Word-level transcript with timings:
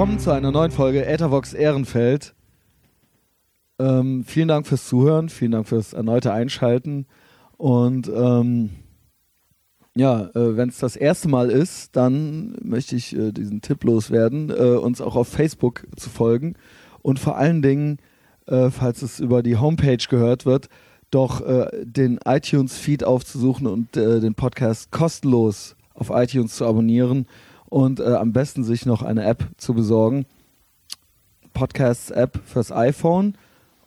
willkommen 0.00 0.18
zu 0.18 0.30
einer 0.30 0.50
neuen 0.50 0.70
Folge 0.70 1.04
Ethervox 1.04 1.52
Ehrenfeld. 1.52 2.34
Ähm, 3.78 4.24
vielen 4.24 4.48
Dank 4.48 4.66
fürs 4.66 4.88
Zuhören, 4.88 5.28
vielen 5.28 5.52
Dank 5.52 5.68
fürs 5.68 5.92
erneute 5.92 6.32
Einschalten. 6.32 7.04
Und 7.58 8.08
ähm, 8.08 8.70
ja, 9.94 10.30
äh, 10.34 10.56
wenn 10.56 10.70
es 10.70 10.78
das 10.78 10.96
erste 10.96 11.28
Mal 11.28 11.50
ist, 11.50 11.96
dann 11.96 12.56
möchte 12.62 12.96
ich 12.96 13.14
äh, 13.14 13.30
diesen 13.30 13.60
Tipp 13.60 13.84
loswerden, 13.84 14.48
äh, 14.48 14.78
uns 14.78 15.02
auch 15.02 15.16
auf 15.16 15.28
Facebook 15.28 15.86
zu 15.96 16.08
folgen 16.08 16.54
und 17.02 17.18
vor 17.18 17.36
allen 17.36 17.60
Dingen, 17.60 17.98
äh, 18.46 18.70
falls 18.70 19.02
es 19.02 19.20
über 19.20 19.42
die 19.42 19.58
Homepage 19.58 20.06
gehört 20.08 20.46
wird, 20.46 20.70
doch 21.10 21.42
äh, 21.42 21.84
den 21.84 22.18
iTunes-Feed 22.24 23.04
aufzusuchen 23.04 23.66
und 23.66 23.98
äh, 23.98 24.20
den 24.20 24.34
Podcast 24.34 24.92
kostenlos 24.92 25.76
auf 25.92 26.08
iTunes 26.08 26.56
zu 26.56 26.64
abonnieren 26.64 27.26
und 27.70 28.00
am 28.00 28.32
besten 28.32 28.64
sich 28.64 28.84
noch 28.84 29.02
eine 29.02 29.24
App 29.24 29.46
zu 29.56 29.72
besorgen. 29.72 30.26
Podcasts-App 31.54 32.40
fürs 32.44 32.70
iPhone 32.70 33.38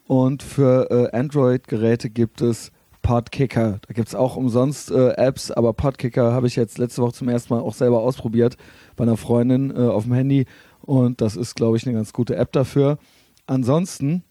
und 0.08 0.42
für 0.42 1.14
Android-Geräte 1.14 2.10
gibt 2.10 2.42
es 2.42 2.72
Podkicker. 3.04 3.80
Da 3.86 3.94
gibt 3.94 4.08
es 4.08 4.16
auch 4.16 4.36
umsonst 4.38 4.90
äh, 4.90 5.12
Apps, 5.12 5.52
aber 5.52 5.74
Podkicker 5.74 6.34
habe 6.34 6.48
ich 6.48 6.56
jetzt 6.56 6.78
letzte 6.80 7.02
Woche 7.04 7.14
zum 7.14 7.30
ersten 7.30 7.54
Mal 7.54 7.60
auch 7.60 7.76
selber 7.76 8.02
ausprobiert 8.02 8.58
bei 8.96 9.04
einer 9.04 9.18
Freundin 9.18 9.72
äh, 9.72 9.82
auf 9.82 10.04
dem 10.04 10.14
Handy 10.14 10.46
und 10.82 11.22
das 11.22 11.36
ist, 11.36 11.56
glaube 11.56 11.78
ich, 11.78 11.86
eine 11.86 11.96
ganz 11.96 12.14
gute 12.14 12.36
App 12.36 12.52
dafür. 12.54 12.98
Ansonsten, 13.46 14.24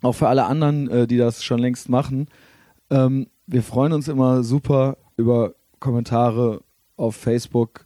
auch 0.00 0.14
für 0.14 0.28
alle 0.28 0.46
anderen, 0.46 0.88
äh, 0.90 1.06
die 1.06 1.18
das 1.18 1.44
schon 1.44 1.60
längst 1.60 1.88
machen, 1.88 2.28
ähm, 2.90 3.28
wir 3.46 3.62
freuen 3.62 3.92
uns 3.92 4.08
immer 4.08 4.42
super 4.42 4.96
über 5.16 5.54
Kommentare 5.78 6.62
auf 6.96 7.14
Facebook. 7.14 7.84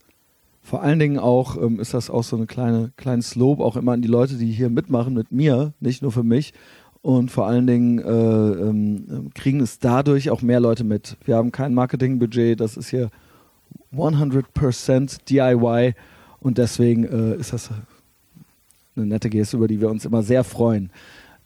Vor 0.63 0.83
allen 0.83 0.99
Dingen 0.99 1.19
auch 1.19 1.61
ähm, 1.61 1.81
ist 1.81 1.93
das 1.93 2.09
auch 2.09 2.23
so 2.23 2.37
ein 2.37 2.47
kleine, 2.47 2.93
kleines 2.97 3.35
Lob 3.35 3.61
auch 3.61 3.77
immer 3.77 3.93
an 3.93 4.03
die 4.03 4.09
Leute, 4.09 4.37
die 4.37 4.51
hier 4.51 4.71
mitmachen 4.71 5.13
mit 5.13 5.33
mir, 5.33 5.73
nicht 5.81 6.03
nur 6.03 6.13
für 6.13 6.23
mich 6.23 6.55
und 7.03 7.33
vor 7.33 7.47
allen 7.47 7.67
Dingen 7.67 7.99
äh, 7.99 8.03
ähm, 8.11 9.31
kriegen 9.35 9.61
es 9.61 9.81
dadurch 9.81 10.31
auch 10.31 10.41
mehr 10.41 10.61
Leute 10.61 10.85
mit. 10.85 11.17
Wir 11.25 11.37
haben 11.37 11.51
kein 11.51 11.75
Marketingbudget, 11.75 12.61
das 12.61 12.77
ist 12.77 12.89
hier 12.89 13.11
100% 13.93 15.19
DIY 15.29 15.95
und 16.41 16.59
deswegen 16.59 17.05
äh, 17.05 17.37
ist 17.37 17.53
das 17.53 17.71
eine 18.97 19.07
nette 19.07 19.31
Geste, 19.31 19.57
über 19.57 19.69
die 19.69 19.81
wir 19.81 19.91
uns 19.91 20.05
immer 20.05 20.23
sehr 20.23 20.45
freuen. 20.45 20.91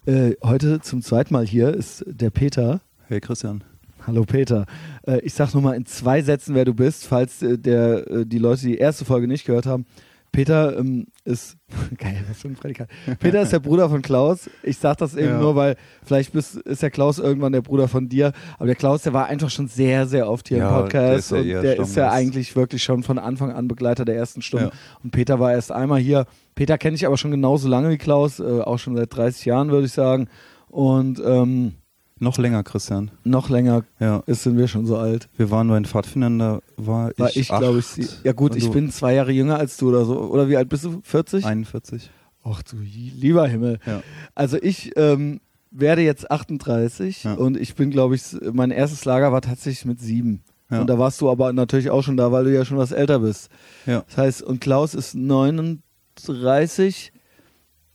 Äh, 0.05 0.35
heute 0.43 0.79
zum 0.81 1.01
zweiten 1.01 1.33
Mal 1.33 1.45
hier 1.45 1.73
ist 1.73 2.05
der 2.07 2.29
Peter. 2.29 2.81
Hey 3.07 3.19
Christian. 3.19 3.63
Hallo 4.07 4.23
Peter. 4.23 4.65
Äh, 5.05 5.19
ich 5.19 5.33
sag 5.33 5.53
nur 5.53 5.61
mal 5.61 5.73
in 5.73 5.85
zwei 5.85 6.21
Sätzen, 6.21 6.55
wer 6.55 6.63
du 6.63 6.73
bist, 6.73 7.05
falls 7.05 7.41
äh, 7.41 7.57
der, 7.57 8.09
äh, 8.09 8.25
die 8.25 8.37
Leute 8.37 8.61
die 8.61 8.77
erste 8.77 9.03
Folge 9.03 9.27
nicht 9.27 9.45
gehört 9.45 9.65
haben. 9.65 9.85
Peter 10.31 10.77
ähm, 10.77 11.07
ist 11.25 11.57
geil, 11.97 12.23
was 12.29 12.41
für 12.41 12.47
ein 12.47 12.55
Prädikat. 12.55 12.87
Peter 13.19 13.41
ist 13.41 13.51
der 13.51 13.59
Bruder 13.59 13.89
von 13.89 14.01
Klaus. 14.01 14.49
Ich 14.63 14.77
sag 14.77 14.97
das 14.99 15.13
eben 15.13 15.31
ja. 15.31 15.39
nur, 15.39 15.57
weil 15.57 15.75
vielleicht 16.03 16.31
bist, 16.31 16.55
ist 16.55 16.81
der 16.81 16.89
Klaus 16.89 17.19
irgendwann 17.19 17.51
der 17.51 17.61
Bruder 17.61 17.89
von 17.89 18.07
dir. 18.07 18.31
Aber 18.55 18.67
der 18.67 18.75
Klaus, 18.75 19.01
der 19.01 19.11
war 19.11 19.25
einfach 19.25 19.49
schon 19.49 19.67
sehr, 19.67 20.07
sehr 20.07 20.29
oft 20.29 20.47
hier 20.47 20.59
ja, 20.59 20.69
im 20.69 20.83
Podcast 20.83 21.31
der 21.31 21.39
und 21.39 21.47
der 21.47 21.77
ist 21.77 21.95
ja 21.97 22.09
eigentlich 22.09 22.55
wirklich 22.55 22.83
schon 22.83 23.03
von 23.03 23.19
Anfang 23.19 23.51
an 23.51 23.67
Begleiter 23.67 24.05
der 24.05 24.15
ersten 24.15 24.41
Stunde. 24.41 24.67
Ja. 24.67 24.71
Und 25.03 25.11
Peter 25.11 25.41
war 25.41 25.51
erst 25.51 25.73
einmal 25.73 25.99
hier. 25.99 26.27
Peter 26.55 26.77
kenne 26.77 26.95
ich 26.95 27.05
aber 27.05 27.17
schon 27.17 27.31
genauso 27.31 27.67
lange 27.67 27.89
wie 27.89 27.97
Klaus, 27.97 28.39
äh, 28.39 28.61
auch 28.61 28.77
schon 28.79 28.95
seit 28.95 29.13
30 29.13 29.43
Jahren, 29.43 29.69
würde 29.69 29.87
ich 29.87 29.91
sagen. 29.91 30.29
Und 30.69 31.21
ähm, 31.25 31.73
noch 32.19 32.37
länger, 32.37 32.63
Christian. 32.63 33.11
Noch 33.23 33.49
länger 33.49 33.83
ja. 33.99 34.23
ist, 34.25 34.43
sind 34.43 34.57
wir 34.57 34.67
schon 34.67 34.85
so 34.85 34.97
alt. 34.97 35.29
Wir 35.37 35.51
waren 35.51 35.67
bei 35.67 35.75
den 35.75 35.85
Pfadfindern, 35.85 36.39
da 36.39 36.59
war, 36.77 37.11
war 37.17 37.29
ich, 37.29 37.37
ich 37.37 37.47
glaube 37.47 37.79
ich. 37.79 38.23
Ja 38.23 38.33
gut, 38.33 38.55
ich 38.55 38.69
bin 38.71 38.91
zwei 38.91 39.13
Jahre 39.13 39.31
jünger 39.31 39.57
als 39.57 39.77
du 39.77 39.89
oder 39.89 40.05
so. 40.05 40.19
Oder 40.19 40.49
wie 40.49 40.57
alt 40.57 40.69
bist 40.69 40.83
du? 40.83 41.01
40? 41.03 41.45
41. 41.45 42.09
Ach 42.43 42.63
du 42.63 42.77
lieber 42.77 43.47
Himmel. 43.47 43.79
Ja. 43.85 44.01
Also 44.33 44.57
ich 44.61 44.93
ähm, 44.95 45.41
werde 45.71 46.01
jetzt 46.01 46.31
38 46.31 47.23
ja. 47.23 47.33
und 47.33 47.57
ich 47.57 47.75
bin, 47.75 47.91
glaube 47.91 48.15
ich, 48.15 48.23
mein 48.53 48.71
erstes 48.71 49.05
Lager 49.05 49.31
war 49.31 49.41
tatsächlich 49.41 49.85
mit 49.85 49.99
sieben. 49.99 50.43
Ja. 50.69 50.81
Und 50.81 50.87
da 50.87 50.99
warst 50.99 51.21
du 51.21 51.29
aber 51.29 51.53
natürlich 51.53 51.89
auch 51.89 52.03
schon 52.03 52.17
da, 52.17 52.31
weil 52.31 52.43
du 52.45 52.53
ja 52.53 52.65
schon 52.65 52.77
was 52.77 52.91
älter 52.91 53.19
bist. 53.19 53.49
Ja. 53.85 54.03
Das 54.07 54.17
heißt, 54.17 54.41
und 54.43 54.59
Klaus 54.59 54.95
ist 54.95 55.15
39. 55.15 57.13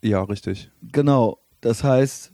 Ja, 0.03 0.23
richtig. 0.23 0.71
Genau. 0.91 1.39
Das 1.61 1.85
heißt, 1.85 2.32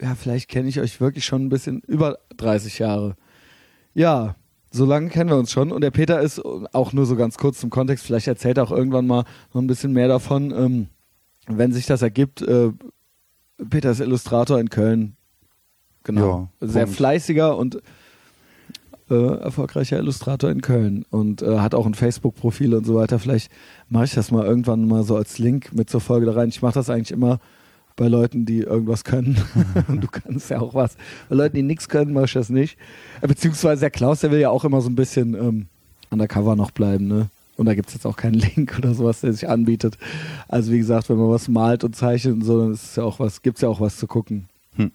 ja, 0.00 0.14
vielleicht 0.14 0.48
kenne 0.48 0.68
ich 0.68 0.80
euch 0.80 1.00
wirklich 1.00 1.24
schon 1.24 1.46
ein 1.46 1.48
bisschen 1.48 1.80
über 1.86 2.18
30 2.36 2.78
Jahre. 2.78 3.16
Ja, 3.94 4.36
so 4.70 4.84
lange 4.84 5.08
kennen 5.08 5.30
wir 5.30 5.36
uns 5.36 5.50
schon. 5.50 5.72
Und 5.72 5.80
der 5.80 5.90
Peter 5.90 6.20
ist 6.20 6.44
auch 6.44 6.92
nur 6.92 7.06
so 7.06 7.16
ganz 7.16 7.38
kurz 7.38 7.58
zum 7.58 7.70
Kontext, 7.70 8.04
vielleicht 8.04 8.28
erzählt 8.28 8.58
er 8.58 8.64
auch 8.64 8.70
irgendwann 8.70 9.06
mal 9.06 9.24
noch 9.52 9.60
ein 9.60 9.66
bisschen 9.66 9.92
mehr 9.92 10.08
davon, 10.08 10.52
ähm, 10.52 10.86
wenn 11.46 11.72
sich 11.72 11.86
das 11.86 12.02
ergibt. 12.02 12.42
Äh, 12.42 12.72
Peter 13.70 13.90
ist 13.90 14.00
Illustrator 14.00 14.60
in 14.60 14.70
Köln. 14.70 15.16
Genau. 16.04 16.48
Ja, 16.60 16.68
Sehr 16.68 16.86
fleißiger 16.86 17.56
und 17.56 17.82
äh, 19.10 19.14
erfolgreicher 19.14 19.98
Illustrator 19.98 20.50
in 20.50 20.60
Köln 20.60 21.04
und 21.10 21.42
äh, 21.42 21.58
hat 21.58 21.74
auch 21.74 21.86
ein 21.86 21.94
Facebook-Profil 21.94 22.74
und 22.74 22.84
so 22.84 22.94
weiter. 22.94 23.18
Vielleicht 23.18 23.50
mache 23.88 24.04
ich 24.04 24.14
das 24.14 24.30
mal 24.30 24.44
irgendwann 24.44 24.86
mal 24.86 25.02
so 25.02 25.16
als 25.16 25.38
Link 25.38 25.72
mit 25.72 25.90
zur 25.90 26.00
Folge 26.00 26.26
da 26.26 26.32
rein. 26.32 26.50
Ich 26.50 26.62
mache 26.62 26.74
das 26.74 26.90
eigentlich 26.90 27.10
immer 27.10 27.40
bei 27.98 28.08
Leuten, 28.08 28.46
die 28.46 28.60
irgendwas 28.60 29.04
können. 29.04 29.36
Und 29.88 30.02
du 30.02 30.08
kannst 30.08 30.48
ja 30.48 30.60
auch 30.60 30.72
was. 30.72 30.96
Bei 31.28 31.36
Leuten, 31.36 31.56
die 31.56 31.62
nichts 31.62 31.90
können, 31.90 32.14
mach 32.14 32.24
ich 32.24 32.32
das 32.32 32.48
nicht. 32.48 32.78
Äh, 33.20 33.28
beziehungsweise 33.28 33.80
der 33.80 33.90
Klaus, 33.90 34.20
der 34.20 34.30
will 34.30 34.40
ja 34.40 34.48
auch 34.48 34.64
immer 34.64 34.80
so 34.80 34.88
ein 34.88 34.94
bisschen 34.94 35.34
ähm, 35.34 35.66
undercover 36.08 36.56
noch 36.56 36.70
bleiben, 36.70 37.06
ne? 37.06 37.28
Und 37.56 37.66
da 37.66 37.74
gibt 37.74 37.88
es 37.88 37.94
jetzt 37.94 38.06
auch 38.06 38.16
keinen 38.16 38.34
Link 38.56 38.76
oder 38.78 38.94
sowas, 38.94 39.20
der 39.20 39.32
sich 39.32 39.48
anbietet. 39.48 39.98
Also 40.46 40.72
wie 40.72 40.78
gesagt, 40.78 41.10
wenn 41.10 41.18
man 41.18 41.28
was 41.28 41.48
malt 41.48 41.84
und 41.84 41.96
zeichnet 41.96 42.34
und 42.34 42.44
so, 42.44 42.60
dann 42.60 42.72
ist 42.72 42.96
ja 42.96 43.02
auch 43.02 43.18
was, 43.18 43.42
gibt 43.42 43.58
es 43.58 43.62
ja 43.62 43.68
auch 43.68 43.80
was 43.80 43.96
zu 43.96 44.06
gucken. 44.06 44.48
Hm. 44.76 44.92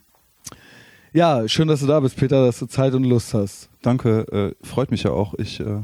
Ja, 1.11 1.47
schön, 1.47 1.67
dass 1.67 1.81
du 1.81 1.87
da 1.87 1.99
bist, 1.99 2.15
Peter, 2.15 2.45
dass 2.45 2.59
du 2.59 2.65
Zeit 2.65 2.93
und 2.93 3.03
Lust 3.03 3.33
hast. 3.33 3.69
Danke, 3.81 4.55
äh, 4.63 4.65
freut 4.65 4.91
mich 4.91 5.03
ja 5.03 5.11
auch. 5.11 5.33
Ich 5.33 5.59
äh, 5.59 5.81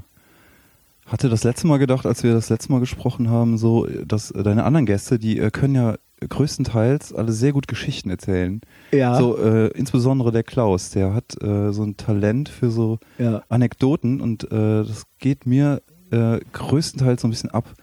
hatte 1.10 1.28
das 1.28 1.44
letzte 1.44 1.68
Mal 1.68 1.78
gedacht, 1.78 2.06
als 2.06 2.24
wir 2.24 2.34
das 2.34 2.50
letzte 2.50 2.72
Mal 2.72 2.80
gesprochen 2.80 3.30
haben, 3.30 3.58
so, 3.58 3.88
dass 4.06 4.30
deine 4.30 4.64
anderen 4.64 4.86
Gäste, 4.86 5.20
die 5.20 5.40
äh, 5.40 5.50
können 5.50 5.76
ja 5.76 5.96
größtenteils 6.28 7.14
alle 7.14 7.32
sehr 7.32 7.52
gut 7.52 7.68
Geschichten 7.68 8.10
erzählen. 8.10 8.62
Ja. 8.92 9.16
So, 9.16 9.38
äh, 9.38 9.68
insbesondere 9.70 10.32
der 10.32 10.44
Klaus, 10.44 10.92
der 10.92 11.14
hat 11.14 11.42
äh, 11.42 11.72
so 11.72 11.84
ein 11.84 11.98
Talent 11.98 12.50
für 12.50 12.72
so 12.72 13.00
ja. 13.18 13.42
Anekdoten 13.50 14.22
und 14.22 14.44
äh, 14.52 14.84
das 14.84 15.04
geht 15.18 15.46
mir 15.46 15.82
äh, 16.12 16.40
größtenteils 16.54 17.22
so 17.22 17.28
ein 17.28 17.32
bisschen 17.32 17.52
ab. 17.52 17.74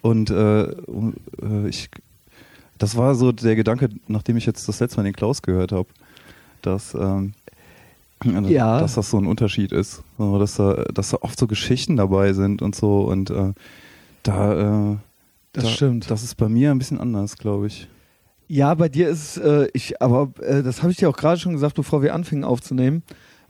Und 0.00 0.30
äh, 0.30 0.62
äh, 0.62 1.68
ich, 1.68 1.90
das 2.78 2.96
war 2.96 3.14
so 3.14 3.32
der 3.32 3.56
Gedanke, 3.56 3.88
nachdem 4.08 4.36
ich 4.36 4.46
jetzt 4.46 4.68
das 4.68 4.80
letzte 4.80 4.98
Mal 4.98 5.04
den 5.04 5.12
Klaus 5.12 5.42
gehört 5.42 5.72
habe, 5.72 5.88
dass, 6.62 6.94
ähm, 6.94 7.34
ja. 8.24 8.80
dass 8.80 8.94
das 8.94 9.10
so 9.10 9.18
ein 9.18 9.26
Unterschied 9.26 9.72
ist. 9.72 10.02
So, 10.18 10.38
dass, 10.38 10.56
da, 10.56 10.84
dass 10.92 11.10
da 11.10 11.18
oft 11.20 11.38
so 11.38 11.46
Geschichten 11.46 11.96
dabei 11.96 12.32
sind 12.32 12.62
und 12.62 12.74
so 12.74 13.02
und 13.02 13.30
da 14.22 14.98
das 15.52 15.64
da, 15.64 15.70
stimmt. 15.70 16.10
Das 16.10 16.22
ist 16.22 16.36
bei 16.36 16.48
mir 16.48 16.70
ein 16.70 16.78
bisschen 16.78 17.00
anders, 17.00 17.36
glaube 17.36 17.66
ich. 17.66 17.88
Ja, 18.48 18.74
bei 18.74 18.88
dir 18.88 19.08
ist 19.08 19.36
es, 19.36 19.42
äh, 19.42 19.68
ich, 19.72 20.00
aber 20.02 20.32
äh, 20.40 20.62
das 20.62 20.82
habe 20.82 20.92
ich 20.92 20.98
dir 20.98 21.08
auch 21.08 21.16
gerade 21.16 21.38
schon 21.38 21.52
gesagt, 21.52 21.74
bevor 21.74 22.02
wir 22.02 22.14
anfingen 22.14 22.44
aufzunehmen, 22.44 23.02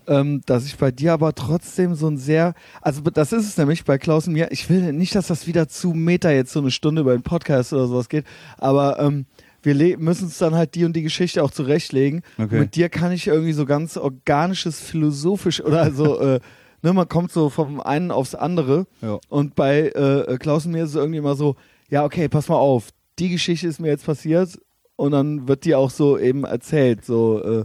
ähm, 0.09 0.43
dass 0.47 0.67
ich 0.67 0.77
bei 0.77 0.91
dir 0.91 1.13
aber 1.13 1.35
trotzdem 1.35 1.95
so 1.95 2.09
ein 2.09 2.17
sehr, 2.17 2.55
also 2.81 3.03
das 3.03 3.33
ist 3.33 3.47
es 3.47 3.57
nämlich 3.57 3.85
bei 3.85 3.99
Klaus 3.99 4.27
und 4.27 4.33
mir, 4.33 4.51
ich 4.51 4.69
will 4.69 4.93
nicht, 4.93 5.15
dass 5.15 5.29
das 5.29 5.47
wieder 5.47 5.69
zu 5.69 5.93
Meta 5.93 6.31
jetzt 6.31 6.53
so 6.53 6.61
eine 6.61 6.73
Stunde 6.73 7.03
über 7.03 7.13
den 7.13 7.23
Podcast 7.23 7.73
oder 7.73 7.87
sowas 7.87 8.09
geht, 8.09 8.25
aber 8.59 8.99
ähm, 8.99 9.27
wir 9.63 9.99
müssen 9.99 10.25
uns 10.25 10.39
dann 10.39 10.55
halt 10.55 10.75
die 10.75 10.85
und 10.85 10.95
die 10.95 11.03
Geschichte 11.03 11.43
auch 11.43 11.51
zurechtlegen. 11.51 12.23
Okay. 12.39 12.61
Mit 12.61 12.77
dir 12.77 12.89
kann 12.89 13.13
ich 13.13 13.27
irgendwie 13.27 13.53
so 13.53 13.65
ganz 13.65 13.97
organisches, 13.97 14.81
philosophisch 14.81 15.63
oder 15.63 15.93
so, 15.93 16.21
äh, 16.21 16.41
ne, 16.83 16.93
man 16.93 17.09
kommt 17.09 17.33
so 17.33 17.49
vom 17.49 17.81
einen 17.81 18.11
aufs 18.11 18.35
andere. 18.35 18.87
Ja. 19.01 19.19
Und 19.29 19.55
bei 19.55 19.89
äh, 19.89 20.37
Klaus 20.39 20.67
und 20.67 20.73
mir 20.73 20.85
ist 20.85 20.91
es 20.91 20.97
irgendwie 20.97 21.19
immer 21.19 21.35
so, 21.35 21.57
ja, 21.89 22.05
okay, 22.05 22.29
pass 22.29 22.49
mal 22.49 22.57
auf, 22.57 22.89
die 23.19 23.29
Geschichte 23.29 23.69
ist 23.69 23.81
mir 23.81 23.89
jetzt 23.89 24.07
passiert 24.07 24.59
und 24.97 25.13
dann 25.13 25.49
wird 25.49 25.65
die 25.65 25.75
auch 25.75 25.91
so 25.91 26.19
eben 26.19 26.45
erzählt. 26.45 27.05
So, 27.05 27.43
äh, 27.43 27.65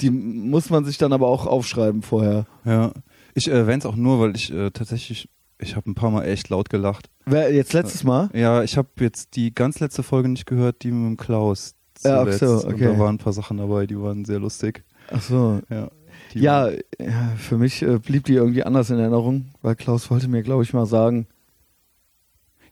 die 0.00 0.10
muss 0.10 0.70
man 0.70 0.84
sich 0.84 0.98
dann 0.98 1.12
aber 1.12 1.28
auch 1.28 1.46
aufschreiben 1.46 2.02
vorher. 2.02 2.46
Ja, 2.64 2.92
ich 3.34 3.48
erwähne 3.48 3.78
es 3.78 3.86
auch 3.86 3.96
nur, 3.96 4.20
weil 4.20 4.36
ich 4.36 4.52
äh, 4.52 4.70
tatsächlich, 4.70 5.28
ich 5.64 5.76
habe 5.76 5.90
ein 5.90 5.94
paar 5.94 6.10
Mal 6.10 6.24
echt 6.24 6.48
laut 6.48 6.70
gelacht. 6.70 7.10
Wer, 7.26 7.52
jetzt 7.52 7.72
letztes 7.72 8.04
Mal? 8.04 8.30
Ja, 8.32 8.62
ich 8.62 8.76
habe 8.76 8.88
jetzt 9.00 9.34
die 9.36 9.54
ganz 9.54 9.80
letzte 9.80 10.02
Folge 10.02 10.28
nicht 10.28 10.46
gehört, 10.46 10.82
die 10.82 10.90
mit 10.90 11.10
dem 11.10 11.16
Klaus. 11.16 11.74
Zuletzt. 11.94 12.40
Ja, 12.42 12.46
ach 12.46 12.60
so, 12.60 12.68
okay. 12.68 12.88
Und 12.88 12.94
da 12.94 12.98
waren 12.98 13.14
ein 13.16 13.18
paar 13.18 13.32
Sachen 13.32 13.56
dabei, 13.56 13.86
die 13.86 13.98
waren 13.98 14.24
sehr 14.24 14.38
lustig. 14.38 14.84
Ach 15.10 15.22
so. 15.22 15.60
Ja. 15.70 15.90
Ja, 16.32 16.70
ja, 16.98 17.32
für 17.38 17.58
mich 17.58 17.82
äh, 17.82 17.98
blieb 17.98 18.24
die 18.24 18.34
irgendwie 18.34 18.64
anders 18.64 18.90
in 18.90 18.98
Erinnerung, 18.98 19.50
weil 19.62 19.76
Klaus 19.76 20.10
wollte 20.10 20.26
mir, 20.26 20.42
glaube 20.42 20.64
ich, 20.64 20.72
mal 20.72 20.86
sagen, 20.86 21.28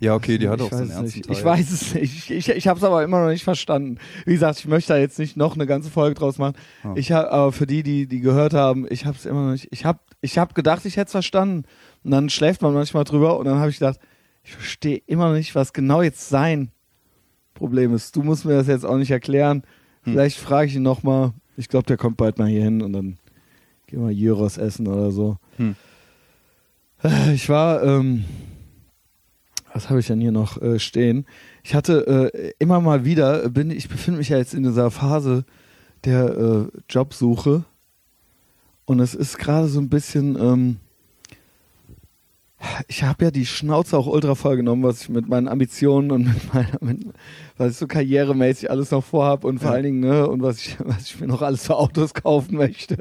ja, 0.03 0.17
okay, 0.17 0.37
die 0.37 0.49
hat 0.49 0.61
auch 0.61 0.69
so 0.69 0.79
einen 0.79 0.91
ernsten 0.91 1.23
Teil. 1.23 1.37
Ich 1.37 1.45
weiß 1.45 1.71
es 1.71 1.95
nicht. 1.95 2.29
Ich, 2.29 2.31
ich, 2.33 2.49
ich 2.49 2.67
habe 2.67 2.77
es 2.77 2.83
aber 2.83 3.05
immer 3.05 3.21
noch 3.21 3.29
nicht 3.29 3.45
verstanden. 3.45 3.99
Wie 4.27 4.33
gesagt, 4.33 4.59
ich 4.59 4.67
möchte 4.67 4.95
da 4.95 4.99
jetzt 4.99 5.17
nicht 5.21 5.37
noch 5.37 5.55
eine 5.55 5.65
ganze 5.65 5.91
Folge 5.91 6.17
draus 6.17 6.39
machen. 6.39 6.57
Oh. 6.83 6.95
Ich 6.97 7.13
habe, 7.13 7.31
aber 7.31 7.53
für 7.53 7.69
die, 7.69 7.85
die 7.85 8.09
die 8.09 8.19
gehört 8.19 8.53
haben, 8.53 8.85
ich 8.91 9.07
habe 9.07 9.17
es 9.17 9.27
immer 9.27 9.45
noch 9.45 9.53
nicht. 9.53 9.69
Ich 9.71 9.85
habe, 9.85 10.01
ich 10.21 10.39
habe 10.39 10.55
gedacht, 10.55 10.85
ich 10.87 10.97
hätte 10.97 11.07
es 11.07 11.13
verstanden. 11.13 11.67
Und 12.05 12.11
dann 12.11 12.31
schläft 12.31 12.63
man 12.63 12.75
manchmal 12.75 13.05
drüber 13.05 13.39
und 13.39 13.45
dann 13.47 13.59
habe 13.59 13.71
ich 13.71 13.79
gedacht, 13.79 14.01
ich 14.45 14.53
verstehe 14.53 15.03
immer 15.07 15.29
noch 15.29 15.37
nicht, 15.37 15.55
was 15.55 15.73
genau 15.73 16.03
jetzt 16.03 16.29
sein 16.29 16.71
Problem 17.55 17.95
ist. 17.95 18.17
Du 18.17 18.23
musst 18.23 18.45
mir 18.45 18.55
das 18.55 18.67
jetzt 18.67 18.85
auch 18.85 18.97
nicht 18.97 19.11
erklären. 19.11 19.63
Hm. 20.03 20.13
Vielleicht 20.13 20.39
frage 20.39 20.69
ich 20.69 20.77
ihn 20.77 20.83
nochmal. 20.83 21.33
Ich 21.57 21.69
glaube, 21.69 21.87
der 21.87 21.97
kommt 21.97 22.17
bald 22.17 22.39
mal 22.39 22.49
hier 22.49 22.63
hin 22.63 22.83
und 22.83 22.93
dann 22.93 23.19
gehen 23.87 24.07
wir 24.07 24.15
Gyros 24.15 24.59
essen 24.59 24.89
oder 24.89 25.11
so. 25.11 25.37
Hm. 25.57 25.77
Ich 27.35 27.49
war, 27.49 27.83
ähm, 27.83 28.25
was 29.73 29.91
habe 29.91 30.01
ich 30.01 30.07
denn 30.07 30.21
hier 30.21 30.33
noch 30.33 30.61
äh, 30.63 30.79
stehen? 30.79 31.27
Ich 31.63 31.75
hatte 31.75 32.33
äh, 32.33 32.53
immer 32.59 32.81
mal 32.81 33.05
wieder, 33.05 33.49
bin, 33.49 33.71
ich 33.71 33.89
befinde 33.89 34.19
mich 34.19 34.29
ja 34.29 34.39
jetzt 34.39 34.55
in 34.55 34.63
dieser 34.63 34.91
Phase 34.91 35.45
der 36.05 36.37
äh, 36.37 36.79
Jobsuche 36.89 37.65
und 38.85 39.01
es 39.01 39.15
ist 39.15 39.39
gerade 39.39 39.69
so 39.69 39.81
ein 39.81 39.89
bisschen, 39.89 40.37
ähm, 40.37 40.77
ich 42.89 43.03
habe 43.03 43.25
ja 43.27 43.31
die 43.31 43.45
Schnauze 43.47 43.97
auch 43.99 44.07
ultra 44.07 44.35
voll 44.35 44.57
genommen, 44.57 44.83
was 44.83 45.03
ich 45.03 45.09
mit 45.09 45.29
meinen 45.29 45.49
Ambitionen 45.49 46.11
und 46.11 46.25
mit 46.27 46.55
meiner, 46.55 46.79
mit, 46.81 47.07
was 47.57 47.73
ich 47.73 47.77
so 47.79 47.87
karrieremäßig 47.87 48.71
alles 48.71 48.91
noch 48.91 49.03
vorhab 49.05 49.45
und 49.45 49.59
vor 49.59 49.69
Ja. 49.71 49.75
allen 49.75 49.83
Dingen, 49.85 50.01
ne, 50.01 50.27
und 50.29 50.43
was 50.43 50.59
ich, 50.59 50.77
was 50.81 51.03
ich 51.07 51.21
mir 51.21 51.27
noch 51.27 51.43
alles 51.43 51.67
für 51.67 51.77
Autos 51.77 52.15
kaufen 52.15 52.57
möchte. 52.57 52.99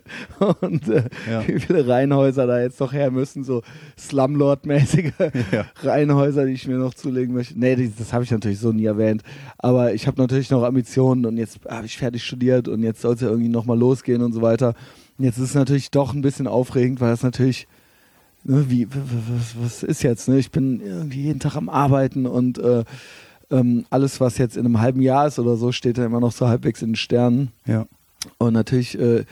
Und 0.61 0.87
äh, 0.89 1.03
Ja. 1.29 1.47
wie 1.47 1.59
viele 1.59 1.87
Reihenhäuser 1.87 2.47
da 2.47 2.59
jetzt 2.61 2.79
noch 2.79 2.91
her 2.93 3.11
müssen, 3.11 3.43
so 3.43 3.61
Slumlord-mäßige 3.99 5.11
Ja. 5.51 5.65
Reihenhäuser, 5.83 6.45
die 6.45 6.53
ich 6.53 6.67
mir 6.67 6.77
noch 6.77 6.93
zulegen 6.93 7.33
möchte. 7.33 7.59
Nee, 7.59 7.75
die, 7.75 7.91
das 7.95 8.13
habe 8.13 8.23
ich 8.23 8.31
natürlich 8.31 8.59
so 8.59 8.71
nie 8.71 8.85
erwähnt. 8.85 9.23
Aber 9.57 9.93
ich 9.93 10.07
habe 10.07 10.21
natürlich 10.21 10.49
noch 10.49 10.63
Ambitionen 10.63 11.25
und 11.25 11.37
jetzt 11.37 11.59
habe 11.69 11.85
ich 11.85 11.97
fertig 11.97 12.23
studiert 12.23 12.67
und 12.67 12.83
jetzt 12.83 13.01
soll 13.01 13.15
es 13.15 13.21
ja 13.21 13.29
irgendwie 13.29 13.49
nochmal 13.49 13.77
losgehen 13.77 14.21
und 14.21 14.33
so 14.33 14.41
weiter. 14.41 14.73
Und 15.17 15.25
jetzt 15.25 15.37
ist 15.37 15.49
es 15.49 15.55
natürlich 15.55 15.91
doch 15.91 16.13
ein 16.13 16.21
bisschen 16.21 16.47
aufregend, 16.47 17.01
weil 17.01 17.11
das 17.11 17.23
natürlich, 17.23 17.67
ne, 18.43 18.65
wie, 18.69 18.87
was, 18.89 19.55
was 19.61 19.83
ist 19.83 20.03
jetzt? 20.03 20.27
Ne? 20.27 20.37
Ich 20.39 20.51
bin 20.51 20.81
irgendwie 20.81 21.21
jeden 21.21 21.39
Tag 21.39 21.55
am 21.55 21.69
Arbeiten 21.69 22.25
und 22.25 22.57
äh, 22.57 22.83
ähm, 23.49 23.85
alles, 23.89 24.19
was 24.19 24.37
jetzt 24.37 24.57
in 24.57 24.65
einem 24.65 24.79
halben 24.79 25.01
Jahr 25.01 25.27
ist 25.27 25.39
oder 25.39 25.55
so, 25.57 25.71
steht 25.71 25.97
da 25.97 26.05
immer 26.05 26.19
noch 26.19 26.31
so 26.31 26.47
halbwegs 26.47 26.81
in 26.81 26.89
den 26.89 26.95
Sternen. 26.95 27.51
Ja. 27.65 27.85
Und 28.37 28.53
natürlich, 28.53 28.97
äh, 28.97 29.25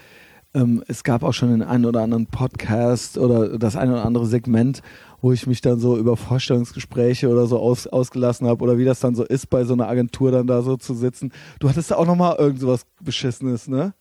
ähm, 0.54 0.84
es 0.88 1.04
gab 1.04 1.24
auch 1.24 1.34
schon 1.34 1.52
den 1.52 1.62
einen 1.62 1.86
oder 1.86 2.02
anderen 2.02 2.26
Podcast 2.26 3.18
oder 3.18 3.58
das 3.58 3.76
eine 3.76 3.94
oder 3.94 4.06
andere 4.06 4.26
Segment, 4.26 4.82
wo 5.22 5.32
ich 5.32 5.48
mich 5.48 5.62
dann 5.62 5.80
so 5.80 5.98
über 5.98 6.18
Vorstellungsgespräche 6.18 7.30
oder 7.30 7.46
so 7.46 7.60
aus, 7.60 7.88
ausgelassen 7.88 8.48
habe 8.48 8.64
oder 8.64 8.78
wie 8.78 8.86
das 8.86 9.00
dann 9.00 9.16
so 9.16 9.24
ist, 9.24 9.50
bei 9.50 9.64
so 9.64 9.74
einer 9.74 9.88
Agentur 9.88 10.32
dann 10.32 10.48
da 10.48 10.62
so 10.62 10.78
zu 10.78 10.94
sitzen. 10.94 11.32
Du 11.60 11.70
hattest 11.70 11.92
da 11.92 11.96
auch 11.96 12.06
nochmal 12.06 12.38
irgend 12.38 12.60
sowas 12.60 12.86
Beschissenes, 13.02 13.68
ne? 13.68 13.94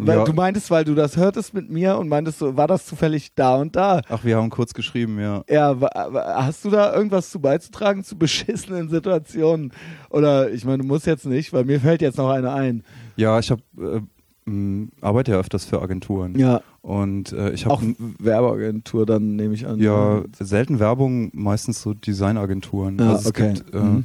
Weil 0.00 0.18
Ja. 0.18 0.24
Du 0.24 0.32
meintest, 0.32 0.70
weil 0.70 0.84
du 0.84 0.94
das 0.94 1.16
hörtest 1.16 1.54
mit 1.54 1.68
mir 1.70 1.98
und 1.98 2.08
meintest 2.08 2.38
so, 2.38 2.56
war 2.56 2.68
das 2.68 2.86
zufällig 2.86 3.34
da 3.34 3.56
und 3.56 3.74
da? 3.74 4.00
Ach, 4.08 4.22
wir 4.22 4.36
haben 4.36 4.48
kurz 4.48 4.72
geschrieben, 4.72 5.18
ja. 5.18 5.42
Ja, 5.50 5.76
hast 6.36 6.64
du 6.64 6.70
da 6.70 6.94
irgendwas 6.94 7.30
zu 7.30 7.40
beizutragen 7.40 8.04
zu 8.04 8.16
beschissenen 8.16 8.88
Situationen? 8.88 9.72
Oder 10.08 10.50
ich 10.52 10.64
meine, 10.64 10.78
du 10.78 10.84
musst 10.84 11.06
jetzt 11.06 11.26
nicht, 11.26 11.52
weil 11.52 11.64
mir 11.64 11.80
fällt 11.80 12.00
jetzt 12.00 12.16
noch 12.16 12.30
eine 12.30 12.52
ein. 12.52 12.84
Ja, 13.16 13.40
ich 13.40 13.50
habe 13.50 13.60
äh, 14.46 14.86
arbeite 15.00 15.32
ja 15.32 15.38
öfters 15.38 15.64
für 15.64 15.82
Agenturen. 15.82 16.38
Ja, 16.38 16.62
Und 16.80 17.32
äh, 17.32 17.50
ich 17.50 17.66
auch 17.66 17.82
habe 17.82 17.94
Werbeagentur 18.20 19.04
dann 19.04 19.34
nehme 19.34 19.52
ich 19.54 19.66
an. 19.66 19.80
ja 19.80 20.22
selten 20.38 20.78
Werbung, 20.78 21.30
meistens 21.34 21.82
so 21.82 21.92
Designagenturen. 21.92 22.98
Ja, 22.98 23.10
also 23.10 23.20
es 23.22 23.26
okay. 23.26 23.54
gibt, 23.54 23.74
äh, 23.74 23.78
Mhm. 23.78 24.04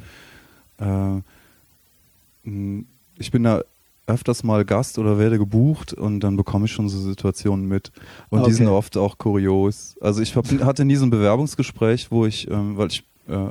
äh, 2.46 2.84
ich 3.20 3.32
bin 3.32 3.44
da 3.44 3.62
öfters 4.06 4.44
mal 4.44 4.66
Gast 4.66 4.98
oder 5.00 5.18
werde 5.18 5.38
gebucht 5.38 5.94
und 5.94 6.20
dann 6.20 6.36
bekomme 6.36 6.66
ich 6.66 6.72
schon 6.72 6.90
so 6.90 7.00
Situationen 7.00 7.68
mit. 7.68 7.92
Und 8.30 8.40
Ah, 8.42 8.44
die 8.46 8.52
sind 8.52 8.68
okay. 8.68 8.76
oft 8.76 8.98
auch 8.98 9.18
kurios. 9.18 9.96
Also 10.02 10.22
ich 10.22 10.36
hab, 10.36 10.46
hatte 10.62 10.84
nie 10.86 10.96
so 10.96 11.06
ein 11.06 11.10
Bewerbungsgespräch, 11.10 12.12
wo 12.12 12.26
ich, 12.26 12.50
ähm, 12.52 12.78
weil 12.78 12.88
ich 12.88 13.04
äh, 13.28 13.48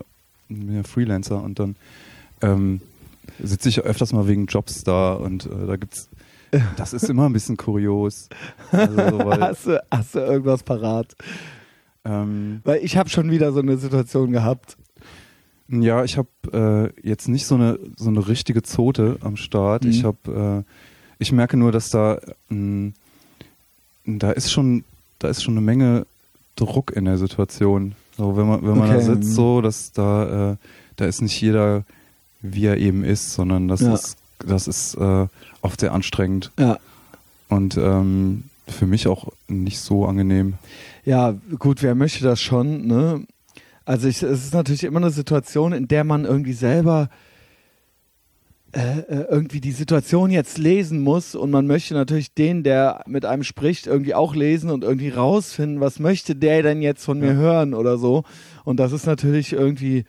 bin 0.48 0.74
ja 0.76 0.82
Freelancer 0.82 1.42
und 1.42 1.58
dann 1.58 1.76
ähm, 2.42 2.80
sitze 3.42 3.68
ich 3.70 3.80
öfters 3.80 4.12
mal 4.12 4.28
wegen 4.28 4.46
Jobs 4.46 4.84
da 4.84 5.14
und 5.14 5.46
äh, 5.46 5.66
da 5.66 5.76
gibt's 5.76 6.08
das 6.76 6.92
ist 6.92 7.08
immer 7.08 7.24
ein 7.26 7.32
bisschen 7.32 7.56
kurios. 7.56 8.28
Also, 8.70 8.94
weil, 8.96 9.40
hast, 9.40 9.66
du, 9.66 9.82
hast 9.90 10.14
du 10.14 10.18
irgendwas 10.18 10.62
parat? 10.62 11.16
ähm, 12.04 12.60
Weil 12.64 12.84
ich 12.84 12.98
habe 12.98 13.08
schon 13.08 13.30
wieder 13.30 13.52
so 13.52 13.60
eine 13.60 13.78
Situation 13.78 14.32
gehabt. 14.32 14.76
Ja, 15.68 16.04
ich 16.04 16.18
habe 16.18 16.92
äh, 17.02 17.08
jetzt 17.08 17.28
nicht 17.28 17.46
so 17.46 17.54
eine 17.54 17.78
so 17.96 18.08
eine 18.08 18.26
richtige 18.28 18.62
Zote 18.62 19.16
am 19.20 19.36
Start. 19.36 19.84
Mhm. 19.84 19.90
Ich 19.90 20.04
habe, 20.04 20.64
äh, 20.66 20.72
ich 21.18 21.32
merke 21.32 21.56
nur, 21.56 21.72
dass 21.72 21.90
da 21.90 22.18
mh, 22.48 22.92
da 24.04 24.32
ist 24.32 24.50
schon 24.52 24.84
da 25.18 25.28
ist 25.28 25.42
schon 25.42 25.54
eine 25.54 25.60
Menge 25.64 26.06
Druck 26.56 26.92
in 26.94 27.04
der 27.06 27.16
Situation. 27.18 27.94
So, 28.16 28.36
wenn 28.36 28.46
man 28.46 28.62
wenn 28.62 28.76
man 28.76 28.88
da 28.90 28.96
Okay, 28.96 29.04
sitzt, 29.04 29.28
mhm. 29.30 29.34
so, 29.34 29.60
dass 29.60 29.92
da 29.92 30.52
äh, 30.52 30.56
da 30.96 31.04
ist 31.06 31.22
nicht 31.22 31.40
jeder 31.40 31.84
wie 32.42 32.66
er 32.66 32.76
eben 32.78 33.04
ist, 33.04 33.32
sondern 33.32 33.68
das 33.68 33.80
Ja. 33.80 33.94
ist 33.94 34.16
das 34.44 34.66
ist 34.66 34.94
äh, 34.96 35.26
oft 35.62 35.80
sehr 35.80 35.92
anstrengend 35.92 36.50
Ja. 36.58 36.78
und 37.48 37.76
ähm, 37.78 38.44
für 38.66 38.86
mich 38.86 39.06
auch 39.06 39.28
nicht 39.48 39.78
so 39.78 40.06
angenehm. 40.06 40.54
Ja, 41.04 41.34
gut, 41.58 41.82
wer 41.82 41.94
möchte 41.94 42.24
das 42.24 42.40
schon, 42.40 42.86
ne? 42.86 43.24
Also 43.84 44.08
ich, 44.08 44.22
es 44.22 44.44
ist 44.44 44.54
natürlich 44.54 44.84
immer 44.84 45.00
eine 45.00 45.10
Situation, 45.10 45.72
in 45.72 45.88
der 45.88 46.04
man 46.04 46.24
irgendwie 46.24 46.52
selber 46.52 47.08
äh, 48.74 49.00
äh, 49.00 49.26
irgendwie 49.28 49.60
die 49.60 49.72
Situation 49.72 50.30
jetzt 50.30 50.56
lesen 50.56 51.00
muss 51.02 51.34
und 51.34 51.50
man 51.50 51.66
möchte 51.66 51.92
natürlich 51.92 52.32
den, 52.32 52.62
der 52.62 53.02
mit 53.06 53.26
einem 53.26 53.42
spricht, 53.42 53.86
irgendwie 53.86 54.14
auch 54.14 54.34
lesen 54.34 54.70
und 54.70 54.82
irgendwie 54.82 55.10
rausfinden, 55.10 55.80
was 55.80 55.98
möchte 55.98 56.34
der 56.34 56.62
denn 56.62 56.80
jetzt 56.80 57.04
von 57.04 57.18
mir 57.18 57.32
Ja. 57.32 57.34
hören 57.34 57.74
oder 57.74 57.98
so. 57.98 58.22
Und 58.64 58.80
das 58.80 58.92
ist 58.92 59.04
natürlich 59.04 59.52
irgendwie 59.52 60.04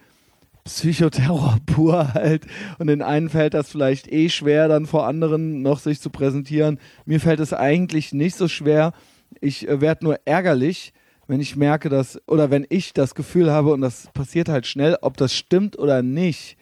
Psychoterror 0.64 1.58
pur 1.66 2.14
halt. 2.14 2.46
Und 2.78 2.88
den 2.88 3.02
einen 3.02 3.28
fällt 3.30 3.54
das 3.54 3.70
vielleicht 3.70 4.10
eh 4.10 4.30
schwer, 4.30 4.70
dann 4.70 4.86
vor 4.86 5.08
anderen 5.08 5.62
noch 5.62 5.80
sich 5.80 6.00
zu 6.00 6.10
präsentieren. 6.10 6.80
Mir 7.06 7.20
fällt 7.20 7.42
es 7.42 7.52
eigentlich 7.52 8.14
nicht 8.14 8.38
so 8.38 8.48
schwer. 8.48 8.94
Ich 9.42 9.68
äh, 9.68 9.82
werde 9.82 10.06
nur 10.06 10.20
ärgerlich, 10.24 10.94
wenn 11.28 11.40
ich 11.40 11.56
merke, 11.56 11.90
dass, 11.90 12.20
oder 12.28 12.52
wenn 12.52 12.66
ich 12.70 12.94
das 12.94 13.16
Gefühl 13.16 13.52
habe, 13.52 13.72
und 13.72 13.82
das 13.82 14.10
passiert 14.14 14.50
halt 14.50 14.68
schnell, 14.68 14.98
ob 15.02 15.18
das 15.18 15.34
stimmt 15.34 15.78
oder 15.80 16.02
nicht. 16.02 16.58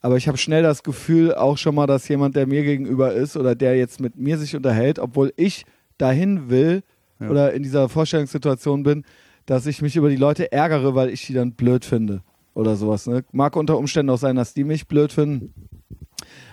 Aber 0.00 0.16
ich 0.16 0.28
habe 0.28 0.36
schnell 0.38 0.62
das 0.62 0.82
Gefühl 0.82 1.34
auch 1.34 1.56
schon 1.58 1.74
mal, 1.74 1.86
dass 1.86 2.08
jemand, 2.08 2.36
der 2.36 2.46
mir 2.46 2.62
gegenüber 2.64 3.12
ist 3.12 3.36
oder 3.36 3.54
der 3.54 3.76
jetzt 3.76 4.00
mit 4.00 4.16
mir 4.16 4.36
sich 4.38 4.54
unterhält, 4.56 4.98
obwohl 4.98 5.32
ich 5.36 5.64
dahin 5.98 6.50
will 6.50 6.82
Ja. 7.20 7.30
oder 7.30 7.52
in 7.52 7.62
dieser 7.62 7.88
Vorstellungssituation 7.88 8.82
bin, 8.82 9.04
dass 9.46 9.66
ich 9.66 9.80
mich 9.80 9.96
über 9.96 10.08
die 10.10 10.16
Leute 10.16 10.50
ärgere, 10.52 10.94
weil 10.94 11.08
ich 11.10 11.26
die 11.26 11.34
dann 11.34 11.52
blöd 11.52 11.84
finde 11.84 12.22
oder 12.54 12.76
sowas. 12.76 13.06
Ne? 13.06 13.24
Mag 13.32 13.56
unter 13.56 13.78
Umständen 13.78 14.10
auch 14.10 14.18
sein, 14.18 14.36
dass 14.36 14.54
die 14.54 14.64
mich 14.64 14.86
blöd 14.88 15.12
finden. 15.12 15.54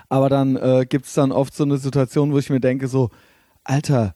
Aber 0.09 0.29
dann 0.29 0.55
äh, 0.55 0.85
gibt 0.87 1.05
es 1.05 1.13
dann 1.13 1.31
oft 1.31 1.53
so 1.53 1.63
eine 1.63 1.77
Situation, 1.77 2.31
wo 2.31 2.37
ich 2.39 2.49
mir 2.49 2.59
denke, 2.59 2.87
so, 2.87 3.09
Alter, 3.63 4.15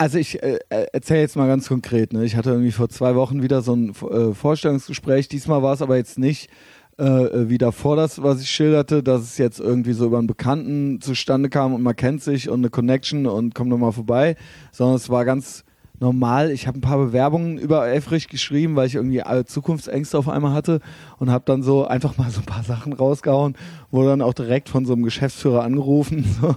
also 0.00 0.16
ich 0.16 0.42
äh, 0.42 0.58
erzähle 0.70 1.20
jetzt 1.20 1.36
mal 1.36 1.46
ganz 1.46 1.68
konkret. 1.68 2.14
Ne? 2.14 2.24
Ich 2.24 2.34
hatte 2.34 2.50
irgendwie 2.50 2.72
vor 2.72 2.88
zwei 2.88 3.14
Wochen 3.14 3.42
wieder 3.42 3.60
so 3.60 3.76
ein 3.76 3.90
äh, 3.90 4.32
Vorstellungsgespräch. 4.32 5.28
Diesmal 5.28 5.62
war 5.62 5.74
es 5.74 5.82
aber 5.82 5.98
jetzt 5.98 6.18
nicht 6.18 6.48
äh, 6.96 7.04
wie 7.04 7.58
davor 7.58 7.96
das, 7.96 8.22
was 8.22 8.40
ich 8.40 8.48
schilderte, 8.48 9.02
dass 9.02 9.20
es 9.20 9.36
jetzt 9.36 9.60
irgendwie 9.60 9.92
so 9.92 10.06
über 10.06 10.16
einen 10.16 10.26
Bekannten 10.26 11.02
zustande 11.02 11.50
kam 11.50 11.74
und 11.74 11.82
man 11.82 11.96
kennt 11.96 12.22
sich 12.22 12.48
und 12.48 12.60
eine 12.60 12.70
Connection 12.70 13.26
und 13.26 13.54
kommt 13.54 13.68
nochmal 13.68 13.92
vorbei, 13.92 14.36
sondern 14.72 14.96
es 14.96 15.10
war 15.10 15.26
ganz 15.26 15.64
normal. 16.00 16.50
Ich 16.50 16.66
habe 16.66 16.78
ein 16.78 16.82
paar 16.82 16.98
Bewerbungen 16.98 17.58
über 17.58 17.86
Elfrich 17.86 18.28
geschrieben, 18.28 18.74
weil 18.74 18.86
ich 18.86 18.94
irgendwie 18.94 19.22
alle 19.22 19.44
Zukunftsängste 19.44 20.18
auf 20.18 20.28
einmal 20.28 20.54
hatte 20.54 20.80
und 21.18 21.30
habe 21.30 21.44
dann 21.46 21.62
so 21.62 21.86
einfach 21.86 22.16
mal 22.16 22.30
so 22.30 22.40
ein 22.40 22.46
paar 22.46 22.64
Sachen 22.64 22.92
rausgehauen, 22.92 23.56
wurde 23.90 24.08
dann 24.08 24.22
auch 24.22 24.34
direkt 24.34 24.68
von 24.68 24.86
so 24.86 24.94
einem 24.94 25.02
Geschäftsführer 25.02 25.62
angerufen, 25.62 26.24
so, 26.40 26.56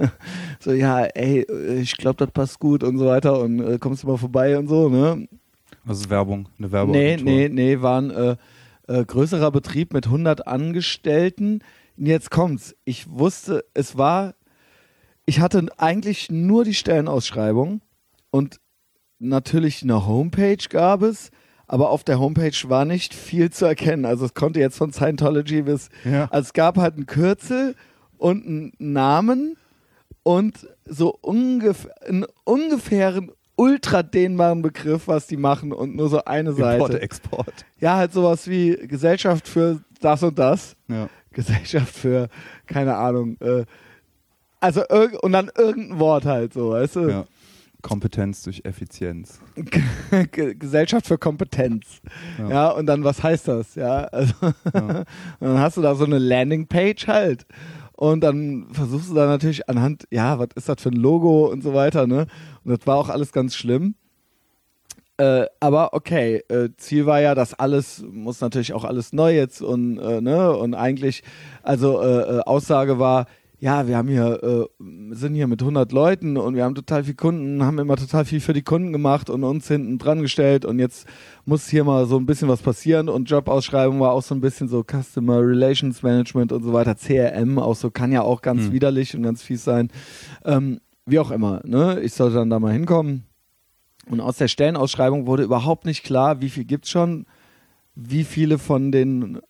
so 0.60 0.72
ja, 0.72 1.02
ey, 1.04 1.44
ich 1.80 1.96
glaube, 1.96 2.16
das 2.24 2.30
passt 2.30 2.60
gut 2.60 2.84
und 2.84 2.98
so 2.98 3.06
weiter 3.06 3.40
und 3.40 3.60
äh, 3.60 3.78
kommst 3.78 4.04
du 4.04 4.06
mal 4.06 4.16
vorbei 4.16 4.56
und 4.56 4.68
so, 4.68 4.88
ne? 4.88 5.28
Also 5.86 6.08
Werbung, 6.10 6.48
eine 6.58 6.70
Werbung. 6.70 6.92
Nee, 6.92 7.16
nee, 7.16 7.48
nee, 7.48 7.80
war 7.80 8.00
ein 8.00 8.10
äh, 8.10 8.36
äh, 8.88 9.04
größerer 9.04 9.50
Betrieb 9.50 9.92
mit 9.92 10.06
100 10.06 10.46
Angestellten. 10.46 11.60
Und 11.96 12.06
Jetzt 12.06 12.30
kommt's. 12.30 12.76
Ich 12.84 13.08
wusste, 13.10 13.64
es 13.74 13.96
war, 13.96 14.34
ich 15.26 15.40
hatte 15.40 15.66
eigentlich 15.78 16.30
nur 16.30 16.64
die 16.64 16.74
Stellenausschreibung 16.74 17.80
und 18.30 18.60
natürlich 19.18 19.82
eine 19.82 20.06
Homepage 20.06 20.56
gab 20.68 21.02
es, 21.02 21.30
aber 21.66 21.90
auf 21.90 22.04
der 22.04 22.18
Homepage 22.18 22.56
war 22.68 22.84
nicht 22.84 23.14
viel 23.14 23.50
zu 23.50 23.66
erkennen. 23.66 24.04
Also 24.04 24.24
es 24.24 24.34
konnte 24.34 24.60
jetzt 24.60 24.78
von 24.78 24.92
Scientology 24.92 25.62
bis, 25.62 25.88
Ja. 26.04 26.28
also 26.30 26.46
es 26.46 26.52
gab 26.52 26.76
halt 26.78 26.96
ein 26.96 27.06
Kürzel 27.06 27.74
und 28.16 28.46
einen 28.46 28.72
Namen 28.78 29.56
und 30.22 30.66
so 30.86 31.16
ungefähr, 31.20 31.94
einen 32.08 32.26
ungefähren 32.44 33.30
ultra 33.56 34.02
dehnbaren 34.04 34.62
Begriff, 34.62 35.08
was 35.08 35.26
die 35.26 35.36
machen 35.36 35.72
und 35.72 35.96
nur 35.96 36.08
so 36.08 36.24
eine 36.24 36.52
Seite. 36.52 36.74
Import, 36.84 36.94
Export. 37.02 37.54
Ja, 37.80 37.96
halt 37.96 38.12
sowas 38.12 38.46
wie 38.48 38.76
Gesellschaft 38.86 39.48
für 39.48 39.80
das 40.00 40.22
und 40.22 40.38
das. 40.38 40.76
Ja. 40.86 41.08
Gesellschaft 41.32 41.94
für, 41.94 42.28
keine 42.66 42.96
Ahnung, 42.96 43.36
äh, 43.40 43.64
also 44.60 44.82
und 45.22 45.32
dann 45.32 45.50
irgendein 45.56 45.98
Wort 45.98 46.24
halt 46.24 46.52
so, 46.54 46.70
weißt 46.70 46.96
du? 46.96 47.08
ja. 47.08 47.24
Kompetenz 47.88 48.42
durch 48.42 48.60
Effizienz. 48.64 49.40
Gesellschaft 50.58 51.06
für 51.06 51.16
Kompetenz. 51.16 52.00
Ja. 52.38 52.48
Ja. 52.50 52.68
und 52.70 52.86
dann, 52.86 53.02
was 53.02 53.22
heißt 53.22 53.48
das? 53.48 53.74
Ja, 53.74 54.04
also, 54.04 54.34
Ja. 54.74 55.04
dann 55.40 55.58
hast 55.58 55.78
du 55.78 55.82
da 55.82 55.94
so 55.94 56.04
eine 56.04 56.18
Landingpage 56.18 57.06
halt. 57.06 57.46
Und 57.92 58.20
dann 58.20 58.66
versuchst 58.72 59.10
du 59.10 59.14
da 59.14 59.26
natürlich 59.26 59.68
anhand, 59.68 60.06
ja, 60.10 60.38
was 60.38 60.48
ist 60.54 60.68
das 60.68 60.80
für 60.80 60.90
ein 60.90 60.96
Logo 60.96 61.46
und 61.50 61.62
so 61.62 61.74
weiter, 61.74 62.06
ne? 62.06 62.26
Und 62.62 62.78
das 62.78 62.86
war 62.86 62.96
auch 62.96 63.08
alles 63.08 63.32
ganz 63.32 63.56
schlimm. 63.56 63.94
Äh, 65.16 65.46
aber 65.58 65.94
okay, 65.94 66.44
äh, 66.48 66.68
Ziel 66.76 67.06
war 67.06 67.20
ja, 67.20 67.34
dass 67.34 67.54
alles, 67.54 68.04
muss 68.08 68.40
natürlich 68.40 68.72
auch 68.72 68.84
alles 68.84 69.12
neu 69.12 69.34
jetzt 69.34 69.60
und, 69.60 69.98
äh, 69.98 70.20
ne, 70.20 70.56
und 70.56 70.74
eigentlich, 70.74 71.24
also 71.64 72.00
äh, 72.00 72.36
äh, 72.36 72.40
Aussage 72.42 73.00
war, 73.00 73.26
ja, 73.60 73.88
wir 73.88 73.96
haben 73.96 74.08
hier, 74.08 74.40
äh, 74.42 74.84
sind 75.14 75.34
hier 75.34 75.48
mit 75.48 75.60
100 75.60 75.90
Leuten 75.90 76.36
und 76.36 76.54
wir 76.54 76.64
haben 76.64 76.76
total 76.76 77.02
viel 77.02 77.14
Kunden, 77.14 77.64
haben 77.64 77.78
immer 77.78 77.96
total 77.96 78.24
viel 78.24 78.40
für 78.40 78.52
die 78.52 78.62
Kunden 78.62 78.92
gemacht 78.92 79.30
und 79.30 79.42
uns 79.42 79.66
hinten 79.66 79.98
dran 79.98 80.22
gestellt 80.22 80.64
und 80.64 80.78
jetzt 80.78 81.08
muss 81.44 81.68
hier 81.68 81.82
mal 81.82 82.06
so 82.06 82.18
ein 82.18 82.26
bisschen 82.26 82.48
was 82.48 82.62
passieren 82.62 83.08
und 83.08 83.28
Jobausschreibung 83.28 83.98
war 83.98 84.12
auch 84.12 84.22
so 84.22 84.34
ein 84.34 84.40
bisschen 84.40 84.68
so 84.68 84.84
Customer 84.84 85.40
Relations 85.40 86.02
Management 86.02 86.52
und 86.52 86.62
so 86.62 86.72
weiter, 86.72 86.94
CRM, 86.94 87.58
auch 87.58 87.74
so, 87.74 87.90
kann 87.90 88.12
ja 88.12 88.22
auch 88.22 88.42
ganz 88.42 88.66
Hm. 88.66 88.72
widerlich 88.72 89.16
und 89.16 89.22
ganz 89.24 89.42
fies 89.42 89.64
sein. 89.64 89.88
Ähm, 90.44 90.78
wie 91.06 91.18
auch 91.18 91.30
immer, 91.30 91.60
ne? 91.64 92.00
Ich 92.00 92.12
sollte 92.12 92.36
dann 92.36 92.50
da 92.50 92.60
mal 92.60 92.72
hinkommen. 92.72 93.24
Und 94.10 94.20
aus 94.20 94.36
der 94.36 94.48
Stellenausschreibung 94.48 95.26
wurde 95.26 95.42
überhaupt 95.42 95.84
nicht 95.84 96.04
klar, 96.04 96.40
wie 96.40 96.48
viel 96.48 96.64
gibt's 96.64 96.90
schon, 96.90 97.26
wie 97.94 98.24
viele 98.24 98.58
von 98.58 98.92
den, 98.92 99.40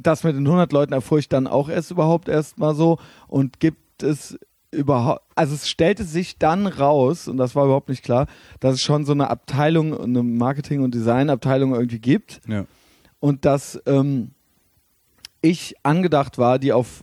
das 0.00 0.24
mit 0.24 0.36
den 0.36 0.46
100 0.46 0.72
Leuten 0.72 0.92
erfuhr 0.92 1.18
ich 1.18 1.28
dann 1.28 1.46
auch 1.46 1.68
erst 1.68 1.90
überhaupt 1.90 2.28
erst 2.28 2.58
mal 2.58 2.74
so. 2.74 2.98
Und 3.28 3.60
gibt 3.60 4.02
es 4.02 4.38
überhaupt, 4.70 5.22
also 5.34 5.54
es 5.54 5.68
stellte 5.68 6.04
sich 6.04 6.38
dann 6.38 6.66
raus, 6.66 7.28
und 7.28 7.36
das 7.36 7.54
war 7.54 7.64
überhaupt 7.64 7.88
nicht 7.88 8.04
klar, 8.04 8.26
dass 8.60 8.74
es 8.74 8.82
schon 8.82 9.04
so 9.04 9.12
eine 9.12 9.30
Abteilung, 9.30 9.98
eine 9.98 10.22
Marketing- 10.22 10.82
und 10.82 10.94
Designabteilung 10.94 11.74
irgendwie 11.74 12.00
gibt. 12.00 12.40
Ja. 12.46 12.66
und 13.20 13.44
dass 13.44 13.80
ähm, 13.86 14.32
ich 15.40 15.74
angedacht 15.82 16.38
war, 16.38 16.58
die 16.58 16.72
auf 16.72 17.02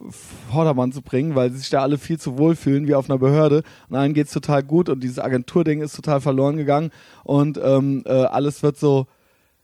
Vordermann 0.51 0.91
zu 0.91 1.01
bringen, 1.01 1.35
weil 1.35 1.51
sie 1.51 1.59
sich 1.59 1.69
da 1.69 1.81
alle 1.81 1.97
viel 1.97 2.19
zu 2.19 2.37
wohl 2.37 2.55
fühlen 2.55 2.87
wie 2.87 2.95
auf 2.95 3.09
einer 3.09 3.19
Behörde. 3.19 3.63
Und 3.89 3.95
allen 3.95 4.13
geht's 4.13 4.33
total 4.33 4.63
gut 4.63 4.89
und 4.89 5.01
dieses 5.01 5.19
Agenturding 5.19 5.81
ist 5.81 5.95
total 5.95 6.19
verloren 6.19 6.57
gegangen. 6.57 6.91
Und 7.23 7.59
ähm, 7.63 8.03
äh, 8.05 8.11
alles 8.11 8.61
wird 8.61 8.77
so 8.77 9.07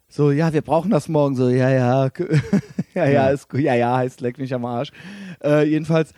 so 0.10 0.32
ja 0.32 0.52
wir 0.52 0.62
brauchen 0.62 0.92
das 0.92 1.08
morgen 1.08 1.36
so 1.36 1.50
ja 1.50 1.70
ja 1.70 2.10
ja 2.94 3.06
ja 3.06 3.10
Ja. 3.10 3.30
ist 3.30 3.50
gut 3.50 3.62
ja 3.62 3.76
ja 3.76 3.96
heißt 3.98 4.22
leck 4.22 4.38
mich 4.38 4.54
am 4.54 4.66
Arsch 4.66 4.92
äh, 5.44 5.64
jedenfalls 5.64 6.14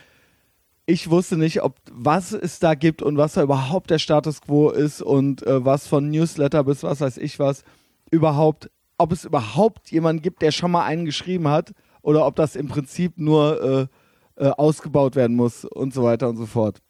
ich 0.84 1.08
wusste 1.08 1.36
nicht, 1.36 1.62
ob 1.62 1.76
was 1.92 2.32
es 2.32 2.58
da 2.58 2.74
gibt 2.74 3.02
und 3.02 3.16
was 3.16 3.34
da 3.34 3.42
überhaupt 3.42 3.90
der 3.90 4.00
Status 4.00 4.40
quo 4.40 4.70
ist 4.70 5.00
und 5.00 5.46
äh, 5.46 5.64
was 5.64 5.86
von 5.86 6.10
Newsletter 6.10 6.64
bis 6.64 6.82
was 6.82 7.00
weiß 7.00 7.18
ich 7.18 7.38
was 7.38 7.62
überhaupt, 8.10 8.68
ob 8.98 9.12
es 9.12 9.24
überhaupt 9.24 9.90
jemanden 9.90 10.22
gibt, 10.22 10.42
der 10.42 10.50
schon 10.50 10.70
mal 10.72 10.84
einen 10.84 11.04
geschrieben 11.04 11.48
hat 11.48 11.72
oder 12.02 12.26
ob 12.26 12.36
das 12.36 12.56
im 12.56 12.68
Prinzip 12.68 13.16
nur 13.16 13.88
äh, 14.36 14.44
äh, 14.44 14.50
ausgebaut 14.50 15.14
werden 15.16 15.36
muss 15.36 15.64
und 15.64 15.94
so 15.94 16.02
weiter 16.02 16.28
und 16.28 16.36
so 16.36 16.46
fort. 16.46 16.80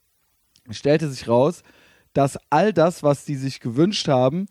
Es 0.68 0.78
stellte 0.78 1.09
sich 1.09 1.28
raus, 1.28 1.62
dass 2.14 2.38
all 2.50 2.73
das, 2.73 3.02
was 3.02 3.25
die 3.25 3.37
sich 3.37 3.61
gewünscht 3.61 4.09
haben, 4.09 4.47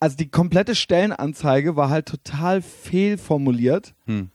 also 0.00 0.16
die 0.16 0.30
komplette 0.30 0.74
Stellenanzeige 0.74 1.76
war 1.76 1.90
halt 1.90 2.06
total 2.06 2.62
fehlformuliert. 2.62 3.94
Hm. 4.06 4.30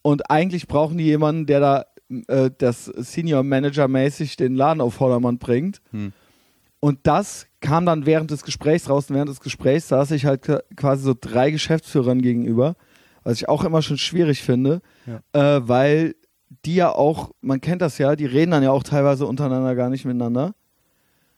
Und 0.00 0.30
eigentlich 0.30 0.66
brauchen 0.66 0.98
die 0.98 1.04
jemanden, 1.04 1.46
der 1.46 1.60
da 1.60 1.84
äh, 2.28 2.50
das 2.56 2.86
Senior 2.86 3.42
Manager 3.42 3.86
mäßig 3.88 4.36
den 4.36 4.54
Laden 4.54 4.80
auf 4.80 4.94
Vordermann 4.94 5.38
bringt. 5.38 5.80
Hm. 5.90 6.12
Und 6.80 6.98
das 7.04 7.46
kam 7.60 7.86
dann 7.86 8.06
während 8.06 8.32
des 8.32 8.42
Gesprächs 8.42 8.88
raus. 8.88 9.08
Und 9.08 9.14
während 9.14 9.28
des 9.28 9.40
Gesprächs 9.40 9.88
saß 9.88 10.10
ich 10.12 10.26
halt 10.26 10.50
quasi 10.76 11.04
so 11.04 11.14
drei 11.18 11.50
Geschäftsführern 11.52 12.20
gegenüber, 12.22 12.74
was 13.22 13.36
ich 13.36 13.48
auch 13.48 13.64
immer 13.64 13.82
schon 13.82 13.98
schwierig 13.98 14.42
finde, 14.42 14.80
äh, 15.32 15.60
weil 15.62 16.16
die 16.64 16.74
ja 16.74 16.90
auch, 16.90 17.30
man 17.40 17.60
kennt 17.60 17.82
das 17.82 17.98
ja, 17.98 18.16
die 18.16 18.26
reden 18.26 18.50
dann 18.50 18.62
ja 18.62 18.72
auch 18.72 18.82
teilweise 18.82 19.26
untereinander 19.26 19.74
gar 19.74 19.90
nicht 19.90 20.04
miteinander. 20.04 20.54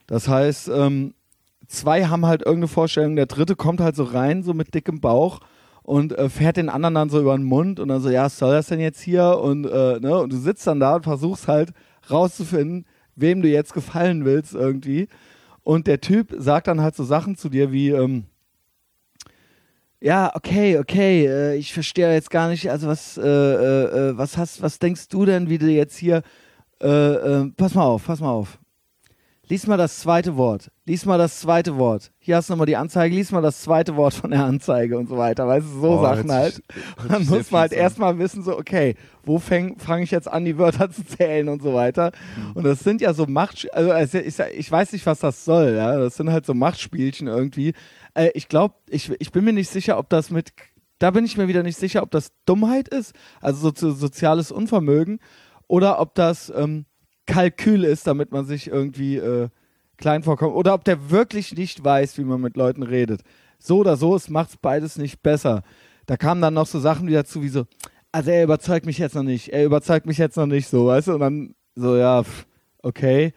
Das 0.07 0.29
heißt, 0.29 0.69
ähm, 0.69 1.15
zwei 1.69 2.07
haben 2.07 2.27
halt 2.27 2.43
irgendeine 2.43 2.69
Vorstellung, 2.69 3.17
der 3.17 3.27
dritte 3.27 3.57
kommt 3.57 3.81
halt 3.81 3.97
so 3.97 4.05
rein, 4.05 4.43
so 4.43 4.55
mit 4.55 4.75
dickem 4.75 5.01
Bauch 5.01 5.41
und 5.83 6.17
äh, 6.17 6.29
fährt 6.29 6.57
den 6.57 6.69
anderen 6.69 6.95
dann 6.95 7.11
so 7.11 7.21
über 7.21 7.37
den 7.37 7.45
Mund 7.45 7.79
und 7.79 7.89
dann 7.89 8.01
so, 8.01 8.11
ja, 8.11 8.25
was 8.25 8.39
soll 8.39 8.53
das 8.53 8.69
denn 8.69 8.81
jetzt 8.81 9.01
hier? 9.01 9.39
Und, 9.39 9.67
äh, 9.67 10.01
ne? 10.01 10.19
und 10.19 10.33
du 10.33 10.37
sitzt 10.39 10.67
dann 10.67 10.81
da 10.81 10.97
und 10.97 11.03
versuchst 11.03 11.47
halt 11.47 11.73
rauszufinden, 12.11 12.87
wem 13.17 13.43
du 13.43 13.49
jetzt 13.49 13.75
gefallen 13.75 14.25
willst 14.25 14.55
irgendwie. 14.55 15.09
Und 15.63 15.87
der 15.87 16.01
Typ 16.01 16.35
sagt 16.39 16.69
dann 16.69 16.81
halt 16.81 16.95
so 16.97 17.05
Sachen 17.05 17.37
zu 17.37 17.49
dir 17.49 17.73
wie, 17.73 17.91
ähm, 17.91 18.25
ja, 20.01 20.31
okay, 20.35 20.79
okay, 20.79 21.27
äh, 21.27 21.57
ich 21.57 21.73
verstehe 21.73 22.13
jetzt 22.13 22.31
gar 22.31 22.49
nicht, 22.49 22.71
also 22.71 22.89
was, 22.89 23.17
äh, 23.17 23.23
äh, 23.23 24.11
äh, 24.11 24.19
was 24.19 24.37
hast, 24.37 24.61
was 24.61 24.79
denkst 24.79 25.09
du 25.09 25.25
denn, 25.25 25.49
wie 25.49 25.59
du 25.59 25.67
jetzt 25.67 25.97
hier, 25.97 26.23
pass 26.79 27.75
mal 27.75 27.85
auf, 27.85 28.05
pass 28.05 28.21
mal 28.21 28.31
auf. 28.33 28.59
Lies 29.49 29.67
mal 29.67 29.77
das 29.77 29.99
zweite 29.99 30.37
Wort. 30.37 30.71
Lies 30.87 31.05
mal 31.05 31.19
das 31.19 31.41
zweite 31.41 31.77
Wort. 31.77 32.11
Hier 32.19 32.37
hast 32.37 32.49
du 32.49 32.55
nochmal 32.55 32.67
die 32.67 32.77
Anzeige. 32.77 33.15
Lies 33.15 33.31
mal 33.31 33.43
das 33.43 33.61
zweite 33.61 33.95
Wort 33.95 34.15
von 34.15 34.31
der 34.31 34.43
Anzeige 34.45 34.97
und 34.99 35.09
so 35.09 35.19
weiter. 35.19 35.47
Weißt 35.47 35.67
du, 35.67 35.81
so 35.81 35.99
Oh, 35.99 36.03
Sachen 36.03 36.33
halt. 36.33 36.63
Und 37.03 37.11
dann 37.13 37.27
muss 37.27 37.51
man 37.51 37.61
halt 37.63 37.73
an. 37.73 37.79
erstmal 37.79 38.19
wissen, 38.19 38.43
so, 38.43 38.57
okay, 38.59 38.95
wo 39.23 39.39
fange 39.39 39.75
fang 39.79 40.01
ich 40.03 40.11
jetzt 40.11 40.29
an, 40.29 40.45
die 40.47 40.57
Wörter 40.57 40.91
zu 40.93 41.05
zählen 41.05 41.49
und 41.51 41.63
so 41.63 41.75
weiter. 41.75 42.13
Mhm. 42.37 42.53
Und 42.55 42.65
das 42.65 42.81
sind 42.81 43.01
ja 43.03 43.13
so 43.13 43.27
Macht, 43.27 43.69
also 43.75 43.91
ja- 43.93 44.47
ich 44.49 44.71
weiß 44.73 44.93
nicht, 44.93 45.05
was 45.05 45.19
das 45.21 45.45
soll, 45.45 45.75
ja. 45.77 45.99
Das 45.99 46.17
sind 46.17 46.31
halt 46.31 46.47
so 46.47 46.55
Machtspielchen 46.55 47.29
irgendwie. 47.29 47.75
Äh, 48.15 48.31
ich 48.35 48.49
glaube, 48.49 48.75
ich, 48.89 49.11
ich 49.19 49.31
bin 49.31 49.45
mir 49.45 49.53
nicht 49.53 49.69
sicher, 49.71 49.99
ob 49.99 50.09
das 50.09 50.31
mit, 50.31 50.53
da 50.99 51.11
bin 51.11 51.27
ich 51.27 51.37
mir 51.37 51.49
wieder 51.49 51.63
nicht 51.63 51.77
sicher, 51.79 52.03
ob 52.03 52.11
das 52.11 52.33
Dummheit 52.47 52.89
ist, 52.89 53.13
also 53.43 53.69
so, 53.69 53.73
so 53.75 53.91
soziales 53.93 54.51
Unvermögen, 54.51 55.19
oder 55.69 56.01
ob 56.01 56.15
das 56.15 56.51
ähm, 56.57 56.87
Kalkül 57.27 57.85
ist, 57.85 58.07
damit 58.07 58.33
man 58.33 58.45
sich 58.45 58.69
irgendwie 58.69 59.17
äh, 59.17 59.49
klein 59.97 60.23
vorkommt, 60.23 60.55
oder 60.55 60.75
ob 60.75 60.85
der 60.85 61.11
wirklich 61.11 61.57
nicht 61.57 61.83
weiß, 61.83 62.19
wie 62.19 62.25
man 62.25 62.41
mit 62.41 62.57
Leuten 62.57 62.83
redet. 62.83 63.23
So 63.59 63.79
oder 63.79 63.97
so, 63.97 64.15
es 64.15 64.29
macht 64.29 64.61
beides 64.61 64.99
nicht 64.99 65.23
besser. 65.23 65.63
Da 66.07 66.17
kamen 66.17 66.43
dann 66.43 66.55
noch 66.55 66.67
so 66.67 66.79
Sachen 66.81 67.07
wieder 67.07 67.25
zu, 67.25 67.43
wie 67.43 67.49
so, 67.49 67.65
also 68.13 68.31
er 68.31 68.45
überzeugt 68.45 68.87
mich 68.87 68.99
jetzt 68.99 69.15
noch 69.15 69.23
nicht, 69.23 69.49
er 69.49 69.65
überzeugt 69.65 70.07
mich 70.07 70.19
jetzt 70.19 70.37
noch 70.37 70.47
nicht 70.47 70.69
so, 70.69 70.87
weißt 70.87 71.09
du? 71.09 71.15
Und 71.15 71.21
dann 71.21 71.55
so, 71.75 71.97
ja, 71.97 72.23
okay. 72.83 73.33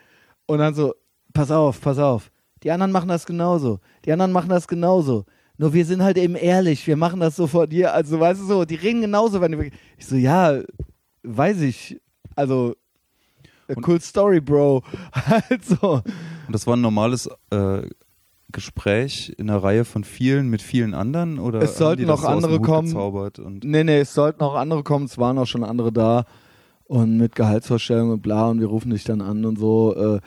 Und 0.46 0.60
dann 0.60 0.74
so, 0.74 0.94
pass 1.34 1.52
auf, 1.52 1.82
pass 1.82 1.98
auf. 1.98 2.32
Die 2.64 2.72
anderen 2.72 2.92
machen 2.92 3.10
das 3.10 3.26
genauso. 3.26 3.80
Die 4.06 4.12
anderen 4.12 4.32
machen 4.32 4.50
das 4.50 4.68
genauso. 4.68 5.26
Nur 5.58 5.74
wir 5.74 5.86
sind 5.86 6.04
halt 6.04 6.18
eben 6.18 6.36
ehrlich, 6.36 6.86
wir 6.86 6.98
machen 6.98 7.20
das 7.20 7.36
so 7.36 7.48
vor 7.48 7.68
dir. 7.68 7.94
Also, 7.94 8.20
weißt 8.20 8.42
du 8.42 8.46
so, 8.46 8.66
die 8.66 8.76
reden 8.76 9.02
genauso, 9.02 9.42
wenn 9.42 9.52
du. 9.54 9.70
Ich 9.98 10.06
so, 10.06 10.16
ja, 10.16 10.62
weiß 11.24 11.62
ich. 11.62 12.00
Also, 12.36 12.76
Und- 13.76 13.88
cool 13.88 14.00
story, 14.02 14.40
Bro. 14.40 14.84
halt 15.14 15.66
so. 15.82 16.02
Und 16.48 16.54
das 16.54 16.66
war 16.68 16.78
ein 16.78 16.82
normales 16.82 17.30
äh, 17.50 17.82
Gespräch 18.52 19.34
in 19.38 19.50
einer 19.50 19.62
Reihe 19.62 19.84
von 19.84 20.04
vielen 20.04 20.50
mit 20.50 20.62
vielen 20.62 20.94
anderen? 20.94 21.38
Oder 21.38 21.62
Es 21.62 21.78
sollten 21.78 22.06
noch 22.06 22.22
so 22.22 22.28
andere 22.28 22.62
kommen. 22.62 22.94
Und 22.96 23.66
Nee, 23.66 23.84
nee, 23.84 24.00
es 24.00 24.14
sollten 24.14 24.42
auch 24.42 24.56
andere 24.56 24.84
kommen, 24.84 25.06
es 25.06 25.18
waren 25.18 25.38
auch 25.38 25.46
schon 25.48 25.64
andere 25.64 25.92
da 25.92 26.26
und 26.86 27.18
mit 27.18 27.36
Gehaltsvorstellungen 27.36 28.14
und 28.14 28.22
bla 28.22 28.48
und 28.48 28.62
wir 28.62 28.68
rufen 28.68 28.92
dich 28.92 29.04
dann 29.04 29.22
an 29.22 29.44
und 29.46 29.60
so. 29.60 29.94
Äh, 29.96 30.20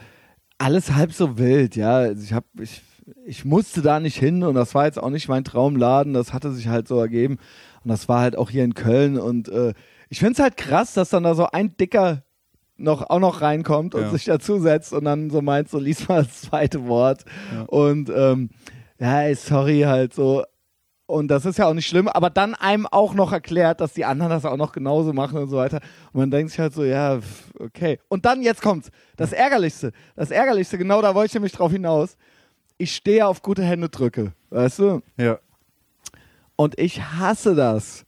alles 0.58 0.92
halb 0.92 1.12
so 1.12 1.38
wild, 1.38 1.76
ja. 1.76 1.96
Also 1.96 2.22
ich 2.22 2.34
hab, 2.34 2.44
ich, 2.60 2.82
ich 3.24 3.46
musste 3.46 3.80
da 3.80 3.98
nicht 4.00 4.18
hin 4.18 4.42
und 4.42 4.54
das 4.54 4.74
war 4.74 4.84
jetzt 4.84 5.02
auch 5.02 5.08
nicht 5.08 5.28
mein 5.28 5.44
Traumladen, 5.44 6.12
das 6.12 6.34
hatte 6.34 6.52
sich 6.52 6.68
halt 6.68 6.86
so 6.86 6.98
ergeben 7.00 7.38
und 7.82 7.88
das 7.88 8.06
war 8.10 8.20
halt 8.20 8.36
auch 8.36 8.50
hier 8.50 8.64
in 8.64 8.74
Köln 8.74 9.18
und 9.18 9.48
äh, 9.48 9.72
ich 10.10 10.18
finde 10.18 10.34
es 10.34 10.38
halt 10.40 10.58
krass, 10.58 10.92
dass 10.92 11.08
dann 11.08 11.22
da 11.22 11.34
so 11.34 11.46
ein 11.46 11.74
Dicker 11.78 12.22
noch, 12.80 13.08
auch 13.10 13.18
noch 13.20 13.40
reinkommt 13.42 13.94
und 13.94 14.02
Ja. 14.02 14.10
sich 14.10 14.24
dazusetzt 14.24 14.92
und 14.92 15.04
dann 15.04 15.30
so 15.30 15.42
meint, 15.42 15.68
so 15.68 15.78
lies 15.78 16.08
mal 16.08 16.22
das 16.24 16.42
zweite 16.42 16.86
Wort 16.86 17.24
Ja. 17.54 17.62
und 17.64 18.10
ähm, 18.14 18.50
ja, 18.98 19.22
ey, 19.22 19.34
sorry 19.34 19.80
halt 19.82 20.12
so, 20.14 20.44
und 21.06 21.26
das 21.28 21.44
ist 21.44 21.58
ja 21.58 21.66
auch 21.66 21.74
nicht 21.74 21.88
schlimm, 21.88 22.06
aber 22.06 22.30
dann 22.30 22.54
einem 22.54 22.86
auch 22.86 23.14
noch 23.14 23.32
erklärt, 23.32 23.80
dass 23.80 23.94
die 23.94 24.04
anderen 24.04 24.30
das 24.30 24.44
auch 24.44 24.56
noch 24.56 24.70
genauso 24.70 25.12
machen 25.12 25.38
und 25.38 25.48
so 25.48 25.56
weiter. 25.56 25.80
Und 26.12 26.20
man 26.20 26.30
denkt 26.30 26.50
sich 26.52 26.60
halt 26.60 26.72
so, 26.72 26.84
ja, 26.84 27.18
okay. 27.58 27.98
Und 28.08 28.24
dann, 28.26 28.42
jetzt 28.42 28.62
kommt's. 28.62 28.90
Das 29.16 29.32
Ärgerlichste. 29.32 29.90
Das 30.14 30.30
Ärgerlichste, 30.30 30.78
genau 30.78 31.02
da 31.02 31.12
wollte 31.16 31.26
ich 31.30 31.34
nämlich 31.34 31.50
drauf 31.50 31.72
hinaus. 31.72 32.16
Ich 32.78 32.94
stehe 32.94 33.26
auf 33.26 33.42
gute 33.42 33.64
Hände 33.64 33.88
drücke. 33.88 34.34
Weißt 34.50 34.78
du? 34.78 35.02
ja. 35.16 35.40
Und 36.54 36.78
ich 36.78 37.02
hasse 37.02 37.54
das. 37.56 38.04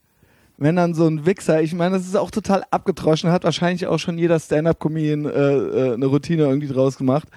Wenn 0.63 0.75
dann 0.77 0.93
so 0.93 1.05
ein 1.07 1.25
Wichser, 1.25 1.61
ich 1.61 1.73
meine, 1.73 1.97
das 1.97 2.05
ist 2.07 2.15
auch 2.15 2.31
total 2.31 2.63
abgetroschen, 2.71 3.29
hat 3.31 3.43
wahrscheinlich 3.43 3.85
auch 3.87 3.99
schon 3.99 4.17
jeder 4.17 4.39
Stand-Up-Comedian 4.39 5.25
äh, 5.25 5.29
äh, 5.29 5.93
eine 5.95 6.05
Routine 6.05 6.43
irgendwie 6.43 6.67
draus 6.67 6.97
gemacht. 6.97 7.27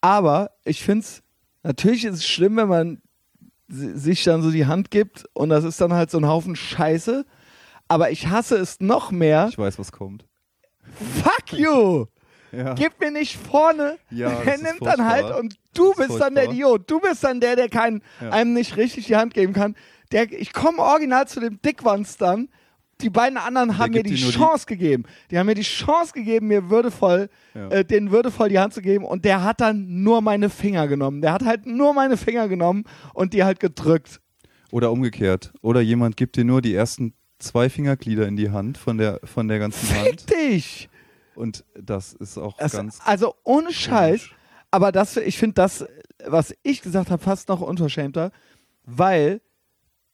Aber 0.00 0.50
ich 0.64 0.82
finde 0.82 1.00
es, 1.04 1.22
natürlich 1.62 2.04
ist 2.04 2.14
es 2.16 2.26
schlimm, 2.26 2.56
wenn 2.56 2.68
man 2.68 3.02
si- 3.68 3.96
sich 3.96 4.22
dann 4.24 4.42
so 4.42 4.50
die 4.50 4.66
Hand 4.66 4.90
gibt 4.90 5.24
und 5.32 5.48
das 5.48 5.64
ist 5.64 5.80
dann 5.80 5.92
halt 5.94 6.10
so 6.10 6.18
ein 6.18 6.26
Haufen 6.28 6.56
Scheiße. 6.56 7.24
Aber 7.88 8.10
ich 8.10 8.28
hasse 8.28 8.56
es 8.56 8.80
noch 8.80 9.10
mehr. 9.10 9.46
Ich 9.50 9.56
weiß, 9.58 9.78
was 9.78 9.92
kommt. 9.92 10.26
Fuck 11.22 11.58
you! 11.58 12.06
Ja. 12.52 12.74
Gib 12.74 13.00
mir 13.00 13.10
nicht 13.10 13.36
vorne. 13.36 13.98
Ja, 14.10 14.30
er 14.30 14.58
nimmt 14.58 14.80
dann 14.82 15.04
halt 15.06 15.22
furchtbar. 15.22 15.40
und 15.40 15.54
du 15.74 15.92
bist 15.94 16.18
dann 16.20 16.34
der 16.34 16.44
furchtbar. 16.44 16.52
Idiot. 16.54 16.90
Du 16.90 17.00
bist 17.00 17.22
dann 17.24 17.40
der, 17.40 17.56
der 17.56 17.68
keinen, 17.68 18.02
Ja. 18.20 18.30
einem 18.30 18.52
nicht 18.54 18.76
richtig 18.76 19.06
die 19.06 19.16
Hand 19.16 19.34
geben 19.34 19.52
kann. 19.52 19.74
Der, 20.12 20.30
ich 20.32 20.52
komme 20.54 20.78
original 20.78 21.28
zu 21.28 21.40
dem 21.40 21.60
Dickwanz 21.60 22.16
dann. 22.16 22.48
Die 23.00 23.10
beiden 23.10 23.38
anderen 23.38 23.78
haben 23.78 23.92
mir 23.92 24.02
die 24.02 24.10
nur 24.20 24.32
die- 24.32 24.36
Chance 24.38 24.66
gegeben. 24.66 25.04
Die 25.30 25.38
haben 25.38 25.46
mir 25.46 25.54
die 25.54 25.62
Chance 25.62 26.12
gegeben, 26.12 26.48
mir 26.48 26.68
würdevoll, 26.68 27.28
Ja. 27.54 27.68
äh, 27.68 27.84
den 27.84 28.10
würdevoll 28.10 28.48
die 28.48 28.58
Hand 28.58 28.74
zu 28.74 28.82
geben. 28.82 29.04
Und 29.04 29.24
der 29.24 29.44
hat 29.44 29.60
dann 29.60 30.02
nur 30.02 30.20
meine 30.20 30.50
Finger 30.50 30.88
genommen. 30.88 31.20
Der 31.22 31.32
hat 31.32 31.44
halt 31.44 31.64
nur 31.66 31.94
meine 31.94 32.16
Finger 32.16 32.48
genommen 32.48 32.84
und 33.14 33.34
die 33.34 33.44
halt 33.44 33.60
gedrückt. 33.60 34.20
Oder 34.72 34.90
umgekehrt. 34.90 35.52
Oder 35.62 35.80
jemand 35.80 36.16
gibt 36.16 36.36
dir 36.36 36.44
nur 36.44 36.60
die 36.60 36.74
ersten 36.74 37.14
zwei 37.38 37.70
Fingerglieder 37.70 38.26
in 38.26 38.36
die 38.36 38.50
Hand 38.50 38.76
von 38.78 38.98
der, 38.98 39.20
von 39.22 39.46
der 39.46 39.60
ganzen 39.60 39.86
Fick 39.86 40.08
Hand. 40.08 40.30
dich! 40.30 40.88
Und 41.36 41.64
das 41.80 42.14
ist 42.14 42.36
auch 42.36 42.56
Das, 42.56 42.72
ganz. 42.72 42.98
also 43.04 43.34
ohne 43.44 43.72
Scheiß. 43.72 44.22
komisch. 44.22 44.34
Aber 44.72 44.90
das, 44.92 45.16
ich 45.16 45.38
finde 45.38 45.54
das, 45.54 45.86
was 46.26 46.52
ich 46.64 46.82
gesagt 46.82 47.10
habe, 47.10 47.22
fast 47.22 47.48
noch 47.48 47.60
unverschämter, 47.60 48.32
weil 48.84 49.40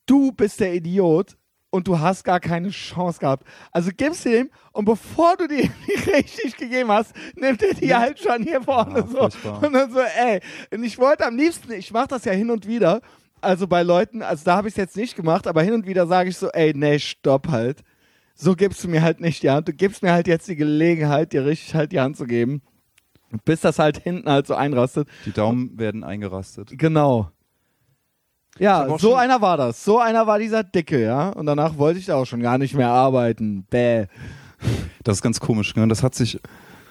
du 0.07 0.33
bist 0.33 0.61
der 0.61 0.75
Idiot 0.75 1.37
und 1.75 1.89
du 1.89 1.99
hast 1.99 2.23
gar 2.23 2.39
keine 2.39 2.71
Chance 2.71 3.19
gehabt. 3.19 3.45
Also 3.73 3.91
gibst 3.97 4.25
du 4.25 4.39
ihm 4.39 4.51
und 4.71 4.85
bevor 4.85 5.37
du 5.37 5.49
die 5.49 5.69
richtig 6.15 6.57
gegeben 6.57 6.89
hast, 6.93 7.13
nimmt 7.35 7.61
er 7.65 7.75
die 7.75 7.93
halt 7.93 8.21
schon 8.21 8.45
hier 8.45 8.63
vorne 8.63 9.01
Ja, 9.01 9.07
so. 9.09 9.17
furchtbar. 9.17 9.61
Und 9.61 9.73
dann 9.73 9.91
so, 9.91 9.99
ey. 9.99 10.41
Und 10.73 10.85
ich 10.85 10.99
wollte 10.99 11.27
am 11.27 11.37
liebsten, 11.37 11.73
ich 11.73 11.91
mache 11.93 12.07
das 12.07 12.25
ja 12.27 12.33
hin 12.33 12.53
und 12.53 12.69
wieder, 12.69 13.01
also 13.41 13.67
bei 13.67 13.83
Leuten, 13.83 14.23
also 14.23 14.45
da 14.45 14.57
habe 14.57 14.69
ich 14.69 14.75
es 14.75 14.79
jetzt 14.79 14.97
nicht 14.97 15.17
gemacht, 15.17 15.49
aber 15.49 15.65
hin 15.65 15.75
und 15.75 15.85
wieder 15.85 16.07
sage 16.07 16.29
ich 16.31 16.37
so, 16.37 16.49
ey, 16.51 16.73
nee, 16.77 17.01
stopp 17.01 17.49
halt. 17.49 17.83
So 18.37 18.55
gibst 18.55 18.85
du 18.85 18.89
mir 18.89 19.03
halt 19.03 19.21
nicht 19.21 19.43
die 19.43 19.51
Hand. 19.51 19.67
Du 19.67 19.73
gibst 19.73 20.03
mir 20.05 20.13
halt 20.13 20.29
jetzt 20.29 20.47
die 20.47 20.57
Gelegenheit, 20.57 21.33
dir 21.33 21.45
richtig 21.45 21.75
halt 21.75 21.91
die 21.91 21.99
Hand 22.01 22.17
zu 22.17 22.27
geben. 22.27 22.63
Bis 23.45 23.63
das 23.63 23.81
halt 23.81 23.99
hinten 23.99 24.31
halt 24.31 24.47
so 24.47 24.55
einrastet. 24.55 25.09
Die 25.27 25.33
Daumen 25.33 25.77
werden 25.77 26.05
eingerastet. 26.05 26.71
Genau. 26.79 27.31
Ja, 28.59 28.99
so 28.99 29.15
einer 29.17 29.41
war 29.41 29.57
das. 29.57 29.85
So 29.85 29.99
einer 29.99 30.27
war 30.27 30.39
dieser 30.39 30.63
Dicke, 30.63 31.03
ja. 31.03 31.31
Und 31.31 31.47
danach 31.47 31.77
wollte 31.79 31.99
ich 31.99 32.07
da 32.07 32.17
auch 32.17 32.25
schon 32.27 32.41
gar 32.41 32.59
nicht 32.59 32.75
mehr 32.75 32.89
arbeiten. 32.91 33.65
Bäh. 33.69 34.07
Das 35.03 35.19
ist 35.19 35.23
ganz 35.23 35.41
komisch. 35.41 35.75
Ne? 35.77 35.87
Das 35.89 36.03
hat 36.03 36.15
sich. 36.15 36.41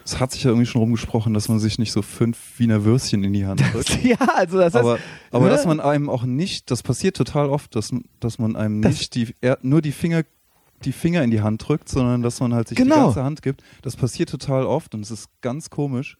Es 0.06 0.20
hat 0.20 0.32
sich 0.32 0.44
ja 0.44 0.50
irgendwie 0.50 0.66
schon 0.66 0.82
rumgesprochen, 0.82 1.32
dass 1.32 1.48
man 1.48 1.58
sich 1.58 1.78
nicht 1.78 1.90
so 1.90 2.02
fünf 2.02 2.36
Wiener 2.58 2.84
Würstchen 2.84 3.24
in 3.24 3.32
die 3.32 3.46
Hand 3.46 3.62
drückt. 3.72 4.04
ja, 4.04 4.18
also 4.34 4.58
das 4.58 4.76
aber 4.76 4.96
ist. 4.96 5.02
aber 5.30 5.44
ne? 5.46 5.50
dass 5.50 5.64
man 5.64 5.80
einem 5.80 6.10
auch 6.10 6.24
nicht, 6.24 6.70
das 6.70 6.82
passiert 6.82 7.16
total 7.16 7.48
oft, 7.48 7.74
dass, 7.74 7.90
dass 8.20 8.38
man 8.38 8.54
einem 8.54 8.82
Das- 8.82 8.92
nicht 8.98 9.14
die, 9.14 9.32
nur 9.62 9.80
die 9.80 9.92
Finger, 9.92 10.24
die 10.84 10.92
Finger 10.92 11.22
in 11.22 11.30
die 11.30 11.40
Hand 11.40 11.66
drückt, 11.66 11.88
sondern 11.88 12.20
dass 12.20 12.38
man 12.40 12.52
halt 12.52 12.68
sich 12.68 12.76
die 12.76 12.82
Genau. 12.82 13.06
ganze 13.06 13.24
Hand 13.24 13.40
gibt. 13.40 13.62
Das 13.80 13.96
passiert 13.96 14.28
total 14.28 14.66
oft 14.66 14.94
und 14.94 15.00
es 15.00 15.10
ist 15.10 15.28
ganz 15.40 15.70
komisch. 15.70 16.18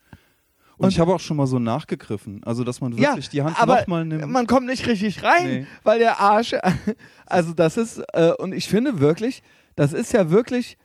Und, 0.76 0.86
Und- 0.86 0.90
ich 0.92 0.98
habe 0.98 1.14
auch 1.14 1.20
schon 1.20 1.36
mal 1.36 1.46
so 1.46 1.58
nachgegriffen, 1.58 2.42
also 2.44 2.64
dass 2.64 2.80
man 2.80 2.96
wirklich 2.96 3.28
die 3.28 3.42
Hand 3.42 3.56
nochmal 3.64 4.04
nimmt. 4.04 4.26
man 4.28 4.46
kommt 4.46 4.66
nicht 4.66 4.86
richtig 4.86 5.22
rein, 5.22 5.46
Nee. 5.46 5.66
weil 5.84 5.98
der 6.00 6.20
Arsch, 6.20 6.54
also 7.26 7.52
das 7.54 7.76
ist, 7.76 8.02
äh, 8.12 8.32
und 8.38 8.52
ich 8.52 8.68
finde 8.68 8.98
wirklich, 9.00 9.42
das 9.76 9.92
ist 9.92 10.12
ja 10.12 10.30
wirklich, 10.30 10.76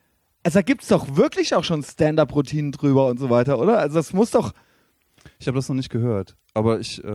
also 0.44 0.60
da 0.60 0.62
gibt 0.62 0.84
es 0.84 0.90
doch 0.90 1.16
wirklich 1.16 1.56
auch 1.56 1.64
schon 1.64 1.82
Stand-Up-Routinen 1.84 2.72
drüber 2.72 3.08
und 3.08 3.20
so 3.20 3.30
weiter, 3.30 3.58
oder? 3.60 3.80
Also 3.80 3.96
das 3.96 4.14
muss 4.14 4.32
doch, 4.32 4.54
ich 5.40 5.48
habe 5.48 5.56
das 5.58 5.68
noch 5.70 5.76
nicht 5.76 5.90
gehört, 5.90 6.36
aber 6.54 6.80
ich, 6.80 7.04
äh, 7.04 7.08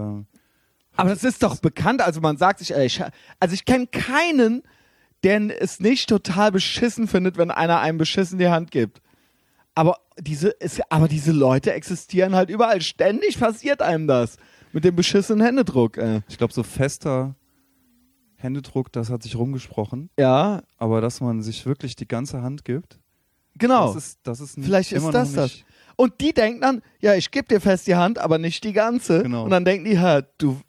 aber 0.97 1.11
das 1.11 1.25
ist 1.25 1.43
doch 1.43 1.57
bekannt, 1.61 2.03
also 2.03 2.21
man 2.21 2.37
sagt 2.37 2.59
sich, 2.59 2.75
ey, 2.75 2.87
ich, 2.87 3.03
also 3.41 3.55
ich 3.55 3.65
kenne 3.65 3.87
keinen, 3.87 4.63
der 5.23 5.63
es 5.63 5.81
nicht 5.81 6.09
total 6.09 6.53
beschissen 6.53 7.09
findet, 7.09 7.37
wenn 7.39 7.51
einer 7.51 7.81
einem 7.81 7.99
beschissen 7.99 8.39
die 8.39 8.49
Hand 8.49 8.71
gibt. 8.71 9.01
Aber 9.75 9.99
diese, 10.19 10.59
es, 10.61 10.81
aber 10.89 11.09
diese 11.09 11.33
Leute 11.33 11.73
existieren 11.73 12.35
halt 12.35 12.51
überall. 12.51 12.81
Ständig 12.81 13.39
passiert 13.39 13.83
einem 13.83 14.07
das. 14.07 14.37
Mit 14.73 14.85
dem 14.85 14.95
beschissenen 14.97 15.45
Händedruck. 15.45 15.99
Äh. 15.99 16.23
ich 16.29 16.39
glaube 16.39 16.53
so 16.53 16.63
fester 16.63 17.35
Händedruck, 18.37 18.93
das 18.93 19.11
hat 19.11 19.23
sich 19.23 19.37
rumgesprochen, 19.37 20.11
Ja, 20.19 20.63
aber 20.77 21.01
dass 21.01 21.21
man 21.21 21.43
sich 21.43 21.65
wirklich 21.65 21.97
die 21.97 22.07
ganze 22.07 22.43
Hand 22.43 22.65
gibt, 22.65 22.99
genau. 23.57 23.95
das 23.95 24.05
ist, 24.05 24.19
das 24.23 24.41
ist 24.41 24.59
Vielleicht 24.61 24.93
ist 24.93 25.07
das 25.07 25.33
das. 25.33 25.51
nicht, 25.51 25.67
Und 25.97 26.21
die 26.21 26.35
denken 26.35 26.61
dann, 26.61 26.83
ja, 27.01 27.15
ich 27.15 27.31
gebe 27.31 27.49
dir 27.49 27.61
fest 27.61 27.87
die 27.87 27.95
Hand, 27.97 28.19
aber 28.19 28.39
nicht 28.39 28.63
die 28.65 28.75
ganze. 28.75 29.23
Genau. 29.23 29.45
Und 29.45 29.51
dann 29.51 29.65
denken 29.65 29.87
die, 29.87 29.93
ja, 29.95 30.21
du, 30.39 30.61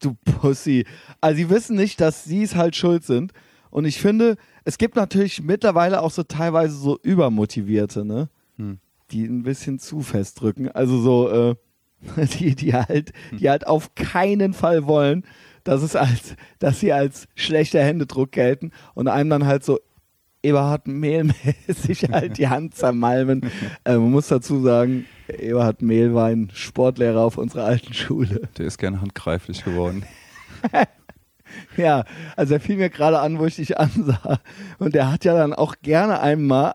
du 0.00 0.14
Pussy. 0.24 0.86
Also 1.20 1.36
sie 1.36 1.50
wissen 1.50 1.76
nicht, 1.76 2.00
dass 2.00 2.24
sie 2.24 2.44
es 2.44 2.54
halt 2.54 2.76
schuld 2.76 3.04
sind. 3.04 3.32
Und 3.70 3.84
ich 3.84 4.00
finde, 4.00 4.36
es 4.64 4.78
gibt 4.78 4.94
natürlich 4.96 5.42
mittlerweile 5.42 6.02
auch 6.02 6.12
so 6.12 6.22
teilweise 6.22 6.76
so 6.76 6.98
Übermotivierte, 7.02 8.04
ne? 8.04 8.28
Hm. 8.56 8.78
Die 9.10 9.24
ein 9.24 9.42
bisschen 9.42 9.78
zu 9.78 10.00
fest 10.00 10.40
drücken. 10.40 10.68
Also 10.68 11.00
so, 11.00 11.30
äh, 11.30 11.54
die, 12.38 12.54
die 12.54 12.74
halt, 12.74 13.12
die 13.32 13.48
halt 13.48 13.66
auf 13.66 13.94
keinen 13.94 14.52
Fall 14.52 14.86
wollen, 14.86 15.24
dass 15.64 15.82
es 15.82 15.96
als, 15.96 16.36
dass 16.58 16.80
sie 16.80 16.92
als 16.92 17.28
schlechter 17.34 17.82
Händedruck 17.82 18.32
gelten 18.32 18.72
und 18.94 19.08
einem 19.08 19.30
dann 19.30 19.46
halt 19.46 19.64
so 19.64 19.80
Eberhard 20.42 20.86
Mehlmäßig 20.86 22.08
halt 22.12 22.38
die 22.38 22.48
Hand 22.48 22.74
zermalmen. 22.74 23.50
äh, 23.84 23.96
man 23.96 24.10
muss 24.10 24.28
dazu 24.28 24.60
sagen, 24.62 25.06
Eberhard 25.28 25.82
Mehl 25.82 26.14
war 26.14 26.26
ein 26.26 26.50
Sportlehrer 26.52 27.20
auf 27.20 27.36
unserer 27.36 27.64
alten 27.64 27.92
Schule. 27.94 28.42
der 28.58 28.66
ist 28.66 28.78
gerne 28.78 29.00
handgreiflich 29.00 29.64
geworden. 29.64 30.04
Ja, 31.76 32.04
also 32.34 32.54
er 32.54 32.60
fiel 32.60 32.76
mir 32.76 32.90
gerade 32.90 33.20
an, 33.20 33.38
wo 33.38 33.46
ich 33.46 33.56
dich 33.56 33.78
ansah. 33.78 34.40
Und 34.78 34.94
der 34.94 35.12
hat 35.12 35.24
ja 35.24 35.32
dann 35.32 35.54
auch 35.54 35.76
gerne 35.80 36.20
einmal 36.20 36.72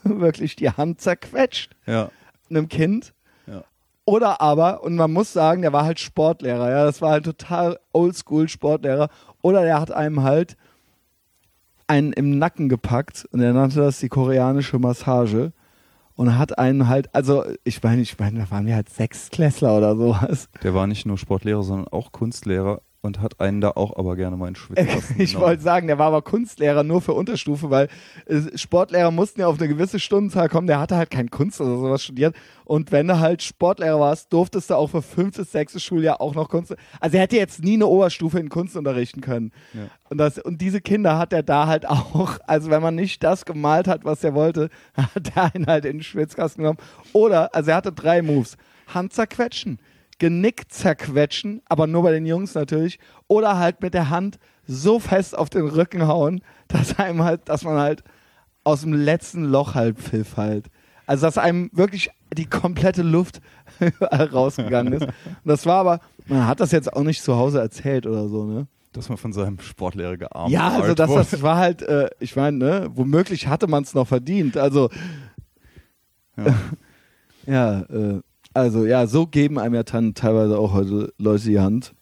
wirklich 0.20 0.56
die 0.56 0.70
Hand 0.70 1.00
zerquetscht, 1.00 1.74
Ja, 1.86 2.10
einem 2.48 2.68
Kind. 2.68 3.12
ja. 3.46 3.62
Oder 4.04 4.40
aber, 4.40 4.82
und 4.82 4.96
man 4.96 5.12
muss 5.12 5.32
sagen, 5.32 5.62
der 5.62 5.72
war 5.72 5.84
halt 5.84 6.00
Sportlehrer, 6.00 6.70
ja, 6.70 6.84
das 6.84 7.00
war 7.00 7.10
halt 7.12 7.24
total 7.24 7.78
oldschool 7.92 8.48
Sportlehrer. 8.48 9.08
Oder 9.42 9.62
der 9.62 9.80
hat 9.80 9.90
einem 9.92 10.22
halt 10.22 10.56
einen 11.86 12.12
im 12.12 12.38
Nacken 12.38 12.68
gepackt 12.68 13.26
und 13.32 13.40
er 13.40 13.52
nannte 13.52 13.80
das 13.80 13.98
die 13.98 14.08
koreanische 14.08 14.78
Massage 14.78 15.52
und 16.14 16.38
hat 16.38 16.58
einen 16.58 16.88
halt, 16.88 17.12
also 17.14 17.44
ich 17.64 17.82
meine, 17.82 18.02
ich 18.02 18.18
meine, 18.18 18.40
da 18.40 18.50
waren 18.50 18.66
wir 18.66 18.74
halt 18.76 18.88
Sechstklässler 18.90 19.76
oder 19.76 19.96
sowas. 19.96 20.48
Der 20.62 20.74
war 20.74 20.86
nicht 20.86 21.06
nur 21.06 21.18
Sportlehrer, 21.18 21.62
sondern 21.62 21.88
auch 21.88 22.12
Kunstlehrer 22.12 22.80
und 23.02 23.20
hat 23.20 23.40
einen 23.40 23.60
da 23.60 23.70
auch 23.70 23.96
aber 23.96 24.14
gerne 24.16 24.36
mal 24.36 24.48
in 24.48 24.56
Schwitzkasten 24.56 25.16
Ich 25.18 25.30
genommen. 25.32 25.46
wollte 25.46 25.62
sagen, 25.62 25.86
der 25.86 25.98
war 25.98 26.08
aber 26.08 26.22
Kunstlehrer 26.22 26.82
nur 26.82 27.00
für 27.00 27.14
Unterstufe, 27.14 27.70
weil 27.70 27.88
äh, 28.26 28.56
Sportlehrer 28.56 29.10
mussten 29.10 29.40
ja 29.40 29.46
auf 29.46 29.58
eine 29.58 29.68
gewisse 29.68 29.98
Stundenzahl 29.98 30.48
kommen. 30.48 30.66
Der 30.66 30.78
hatte 30.78 30.96
halt 30.96 31.10
kein 31.10 31.30
Kunst 31.30 31.60
oder 31.60 31.76
sowas 31.76 32.04
studiert. 32.04 32.36
Und 32.64 32.92
wenn 32.92 33.08
du 33.08 33.18
halt 33.18 33.42
Sportlehrer 33.42 33.98
warst, 33.98 34.32
durftest 34.32 34.70
du 34.70 34.74
auch 34.74 34.88
für 34.88 35.02
fünftes, 35.02 35.50
sechstes 35.50 35.82
Schuljahr 35.82 36.20
auch 36.20 36.34
noch 36.34 36.48
Kunst. 36.48 36.74
Also 37.00 37.16
er 37.16 37.22
hätte 37.22 37.36
jetzt 37.36 37.64
nie 37.64 37.74
eine 37.74 37.86
Oberstufe 37.86 38.38
in 38.38 38.48
Kunst 38.50 38.76
unterrichten 38.76 39.22
können. 39.22 39.52
Ja. 39.72 39.88
Und, 40.10 40.18
das, 40.18 40.38
und 40.38 40.60
diese 40.60 40.80
Kinder 40.80 41.16
hat 41.18 41.32
er 41.32 41.42
da 41.42 41.66
halt 41.66 41.88
auch, 41.88 42.38
also 42.46 42.70
wenn 42.70 42.82
man 42.82 42.94
nicht 42.94 43.22
das 43.24 43.46
gemalt 43.46 43.88
hat, 43.88 44.04
was 44.04 44.22
er 44.22 44.34
wollte, 44.34 44.68
hat 44.94 45.32
er 45.34 45.54
einen 45.54 45.66
halt 45.66 45.84
in 45.86 45.98
den 45.98 46.02
Schwitzkasten 46.02 46.62
genommen. 46.62 46.78
Oder, 47.12 47.54
also 47.54 47.70
er 47.70 47.76
hatte 47.78 47.92
drei 47.92 48.20
Moves. 48.20 48.56
Hand 48.92 49.12
zerquetschen, 49.12 49.78
Genick 50.20 50.70
zerquetschen, 50.70 51.62
aber 51.68 51.88
nur 51.88 52.04
bei 52.04 52.12
den 52.12 52.26
Jungs 52.26 52.54
natürlich. 52.54 53.00
Oder 53.26 53.58
halt 53.58 53.82
mit 53.82 53.94
der 53.94 54.10
Hand 54.10 54.38
so 54.66 55.00
fest 55.00 55.36
auf 55.36 55.50
den 55.50 55.66
Rücken 55.66 56.06
hauen, 56.06 56.42
dass 56.68 56.98
einem 57.00 57.24
halt, 57.24 57.48
dass 57.48 57.64
man 57.64 57.78
halt 57.78 58.04
aus 58.62 58.82
dem 58.82 58.92
letzten 58.92 59.44
Loch 59.44 59.74
halt 59.74 59.98
pfiff 59.98 60.36
halt. 60.36 60.66
Also 61.06 61.26
dass 61.26 61.38
einem 61.38 61.70
wirklich 61.72 62.10
die 62.36 62.46
komplette 62.46 63.02
Luft 63.02 63.40
rausgegangen 64.32 64.92
ist. 64.92 65.02
Und 65.02 65.12
das 65.44 65.66
war 65.66 65.80
aber, 65.80 66.00
man 66.28 66.46
hat 66.46 66.60
das 66.60 66.70
jetzt 66.70 66.92
auch 66.92 67.02
nicht 67.02 67.22
zu 67.22 67.34
Hause 67.34 67.58
erzählt 67.60 68.06
oder 68.06 68.28
so, 68.28 68.44
ne? 68.44 68.68
Dass 68.92 69.08
man 69.08 69.18
von 69.18 69.32
seinem 69.32 69.58
Sportlehrer 69.58 70.16
gearmt 70.16 70.50
Ja, 70.52 70.68
also 70.68 70.88
alt 70.88 70.98
das, 70.98 71.30
das 71.30 71.42
war 71.42 71.56
halt, 71.56 71.82
äh, 71.82 72.10
ich 72.18 72.36
meine, 72.36 72.58
ne, 72.58 72.90
womöglich 72.92 73.46
hatte 73.46 73.68
man 73.68 73.84
es 73.84 73.94
noch 73.94 74.06
verdient. 74.06 74.56
Also, 74.56 74.90
Ja. 76.36 76.54
ja, 77.46 77.80
äh, 77.82 78.20
also 78.54 78.84
ja, 78.86 79.06
so 79.06 79.26
geben 79.26 79.58
einem 79.58 79.74
ja 79.74 79.82
dann 79.82 80.14
teilweise 80.14 80.58
auch 80.58 80.72
heute 80.72 81.12
Leute 81.18 81.44
die 81.44 81.60
Hand. 81.60 81.92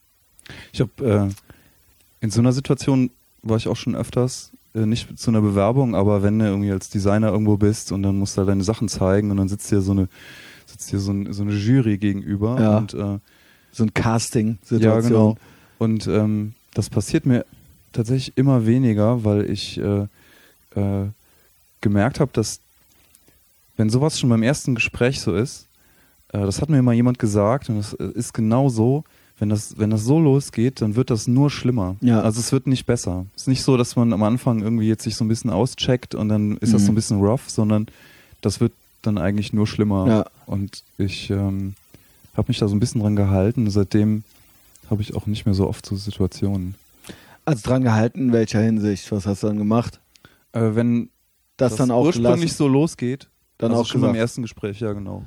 Ich 0.73 0.81
habe 0.81 1.31
äh, 1.31 2.25
in 2.25 2.31
so 2.31 2.41
einer 2.41 2.53
Situation 2.53 3.11
war 3.43 3.57
ich 3.57 3.69
auch 3.69 3.77
schon 3.77 3.95
öfters, 3.95 4.51
äh, 4.75 4.87
nicht 4.87 5.19
zu 5.19 5.31
einer 5.31 5.41
Bewerbung, 5.41 5.95
aber 5.95 6.23
wenn 6.23 6.39
du 6.39 6.47
irgendwie 6.47 6.73
als 6.73 6.89
Designer 6.91 7.29
irgendwo 7.29 7.57
bist 7.57 7.93
und 7.93 8.03
dann 8.03 8.19
musst 8.19 8.37
du 8.37 8.45
deine 8.45 8.65
Sachen 8.65 8.89
zeigen 8.89 9.31
und 9.31 9.37
dann 9.37 9.49
sitzt 9.49 9.71
dir 9.71 9.81
so 9.81 9.93
eine 9.93 10.09
sitzt 10.67 10.93
dir 10.93 10.99
so, 10.99 11.13
ein, 11.13 11.33
so 11.33 11.43
eine 11.43 11.53
Jury 11.53 11.97
gegenüber 11.99 12.61
Ja. 12.61 12.79
und 12.79 12.93
äh, 12.95 13.19
So 13.73 13.85
ein 13.85 13.95
Casting-Situation. 13.95 14.83
Ja, 14.83 15.01
genau. 15.01 15.37
Und 15.79 16.07
ähm, 16.07 16.55
das 16.75 16.91
passiert 16.91 17.25
mir 17.25 17.45
tatsächlich 17.93 18.37
immer 18.37 18.67
weniger, 18.67 19.25
weil 19.25 19.49
ich 19.51 19.79
äh, 19.79 20.03
äh, 20.75 21.07
gemerkt 21.81 22.21
habe, 22.21 22.31
dass 22.35 22.61
wenn 23.77 23.89
sowas 23.89 24.19
schon 24.19 24.29
beim 24.29 24.43
ersten 24.43 24.75
Gespräch 24.75 25.21
so 25.21 25.35
ist, 25.35 25.68
äh, 26.33 26.39
das 26.41 26.61
hat 26.61 26.69
mir 26.71 26.83
mal 26.83 26.95
jemand 26.95 27.19
gesagt 27.19 27.69
und 27.69 27.77
das 27.79 27.95
äh, 27.95 28.11
ist 28.15 28.33
genau 28.35 28.69
so, 28.69 29.05
wenn 29.41 29.49
das, 29.51 29.79
wenn 29.79 29.91
das 29.91 30.03
so 30.05 30.19
losgeht, 30.19 30.81
dann 30.81 30.97
wird 30.97 31.11
das 31.11 31.29
nur 31.29 31.49
schlimmer. 31.51 31.95
Ja. 32.01 32.21
Also 32.23 32.41
es 32.41 32.51
wird 32.51 32.67
nicht 32.67 32.87
besser. 32.87 33.27
Es 33.37 33.43
ist 33.43 33.49
nicht 33.49 33.63
so, 33.63 33.77
dass 33.77 33.95
man 33.95 34.13
am 34.13 34.23
Anfang 34.25 34.61
irgendwie 34.63 34.89
jetzt 34.89 35.05
sich 35.05 35.15
so 35.15 35.25
ein 35.25 35.29
bisschen 35.29 35.51
auscheckt 35.51 36.15
und 36.17 36.29
dann 36.29 36.57
ist 36.57 36.75
das 36.75 36.83
Mhm. 36.83 36.87
so 36.87 36.93
ein 36.93 36.95
bisschen 36.97 37.21
rough, 37.21 37.49
sondern 37.49 37.87
das 38.41 38.61
wird 38.61 38.73
dann 39.03 39.17
eigentlich 39.17 39.53
nur 39.53 39.67
schlimmer. 39.69 40.07
Ja. 40.09 40.25
Und 40.47 40.83
ich 40.99 41.31
ähm, 41.31 41.75
habe 42.37 42.49
mich 42.49 42.59
da 42.59 42.67
so 42.67 42.75
ein 42.75 42.81
bisschen 42.81 43.01
dran 43.01 43.15
gehalten. 43.15 43.71
Seitdem 43.71 44.25
habe 44.91 45.03
ich 45.03 45.15
auch 45.15 45.27
nicht 45.27 45.47
mehr 45.47 45.55
so 45.55 45.69
oft 45.69 45.87
so 45.87 45.95
Situationen. 45.95 46.75
Also 47.45 47.63
dran 47.63 47.83
gehalten, 47.85 48.19
in 48.27 48.33
welcher 48.33 48.61
Hinsicht? 48.61 49.11
Was 49.13 49.25
hast 49.27 49.45
du 49.45 49.47
dann 49.47 49.59
gemacht? 49.59 50.01
Äh, 50.53 50.71
wenn 50.75 51.11
Das, 51.59 51.77
dann 51.77 51.93
auch 51.93 52.05
ursprünglich 52.07 52.35
gelassen? 52.41 52.57
so 52.57 52.67
losgeht, 52.67 53.29
Dann 53.59 53.71
also 53.71 53.83
auch 53.83 53.87
schon 53.87 54.01
beim 54.01 54.11
gesagt. 54.15 54.21
ersten 54.23 54.43
Gespräch, 54.43 54.81
ja 54.81 54.93
genau. 54.93 55.25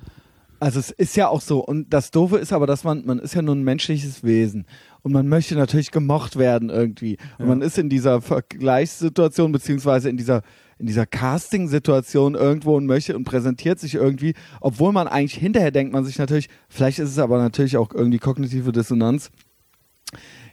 Also 0.62 0.80
es 0.80 0.92
ist 0.92 1.16
ja 1.16 1.28
auch 1.28 1.42
so. 1.42 1.60
Und 1.60 1.92
das 1.92 2.12
Doofe 2.12 2.38
ist 2.38 2.54
aber, 2.54 2.68
dass 2.68 2.84
man, 2.84 3.04
man 3.04 3.18
ist 3.18 3.34
ja 3.34 3.42
nur 3.42 3.56
ein 3.56 3.64
menschliches 3.64 4.24
Wesen. 4.24 4.68
Und 5.02 5.12
man 5.12 5.28
möchte 5.28 5.56
natürlich 5.56 5.90
gemocht 5.90 6.38
werden 6.38 6.70
irgendwie. 6.70 7.18
Und 7.40 7.46
Ja. 7.46 7.46
man 7.48 7.62
ist 7.64 7.80
in 7.80 7.90
dieser 7.90 8.22
Vergleichssituation, 8.22 9.52
beziehungsweise 9.52 10.08
in 10.10 10.18
dieser, 10.18 10.44
in 10.78 10.86
dieser 10.86 11.08
Casting-Situation 11.08 12.36
irgendwo 12.36 12.76
und 12.78 12.86
möchte 12.86 13.16
und 13.16 13.24
präsentiert 13.24 13.80
sich 13.80 13.96
irgendwie, 13.96 14.36
obwohl 14.60 14.92
man 14.92 15.08
eigentlich 15.08 15.34
hinterher 15.34 15.72
denkt 15.72 15.94
man 15.94 16.06
sich 16.06 16.20
natürlich, 16.20 16.48
vielleicht 16.70 17.00
ist 17.00 17.10
es 17.10 17.18
aber 17.18 17.40
natürlich 17.40 17.78
auch 17.78 17.92
irgendwie 17.92 18.20
kognitive 18.20 18.72
Dissonanz. 18.72 19.32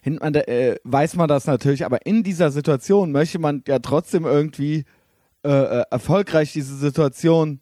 Hin, 0.00 0.18
man, 0.22 0.34
äh, 0.34 0.76
weiß 0.84 1.16
man 1.16 1.28
das 1.28 1.46
natürlich, 1.46 1.84
aber 1.84 2.06
in 2.06 2.22
dieser 2.22 2.50
Situation 2.50 3.12
möchte 3.12 3.38
man 3.38 3.62
ja 3.68 3.78
trotzdem 3.78 4.24
irgendwie 4.24 4.86
äh, 5.44 5.50
äh, 5.50 5.84
erfolgreich 5.90 6.54
diese 6.54 6.76
Situation 6.78 7.60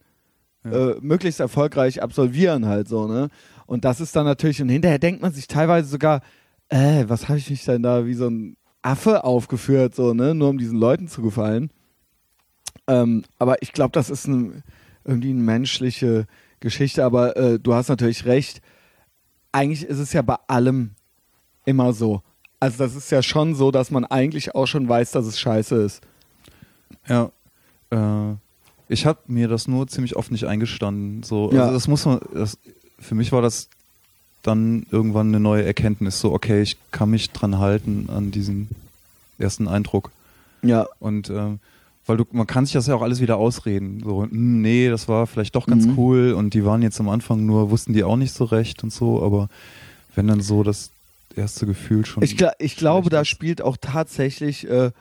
äh, 0.72 0.96
möglichst 1.00 1.40
erfolgreich 1.40 2.02
absolvieren 2.02 2.66
halt 2.66 2.88
so, 2.88 3.06
ne? 3.06 3.28
Und 3.66 3.84
das 3.84 4.00
ist 4.00 4.14
dann 4.14 4.26
natürlich, 4.26 4.62
und 4.62 4.68
hinterher 4.68 4.98
denkt 4.98 5.22
man 5.22 5.32
sich 5.32 5.48
teilweise 5.48 5.88
sogar, 5.88 6.20
äh, 6.68 7.04
was 7.08 7.28
habe 7.28 7.38
ich 7.38 7.50
mich 7.50 7.64
denn 7.64 7.82
da 7.82 8.06
wie 8.06 8.14
so 8.14 8.28
ein 8.28 8.56
Affe 8.82 9.24
aufgeführt, 9.24 9.94
so, 9.94 10.14
ne? 10.14 10.34
Nur 10.34 10.50
um 10.50 10.58
diesen 10.58 10.78
Leuten 10.78 11.08
zu 11.08 11.22
gefallen. 11.22 11.70
Ähm, 12.86 13.24
aber 13.38 13.62
ich 13.62 13.72
glaube, 13.72 13.92
das 13.92 14.10
ist 14.10 14.26
ein, 14.26 14.62
irgendwie 15.04 15.30
eine 15.30 15.40
menschliche 15.40 16.26
Geschichte, 16.60 17.04
aber 17.04 17.36
äh, 17.36 17.58
du 17.58 17.74
hast 17.74 17.88
natürlich 17.88 18.24
recht. 18.24 18.60
Eigentlich 19.52 19.84
ist 19.84 19.98
es 19.98 20.12
ja 20.12 20.22
bei 20.22 20.36
allem 20.46 20.94
immer 21.64 21.92
so. 21.92 22.22
Also 22.60 22.78
das 22.78 22.94
ist 22.94 23.10
ja 23.10 23.22
schon 23.22 23.54
so, 23.54 23.70
dass 23.70 23.90
man 23.90 24.04
eigentlich 24.04 24.54
auch 24.54 24.66
schon 24.66 24.88
weiß, 24.88 25.10
dass 25.10 25.26
es 25.26 25.38
scheiße 25.38 25.76
ist. 25.76 26.02
Ja. 27.06 27.30
Äh, 27.90 28.36
ich 28.88 29.06
habe 29.06 29.18
mir 29.26 29.48
das 29.48 29.66
nur 29.68 29.86
ziemlich 29.88 30.16
oft 30.16 30.30
nicht 30.30 30.44
eingestanden. 30.44 31.22
So, 31.22 31.50
Ja. 31.52 31.62
also 31.62 31.74
das 31.74 31.88
muss 31.88 32.04
man. 32.06 32.20
Das, 32.34 32.58
für 32.98 33.14
mich 33.14 33.32
war 33.32 33.42
das 33.42 33.68
dann 34.42 34.86
irgendwann 34.90 35.28
eine 35.28 35.40
neue 35.40 35.64
Erkenntnis. 35.64 36.20
So, 36.20 36.32
okay, 36.32 36.62
ich 36.62 36.76
kann 36.92 37.10
mich 37.10 37.30
dran 37.30 37.58
halten 37.58 38.08
an 38.08 38.30
diesen 38.30 38.68
ersten 39.38 39.66
Eindruck. 39.68 40.10
Ja. 40.62 40.86
Und 41.00 41.30
ähm, 41.30 41.58
weil 42.06 42.16
du, 42.18 42.24
man 42.30 42.46
kann 42.46 42.64
sich 42.64 42.74
das 42.74 42.86
ja 42.86 42.94
auch 42.94 43.02
alles 43.02 43.20
wieder 43.20 43.36
ausreden. 43.36 44.00
So, 44.04 44.22
hm, 44.22 44.62
nee, 44.62 44.88
das 44.88 45.08
war 45.08 45.26
vielleicht 45.26 45.56
doch 45.56 45.66
ganz 45.66 45.86
Mhm. 45.86 45.98
cool 45.98 46.32
und 46.32 46.54
die 46.54 46.64
waren 46.64 46.80
jetzt 46.82 47.00
am 47.00 47.08
Anfang 47.08 47.44
nur, 47.44 47.70
wussten 47.70 47.92
die 47.92 48.04
auch 48.04 48.16
nicht 48.16 48.32
so 48.32 48.44
recht 48.44 48.84
und 48.84 48.92
so, 48.92 49.22
aber 49.22 49.48
wenn 50.14 50.28
dann 50.28 50.40
so 50.40 50.62
das 50.62 50.90
erste 51.34 51.66
Gefühl 51.66 52.06
schon. 52.06 52.22
Ich, 52.22 52.36
gla 52.36 52.52
ich 52.58 52.76
glaube, 52.76 53.10
da 53.10 53.24
spielt 53.24 53.60
auch 53.60 53.76
tatsächlich 53.78 54.66
äh, 54.70 54.92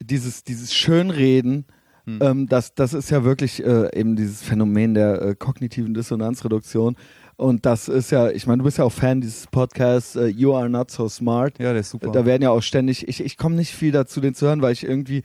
dieses, 0.00 0.42
dieses 0.44 0.74
Schönreden, 0.74 1.66
Hm. 2.06 2.18
ähm, 2.22 2.46
das, 2.48 2.74
das 2.74 2.94
ist 2.94 3.10
ja 3.10 3.24
wirklich 3.24 3.64
äh, 3.64 3.98
eben 3.98 4.14
dieses 4.14 4.42
Phänomen 4.42 4.94
der 4.94 5.20
äh, 5.22 5.34
kognitiven 5.34 5.92
Dissonanzreduktion. 5.92 6.96
Und 7.36 7.66
das 7.66 7.88
ist 7.88 8.10
ja, 8.10 8.30
ich 8.30 8.46
meine, 8.46 8.58
du 8.58 8.64
bist 8.64 8.78
ja 8.78 8.84
auch 8.84 8.92
Fan 8.92 9.20
dieses 9.20 9.46
Podcasts 9.48 10.16
äh, 10.16 10.26
You 10.26 10.54
Are 10.54 10.70
Not 10.70 10.90
So 10.90 11.08
Smart. 11.08 11.58
Ja, 11.58 11.72
der 11.72 11.80
ist 11.80 11.90
super. 11.90 12.10
Da 12.12 12.24
werden 12.24 12.42
ja 12.42 12.50
auch 12.50 12.62
ständig, 12.62 13.08
ich, 13.08 13.22
ich 13.22 13.36
komme 13.36 13.56
nicht 13.56 13.74
viel 13.74 13.92
dazu, 13.92 14.20
den 14.20 14.34
zu 14.34 14.46
hören, 14.46 14.62
weil 14.62 14.72
ich 14.72 14.84
irgendwie, 14.84 15.22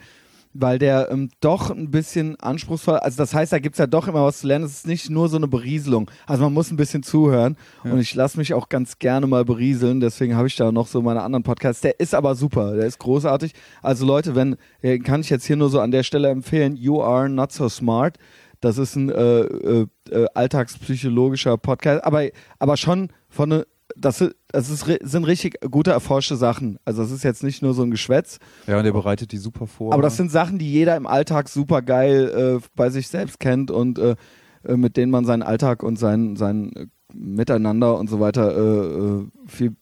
weil 0.54 0.80
der 0.80 1.10
ähm, 1.12 1.30
doch 1.40 1.70
ein 1.70 1.92
bisschen 1.92 2.40
anspruchsvoll, 2.40 2.98
also 2.98 3.18
das 3.18 3.34
heißt, 3.34 3.54
da 3.54 3.60
gibt 3.60 3.76
es 3.76 3.80
ja 3.80 3.88
doch 3.88 4.08
immer 4.08 4.24
was 4.26 4.40
zu 4.40 4.48
lernen. 4.48 4.66
Es 4.66 4.72
ist 4.72 4.88
nicht 4.88 5.10
nur 5.10 5.30
so 5.30 5.38
eine 5.38 5.48
Berieselung. 5.48 6.10
Also 6.26 6.44
man 6.44 6.54
muss 6.54 6.72
ein 6.72 6.78
bisschen 6.78 7.04
zuhören 7.04 7.58
Ja. 7.84 7.92
und 7.94 8.00
ich 8.00 8.14
lasse 8.16 8.38
mich 8.38 8.54
auch 8.54 8.70
ganz 8.70 9.00
gerne 9.00 9.28
mal 9.28 9.46
berieseln, 9.46 10.00
deswegen 10.00 10.36
habe 10.36 10.48
ich 10.48 10.56
da 10.56 10.72
noch 10.72 10.88
so 10.88 11.02
meine 11.02 11.22
anderen 11.22 11.44
Podcasts. 11.44 11.82
Der 11.82 12.00
ist 12.00 12.14
aber 12.14 12.36
super, 12.36 12.76
der 12.76 12.86
ist 12.86 13.00
großartig. 13.00 13.54
Also 13.82 14.06
Leute, 14.06 14.36
wenn, 14.36 14.56
äh, 14.82 15.00
kann 15.00 15.22
ich 15.22 15.30
jetzt 15.30 15.46
hier 15.46 15.56
nur 15.56 15.70
so 15.70 15.80
an 15.80 15.92
der 15.92 16.04
Stelle 16.04 16.30
empfehlen, 16.30 16.76
You 16.76 17.02
Are 17.02 17.30
Not 17.30 17.52
So 17.52 17.70
Smart. 17.70 18.18
Das 18.60 18.78
ist 18.78 18.96
ein 18.96 19.10
äh, 19.10 19.40
äh, 19.42 19.88
äh, 20.12 20.28
alltagspsychologischer 20.36 21.58
Podcast, 21.58 22.04
aber, 22.04 22.28
aber 22.60 22.78
schon 22.78 23.10
von 23.30 23.50
ne, 23.50 23.68
das, 23.96 24.24
das 24.48 24.70
ist, 24.70 24.86
sind 25.02 25.24
richtig 25.26 25.56
gute 25.70 25.92
erforschte 25.92 26.36
Sachen. 26.36 26.78
Also 26.86 27.02
das 27.02 27.12
ist 27.12 27.24
jetzt 27.24 27.44
nicht 27.44 27.62
nur 27.62 27.74
so 27.74 27.84
ein 27.84 27.92
Geschwätz, 27.92 28.40
ja, 28.68 28.78
und 28.78 28.84
der 28.84 28.92
bereitet 28.92 29.32
die 29.32 29.38
super 29.38 29.68
vor. 29.68 29.94
aber 29.94 30.02
das 30.02 30.18
sind 30.18 30.32
Sachen, 30.32 30.60
die 30.60 30.72
jeder 30.72 30.96
im 30.96 31.08
Alltag 31.08 31.50
super 31.50 31.82
geil 31.82 32.60
äh, 32.60 32.68
bei 32.76 32.90
sich 32.90 33.08
selbst 33.08 33.40
kennt 33.40 33.72
und 33.72 34.00
äh, 34.00 34.16
äh, 34.64 34.78
mit 34.78 34.98
denen 34.98 35.12
man 35.12 35.26
seinen 35.26 35.44
Alltag 35.44 35.84
und 35.84 35.98
sein, 35.98 36.36
sein 36.36 36.72
äh, 36.76 36.86
Miteinander 37.14 37.98
und 38.00 38.10
so 38.10 38.20
weiter 38.20 38.56
äh, 38.56 38.98
äh, 38.98 39.26
viel 39.46 39.76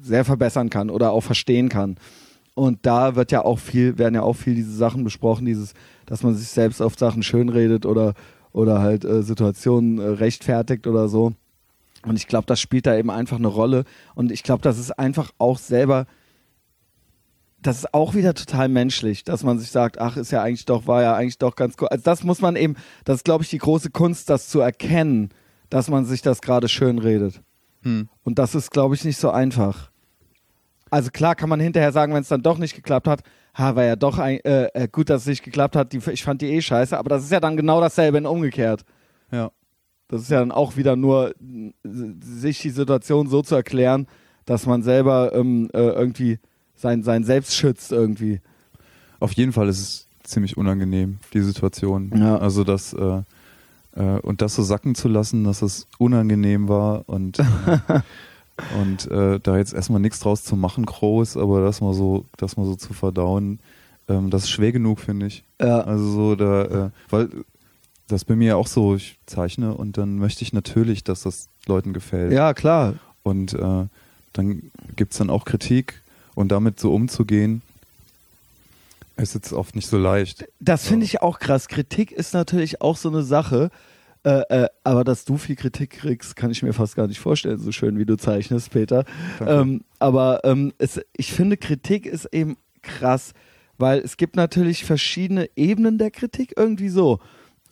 sehr 0.00 0.24
verbessern 0.24 0.70
kann 0.70 0.88
oder 0.90 1.10
auch 1.10 1.22
verstehen 1.22 1.68
kann. 1.68 1.96
Und 2.54 2.86
da 2.86 3.16
wird 3.16 3.32
ja 3.32 3.44
auch 3.44 3.58
viel, 3.58 3.98
werden 3.98 4.14
ja 4.14 4.22
auch 4.22 4.34
viel 4.34 4.54
diese 4.54 4.72
Sachen 4.72 5.02
besprochen, 5.02 5.46
dieses, 5.46 5.74
dass 6.06 6.22
man 6.22 6.34
sich 6.34 6.48
selbst 6.48 6.80
auf 6.80 6.96
Sachen 6.96 7.22
schönredet 7.22 7.84
oder, 7.84 8.14
oder 8.52 8.80
halt 8.80 9.04
Situationen 9.06 9.98
rechtfertigt 9.98 10.86
oder 10.86 11.08
so. 11.08 11.34
Und 12.06 12.16
ich 12.16 12.26
glaube, 12.26 12.46
das 12.46 12.60
spielt 12.60 12.86
da 12.86 12.96
eben 12.96 13.10
einfach 13.10 13.36
eine 13.36 13.48
Rolle. 13.48 13.84
Und 14.14 14.32
ich 14.32 14.42
glaube, 14.42 14.62
das 14.62 14.78
ist 14.78 14.98
einfach 14.98 15.32
auch 15.38 15.58
selber 15.58 16.06
das 17.66 17.78
ist 17.78 17.94
auch 17.94 18.14
wieder 18.14 18.34
total 18.34 18.68
menschlich, 18.68 19.24
dass 19.24 19.42
man 19.42 19.58
sich 19.58 19.70
sagt, 19.70 19.98
ach, 19.98 20.16
ist 20.16 20.30
ja 20.30 20.42
eigentlich 20.42 20.66
doch, 20.66 20.86
war 20.86 21.02
ja 21.02 21.14
eigentlich 21.14 21.38
doch 21.38 21.56
ganz 21.56 21.74
cool. 21.80 21.88
Also 21.88 22.04
das 22.04 22.22
muss 22.22 22.40
man 22.40 22.54
eben, 22.54 22.76
das 23.04 23.16
ist, 23.16 23.24
glaube 23.24 23.44
ich, 23.44 23.50
die 23.50 23.58
große 23.58 23.90
Kunst, 23.90 24.30
das 24.30 24.48
zu 24.48 24.60
erkennen, 24.60 25.30
dass 25.68 25.88
man 25.88 26.04
sich 26.04 26.22
das 26.22 26.42
gerade 26.42 26.68
schön 26.68 26.98
redet. 26.98 27.42
Hm. 27.82 28.08
Und 28.22 28.38
das 28.38 28.54
ist, 28.54 28.70
glaube 28.70 28.94
ich, 28.94 29.04
nicht 29.04 29.18
so 29.18 29.30
einfach. 29.30 29.90
Also 30.90 31.10
klar 31.10 31.34
kann 31.34 31.48
man 31.48 31.58
hinterher 31.58 31.92
sagen, 31.92 32.14
wenn 32.14 32.22
es 32.22 32.28
dann 32.28 32.42
doch 32.42 32.58
nicht 32.58 32.76
geklappt 32.76 33.08
hat, 33.08 33.22
ha, 33.56 33.74
war 33.74 33.84
ja 33.84 33.96
doch 33.96 34.18
ein, 34.18 34.38
äh, 34.44 34.66
äh, 34.66 34.88
gut, 34.88 35.10
dass 35.10 35.22
es 35.22 35.28
nicht 35.28 35.42
geklappt 35.42 35.74
hat, 35.74 35.92
die, 35.92 35.98
ich 36.12 36.22
fand 36.22 36.42
die 36.42 36.52
eh 36.52 36.62
scheiße, 36.62 36.96
aber 36.96 37.08
das 37.08 37.24
ist 37.24 37.32
ja 37.32 37.40
dann 37.40 37.56
genau 37.56 37.80
dasselbe 37.80 38.18
in 38.18 38.26
umgekehrt. 38.26 38.84
Ja. 39.32 39.50
Das 40.08 40.22
ist 40.22 40.30
ja 40.30 40.40
dann 40.40 40.52
auch 40.52 40.76
wieder 40.76 40.96
nur, 40.96 41.34
sich 41.82 42.60
die 42.60 42.70
Situation 42.70 43.28
so 43.28 43.42
zu 43.42 43.54
erklären, 43.54 44.06
dass 44.44 44.66
man 44.66 44.82
selber 44.82 45.32
ähm, 45.34 45.68
äh, 45.72 45.80
irgendwie 45.80 46.38
sein, 46.76 47.02
sein 47.02 47.24
Selbst 47.24 47.54
schützt 47.54 47.90
irgendwie. 47.90 48.40
Auf 49.18 49.32
jeden 49.32 49.52
Fall 49.52 49.68
ist 49.68 49.80
es 49.80 50.08
ziemlich 50.22 50.56
unangenehm, 50.56 51.18
die 51.32 51.40
Situation. 51.40 52.12
Ja. 52.16 52.38
Also 52.38 52.62
das 52.62 52.92
äh, 52.92 53.22
äh, 53.96 54.20
und 54.20 54.42
das 54.42 54.54
so 54.54 54.62
sacken 54.62 54.94
zu 54.94 55.08
lassen, 55.08 55.44
dass 55.44 55.62
es 55.62 55.86
unangenehm 55.98 56.68
war 56.68 57.08
und 57.08 57.38
äh, 57.38 57.44
und 58.80 59.10
äh, 59.10 59.40
da 59.40 59.56
jetzt 59.56 59.74
erstmal 59.74 60.00
nichts 60.00 60.20
draus 60.20 60.44
zu 60.44 60.56
machen, 60.56 60.86
groß, 60.86 61.36
aber 61.36 61.62
das 61.62 61.80
mal 61.80 61.94
so, 61.94 62.26
das 62.36 62.56
mal 62.56 62.66
so 62.66 62.76
zu 62.76 62.94
verdauen, 62.94 63.58
ähm, 64.08 64.30
das 64.30 64.44
ist 64.44 64.50
schwer 64.50 64.72
genug, 64.72 65.00
finde 65.00 65.26
ich. 65.26 65.44
Ja. 65.60 65.80
Also 65.80 66.04
so 66.10 66.36
da, 66.36 66.62
äh, 66.64 66.90
weil 67.10 67.28
das 68.08 68.22
ist 68.22 68.24
bei 68.26 68.36
mir 68.36 68.56
auch 68.56 68.66
so, 68.66 68.94
ich 68.94 69.18
zeichne 69.26 69.74
und 69.74 69.98
dann 69.98 70.18
möchte 70.18 70.42
ich 70.42 70.52
natürlich, 70.52 71.04
dass 71.04 71.22
das 71.22 71.48
Leuten 71.66 71.92
gefällt. 71.92 72.32
Ja, 72.32 72.54
klar. 72.54 72.94
Und 73.22 73.54
äh, 73.54 73.86
dann 74.32 74.70
gibt 74.94 75.12
es 75.12 75.18
dann 75.18 75.30
auch 75.30 75.44
Kritik 75.44 76.02
und 76.34 76.52
damit 76.52 76.78
so 76.78 76.94
umzugehen, 76.94 77.62
ist 79.16 79.34
jetzt 79.34 79.52
oft 79.52 79.74
nicht 79.74 79.88
so 79.88 79.98
leicht. 79.98 80.46
Das 80.60 80.86
finde 80.86 81.06
ich 81.06 81.22
auch 81.22 81.38
krass. 81.38 81.68
Kritik 81.68 82.12
ist 82.12 82.34
natürlich 82.34 82.82
auch 82.82 82.96
so 82.96 83.08
eine 83.08 83.22
Sache. 83.22 83.70
Äh, 84.24 84.42
äh, 84.64 84.68
aber 84.82 85.04
dass 85.04 85.24
du 85.24 85.38
viel 85.38 85.56
Kritik 85.56 85.90
kriegst, 85.90 86.34
kann 86.36 86.50
ich 86.50 86.62
mir 86.62 86.72
fast 86.72 86.96
gar 86.96 87.06
nicht 87.06 87.20
vorstellen, 87.20 87.58
so 87.58 87.70
schön 87.70 87.96
wie 87.96 88.04
du 88.04 88.16
zeichnest, 88.16 88.72
Peter. 88.72 89.04
Ähm, 89.40 89.84
aber 90.00 90.40
ähm, 90.42 90.72
es, 90.78 91.00
ich 91.16 91.32
finde, 91.32 91.56
Kritik 91.56 92.06
ist 92.06 92.26
eben 92.32 92.56
krass, 92.82 93.34
weil 93.78 94.00
es 94.00 94.16
gibt 94.16 94.34
natürlich 94.34 94.84
verschiedene 94.84 95.48
Ebenen 95.54 95.96
der 95.96 96.10
Kritik 96.10 96.54
irgendwie 96.56 96.88
so. 96.88 97.20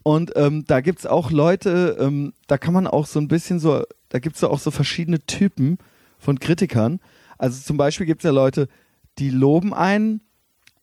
Und 0.05 0.33
ähm, 0.37 0.65
da 0.67 0.81
gibt 0.81 1.01
es 1.01 1.07
auch 1.07 1.31
Leute, 1.33 1.97
ähm, 1.99 2.35
da 2.47 2.59
kann 2.59 2.73
man 2.75 2.87
auch 2.87 3.07
so 3.07 3.19
ein 3.19 3.27
bisschen 3.27 3.59
so, 3.59 3.83
da 4.11 4.19
gibt 4.21 4.37
es 4.37 4.45
auch 4.45 4.59
so 4.61 4.71
verschiedene 4.71 5.19
Typen 5.27 5.79
von 6.19 6.39
Kritikern. 6.39 7.01
Also 7.39 7.61
zum 7.63 7.77
Beispiel 7.79 8.07
gibt 8.07 8.21
es 8.21 8.25
ja 8.25 8.31
Leute, 8.31 8.69
die 9.19 9.31
loben 9.31 9.73
einen, 9.75 10.21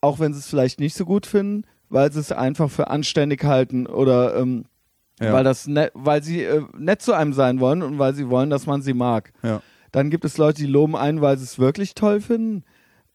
auch 0.02 0.20
wenn 0.20 0.34
sie 0.34 0.40
es 0.40 0.48
vielleicht 0.48 0.80
nicht 0.80 0.96
so 0.96 1.06
gut 1.06 1.26
finden, 1.28 1.66
weil 1.90 2.12
sie 2.12 2.20
es 2.20 2.32
einfach 2.32 2.70
für 2.72 2.90
anständig 2.90 3.44
halten 3.44 3.86
oder 3.86 4.36
ähm, 4.38 4.66
Ja. 5.22 5.34
weil 5.34 5.44
das 5.44 5.68
ne, 5.68 5.92
weil 5.94 6.24
sie 6.24 6.42
äh, 6.44 6.64
nett 6.76 7.02
zu 7.04 7.14
einem 7.14 7.34
sein 7.34 7.60
wollen 7.60 7.84
und 7.84 8.00
weil 8.00 8.16
sie 8.16 8.28
wollen, 8.30 8.50
dass 8.50 8.66
man 8.66 8.82
sie 8.82 8.96
mag. 8.96 9.32
Ja. 9.44 9.62
Dann 9.92 10.10
gibt 10.10 10.26
es 10.26 10.38
Leute, 10.40 10.62
die 10.64 10.68
loben 10.68 10.96
einen, 10.96 11.22
weil 11.22 11.38
sie 11.38 11.44
es 11.44 11.60
wirklich 11.60 11.94
toll 11.94 12.22
finden. 12.22 12.64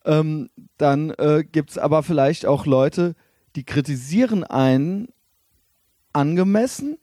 Ähm, 0.04 0.50
dann 0.78 1.10
äh, 1.10 1.42
gibt 1.50 1.70
es 1.70 1.78
aber 1.78 2.04
vielleicht 2.04 2.46
auch 2.46 2.64
Leute, 2.64 3.16
die 3.56 3.64
kritisieren 3.64 4.44
einen 4.44 5.08
angemessen 6.16 6.98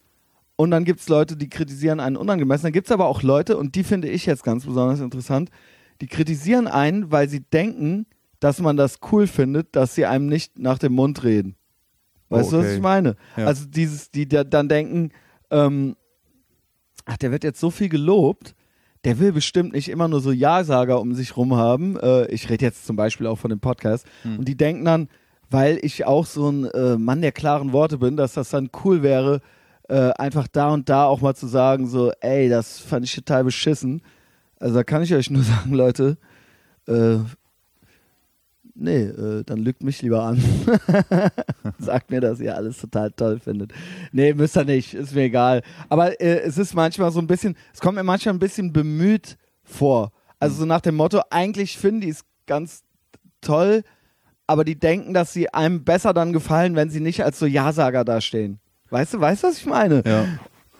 und 0.55 0.71
dann 0.71 0.83
gibt 0.83 0.99
es 0.99 1.07
Leute, 1.09 1.37
die 1.37 1.49
kritisieren 1.49 1.99
einen 1.99 2.17
unangemessen. 2.17 2.63
Dann 2.63 2.73
gibt 2.73 2.87
es 2.87 2.91
aber 2.91 3.07
auch 3.07 3.23
Leute, 3.23 3.57
und 3.57 3.75
die 3.75 3.83
finde 3.83 4.09
ich 4.09 4.25
jetzt 4.25 4.43
ganz 4.43 4.65
besonders 4.65 4.99
interessant, 4.99 5.49
die 6.01 6.07
kritisieren 6.07 6.67
einen, 6.67 7.11
weil 7.11 7.29
sie 7.29 7.41
denken, 7.41 8.05
dass 8.39 8.59
man 8.59 8.75
das 8.75 8.99
cool 9.11 9.27
findet, 9.27 9.75
dass 9.75 9.95
sie 9.95 10.05
einem 10.05 10.27
nicht 10.27 10.59
nach 10.59 10.77
dem 10.77 10.93
Mund 10.93 11.23
reden. 11.23 11.55
Weißt 12.29 12.49
Oh, 12.49 12.51
du, 12.51 12.57
was 12.57 12.65
okay. 12.65 12.75
ich 12.75 12.81
meine? 12.81 13.15
Ja. 13.37 13.45
Also 13.45 13.65
dieses, 13.67 14.11
die 14.11 14.27
da, 14.27 14.43
dann 14.43 14.67
denken, 14.67 15.11
ähm, 15.49 15.95
ach, 17.05 17.17
der 17.17 17.31
wird 17.31 17.43
jetzt 17.43 17.59
so 17.59 17.69
viel 17.69 17.89
gelobt, 17.89 18.55
der 19.05 19.19
will 19.19 19.31
bestimmt 19.31 19.73
nicht 19.73 19.89
immer 19.89 20.07
nur 20.07 20.21
so 20.21 20.31
Ja-Sager 20.31 20.99
um 20.99 21.13
sich 21.13 21.37
rum 21.37 21.55
haben. 21.55 21.97
Äh, 21.99 22.27
ich 22.27 22.49
rede 22.49 22.65
jetzt 22.65 22.85
zum 22.85 22.95
Beispiel 22.95 23.27
auch 23.27 23.37
von 23.37 23.49
dem 23.49 23.59
Podcast. 23.59 24.05
Hm. 24.23 24.39
Und 24.39 24.47
die 24.47 24.55
denken 24.55 24.85
dann, 24.85 25.09
weil 25.53 25.77
ich 25.83 26.05
auch 26.05 26.25
so 26.25 26.49
ein 26.49 26.65
äh, 26.65 26.97
Mann 26.97 27.21
der 27.21 27.31
klaren 27.31 27.73
Worte 27.73 27.99
bin, 27.99 28.17
dass 28.17 28.33
das 28.33 28.49
dann 28.49 28.71
cool 28.83 29.03
wäre, 29.03 29.39
äh, 29.87 30.09
einfach 30.13 30.47
da 30.47 30.71
und 30.71 30.89
da 30.89 31.05
auch 31.05 31.21
mal 31.21 31.35
zu 31.35 31.45
sagen, 31.45 31.85
so, 31.85 32.11
ey, 32.21 32.49
das 32.49 32.79
fand 32.79 33.05
ich 33.05 33.13
total 33.13 33.43
beschissen. 33.43 34.01
Also 34.59 34.73
da 34.73 34.83
kann 34.83 35.03
ich 35.03 35.13
euch 35.13 35.29
nur 35.29 35.43
sagen, 35.43 35.73
Leute, 35.73 36.17
äh, 36.87 37.17
nee, 38.73 39.03
äh, 39.03 39.43
dann 39.43 39.59
lügt 39.59 39.83
mich 39.83 40.01
lieber 40.01 40.23
an. 40.23 40.41
Sagt 41.77 42.09
mir, 42.09 42.19
dass 42.19 42.39
ihr 42.39 42.55
alles 42.55 42.79
total 42.79 43.11
toll 43.11 43.39
findet. 43.39 43.73
Nee, 44.11 44.33
müsst 44.33 44.57
ihr 44.57 44.65
nicht, 44.65 44.95
ist 44.95 45.13
mir 45.13 45.25
egal. 45.25 45.61
Aber 45.87 46.19
äh, 46.19 46.39
es 46.39 46.57
ist 46.57 46.73
manchmal 46.73 47.11
so 47.11 47.19
ein 47.19 47.27
bisschen, 47.27 47.55
es 47.71 47.79
kommt 47.79 47.95
mir 47.95 48.03
manchmal 48.03 48.33
ein 48.33 48.39
bisschen 48.39 48.73
bemüht 48.73 49.37
vor. 49.63 50.13
Also 50.39 50.55
so 50.55 50.65
nach 50.65 50.81
dem 50.81 50.95
Motto, 50.95 51.21
eigentlich 51.29 51.77
finden 51.77 52.01
die 52.01 52.09
es 52.09 52.25
ganz 52.47 52.83
toll, 53.39 53.83
aber 54.47 54.63
die 54.63 54.75
denken, 54.79 55.13
dass 55.13 55.33
sie 55.33 55.53
einem 55.53 55.83
besser 55.83 56.13
dann 56.13 56.33
gefallen, 56.33 56.75
wenn 56.75 56.89
sie 56.89 56.99
nicht 56.99 57.23
als 57.23 57.39
so 57.39 57.45
Ja-Sager 57.45 58.03
dastehen. 58.05 58.59
Weißt 58.89 59.13
du, 59.13 59.19
weißt 59.19 59.43
du, 59.43 59.47
was 59.47 59.57
ich 59.57 59.65
meine? 59.65 60.03
Ja. 60.05 60.25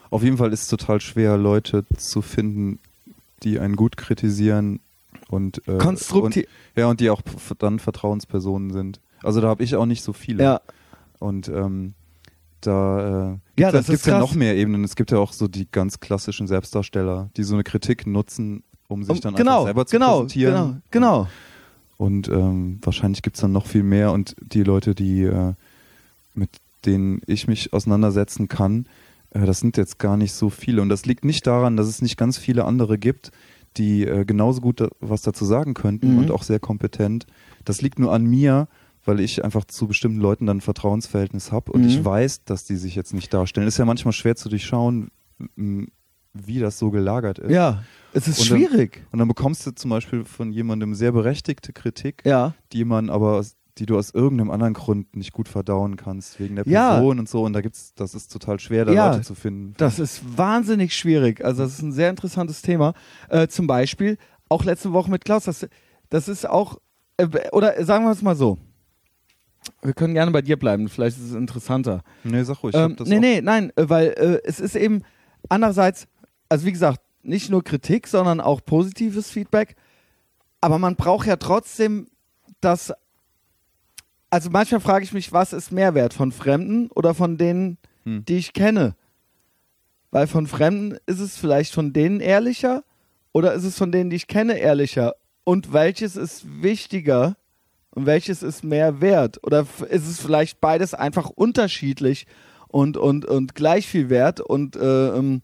Auf 0.09 0.21
jeden 0.23 0.37
Fall 0.37 0.53
ist 0.53 0.63
es 0.63 0.67
total 0.67 1.01
schwer, 1.01 1.37
Leute 1.37 1.85
zu 1.97 2.21
finden, 2.21 2.79
die 3.41 3.59
einen 3.59 3.75
gut 3.75 3.97
kritisieren 3.97 4.79
und 5.29 5.67
äh, 5.67 5.77
Konstruktiv. 5.77 6.45
Und, 6.45 6.79
ja, 6.79 6.87
und 6.87 6.99
die 6.99 7.09
auch 7.09 7.21
dann 7.57 7.79
Vertrauenspersonen 7.79 8.71
sind. 8.71 8.99
Also 9.23 9.41
da 9.41 9.47
habe 9.47 9.63
ich 9.63 9.75
auch 9.75 9.85
nicht 9.85 10.03
so 10.03 10.13
viele. 10.13 10.43
Ja. 10.43 10.61
Und 11.19 11.47
ähm, 11.47 11.93
da 12.61 13.31
äh, 13.33 13.37
Ja, 13.59 13.71
das 13.71 13.81
ist 13.85 13.89
gibt's 13.89 14.05
ja 14.05 14.19
noch 14.19 14.35
mehr 14.35 14.55
Ebenen. 14.55 14.83
Es 14.83 14.95
gibt 14.95 15.11
ja 15.11 15.17
auch 15.17 15.33
so 15.33 15.47
die 15.47 15.67
ganz 15.71 15.99
klassischen 15.99 16.47
Selbstdarsteller, 16.47 17.29
die 17.37 17.43
so 17.43 17.55
eine 17.55 17.63
Kritik 17.63 18.05
nutzen, 18.05 18.63
um 18.87 19.03
sich 19.03 19.15
Um- 19.15 19.21
dann 19.21 19.35
genau, 19.35 19.51
einfach 19.61 19.65
selber 19.65 19.85
zu 19.87 19.95
genau, 19.95 20.11
präsentieren. 20.21 20.53
genau, 20.53 20.75
genau. 20.91 21.19
Und 21.21 21.27
ähm, 21.99 22.79
wahrscheinlich 22.81 23.21
gibt 23.21 23.37
es 23.37 23.41
dann 23.41 23.51
noch 23.51 23.65
viel 23.67 23.83
mehr. 23.83 24.11
Und 24.11 24.35
die 24.41 24.63
Leute, 24.63 24.95
die 24.95 25.23
äh, 25.23 25.53
mit 26.33 26.49
denen 26.85 27.21
ich 27.27 27.47
mich 27.47 27.71
auseinandersetzen 27.73 28.47
kann, 28.47 28.87
äh, 29.31 29.45
das 29.45 29.59
sind 29.59 29.77
jetzt 29.77 29.99
gar 29.99 30.17
nicht 30.17 30.33
so 30.33 30.49
viele. 30.49 30.81
Und 30.81 30.89
das 30.89 31.05
liegt 31.05 31.23
nicht 31.25 31.45
daran, 31.47 31.77
dass 31.77 31.87
es 31.87 32.01
nicht 32.01 32.17
ganz 32.17 32.37
viele 32.37 32.65
andere 32.65 32.97
gibt, 32.97 33.31
die 33.77 34.03
äh, 34.05 34.25
genauso 34.25 34.61
gut 34.61 34.81
da, 34.81 34.89
was 34.99 35.21
dazu 35.21 35.45
sagen 35.45 35.73
könnten 35.73 36.13
Mhm. 36.13 36.17
und 36.19 36.31
auch 36.31 36.43
sehr 36.43 36.59
kompetent. 36.59 37.25
Das 37.65 37.81
liegt 37.81 37.99
nur 37.99 38.11
an 38.13 38.25
mir, 38.25 38.67
weil 39.05 39.19
ich 39.19 39.43
einfach 39.43 39.65
zu 39.65 39.87
bestimmten 39.87 40.19
Leuten 40.19 40.45
dann 40.45 40.57
ein 40.57 40.61
Vertrauensverhältnis 40.61 41.51
habe 41.51 41.71
und 41.71 41.81
Mhm. 41.81 41.87
ich 41.87 42.03
weiß, 42.05 42.43
dass 42.45 42.65
die 42.65 42.75
sich 42.75 42.95
jetzt 42.95 43.13
nicht 43.13 43.33
darstellen. 43.33 43.67
Ist 43.67 43.77
ja 43.77 43.85
manchmal 43.85 44.13
schwer 44.13 44.35
zu 44.35 44.49
durchschauen, 44.49 45.09
wie 46.33 46.59
das 46.59 46.79
so 46.79 46.89
gelagert 46.91 47.39
ist. 47.39 47.51
Ja, 47.51 47.83
es 48.13 48.27
ist 48.27 48.39
Und 48.41 48.49
dann- 48.51 48.57
schwierig. 48.59 49.01
Und 49.11 49.19
dann 49.19 49.27
bekommst 49.27 49.65
du 49.67 49.71
zum 49.71 49.89
Beispiel 49.91 50.25
von 50.25 50.51
jemandem 50.51 50.95
sehr 50.95 51.11
berechtigte 51.11 51.73
Kritik, 51.73 52.23
Ja. 52.25 52.53
die 52.71 52.85
man 52.85 53.09
aber, 53.09 53.43
die 53.77 53.85
du 53.85 53.97
aus 53.97 54.11
irgendeinem 54.11 54.51
anderen 54.51 54.73
Grund 54.73 55.15
nicht 55.15 55.31
gut 55.31 55.47
verdauen 55.47 55.95
kannst, 55.95 56.39
wegen 56.39 56.55
der 56.55 56.67
Ja. 56.67 56.93
Person 56.95 57.19
und 57.19 57.29
so. 57.29 57.43
Und 57.43 57.53
da 57.53 57.61
gibt's, 57.61 57.93
das 57.95 58.13
ist 58.15 58.31
total 58.31 58.59
schwer, 58.59 58.85
da 58.85 58.91
Ja. 58.93 59.11
Leute 59.11 59.23
zu 59.23 59.35
finden. 59.35 59.73
Das 59.77 59.99
ist 59.99 60.37
wahnsinnig 60.37 60.95
schwierig. 60.95 61.43
Also 61.43 61.63
das 61.63 61.73
ist 61.73 61.81
ein 61.81 61.91
sehr 61.91 62.09
interessantes 62.09 62.61
Thema. 62.61 62.93
Äh, 63.29 63.47
zum 63.47 63.67
Beispiel 63.67 64.17
auch 64.49 64.63
letzte 64.63 64.91
Woche 64.93 65.09
mit 65.11 65.25
Klaus. 65.25 65.45
Das, 65.45 65.67
das 66.09 66.27
ist 66.27 66.47
auch, 66.49 66.77
äh, 67.17 67.27
oder 67.51 67.83
sagen 67.85 68.05
wir 68.05 68.11
es 68.11 68.21
mal 68.21 68.35
so. 68.35 68.57
Wir 69.81 69.93
können 69.93 70.13
gerne 70.13 70.31
bei 70.31 70.41
dir 70.41 70.57
bleiben. 70.57 70.89
Vielleicht 70.89 71.17
ist 71.17 71.29
es 71.29 71.33
interessanter. 71.35 72.01
nee, 72.23 72.43
sag 72.43 72.61
ruhig. 72.63 72.75
Ähm, 72.75 72.95
nee, 73.05 73.19
nee, 73.19 73.41
nein, 73.41 73.71
äh, 73.75 73.87
weil 73.87 74.07
äh, 74.09 74.41
es 74.43 74.59
ist 74.59 74.75
eben 74.75 75.03
andererseits, 75.49 76.07
also 76.49 76.65
wie 76.65 76.71
gesagt, 76.71 77.01
nicht 77.23 77.49
nur 77.49 77.63
Kritik, 77.63 78.07
sondern 78.07 78.41
auch 78.41 78.61
positives 78.63 79.29
Feedback. 79.29 79.75
Aber 80.61 80.77
man 80.77 80.95
braucht 80.95 81.27
ja 81.27 81.37
trotzdem 81.37 82.07
das. 82.61 82.93
Also 84.29 84.49
manchmal 84.49 84.81
frage 84.81 85.05
ich 85.05 85.13
mich, 85.13 85.31
was 85.31 85.53
ist 85.53 85.71
Mehrwert 85.71 86.13
von 86.13 86.31
Fremden 86.31 86.89
oder 86.91 87.13
von 87.13 87.37
denen, 87.37 87.77
Hm. 88.05 88.25
die 88.25 88.37
ich 88.37 88.53
kenne? 88.53 88.95
Weil 90.11 90.27
von 90.27 90.47
Fremden 90.47 90.97
ist 91.05 91.19
es 91.19 91.37
vielleicht 91.37 91.73
von 91.73 91.93
denen 91.93 92.19
ehrlicher 92.19 92.83
oder 93.31 93.53
ist 93.53 93.63
es 93.63 93.77
von 93.77 93.91
denen, 93.91 94.09
die 94.09 94.15
ich 94.15 94.27
kenne, 94.27 94.57
ehrlicher? 94.57 95.15
Und 95.43 95.73
welches 95.73 96.15
ist 96.15 96.45
wichtiger 96.61 97.35
und 97.89 98.05
welches 98.05 98.43
ist 98.43 98.63
mehr 98.63 99.01
wert? 99.01 99.39
Oder 99.43 99.65
ist 99.89 100.07
es 100.07 100.19
vielleicht 100.19 100.61
beides 100.61 100.93
einfach 100.93 101.29
unterschiedlich 101.29 102.27
und, 102.67 102.95
und, 102.97 103.25
und 103.25 103.55
gleich 103.55 103.87
viel 103.87 104.09
wert? 104.09 104.39
Und 104.39 104.75
äh, 104.75 105.09
ähm, 105.17 105.41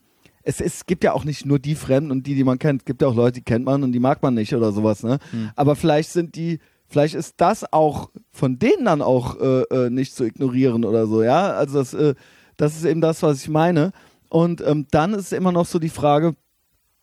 es, 0.50 0.62
es 0.62 0.86
gibt 0.86 1.04
ja 1.04 1.14
auch 1.14 1.26
nicht 1.26 1.46
nur 1.46 1.60
die 1.60 1.76
Fremden 1.76 2.12
und 2.12 2.26
die, 2.26 2.34
die 2.36 2.44
man 2.44 2.58
kennt. 2.58 2.82
Es 2.82 2.86
gibt 2.86 3.02
ja 3.02 3.08
auch 3.08 3.16
Leute, 3.16 3.36
die 3.40 3.44
kennt 3.44 3.66
man 3.66 3.84
und 3.84 3.92
die 3.92 4.00
mag 4.00 4.22
man 4.24 4.34
nicht 4.34 4.54
oder 4.56 4.72
sowas. 4.72 5.04
Ne? 5.04 5.20
Aber 5.56 5.76
vielleicht 5.76 6.10
sind 6.10 6.36
die, 6.36 6.60
vielleicht 6.88 7.14
ist 7.14 7.36
das 7.38 7.72
auch 7.72 8.10
von 8.32 8.58
denen 8.58 8.86
dann 8.86 9.02
auch 9.02 9.40
äh, 9.40 9.62
äh, 9.62 9.90
nicht 9.90 10.16
zu 10.16 10.24
ignorieren 10.24 10.86
oder 10.86 11.06
so. 11.06 11.22
Ja, 11.22 11.52
also 11.52 11.80
das, 11.80 11.94
äh, 11.94 12.16
das 12.58 12.76
ist 12.76 12.86
eben 12.86 13.00
das, 13.00 13.22
was 13.22 13.42
ich 13.42 13.50
meine. 13.50 13.92
Und 14.30 14.62
ähm, 14.62 14.88
dann 14.90 15.14
ist 15.14 15.34
immer 15.34 15.52
noch 15.52 15.66
so 15.66 15.78
die 15.78 15.90
Frage, 15.90 16.36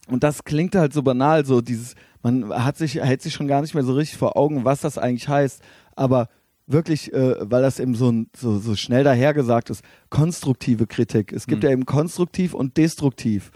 und 0.09 0.23
das 0.23 0.45
klingt 0.45 0.75
halt 0.75 0.93
so 0.93 1.03
banal, 1.03 1.45
so 1.45 1.61
dieses, 1.61 1.95
man 2.23 2.49
hat 2.65 2.77
sich, 2.77 2.97
hält 2.97 3.23
sich 3.23 3.35
schon 3.35 3.49
gar 3.49 3.61
nicht 3.61 3.75
mehr 3.75 3.85
so 3.85 3.95
richtig 3.95 4.19
vor 4.19 4.37
Augen, 4.37 4.65
was 4.65 4.81
das 4.81 4.99
eigentlich 4.99 5.29
heißt. 5.29 5.63
Aber 5.95 6.29
wirklich, 6.67 7.13
äh, 7.13 7.37
weil 7.51 7.63
das 7.63 7.79
eben 7.79 7.95
so, 7.95 8.11
ein, 8.11 8.31
so, 8.37 8.59
so 8.59 8.75
schnell 8.77 9.05
dahergesagt 9.05 9.71
ist, 9.71 9.83
konstruktive 10.11 10.87
Kritik. 10.87 11.33
Es 11.33 11.47
gibt 11.47 11.63
Mhm. 11.63 11.69
ja 11.69 11.73
eben 11.73 11.87
konstruktiv 11.87 12.55
und 12.55 12.77
destruktiv. 12.77 13.51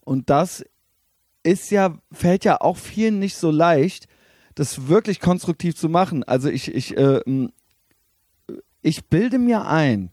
Und 0.00 0.30
das 0.30 0.64
ist 1.42 1.70
ja, 1.70 1.98
fällt 2.12 2.44
ja 2.44 2.60
auch 2.60 2.76
vielen 2.76 3.18
nicht 3.18 3.36
so 3.36 3.50
leicht, 3.50 4.06
das 4.54 4.88
wirklich 4.88 5.18
konstruktiv 5.20 5.74
zu 5.74 5.88
machen. 5.88 6.22
Also 6.24 6.48
ich, 6.48 6.72
ich, 6.72 6.96
äh, 6.96 7.20
ich 8.82 9.06
bilde 9.06 9.38
mir 9.38 9.66
ein, 9.66 10.10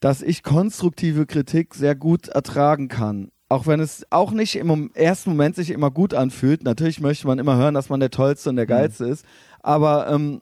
dass 0.00 0.22
ich 0.22 0.42
konstruktive 0.42 1.26
Kritik 1.26 1.74
sehr 1.74 1.94
gut 1.94 2.28
ertragen 2.28 2.88
kann. 2.88 3.30
Auch 3.48 3.66
wenn 3.66 3.80
es 3.80 4.06
auch 4.10 4.32
nicht 4.32 4.56
im 4.56 4.90
ersten 4.94 5.30
Moment 5.30 5.56
sich 5.56 5.70
immer 5.70 5.90
gut 5.90 6.14
anfühlt. 6.14 6.64
Natürlich 6.64 7.00
möchte 7.00 7.26
man 7.26 7.38
immer 7.38 7.56
hören, 7.56 7.74
dass 7.74 7.88
man 7.88 8.00
der 8.00 8.10
Tollste 8.10 8.50
und 8.50 8.56
der 8.56 8.66
Geilste 8.66 9.04
ist. 9.04 9.24
Aber 9.60 10.08
ähm, 10.08 10.40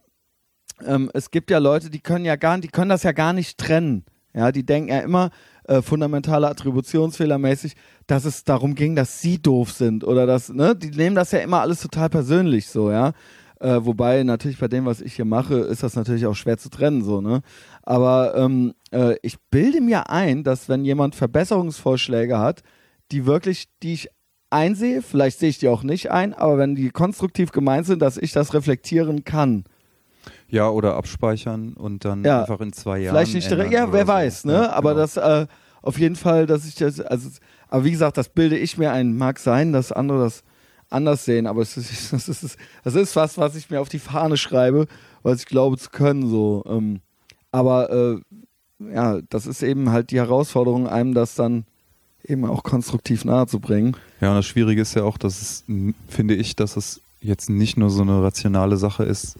ähm, 0.87 1.11
es 1.15 1.31
gibt 1.31 1.51
ja 1.51 1.59
Leute, 1.59 1.91
die 1.91 2.01
können 2.01 2.25
ja 2.25 2.37
gar, 2.37 2.59
die 2.59 2.69
können 2.69 2.91
das 2.91 3.03
ja 3.03 3.13
gar 3.13 3.33
nicht 3.33 3.59
trennen. 3.59 4.05
Ja, 4.33 4.53
die 4.53 4.65
denken 4.65 4.91
ja 4.91 5.01
immer 5.01 5.31
äh, 5.65 5.83
fundamentale 5.83 6.49
Attributionsfehlermäßig, 6.49 7.75
dass 8.07 8.25
es 8.25 8.45
darum 8.45 8.75
ging, 8.75 8.95
dass 8.95 9.21
sie 9.21 9.43
doof 9.43 9.73
sind 9.73 10.05
oder 10.05 10.27
dass, 10.27 10.51
ne, 10.51 10.77
die 10.77 10.91
nehmen 10.91 11.17
das 11.17 11.33
ja 11.33 11.41
immer 11.41 11.61
alles 11.61 11.81
total 11.81 12.09
persönlich 12.09 12.69
so, 12.69 12.91
ja. 12.91 13.13
Äh, 13.59 13.85
wobei 13.85 14.23
natürlich 14.23 14.59
bei 14.59 14.69
dem, 14.69 14.87
was 14.87 15.01
ich 15.01 15.17
hier 15.17 15.25
mache, 15.27 15.57
ist 15.57 15.83
das 15.83 15.95
natürlich 15.95 16.27
auch 16.27 16.35
schwer 16.35 16.57
zu 16.59 16.71
trennen, 16.71 17.03
so, 17.03 17.21
ne? 17.21 17.43
Aber 17.83 18.35
ähm, 18.37 18.73
äh, 18.91 19.17
ich 19.23 19.39
bilde 19.51 19.81
mir 19.81 20.09
ein, 20.09 20.45
dass 20.45 20.69
wenn 20.69 20.85
jemand 20.85 21.15
Verbesserungsvorschläge 21.15 22.39
hat, 22.39 22.63
die 23.11 23.27
wirklich, 23.27 23.67
die 23.83 23.95
ich 23.95 24.09
einsehe, 24.49 25.03
vielleicht 25.03 25.39
sehe 25.39 25.51
ich 25.51 25.59
die 25.59 25.69
auch 25.69 25.83
nicht 25.83 26.11
ein, 26.11 26.35
aber 26.35 26.59
wenn 26.59 26.75
die 26.75 26.91
konstruktiv 26.91 27.53
gemeint 27.53 27.87
sind, 27.87 28.01
dass 28.01 28.17
ich 28.17 28.33
das 28.33 28.55
reflektieren 28.55 29.25
kann. 29.25 29.65
Ja, 30.51 30.69
oder 30.69 30.97
abspeichern 30.97 31.75
und 31.75 32.05
dann 32.05 32.25
Ja. 32.25 32.41
einfach 32.43 32.61
in 32.61 32.73
zwei 32.73 32.99
Jahren. 32.99 33.15
Vielleicht 33.15 33.35
nicht 33.35 33.51
direkt, 33.51 33.73
ja, 33.73 33.93
wer 33.93 34.03
so. 34.07 34.09
weiß, 34.13 34.45
ne? 34.47 34.53
Ja, 34.55 34.73
aber 34.73 34.91
genau. 34.91 35.01
das 35.03 35.17
äh, 35.17 35.47
auf 35.83 35.99
jeden 35.99 36.17
Fall, 36.17 36.47
dass 36.47 36.67
ich 36.67 36.75
das, 36.75 37.01
also, 37.01 37.31
aber 37.69 37.85
wie 37.85 37.91
gesagt, 37.93 38.17
das 38.17 38.29
bilde 38.29 38.59
ich 38.59 38.77
mir 38.77 38.93
ein. 38.93 39.17
Mag 39.17 39.39
sein, 39.39 39.73
dass 39.73 39.93
andere 39.93 40.21
das 40.21 40.43
anders 40.91 41.25
sehen, 41.25 41.47
aber 41.47 41.63
es 41.63 41.77
ist, 41.77 42.13
das 42.13 42.29
ist, 42.29 42.57
das 42.85 42.95
ist 42.95 43.17
was, 43.17 43.39
was 43.39 43.55
ich 43.57 43.71
mir 43.71 43.81
auf 43.81 43.89
die 43.89 43.99
Fahne 43.99 44.37
schreibe, 44.37 44.87
was 45.23 45.41
ich 45.41 45.47
glaube 45.47 45.79
zu 45.79 45.91
können, 45.91 46.29
so. 46.29 46.65
Ähm, 46.69 47.01
aber 47.53 47.91
äh, 47.91 48.21
ja, 48.95 49.21
das 49.29 49.47
ist 49.47 49.63
eben 49.63 49.91
halt 49.91 50.11
die 50.11 50.17
Herausforderung, 50.19 50.89
einem 50.89 51.15
das 51.15 51.35
dann 51.35 51.65
eben 52.25 52.45
auch 52.45 52.63
konstruktiv 52.63 53.25
nahezubringen. 53.25 53.97
Ja, 54.21 54.31
und 54.31 54.37
das 54.37 54.47
Schwierige 54.47 54.83
ist 54.83 54.95
ja 54.95 55.03
auch, 55.03 55.19
dass 55.19 55.41
es, 55.41 55.65
finde 56.09 56.35
ich, 56.35 56.57
dass 56.57 56.77
es 56.77 57.01
jetzt 57.21 57.51
nicht 57.51 57.77
nur 57.77 57.91
so 57.91 58.03
eine 58.03 58.23
rationale 58.23 58.77
Sache 58.77 59.05
ist, 59.05 59.37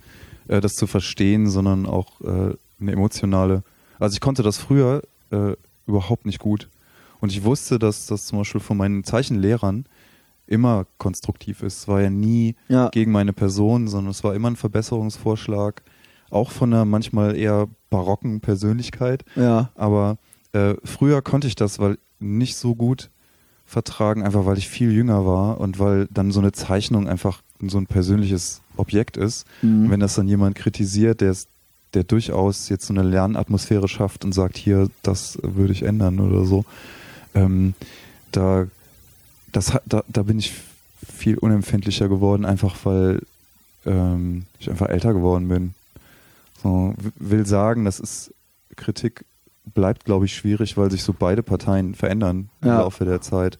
äh, 0.51 0.61
das 0.61 0.75
zu 0.75 0.87
verstehen, 0.87 1.49
sondern 1.49 1.87
auch 1.87 2.21
äh, 2.21 2.55
eine 2.81 2.93
emotionale. 2.93 3.63
Also 3.99 4.15
ich 4.15 4.21
konnte 4.21 4.43
das 4.43 4.59
früher 4.59 5.03
äh, 5.31 5.55
überhaupt 5.87 6.27
nicht 6.27 6.39
gut. 6.41 6.69
Und 7.21 7.31
ich 7.33 7.45
wusste, 7.45 7.79
dass 7.79 8.07
das 8.07 8.27
zum 8.27 8.39
Beispiel 8.39 8.61
von 8.61 8.77
meinen 8.77 9.05
Zeichenlehrern 9.05 9.85
immer 10.47 10.87
konstruktiv 10.99 11.63
ist. 11.63 11.79
Es 11.79 11.89
war 11.89 12.01
ja 12.01 12.11
nie 12.11 12.57
Ja. 12.69 12.89
gegen 12.89 13.13
meine 13.13 13.33
Person, 13.33 13.87
sondern 13.89 14.11
es 14.11 14.25
war 14.25 14.35
immer 14.35 14.51
ein 14.51 14.57
Verbesserungsvorschlag, 14.57 15.83
auch 16.31 16.51
von 16.51 16.73
einer 16.73 16.85
manchmal 16.85 17.37
eher 17.37 17.69
barocken 17.91 18.41
Persönlichkeit. 18.41 19.25
Ja. 19.37 19.71
Aber 19.75 20.17
äh, 20.53 20.75
früher 20.85 21.23
konnte 21.23 21.47
ich 21.47 21.55
das 21.55 21.79
weil 21.79 21.99
nicht 22.19 22.57
so 22.57 22.75
gut 22.75 23.11
vertragen, 23.65 24.23
einfach 24.25 24.47
weil 24.47 24.59
ich 24.59 24.69
viel 24.69 24.93
jünger 24.93 25.25
war 25.27 25.61
und 25.61 25.79
weil 25.79 26.09
dann 26.11 26.33
so 26.33 26.41
eine 26.41 26.51
Zeichnung 26.53 27.07
einfach 27.09 27.43
so 27.61 27.79
ein 27.79 27.87
persönliches 27.87 28.63
Objekt 28.81 29.17
ist. 29.17 29.47
Mhm. 29.63 29.91
Wenn 29.91 30.01
das 30.01 30.15
dann 30.15 30.29
jemand 30.29 30.57
kritisiert, 30.57 31.21
der 31.21 31.35
der 31.95 32.05
durchaus 32.05 32.69
jetzt 32.69 32.87
so 32.87 32.95
eine 32.95 33.03
Lernatmosphäre 33.03 33.89
schafft 33.89 34.25
und 34.25 34.33
sagt, 34.33 34.57
hier, 34.57 34.89
das 35.03 35.39
würde 35.43 35.73
ich 35.73 35.83
ändern 35.83 36.21
oder 36.21 36.45
so. 36.45 36.65
Ähm, 37.35 37.75
da, 38.33 38.67
das, 39.53 39.77
da, 39.87 40.05
da 40.07 40.23
bin 40.23 40.39
ich 40.39 40.53
viel 41.05 41.37
unempfindlicher 41.37 42.09
geworden, 42.09 42.45
einfach 42.45 42.77
weil 42.85 43.23
ähm, 43.87 44.45
ich 44.59 44.71
einfach 44.71 44.89
älter 44.89 45.13
geworden 45.13 45.49
bin. 45.49 45.75
So, 46.63 46.95
will 47.17 47.47
sagen, 47.47 47.85
das 47.85 47.99
ist 47.99 48.33
Kritik 48.77 49.25
bleibt, 49.75 50.05
glaube 50.05 50.27
ich, 50.27 50.35
schwierig, 50.35 50.77
weil 50.77 50.91
sich 50.91 51.03
so 51.03 51.15
beide 51.17 51.43
Parteien 51.43 51.95
verändern 51.95 52.51
im 52.61 52.69
Ja. 52.69 52.79
Laufe 52.79 53.05
der 53.05 53.21
Zeit. 53.21 53.59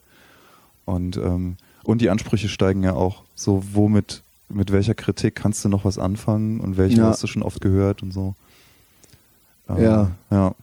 Und, 0.85 1.17
ähm, 1.17 1.57
und 1.85 2.01
die 2.01 2.11
Ansprüche 2.11 2.49
steigen 2.49 2.83
ja 2.83 2.95
auch. 2.95 3.23
So, 3.35 3.63
womit, 3.73 4.23
mit 4.51 4.73
welcher 4.73 4.95
Kritik 4.95 5.35
kannst 5.37 5.65
du 5.65 5.69
noch 5.69 5.85
was 5.85 5.99
anfangen 5.99 6.61
und 6.61 6.77
welche 6.77 6.99
Ja. 6.99 7.07
hast 7.07 7.23
du 7.23 7.27
schon 7.27 7.43
oft 7.43 7.61
gehört 7.61 8.03
und 8.03 8.13
so. 8.13 8.35
Ähm, 9.69 9.83
Ja. 9.83 10.11
Ja. 10.31 10.55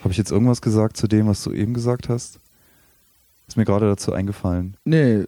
Habe 0.00 0.10
ich 0.12 0.18
jetzt 0.18 0.30
irgendwas 0.30 0.60
gesagt 0.60 0.96
zu 0.98 1.08
dem, 1.08 1.26
was 1.26 1.42
du 1.42 1.52
eben 1.52 1.72
gesagt 1.72 2.08
hast? 2.08 2.38
Ist 3.48 3.56
mir 3.56 3.64
gerade 3.64 3.86
dazu 3.86 4.12
eingefallen. 4.12 4.76
Nee, 4.84 5.24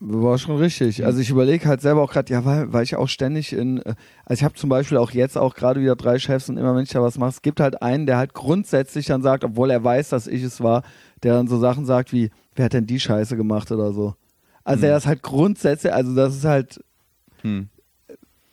war 0.00 0.38
schon 0.38 0.56
richtig. 0.58 1.00
Mhm. 1.00 1.04
Also 1.06 1.18
ich 1.20 1.30
überlege 1.30 1.66
halt 1.66 1.80
selber 1.80 2.02
auch 2.02 2.12
gerade, 2.12 2.32
ja, 2.32 2.44
weil, 2.44 2.72
weil 2.72 2.84
ich 2.84 2.94
auch 2.94 3.08
ständig 3.08 3.52
in, 3.52 3.78
äh, 3.78 3.94
also 4.24 4.38
ich 4.40 4.44
habe 4.44 4.54
zum 4.54 4.70
Beispiel 4.70 4.98
auch 4.98 5.10
jetzt 5.10 5.36
auch 5.36 5.54
gerade 5.56 5.80
wieder 5.80 5.96
drei 5.96 6.18
Chefs 6.20 6.48
und 6.48 6.56
immer 6.56 6.74
wenn 6.76 6.84
ich 6.84 6.90
da 6.90 7.02
was 7.02 7.18
mache, 7.18 7.30
es 7.30 7.42
gibt 7.42 7.58
halt 7.58 7.82
einen, 7.82 8.06
der 8.06 8.16
halt 8.18 8.34
grundsätzlich 8.34 9.06
dann 9.06 9.22
sagt, 9.22 9.42
obwohl 9.42 9.70
er 9.70 9.82
weiß, 9.82 10.08
dass 10.10 10.28
ich 10.28 10.42
es 10.44 10.60
war, 10.60 10.84
der 11.24 11.34
dann 11.34 11.48
so 11.48 11.58
Sachen 11.58 11.84
sagt 11.84 12.12
wie, 12.12 12.30
wer 12.54 12.66
hat 12.66 12.72
denn 12.74 12.86
die 12.86 13.00
Scheiße 13.00 13.36
gemacht 13.36 13.72
oder 13.72 13.92
so. 13.92 14.14
Also 14.68 14.78
Mhm. 14.80 14.82
der 14.82 14.90
das 14.92 15.06
halt 15.06 15.22
grundsätzlich, 15.22 15.92
also 15.92 16.14
das 16.14 16.36
ist 16.36 16.44
halt, 16.44 16.84
Hm. 17.42 17.68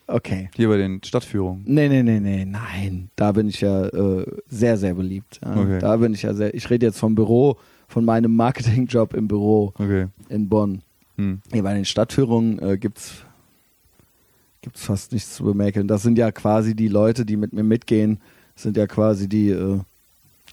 okay. 0.07 0.49
Hier 0.55 0.67
bei 0.69 0.77
den 0.77 1.01
Stadtführungen. 1.03 1.63
Nee, 1.67 1.89
nee, 1.89 2.03
nee, 2.03 2.19
nee, 2.19 2.45
nein. 2.45 3.09
Da 3.15 3.31
bin 3.31 3.49
ich 3.49 3.61
ja 3.61 3.85
äh, 3.87 4.25
sehr, 4.47 4.77
sehr 4.77 4.93
beliebt. 4.93 5.39
Ja. 5.43 5.55
Okay. 5.57 5.79
Da 5.79 5.97
bin 5.97 6.13
ich 6.13 6.21
ja 6.21 6.33
sehr, 6.33 6.53
ich 6.53 6.69
rede 6.69 6.85
jetzt 6.85 6.99
vom 6.99 7.15
Büro, 7.15 7.57
von 7.87 8.05
meinem 8.05 8.35
Marketingjob 8.35 9.13
im 9.13 9.27
Büro 9.27 9.73
Okay. 9.77 10.07
in 10.29 10.47
Bonn. 10.49 10.81
Hm. 11.17 11.41
Nee, 11.51 11.61
bei 11.61 11.73
den 11.73 11.85
Stadtführungen 11.85 12.59
äh, 12.59 12.77
gibt's 12.77 13.23
gibt's 14.61 14.83
fast 14.85 15.11
nichts 15.11 15.35
zu 15.35 15.43
bemäkeln. 15.43 15.87
Das 15.87 16.01
sind 16.01 16.17
ja 16.17 16.31
quasi 16.31 16.75
die 16.75 16.87
Leute, 16.87 17.23
die 17.25 17.37
mit 17.37 17.53
mir 17.53 17.63
mitgehen, 17.63 18.19
sind 18.55 18.77
ja 18.77 18.87
quasi 18.87 19.27
die 19.29 19.49
äh, 19.49 19.79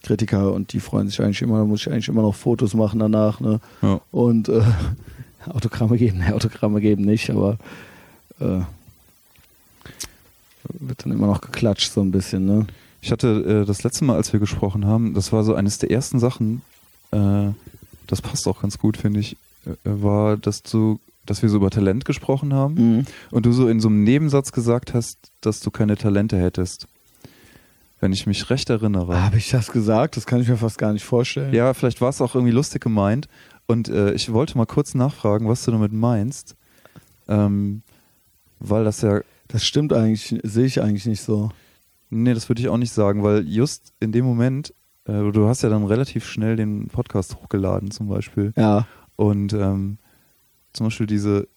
Kritiker 0.03 0.53
und 0.53 0.73
die 0.73 0.81
freuen 0.81 1.09
sich 1.09 1.21
eigentlich 1.23 1.41
immer, 1.43 1.59
da 1.59 1.65
muss 1.65 1.81
ich 1.81 1.91
eigentlich 1.91 2.09
immer 2.09 2.23
noch 2.23 2.35
Fotos 2.35 2.75
machen 2.75 2.99
danach, 3.01 3.41
ne? 3.41 3.61
Ja. 3.81 4.01
Und 4.11 4.49
äh, 4.49 4.61
Autogramme 5.55 5.97
geben, 5.99 6.19
ne, 6.19 6.35
Autogramme 6.35 6.81
geben 6.81 7.05
nicht, 7.05 7.31
aber 7.31 7.59
äh, 8.41 8.61
wird 10.79 11.05
dann 11.05 11.13
immer 11.13 11.27
noch 11.27 11.41
geklatscht 11.41 11.93
so 11.93 12.01
ein 12.01 12.11
bisschen, 12.13 12.47
ne? 12.47 12.67
Ich 13.01 13.11
hatte 13.11 13.63
äh, 13.63 13.67
das 13.67 13.83
letzte 13.83 14.05
Mal, 14.05 14.17
als 14.17 14.33
wir 14.33 14.39
gesprochen 14.41 14.87
haben, 14.87 15.15
das 15.15 15.33
war 15.33 15.43
so 15.43 15.55
eines 15.55 15.79
der 15.79 15.91
ersten 15.91 16.21
Sachen, 16.21 16.63
äh, 17.11 17.49
das 18.07 18.23
passt 18.23 18.47
auch 18.47 18.63
ganz 18.63 18.79
gut, 18.79 18.97
finde 18.97 19.21
ich, 19.21 19.37
äh, 19.67 19.71
war, 19.85 20.37
dass 20.37 20.63
du, 20.63 21.01
dass 21.27 21.43
wir 21.43 21.49
so 21.49 21.57
über 21.57 21.71
Talent 21.71 22.05
gesprochen 22.05 22.55
haben 22.55 22.75
Mhm. 22.75 23.07
und 23.33 23.45
du 23.47 23.53
so 23.53 23.69
in 23.69 23.81
so 23.81 23.89
einem 23.89 24.05
Nebensatz 24.05 24.53
gesagt 24.53 24.95
hast, 24.95 25.17
dass 25.41 25.61
du 25.61 25.71
keine 25.71 25.97
Talente 25.97 26.39
hättest. 26.39 26.87
Wenn 28.01 28.13
ich 28.13 28.27
mich 28.27 28.51
recht 28.51 28.69
erinnere. 28.69 29.23
Habe 29.23 29.37
ich 29.37 29.51
das 29.51 29.71
gesagt? 29.71 30.17
Das 30.17 30.27
kann 30.27 30.41
ich 30.41 30.49
mir 30.49 30.57
fast 30.57 30.77
gar 30.79 30.93
nicht 30.93 31.05
vorstellen. 31.05 31.55
Ja, 31.55 31.73
vielleicht 31.73 32.01
war 32.01 32.09
es 32.09 32.21
auch 32.21 32.35
irgendwie 32.35 32.53
lustig 32.53 32.83
gemeint. 32.83 33.29
Und 33.73 33.89
äh, 33.89 34.13
ich 34.13 34.33
wollte 34.33 34.57
mal 34.59 34.67
kurz 34.67 34.95
nachfragen, 34.95 35.49
was 35.49 35.65
du 35.65 35.71
damit 35.71 35.93
meinst. 35.93 36.55
Ähm, 37.29 37.83
weil 38.61 38.85
das 38.85 39.01
ja 39.03 39.21
Das 39.49 39.65
stimmt 39.65 39.93
eigentlich, 39.93 40.39
sehe 40.45 40.67
ich 40.67 40.81
eigentlich 40.83 41.07
nicht 41.07 41.23
so. 41.23 41.51
Nee, 42.11 42.35
das 42.35 42.49
würde 42.49 42.61
ich 42.63 42.69
auch 42.69 42.77
nicht 42.77 42.93
sagen, 42.93 43.23
weil 43.23 43.47
just 43.49 43.93
in 44.01 44.13
dem 44.13 44.25
Moment, 44.25 44.73
äh, 45.07 45.33
du 45.33 45.49
hast 45.49 45.63
ja 45.63 45.69
dann 45.71 45.85
relativ 45.85 46.27
schnell 46.27 46.57
den 46.57 46.89
Podcast 46.89 47.35
hochgeladen 47.37 47.91
zum 47.91 48.09
Beispiel. 48.09 48.53
Ja. 48.57 48.87
Und 49.17 49.53
ähm, 49.55 49.99
zum 50.75 50.87
Beispiel 50.87 51.07
diese, 51.07 51.49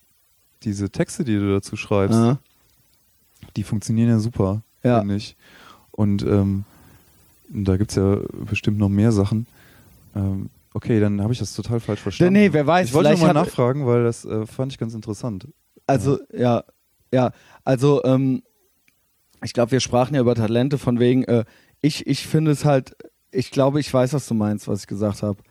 diese 0.64 0.90
Texte, 0.90 1.24
die 1.26 1.36
du 1.36 1.52
dazu 1.52 1.76
schreibst, 1.76 2.18
Aha. 2.18 2.40
die 3.56 3.64
funktionieren 3.64 4.10
ja 4.10 4.20
super, 4.20 4.62
Ja. 4.84 5.00
finde 5.00 5.16
ich. 5.18 5.36
Und 5.92 6.24
ähm, 6.24 6.64
da 7.50 7.78
gibt 7.78 7.92
es 7.92 7.98
ja 7.98 8.18
bestimmt 8.50 8.78
noch 8.78 8.90
mehr 8.90 9.12
Sachen. 9.12 9.46
Ähm, 10.16 10.50
okay, 10.76 11.00
dann 11.00 11.22
habe 11.22 11.32
ich 11.34 11.40
das 11.40 11.54
total 11.56 11.80
falsch 11.80 12.02
verstanden. 12.02 12.34
Nee, 12.34 12.52
wer 12.54 12.68
weiß, 12.68 12.90
ich 12.90 12.94
wollte 12.94 13.08
vielleicht 13.10 13.22
nur 13.24 13.34
mal 13.34 13.40
hat- 13.40 13.48
nachfragen, 13.48 13.86
weil 13.88 14.04
das 14.04 14.26
äh, 14.26 14.46
fand 14.46 14.72
ich 14.74 14.78
ganz 14.78 14.94
interessant. 14.94 15.48
Also, 15.88 16.20
ja, 16.34 16.64
ja, 17.14 17.32
also, 17.64 18.04
ähm, 18.04 18.44
ich 19.44 19.54
glaube, 19.54 19.72
wir 19.72 19.80
sprachen 19.80 20.16
ja 20.16 20.22
über 20.22 20.36
Talente 20.36 20.78
von 20.78 21.00
wegen, 21.00 21.24
äh, 21.24 21.46
ich, 21.82 22.06
ich 22.08 22.28
finde 22.28 22.52
es 22.52 22.66
halt, 22.66 22.96
ich 23.32 23.52
glaube, 23.52 23.80
ich 23.80 23.94
weiß, 23.94 24.14
was 24.14 24.28
du 24.28 24.34
meinst, 24.34 24.68
was 24.68 24.82
ich 24.82 24.88
gesagt 24.88 25.24
habe. 25.24 25.42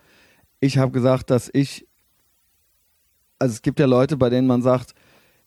Ich 0.60 0.78
habe 0.78 0.90
gesagt, 0.92 1.30
dass 1.30 1.48
ich, 1.52 1.86
also 3.38 3.52
es 3.52 3.62
gibt 3.62 3.78
ja 3.80 3.86
Leute, 3.86 4.16
bei 4.16 4.30
denen 4.30 4.46
man 4.46 4.62
sagt, 4.62 4.94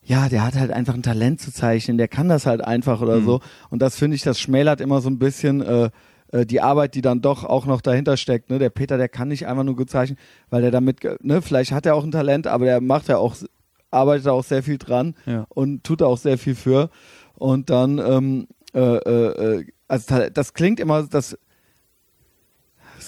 ja, 0.02 0.28
der 0.28 0.44
hat 0.44 0.54
halt 0.54 0.70
einfach 0.70 0.94
ein 0.94 1.02
Talent 1.02 1.40
zu 1.40 1.52
zeichnen, 1.52 1.98
der 1.98 2.08
kann 2.08 2.28
das 2.28 2.46
halt 2.46 2.62
einfach 2.62 3.00
oder 3.00 3.20
Mhm. 3.20 3.24
so. 3.24 3.40
Und 3.70 3.80
das 3.82 3.96
finde 3.96 4.14
ich, 4.16 4.22
das 4.22 4.40
schmälert 4.40 4.80
immer 4.80 5.00
so 5.00 5.10
ein 5.10 5.18
bisschen 5.18 5.60
äh, 5.60 5.90
äh, 6.32 6.46
die 6.46 6.60
Arbeit, 6.60 6.94
die 6.94 7.02
dann 7.02 7.20
doch 7.20 7.44
auch 7.44 7.66
noch 7.66 7.80
dahinter 7.80 8.16
steckt. 8.16 8.50
Ne? 8.50 8.58
Der 8.58 8.70
Peter, 8.70 8.98
der 8.98 9.08
kann 9.08 9.28
nicht 9.28 9.46
einfach 9.46 9.64
nur 9.64 9.76
gut 9.76 9.90
zeichnen, 9.90 10.18
weil 10.50 10.62
der 10.62 10.70
damit, 10.70 11.00
ne, 11.22 11.42
vielleicht 11.42 11.72
hat 11.72 11.86
er 11.86 11.94
auch 11.94 12.04
ein 12.04 12.10
Talent, 12.10 12.46
aber 12.46 12.64
der 12.64 12.80
macht 12.80 13.08
ja 13.08 13.18
auch, 13.18 13.36
arbeitet 13.90 14.28
auch 14.28 14.44
sehr 14.44 14.62
viel 14.62 14.78
dran 14.78 15.14
Ja. 15.26 15.46
und 15.48 15.84
tut 15.84 16.00
da 16.00 16.06
auch 16.06 16.18
sehr 16.18 16.38
viel 16.38 16.54
für. 16.54 16.90
Und 17.34 17.70
dann, 17.70 17.98
ähm, 17.98 18.48
äh, 18.74 18.80
äh, 18.80 19.58
äh, 19.60 19.64
also 19.86 20.28
das 20.32 20.52
klingt 20.52 20.80
immer, 20.80 21.02
das, 21.04 21.38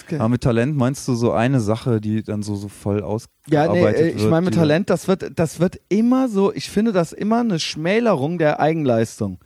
das 0.07 0.19
Aber 0.19 0.29
mit 0.29 0.41
Talent 0.41 0.75
meinst 0.75 1.07
du 1.07 1.13
so 1.13 1.31
eine 1.31 1.59
Sache, 1.59 2.01
die 2.01 2.23
dann 2.23 2.41
so, 2.41 2.55
so 2.55 2.69
voll 2.69 2.99
ja, 2.99 3.05
ausgearbeitet 3.05 3.75
nee, 3.75 3.83
wird? 3.83 4.15
äh, 4.15 4.23
ich 4.23 4.29
meine 4.29 4.45
mit 4.45 4.55
Talent, 4.55 4.89
das 4.89 5.07
wird, 5.07 5.37
das 5.37 5.59
wird 5.59 5.79
immer 5.89 6.27
so, 6.27 6.51
ich 6.53 6.69
finde 6.69 6.91
das 6.91 7.13
immer 7.13 7.41
eine 7.41 7.59
Schmälerung 7.59 8.37
der 8.37 8.59
Eigenleistung. 8.59 9.39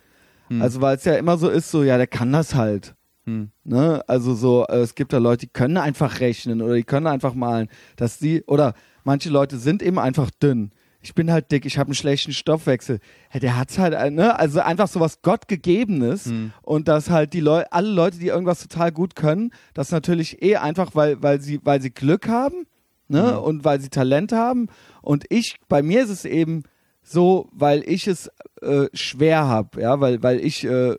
Hm. 0.48 0.62
Also 0.62 0.82
weil 0.82 0.96
es 0.96 1.06
ja 1.06 1.16
immer 1.16 1.38
so 1.38 1.50
ist, 1.50 1.72
so, 1.72 1.84
ja, 1.84 1.98
der 1.98 2.08
kann 2.08 2.32
das 2.32 2.56
halt. 2.56 2.95
Hm. 3.26 3.52
Ne? 3.64 4.04
Also 4.08 4.34
so, 4.36 4.66
äh, 4.68 4.78
es 4.78 4.96
gibt 4.96 5.14
ja 5.14 5.20
Leute, 5.20 5.48
die 5.48 5.52
können 5.54 5.78
einfach 5.78 6.20
rechnen 6.20 6.62
oder 6.62 6.76
die 6.76 6.84
können 6.84 7.08
einfach 7.08 7.34
malen, 7.34 7.70
dass 7.96 8.18
die, 8.20 8.44
oder 8.44 8.74
manche 9.04 9.30
Leute 9.30 9.58
sind 9.58 9.82
eben 9.82 10.00
einfach 10.00 10.30
dünn. 10.32 10.72
Ich 11.02 11.14
bin 11.14 11.32
halt 11.32 11.52
dick, 11.52 11.66
ich 11.66 11.78
habe 11.78 11.90
einen 11.90 11.96
schlechten 11.96 12.34
Stoffwechsel. 12.34 13.00
Ja, 13.32 13.40
der 13.40 13.58
hat's 13.58 13.78
halt, 13.78 13.94
äh, 13.94 14.10
ne? 14.10 14.40
Also 14.40 14.60
einfach 14.62 14.88
so 14.88 15.00
was 15.00 15.22
Gottgegebenes 15.22 16.26
Hm. 16.26 16.52
und 16.64 16.88
dass 16.88 17.10
halt 17.10 17.34
die 17.34 17.42
Leute, 17.42 17.72
alle 17.72 17.90
Leute, 17.90 18.18
die 18.18 18.28
irgendwas 18.28 18.62
total 18.62 18.92
gut 18.92 19.16
können, 19.16 19.52
das 19.76 19.92
natürlich 19.92 20.42
eh 20.42 20.56
einfach, 20.58 20.96
weil, 20.96 21.22
weil 21.22 21.42
sie, 21.42 21.60
weil 21.64 21.82
sie 21.82 21.92
Glück 21.92 22.28
haben, 22.28 22.66
ne? 23.08 23.34
Mhm. 23.34 23.44
Und 23.44 23.64
weil 23.66 23.80
sie 23.80 23.90
Talent 23.90 24.32
haben. 24.32 24.68
Und 25.04 25.26
ich, 25.30 25.58
bei 25.68 25.84
mir 25.84 26.04
ist 26.04 26.10
es 26.10 26.26
eben 26.26 26.64
so, 27.04 27.50
weil 27.52 27.84
ich 27.88 28.08
es 28.08 28.32
äh, 28.64 28.88
schwer 28.94 29.46
habe, 29.48 29.80
ja, 29.82 30.00
weil, 30.00 30.24
weil 30.24 30.40
ich, 30.40 30.64
äh, 30.64 30.96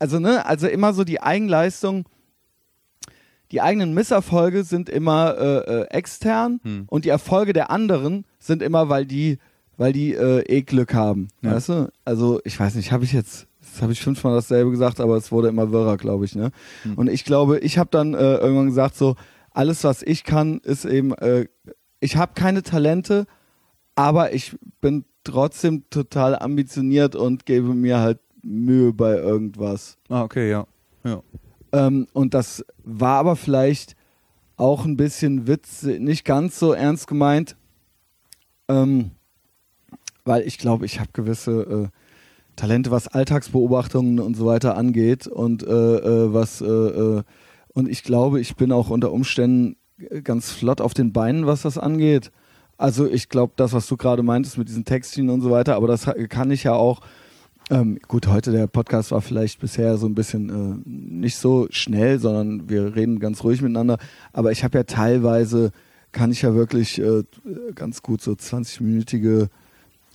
also 0.00 0.18
ne, 0.18 0.44
also 0.46 0.66
immer 0.66 0.92
so 0.92 1.04
die 1.04 1.20
Eigenleistung, 1.22 2.06
die 3.52 3.60
eigenen 3.60 3.94
Misserfolge 3.94 4.64
sind 4.64 4.88
immer 4.88 5.36
äh, 5.38 5.80
äh, 5.82 5.84
extern 5.90 6.60
Hm. 6.62 6.84
und 6.88 7.04
die 7.04 7.08
Erfolge 7.08 7.52
der 7.52 7.70
anderen 7.70 8.24
sind 8.38 8.62
immer, 8.62 8.88
weil 8.88 9.06
die, 9.06 9.38
weil 9.76 9.92
die 9.92 10.14
äh, 10.14 10.40
eh 10.46 10.62
Glück 10.62 10.94
haben, 10.94 11.28
Ja. 11.42 11.52
weißt 11.54 11.68
du? 11.70 11.92
Also 12.04 12.40
ich 12.44 12.58
weiß 12.58 12.74
nicht, 12.76 12.92
habe 12.92 13.04
ich 13.04 13.12
jetzt, 13.12 13.46
das 13.60 13.82
habe 13.82 13.92
ich 13.92 14.00
fünfmal 14.00 14.34
dasselbe 14.34 14.70
gesagt, 14.70 15.00
aber 15.00 15.16
es 15.16 15.32
wurde 15.32 15.48
immer 15.48 15.72
wirrer, 15.72 15.96
glaube 15.96 16.24
ich, 16.24 16.34
ne? 16.36 16.50
Hm. 16.84 16.94
Und 16.94 17.08
ich 17.08 17.24
glaube, 17.24 17.58
ich 17.58 17.76
habe 17.78 17.90
dann 17.90 18.14
äh, 18.14 18.36
irgendwann 18.36 18.66
gesagt 18.66 18.96
so, 18.96 19.16
alles 19.52 19.82
was 19.82 20.02
ich 20.02 20.22
kann, 20.24 20.58
ist 20.60 20.84
eben, 20.84 21.12
äh, 21.14 21.46
ich 21.98 22.16
habe 22.16 22.32
keine 22.34 22.62
Talente, 22.62 23.26
aber 23.96 24.32
ich 24.32 24.56
bin 24.80 25.04
trotzdem 25.24 25.84
total 25.90 26.38
ambitioniert 26.38 27.16
und 27.16 27.44
gebe 27.46 27.74
mir 27.74 27.98
halt 27.98 28.20
Mühe 28.42 28.92
bei 28.92 29.16
irgendwas. 29.16 29.98
Ah, 30.08 30.22
okay, 30.22 30.50
ja. 30.50 30.66
ja. 31.04 31.22
Ähm, 31.72 32.06
und 32.12 32.34
das 32.34 32.64
war 32.84 33.18
aber 33.18 33.36
vielleicht 33.36 33.96
auch 34.56 34.84
ein 34.84 34.96
bisschen 34.96 35.46
Witz, 35.46 35.82
nicht 35.82 36.24
ganz 36.24 36.58
so 36.58 36.72
ernst 36.72 37.06
gemeint, 37.06 37.56
ähm, 38.68 39.12
weil 40.24 40.42
ich 40.46 40.58
glaube, 40.58 40.84
ich 40.84 41.00
habe 41.00 41.10
gewisse 41.12 41.62
äh, 41.62 41.88
Talente, 42.56 42.90
was 42.90 43.08
Alltagsbeobachtungen 43.08 44.20
und 44.20 44.36
so 44.36 44.44
weiter 44.44 44.76
angeht 44.76 45.26
und 45.26 45.62
äh, 45.62 45.66
äh, 45.66 46.34
was 46.34 46.60
äh, 46.60 46.66
äh, 46.66 47.22
und 47.72 47.88
ich 47.88 48.02
glaube, 48.02 48.40
ich 48.40 48.56
bin 48.56 48.72
auch 48.72 48.90
unter 48.90 49.12
Umständen 49.12 49.76
ganz 50.24 50.50
flott 50.50 50.80
auf 50.80 50.92
den 50.92 51.12
Beinen, 51.12 51.46
was 51.46 51.62
das 51.62 51.78
angeht. 51.78 52.30
Also 52.76 53.06
ich 53.06 53.28
glaube, 53.28 53.52
das, 53.56 53.72
was 53.72 53.86
du 53.86 53.96
gerade 53.96 54.22
meintest 54.22 54.58
mit 54.58 54.68
diesen 54.68 54.84
Textchen 54.84 55.30
und 55.30 55.40
so 55.40 55.50
weiter, 55.50 55.76
aber 55.76 55.86
das 55.86 56.10
kann 56.28 56.50
ich 56.50 56.64
ja 56.64 56.74
auch. 56.74 57.00
Ähm, 57.70 58.00
gut, 58.08 58.26
heute 58.26 58.50
der 58.50 58.66
Podcast 58.66 59.12
war 59.12 59.20
vielleicht 59.20 59.60
bisher 59.60 59.96
so 59.96 60.06
ein 60.06 60.16
bisschen 60.16 60.50
äh, 60.50 60.82
nicht 60.84 61.36
so 61.36 61.68
schnell, 61.70 62.18
sondern 62.18 62.68
wir 62.68 62.96
reden 62.96 63.20
ganz 63.20 63.44
ruhig 63.44 63.62
miteinander. 63.62 63.98
Aber 64.32 64.50
ich 64.50 64.64
habe 64.64 64.76
ja 64.76 64.82
teilweise, 64.82 65.70
kann 66.10 66.32
ich 66.32 66.42
ja 66.42 66.52
wirklich 66.56 67.00
äh, 67.00 67.22
ganz 67.76 68.02
gut 68.02 68.22
so 68.22 68.32
20-minütige 68.32 69.50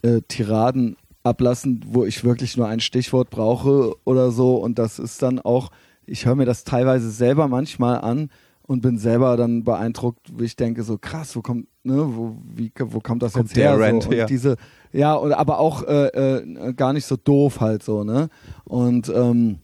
äh, 0.02 0.20
Tiraden 0.28 0.98
ablassen, 1.24 1.82
wo 1.88 2.04
ich 2.04 2.26
wirklich 2.26 2.58
nur 2.58 2.68
ein 2.68 2.82
Stichwort 2.82 3.30
brauche 3.30 3.96
oder 4.04 4.32
so. 4.32 4.58
Und 4.58 4.78
das 4.78 5.00
ist 5.00 5.22
dann 5.22 5.40
auch, 5.40 5.72
ich 6.06 6.26
höre 6.26 6.36
mir 6.36 6.46
das 6.46 6.66
teilweise 6.66 7.10
selber 7.10 7.48
manchmal 7.48 8.02
an 8.02 8.30
und 8.68 8.82
bin 8.82 8.98
selber 8.98 9.38
dann 9.38 9.64
beeindruckt, 9.64 10.28
wie 10.38 10.46
ich 10.46 10.56
denke, 10.56 10.84
so 10.84 10.98
krass, 10.98 11.36
wo 11.36 11.42
kommt, 11.42 11.68
ne, 11.84 12.04
wo, 12.08 12.36
wie, 12.44 12.72
wo 12.78 13.00
kommt 13.00 13.22
das 13.22 13.34
Kommt 13.34 13.50
jetzt 13.50 13.58
her? 13.58 13.78
der 13.78 13.88
Rant 13.88 14.04
so. 14.04 14.10
Und 14.10 14.16
her? 14.16 14.26
diese, 14.26 14.58
ja, 14.92 15.14
und 15.14 15.34
aber 15.34 15.60
auch 15.60 15.84
äh, 15.84 16.08
äh, 16.08 16.74
gar 16.74 16.94
nicht 16.94 17.06
so 17.06 17.16
doof 17.16 17.62
halt 17.62 17.84
so, 17.84 18.04
ne? 18.04 18.30
Und 18.64 19.10
ähm, 19.10 19.60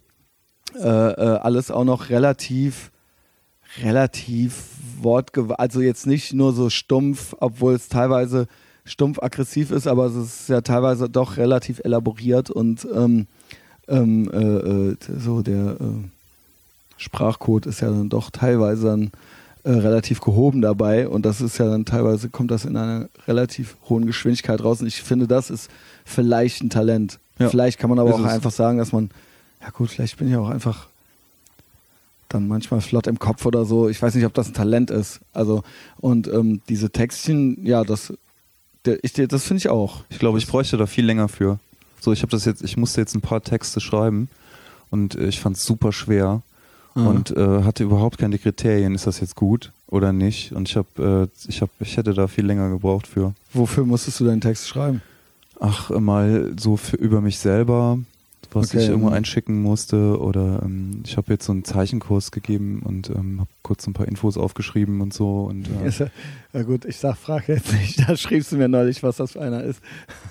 äh, 0.76 0.88
äh, 0.88 1.39
alles 1.39 1.72
auch 1.72 1.84
noch 1.84 2.10
relativ, 2.10 2.91
relativ 3.82 4.66
wortgewandt, 5.02 5.60
also 5.60 5.82
jetzt 5.82 6.06
nicht 6.06 6.34
nur 6.34 6.54
so 6.54 6.70
stumpf, 6.70 7.36
obwohl 7.39 7.74
es 7.74 7.89
teilweise 7.89 8.47
stumpf 8.86 9.20
aggressiv 9.22 9.72
ist, 9.72 9.88
aber 9.88 10.06
es 10.06 10.16
ist 10.16 10.49
ja 10.49 10.62
teilweise 10.62 11.10
doch 11.10 11.38
relativ 11.38 11.82
elaboriert 11.84 12.49
und 12.49 12.88
ähm, 12.93 13.28
ähm, 13.88 14.30
äh, 14.32 14.91
äh, 14.91 14.97
so 15.18 15.41
der 15.41 15.78
Sprachcode 17.02 17.66
ist 17.66 17.82
ja 17.82 17.89
dann 17.89 18.10
doch 18.10 18.30
teilweise 18.30 18.86
dann 18.86 19.12
äh, 19.64 19.72
relativ 19.72 20.22
gehoben 20.22 20.62
dabei 20.62 21.08
und 21.08 21.26
das 21.26 21.41
ist 21.41 21.58
ja 21.58 21.68
dann 21.68 21.84
teilweise 21.84 22.30
kommt 22.30 22.52
das 22.52 22.64
in 22.64 22.78
einer 22.78 23.10
relativ 23.28 23.76
hohen 23.89 24.06
Geschwindigkeit 24.06 24.64
raus 24.64 24.82
und 24.82 24.88
ich 24.88 25.02
finde, 25.02 25.28
das 25.28 25.49
ist 25.49 25.70
vielleicht 26.06 26.62
ein 26.62 26.70
Talent. 26.70 27.20
Ja, 27.39 27.49
vielleicht 27.49 27.80
kann 27.80 27.89
man 27.89 27.97
aber 27.97 28.12
ist 28.12 28.16
auch 28.18 28.26
es. 28.26 28.32
einfach 28.32 28.52
sagen, 28.52 28.78
dass 28.78 28.91
man, 28.91 29.10
ja 29.62 29.70
gut, 29.72 29.89
vielleicht 29.89 30.18
bin 30.18 30.30
ich 30.30 30.36
auch 30.36 30.49
einfach 30.49 30.88
dann 32.30 32.47
manchmal 32.47 32.82
flott 32.82 33.08
im 33.08 33.18
Kopf 33.18 33.45
oder 33.45 33.66
so. 33.66 33.89
Ich 33.89 34.02
weiß 34.02 34.14
nicht, 34.14 34.26
ob 34.26 34.34
das 34.36 34.47
ein 34.47 34.54
Talent 34.54 34.91
ist. 34.91 35.22
Also 35.34 35.64
und 35.99 36.28
ähm, 36.28 36.62
diese 36.70 36.91
Textchen, 36.91 37.66
ja, 37.66 37.84
das, 37.84 38.14
der, 38.86 39.04
ich, 39.04 39.14
das 39.14 39.43
finde 39.43 39.58
ich 39.58 39.70
auch. 39.70 40.04
Ich 40.10 40.20
glaube, 40.20 40.38
ich 40.38 40.45
bräuchte 40.45 40.78
da 40.78 40.86
viel 40.86 41.06
länger 41.06 41.28
für. 41.28 41.60
So, 41.99 42.14
ich 42.14 42.22
habe 42.22 42.32
das 42.32 42.45
jetzt, 42.45 42.64
ich 42.64 42.78
musste 42.78 43.02
jetzt 43.02 43.16
ein 43.16 43.22
paar 43.22 43.41
Texte 43.41 43.80
schreiben 43.80 44.30
und 44.91 45.16
äh, 45.16 45.28
ich 45.28 45.39
fand 45.39 45.58
es 45.58 45.66
super 45.66 45.91
schwer 45.91 46.43
Mhm. 46.96 47.08
und 47.08 47.32
äh, 47.32 47.64
hatte 47.64 47.84
überhaupt 47.84 48.18
keine 48.18 48.38
Kriterien, 48.38 48.96
ist 48.96 49.08
das 49.08 49.20
jetzt 49.22 49.36
gut 49.36 49.72
oder 49.88 50.12
nicht? 50.14 50.52
Und 50.52 50.68
ich 50.70 50.76
habe, 50.76 51.30
äh, 51.32 51.50
ich 51.50 51.62
habe, 51.62 51.72
ich 51.80 51.98
hätte 51.98 52.14
da 52.14 52.28
viel 52.28 52.46
länger 52.46 52.70
gebraucht 52.70 53.08
für. 53.08 53.34
Wofür 53.54 53.86
musstest 53.86 54.20
du 54.20 54.26
deinen 54.26 54.42
Text 54.42 54.68
schreiben? 54.68 55.02
Ach, 55.60 55.92
äh, 55.92 56.00
mal 56.00 56.54
so 56.60 56.76
für 56.76 56.98
über 56.98 57.22
mich 57.22 57.39
selber, 57.39 58.00
was 58.52 58.70
Okay, 58.70 58.84
ich 58.84 58.89
irgendwo 58.89 59.08
mhm. 59.08 59.14
einschicken 59.14 59.62
musste 59.62 60.20
oder 60.20 60.62
ähm, 60.64 61.04
ich 61.06 61.16
habe 61.16 61.32
jetzt 61.32 61.46
so 61.46 61.54
einen 61.54 61.64
Zeichenkurs 61.64 62.32
gegeben 62.32 62.82
und 62.84 63.10
ähm, 63.10 63.39
habe 63.39 63.50
kurz 63.62 63.88
ein 63.88 63.94
paar 63.94 64.08
Infos 64.08 64.36
aufgeschrieben 64.38 65.00
und 65.00 65.14
so 65.14 65.46
und 65.46 65.70
äh, 65.70 66.10
ja 66.52 66.64
gut, 66.64 66.84
ich 66.84 66.98
sag, 66.98 67.16
frag 67.16 67.48
jetzt 67.48 67.72
nicht. 67.72 68.00
Da 68.08 68.18
schriebst 68.18 68.52
du 68.52 68.58
mir 68.58 68.68
neulich, 68.68 69.04
was 69.04 69.18
das 69.18 69.34
für 69.34 69.42
einer 69.42 69.64
ist. 69.64 69.82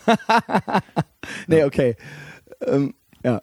nee, 1.47 1.65
okay. 1.65 1.97
Ähm, 2.67 2.93
ja, 3.25 3.41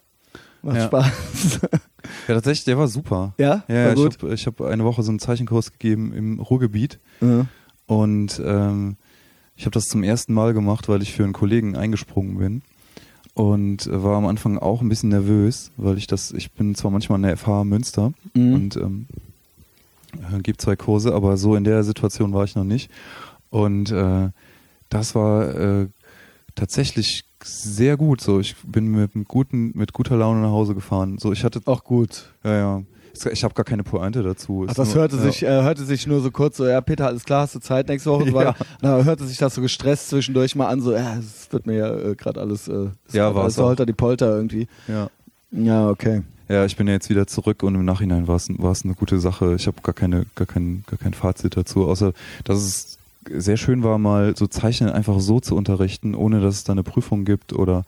macht 0.61 0.77
Ja. 0.77 0.85
Spaß. 0.85 1.59
ja 2.27 2.33
tatsächlich, 2.35 2.65
der 2.65 2.77
war 2.77 2.87
super. 2.87 3.33
ja, 3.37 3.63
Ja, 3.67 3.85
war 3.85 3.93
ich 3.93 3.95
gut. 4.03 4.21
habe 4.23 4.33
ich 4.33 4.45
hab 4.47 4.61
eine 4.61 4.83
Woche 4.83 5.03
so 5.03 5.09
einen 5.11 5.19
Zeichenkurs 5.19 5.71
gegeben 5.71 6.13
im 6.13 6.39
Ruhrgebiet 6.39 6.99
Ja. 7.21 7.45
und 7.85 8.41
ähm, 8.43 8.97
ich 9.55 9.65
habe 9.65 9.71
das 9.73 9.85
zum 9.85 10.03
ersten 10.03 10.33
Mal 10.33 10.53
gemacht, 10.53 10.87
weil 10.89 11.01
ich 11.01 11.13
für 11.13 11.23
einen 11.23 11.33
Kollegen 11.33 11.75
eingesprungen 11.75 12.37
bin 12.37 12.61
und 13.33 13.87
äh, 13.87 14.03
war 14.03 14.17
am 14.17 14.25
Anfang 14.27 14.57
auch 14.59 14.81
ein 14.81 14.89
bisschen 14.89 15.09
nervös, 15.09 15.71
weil 15.77 15.97
ich 15.97 16.07
das, 16.07 16.31
ich 16.31 16.51
bin 16.51 16.75
zwar 16.75 16.91
manchmal 16.91 17.17
in 17.19 17.23
der 17.23 17.37
FH 17.37 17.63
Münster 17.63 18.13
Mhm. 18.33 18.53
und 18.53 18.75
ähm, 18.77 19.07
äh, 20.33 20.39
gibt 20.41 20.61
zwei 20.61 20.75
Kurse, 20.75 21.13
aber 21.13 21.37
so 21.37 21.55
in 21.55 21.63
der 21.63 21.83
Situation 21.83 22.33
war 22.33 22.43
ich 22.43 22.55
noch 22.55 22.63
nicht 22.63 22.89
und 23.49 23.91
äh, 23.91 24.29
das 24.89 25.15
war 25.15 25.55
äh, 25.55 25.87
tatsächlich 26.55 27.25
sehr 27.43 27.97
gut. 27.97 28.21
So, 28.21 28.39
ich 28.39 28.55
bin 28.65 28.87
mit, 28.87 29.11
guten, 29.27 29.71
mit 29.75 29.93
guter 29.93 30.17
Laune 30.17 30.41
nach 30.41 30.51
Hause 30.51 30.73
gefahren. 30.75 31.17
So, 31.19 31.31
ich 31.31 31.43
hatte 31.43 31.61
Auch 31.65 31.83
gut. 31.83 32.33
ja, 32.43 32.55
ja. 32.55 32.81
Ich 33.31 33.43
habe 33.43 33.55
gar 33.55 33.63
keine 33.65 33.83
Pointe 33.83 34.21
dazu. 34.21 34.67
Ach, 34.69 34.75
das 34.75 34.89
nur- 34.89 34.97
hörte 34.97 35.15
ja. 35.15 35.21
sich, 35.23 35.41
äh, 35.41 35.47
hörte 35.63 35.83
sich 35.85 36.05
nur 36.05 36.21
so 36.21 36.29
kurz 36.29 36.57
so, 36.57 36.67
ja, 36.67 36.79
Peter, 36.81 37.07
alles 37.07 37.23
klar, 37.23 37.41
hast 37.41 37.55
du 37.55 37.59
Zeit 37.59 37.87
nächste 37.87 38.11
Woche? 38.11 38.25
Und 38.25 38.31
so 38.31 38.41
Ja. 38.41 38.55
dann 38.81 39.05
hörte 39.05 39.25
sich 39.25 39.37
das 39.39 39.55
so 39.55 39.61
gestresst 39.61 40.09
zwischendurch 40.09 40.55
mal 40.55 40.67
an, 40.67 40.81
so, 40.81 40.93
ja, 40.93 41.17
es 41.17 41.51
wird 41.51 41.65
mir 41.65 41.77
ja 41.77 41.95
äh, 41.95 42.15
gerade 42.15 42.39
alles, 42.39 42.67
äh, 42.67 42.89
es 43.07 43.13
Ja, 43.15 43.31
alles 43.33 43.55
so 43.55 43.63
auch. 43.63 43.67
holter 43.69 43.87
die 43.87 43.93
Polter 43.93 44.35
irgendwie. 44.35 44.67
Ja. 44.87 45.09
Ja, 45.49 45.89
okay. 45.89 46.21
ja, 46.47 46.63
ich 46.65 46.75
bin 46.77 46.85
ja 46.85 46.93
jetzt 46.93 47.09
wieder 47.09 47.25
zurück 47.25 47.63
und 47.63 47.73
im 47.73 47.85
Nachhinein 47.85 48.27
war 48.27 48.35
es 48.35 48.49
war 48.59 48.71
es 48.71 48.83
eine 48.85 48.93
gute 48.93 49.17
Sache. 49.19 49.55
Ich 49.55 49.65
habe 49.65 49.81
gar 49.81 49.93
keine 49.95 50.25
gar 50.35 50.45
kein 50.45 50.83
gar 50.85 50.99
kein 50.99 51.13
Fazit 51.15 51.57
dazu, 51.57 51.87
außer 51.87 52.11
dass 52.43 52.59
es 52.59 52.96
sehr 53.35 53.57
schön 53.57 53.83
war, 53.83 53.97
mal 53.97 54.35
so 54.35 54.47
Zeichnen 54.47 54.89
einfach 54.89 55.19
so 55.19 55.39
zu 55.39 55.55
unterrichten, 55.55 56.15
ohne 56.15 56.39
dass 56.41 56.55
es 56.55 56.63
da 56.63 56.73
eine 56.73 56.83
Prüfung 56.83 57.25
gibt 57.25 57.53
oder 57.53 57.83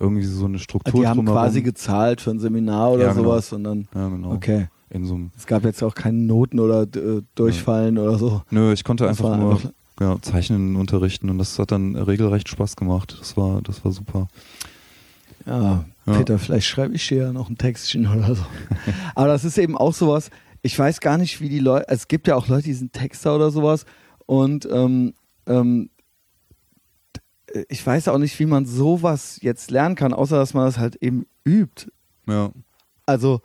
irgendwie 0.00 0.24
so 0.24 0.44
eine 0.46 0.58
Struktur 0.58 1.00
Die 1.00 1.06
haben 1.06 1.18
drumherum. 1.18 1.38
quasi 1.40 1.62
gezahlt 1.62 2.20
für 2.20 2.30
ein 2.30 2.40
Seminar 2.40 2.92
oder 2.92 3.04
Ja, 3.04 3.12
genau. 3.12 3.24
sowas 3.24 3.52
und 3.52 3.64
dann, 3.64 3.88
ja, 3.94 4.08
genau. 4.08 4.32
okay. 4.32 4.68
In 4.90 5.04
so 5.06 5.18
Es 5.36 5.46
gab 5.46 5.64
jetzt 5.64 5.82
auch 5.82 5.94
keine 5.94 6.18
Noten 6.18 6.60
oder 6.60 6.82
äh, 6.82 7.22
Durchfallen 7.34 7.98
oder 7.98 8.18
so. 8.18 8.42
nö, 8.50 8.72
ich 8.72 8.84
konnte 8.84 9.04
Das 9.04 9.18
einfach 9.20 9.36
nur 9.38 9.52
einfach- 9.52 9.70
ja, 10.00 10.16
Zeichnen 10.22 10.74
unterrichten 10.76 11.30
und 11.30 11.38
das 11.38 11.58
hat 11.58 11.70
dann 11.72 11.94
regelrecht 11.96 12.48
Spaß 12.48 12.74
gemacht. 12.76 13.16
Das 13.20 13.36
war 13.36 13.62
das 13.62 13.84
war 13.84 13.92
super. 13.92 14.26
Ja, 15.46 15.84
Ja. 16.06 16.12
Peter, 16.18 16.38
vielleicht 16.38 16.66
schreibe 16.66 16.94
ich 16.94 17.06
dir 17.08 17.18
ja 17.18 17.32
noch 17.32 17.48
ein 17.48 17.56
Textchen 17.56 18.06
oder 18.14 18.34
so. 18.34 18.44
Aber 19.14 19.28
das 19.28 19.44
ist 19.44 19.58
eben 19.58 19.76
auch 19.76 19.94
sowas, 19.94 20.30
ich 20.62 20.78
weiß 20.78 21.00
gar 21.00 21.18
nicht, 21.18 21.40
wie 21.40 21.48
die 21.48 21.58
Leute, 21.60 21.86
es 21.88 22.08
gibt 22.08 22.26
ja 22.26 22.36
auch 22.36 22.48
Leute, 22.48 22.64
die 22.64 22.74
sind 22.74 22.92
Texter 22.92 23.34
oder 23.36 23.50
sowas 23.50 23.84
und 24.26 24.68
ähm, 24.70 25.14
ähm, 25.46 25.90
ich 27.68 27.86
weiß 27.86 28.08
auch 28.08 28.18
nicht, 28.18 28.38
wie 28.40 28.46
man 28.46 28.66
sowas 28.66 29.38
jetzt 29.42 29.70
lernen 29.70 29.94
kann, 29.94 30.12
außer 30.12 30.36
dass 30.36 30.54
man 30.54 30.66
das 30.66 30.78
halt 30.78 30.96
eben 30.96 31.26
übt. 31.44 31.86
Ja. 32.26 32.50
Also, 33.06 33.40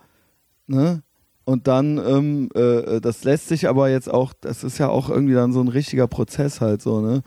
ne? 0.68 1.04
Und 1.46 1.68
dann, 1.68 1.98
ähm, 1.98 2.50
äh, 2.54 3.02
das 3.02 3.24
lässt 3.24 3.48
sich 3.48 3.68
aber 3.68 3.90
jetzt 3.90 4.10
auch, 4.12 4.34
das 4.40 4.64
ist 4.64 4.78
ja 4.78 4.90
auch 4.90 5.10
irgendwie 5.10 5.34
dann 5.34 5.52
so 5.52 5.62
ein 5.62 5.68
richtiger 5.68 6.08
Prozess 6.08 6.62
halt 6.62 6.82
so, 6.82 7.02
ne? 7.02 7.24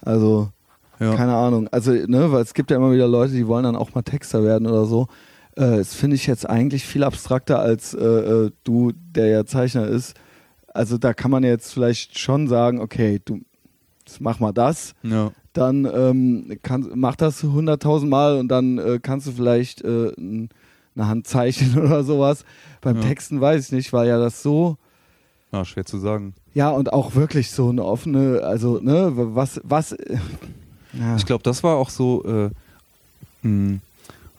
Also, 0.00 0.50
Ja. 1.00 1.14
keine 1.14 1.34
Ahnung. 1.34 1.68
Also, 1.68 1.92
ne, 1.92 2.30
weil 2.32 2.42
es 2.42 2.54
gibt 2.54 2.70
ja 2.70 2.76
immer 2.76 2.92
wieder 2.92 3.08
Leute, 3.08 3.32
die 3.32 3.46
wollen 3.46 3.64
dann 3.64 3.76
auch 3.76 3.94
mal 3.94 4.02
Texter 4.02 4.44
werden 4.44 4.66
oder 4.66 4.84
so. 4.84 5.08
Äh, 5.56 5.78
das 5.78 5.94
finde 5.94 6.16
ich 6.16 6.26
jetzt 6.26 6.48
eigentlich 6.48 6.84
viel 6.84 7.02
abstrakter 7.02 7.58
als 7.60 7.94
äh, 7.94 8.04
äh, 8.04 8.50
du, 8.64 8.92
der 8.94 9.26
ja 9.28 9.44
Zeichner 9.46 9.86
ist. 9.86 10.14
Also 10.74 10.98
da 10.98 11.12
kann 11.14 11.30
man 11.30 11.44
jetzt 11.44 11.72
vielleicht 11.72 12.18
schon 12.18 12.48
sagen, 12.48 12.80
okay, 12.80 13.20
du 13.24 13.40
mach 14.20 14.40
mal 14.40 14.52
das, 14.52 14.94
ja. 15.02 15.30
dann 15.52 15.84
ähm, 15.86 16.58
kann, 16.62 16.90
mach 16.94 17.16
das 17.16 17.42
hunderttausend 17.42 18.10
Mal 18.10 18.38
und 18.38 18.48
dann 18.48 18.78
äh, 18.78 18.98
kannst 19.02 19.26
du 19.26 19.32
vielleicht 19.32 19.82
äh, 19.82 20.12
eine 20.16 20.48
Hand 21.08 21.26
zeichnen 21.26 21.78
oder 21.84 22.04
sowas. 22.04 22.44
Beim 22.80 22.96
Ja. 22.96 23.02
Texten 23.02 23.40
weiß 23.40 23.66
ich 23.66 23.72
nicht, 23.72 23.92
weil 23.92 24.08
ja 24.08 24.18
das 24.18 24.42
so 24.42 24.76
Ah, 25.50 25.64
schwer 25.66 25.84
zu 25.84 25.98
sagen. 25.98 26.32
ja, 26.54 26.70
und 26.70 26.92
auch 26.94 27.14
wirklich 27.14 27.50
so 27.50 27.68
eine 27.68 27.84
offene, 27.84 28.40
also, 28.42 28.80
ne, 28.80 29.12
was, 29.14 29.60
was, 29.64 29.90
ja. 30.94 31.16
Ich 31.16 31.26
glaube, 31.26 31.42
das 31.42 31.62
war 31.62 31.76
auch 31.76 31.90
so, 31.90 32.24
äh, 32.24 32.50
mh, 33.46 33.78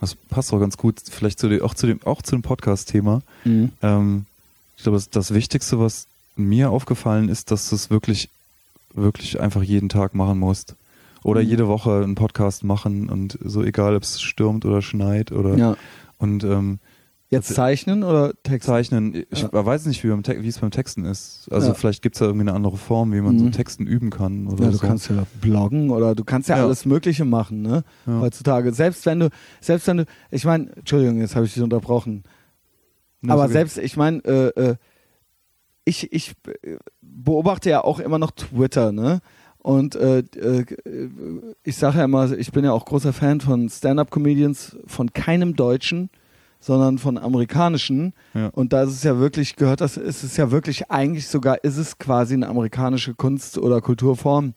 das 0.00 0.16
passt 0.16 0.52
auch 0.52 0.58
ganz 0.60 0.76
gut, 0.76 1.00
vielleicht 1.08 1.38
zu 1.38 1.48
dem, 1.48 1.62
auch 1.62 1.74
zu 1.74 1.86
dem, 1.86 2.00
auch 2.04 2.20
zu 2.20 2.32
dem 2.36 2.42
Podcast-Thema. 2.42 3.22
Mhm. 3.44 3.70
Ähm, 3.80 4.26
ich 4.76 4.82
glaube, 4.82 4.96
das, 4.98 5.08
das 5.08 5.32
Wichtigste, 5.32 5.78
was 5.78 6.06
mir 6.36 6.70
aufgefallen 6.70 7.28
ist, 7.28 7.50
dass 7.50 7.68
du 7.70 7.76
es 7.76 7.90
wirklich, 7.90 8.30
wirklich 8.92 9.40
einfach 9.40 9.62
jeden 9.62 9.88
Tag 9.88 10.14
machen 10.14 10.38
musst. 10.38 10.76
Oder 11.22 11.42
Mhm. 11.42 11.48
jede 11.48 11.68
Woche 11.68 12.02
einen 12.02 12.14
Podcast 12.16 12.64
machen 12.64 13.08
und 13.08 13.38
so 13.42 13.62
egal, 13.62 13.96
ob 13.96 14.02
es 14.02 14.20
stürmt 14.20 14.64
oder 14.66 14.82
schneit 14.82 15.32
oder 15.32 15.56
ja. 15.56 15.76
und 16.18 16.44
ähm, 16.44 16.78
Jetzt 17.30 17.52
zeichnen 17.54 18.04
oder 18.04 18.32
Text? 18.44 18.66
zeichnen. 18.66 19.24
Ich 19.30 19.40
Ja. 19.42 19.48
weiß 19.52 19.86
nicht, 19.86 20.04
wie 20.04 20.46
es 20.46 20.58
beim 20.58 20.70
Texten 20.70 21.04
ist. 21.06 21.48
Also 21.50 21.68
Ja. 21.68 21.74
vielleicht 21.74 22.02
gibt 22.02 22.14
es 22.14 22.18
da 22.20 22.26
irgendwie 22.26 22.42
eine 22.48 22.52
andere 22.52 22.76
Form, 22.76 23.12
wie 23.12 23.20
man 23.22 23.38
so 23.38 23.46
Mhm. 23.46 23.52
Texten 23.52 23.86
üben 23.86 24.10
kann 24.10 24.46
oder 24.46 24.64
Ja, 24.66 24.70
du 24.70 24.76
so. 24.76 24.86
kannst 24.86 25.08
ja 25.08 25.26
bloggen 25.40 25.90
oder 25.90 26.14
du 26.14 26.22
kannst 26.24 26.48
ja, 26.50 26.58
Ja. 26.58 26.64
alles 26.66 26.84
Mögliche 26.84 27.24
machen, 27.24 27.62
ne? 27.62 27.82
Heutzutage. 28.06 28.72
Selbst 28.74 29.06
wenn 29.06 29.20
du, 29.20 29.30
selbst 29.62 29.86
wenn 29.88 29.96
du, 29.96 30.04
ich 30.30 30.44
meine, 30.44 30.70
Entschuldigung, 30.76 31.18
jetzt 31.20 31.34
habe 31.34 31.46
ich 31.46 31.54
dich 31.54 31.62
unterbrochen. 31.62 32.22
Na, 33.22 33.32
Aber 33.32 33.44
okay. 33.44 33.52
selbst, 33.54 33.78
ich 33.78 33.96
meine, 33.96 34.18
äh, 34.24 34.48
äh, 34.60 34.74
ich, 35.84 36.12
ich 36.12 36.32
beobachte 37.00 37.70
ja 37.70 37.84
auch 37.84 38.00
immer 38.00 38.18
noch 38.18 38.30
Twitter, 38.30 38.92
ne? 38.92 39.20
Und 39.58 39.96
äh, 39.96 40.18
äh, 40.18 40.66
ich 41.62 41.76
sage 41.78 41.98
ja 41.98 42.04
immer, 42.04 42.30
ich 42.32 42.52
bin 42.52 42.66
ja 42.66 42.72
auch 42.72 42.84
großer 42.84 43.14
Fan 43.14 43.40
von 43.40 43.70
Stand-up-Comedians, 43.70 44.76
von 44.86 45.14
keinem 45.14 45.56
Deutschen, 45.56 46.10
sondern 46.60 46.98
von 46.98 47.16
amerikanischen. 47.16 48.12
Ja. 48.34 48.48
Und 48.48 48.74
da 48.74 48.82
ist 48.82 48.92
es 48.92 49.02
ja 49.04 49.18
wirklich, 49.18 49.56
gehört 49.56 49.80
das, 49.80 49.96
ist 49.96 50.22
es 50.22 50.36
ja 50.36 50.50
wirklich, 50.50 50.90
eigentlich 50.90 51.28
sogar 51.28 51.64
ist 51.64 51.78
es 51.78 51.98
quasi 51.98 52.34
eine 52.34 52.48
amerikanische 52.48 53.14
Kunst- 53.14 53.56
oder 53.56 53.80
Kulturform. 53.80 54.52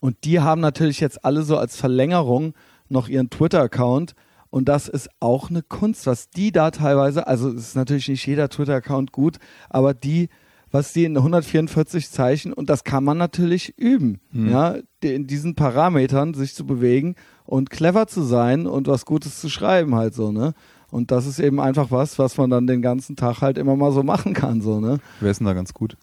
Und 0.00 0.16
die 0.24 0.40
haben 0.40 0.62
natürlich 0.62 1.00
jetzt 1.00 1.22
alle 1.22 1.42
so 1.42 1.58
als 1.58 1.76
Verlängerung 1.76 2.54
noch 2.88 3.08
ihren 3.08 3.28
Twitter-Account. 3.28 4.14
Und 4.54 4.68
das 4.68 4.86
ist 4.86 5.08
auch 5.18 5.50
eine 5.50 5.62
Kunst, 5.62 6.06
was 6.06 6.30
die 6.30 6.52
da 6.52 6.70
teilweise, 6.70 7.26
also 7.26 7.48
es 7.48 7.70
ist 7.70 7.74
natürlich 7.74 8.08
nicht 8.08 8.24
jeder 8.24 8.48
Twitter-Account 8.48 9.10
gut, 9.10 9.38
aber 9.68 9.94
die, 9.94 10.28
was 10.70 10.92
die 10.92 11.06
in 11.06 11.16
144 11.16 12.08
Zeichen, 12.08 12.52
und 12.52 12.70
das 12.70 12.84
kann 12.84 13.02
man 13.02 13.18
natürlich 13.18 13.76
üben, 13.76 14.20
Mhm. 14.30 14.48
ja, 14.50 14.76
in 15.02 15.26
diesen 15.26 15.56
Parametern 15.56 16.34
sich 16.34 16.54
zu 16.54 16.64
bewegen 16.66 17.16
und 17.44 17.68
clever 17.70 18.06
zu 18.06 18.22
sein 18.22 18.68
und 18.68 18.86
was 18.86 19.04
Gutes 19.06 19.40
zu 19.40 19.48
schreiben 19.48 19.96
halt 19.96 20.14
so, 20.14 20.30
ne? 20.30 20.54
Und 20.88 21.10
das 21.10 21.26
ist 21.26 21.40
eben 21.40 21.58
einfach 21.58 21.90
was, 21.90 22.20
was 22.20 22.36
man 22.36 22.48
dann 22.48 22.68
den 22.68 22.80
ganzen 22.80 23.16
Tag 23.16 23.40
halt 23.40 23.58
immer 23.58 23.74
mal 23.74 23.90
so 23.90 24.04
machen 24.04 24.34
kann, 24.34 24.60
so, 24.60 24.78
ne? 24.78 25.00
Wer 25.18 25.32
ist 25.32 25.38
denn 25.40 25.48
da 25.48 25.54
ganz 25.54 25.74
gut? 25.74 25.96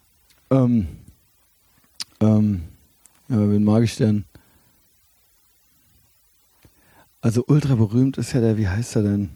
Ähm, 0.50 0.88
ähm, 2.20 2.64
ja, 3.30 3.50
wen 3.50 3.64
mag 3.64 3.84
ich 3.84 3.96
denn? 3.96 4.26
Also 7.22 7.44
ultra 7.48 7.76
berühmt 7.76 8.18
ist 8.18 8.34
ja 8.34 8.42
der, 8.42 8.58
wie 8.58 8.68
heißt 8.68 8.96
er 8.96 9.04
denn? 9.04 9.30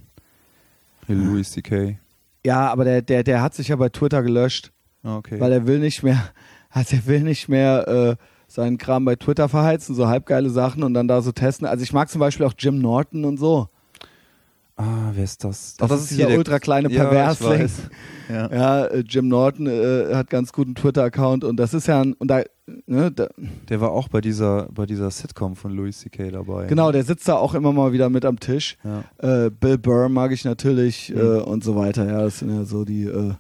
Hier 1.08 1.16
Louis 1.16 1.52
C.K. 1.52 2.00
Ja, 2.46 2.72
aber 2.72 2.84
der, 2.84 3.02
der, 3.02 3.24
der 3.24 3.42
hat 3.42 3.54
sich 3.54 3.68
ja 3.68 3.76
bei 3.76 3.90
Twitter 3.90 4.24
gelöscht, 4.24 4.72
Ah, 5.04 5.18
okay. 5.18 5.40
weil 5.40 5.52
er 5.52 5.68
will 5.68 5.80
nicht 5.80 6.02
mehr, 6.04 6.20
also 6.72 6.96
er 6.96 7.06
will 7.06 7.22
nicht 7.22 7.48
mehr 7.48 7.88
äh, 7.88 8.16
seinen 8.48 8.78
Kram 8.78 9.06
bei 9.06 9.16
Twitter 9.16 9.50
verheizen, 9.50 9.94
so 9.96 10.08
halbgeile 10.08 10.50
Sachen 10.50 10.84
und 10.84 10.94
dann 10.96 11.08
da 11.08 11.22
so 11.22 11.32
testen. 11.32 11.68
Also 11.68 11.84
ich 11.84 11.94
mag 11.94 12.10
zum 12.10 12.20
Beispiel 12.20 12.46
auch 12.46 12.54
Jim 12.58 12.80
Norton 12.80 13.24
und 13.26 13.38
so. 13.38 13.70
ah, 14.78 15.12
wer 15.14 15.24
ist 15.24 15.44
das? 15.44 15.76
Das, 15.78 15.92
Ach, 15.92 15.96
ist 15.96 16.10
dieser 16.12 16.30
ultra 16.30 16.60
kleine 16.60 16.90
Ja, 16.92 17.04
Perversling. 17.04 17.60
weiß. 17.62 17.72
Ja. 18.28 18.52
Ja, 18.52 18.86
äh, 18.88 19.04
Jim 19.08 19.28
Norton 19.28 19.68
äh, 19.68 20.16
hat 20.16 20.32
ganz 20.32 20.52
guten 20.52 20.74
Twitter-Account 20.74 21.44
und 21.44 21.58
das 21.58 21.76
ist 21.76 21.86
ja 21.88 22.02
ein, 22.02 22.14
und 22.14 22.28
da, 22.28 22.42
ne, 22.86 23.12
da, 23.12 23.28
Der 23.70 23.82
war 23.82 23.92
auch 23.92 24.08
bei 24.08 24.22
dieser, 24.22 24.68
bei 24.72 24.86
dieser 24.86 25.12
Sitcom 25.12 25.56
von 25.56 25.72
Louis 25.72 26.00
C.K. 26.00 26.32
dabei. 26.32 26.68
genau, 26.68 26.92
der 26.92 27.04
sitzt 27.04 27.28
da 27.28 27.36
auch 27.36 27.54
immer 27.54 27.72
mal 27.72 27.92
wieder 27.94 28.10
mit 28.10 28.26
am 28.26 28.40
Tisch. 28.40 28.78
Ja. 28.84 29.46
Äh, 29.46 29.50
Bill 29.52 29.78
Burr 29.78 30.10
mag 30.10 30.32
ich 30.32 30.46
natürlich 30.46 31.10
Mhm. 31.14 31.20
äh, 31.20 31.24
und 31.42 31.64
so 31.64 31.76
weiter. 31.76 32.06
Ja, 32.08 32.22
das 32.24 32.40
sind 32.40 32.50
ja 32.56 32.64
so 32.66 32.86
die. 32.86 33.04
Äh, 33.06 33.34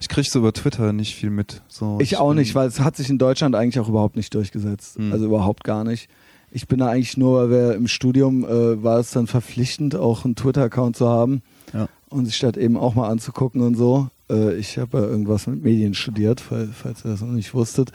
Ich 0.00 0.08
krieg 0.08 0.26
so 0.26 0.38
über 0.38 0.52
Twitter 0.52 0.92
nicht 0.92 1.14
viel 1.16 1.30
mit. 1.30 1.62
So, 1.68 1.98
ich 2.00 2.16
auch 2.18 2.28
bin- 2.28 2.38
nicht, 2.38 2.54
weil 2.54 2.68
es 2.68 2.78
hat 2.80 2.96
sich 2.96 3.10
in 3.10 3.18
Deutschland 3.18 3.54
eigentlich 3.56 3.80
auch 3.80 3.88
überhaupt 3.88 4.14
nicht 4.16 4.32
durchgesetzt. 4.34 4.98
Mhm. 4.98 5.12
Also 5.12 5.26
überhaupt 5.26 5.64
gar 5.64 5.82
nicht. 5.84 6.08
Ich 6.50 6.66
bin 6.66 6.78
da 6.78 6.86
eigentlich 6.88 7.16
nur, 7.16 7.42
weil 7.42 7.50
wir 7.50 7.74
im 7.74 7.88
Studium 7.88 8.44
äh, 8.44 8.82
war 8.82 8.98
es 9.00 9.10
dann 9.10 9.26
verpflichtend, 9.26 9.96
auch 9.96 10.24
einen 10.24 10.34
Twitter-Account 10.36 10.96
zu 10.96 11.06
haben 11.08 11.42
Ja. 11.74 11.88
und 12.08 12.24
sich 12.26 12.38
das 12.38 12.56
eben 12.56 12.76
auch 12.78 12.94
mal 12.94 13.08
anzugucken 13.08 13.60
und 13.60 13.74
so. 13.74 14.08
Äh, 14.30 14.54
ich 14.54 14.78
habe 14.78 14.98
ja 14.98 15.04
irgendwas 15.04 15.46
mit 15.46 15.62
Medien 15.62 15.92
studiert, 15.94 16.40
fall- 16.40 16.70
falls 16.72 17.04
ihr 17.04 17.10
das 17.10 17.20
noch 17.20 17.28
nicht 17.32 17.52
wusstet. 17.52 17.90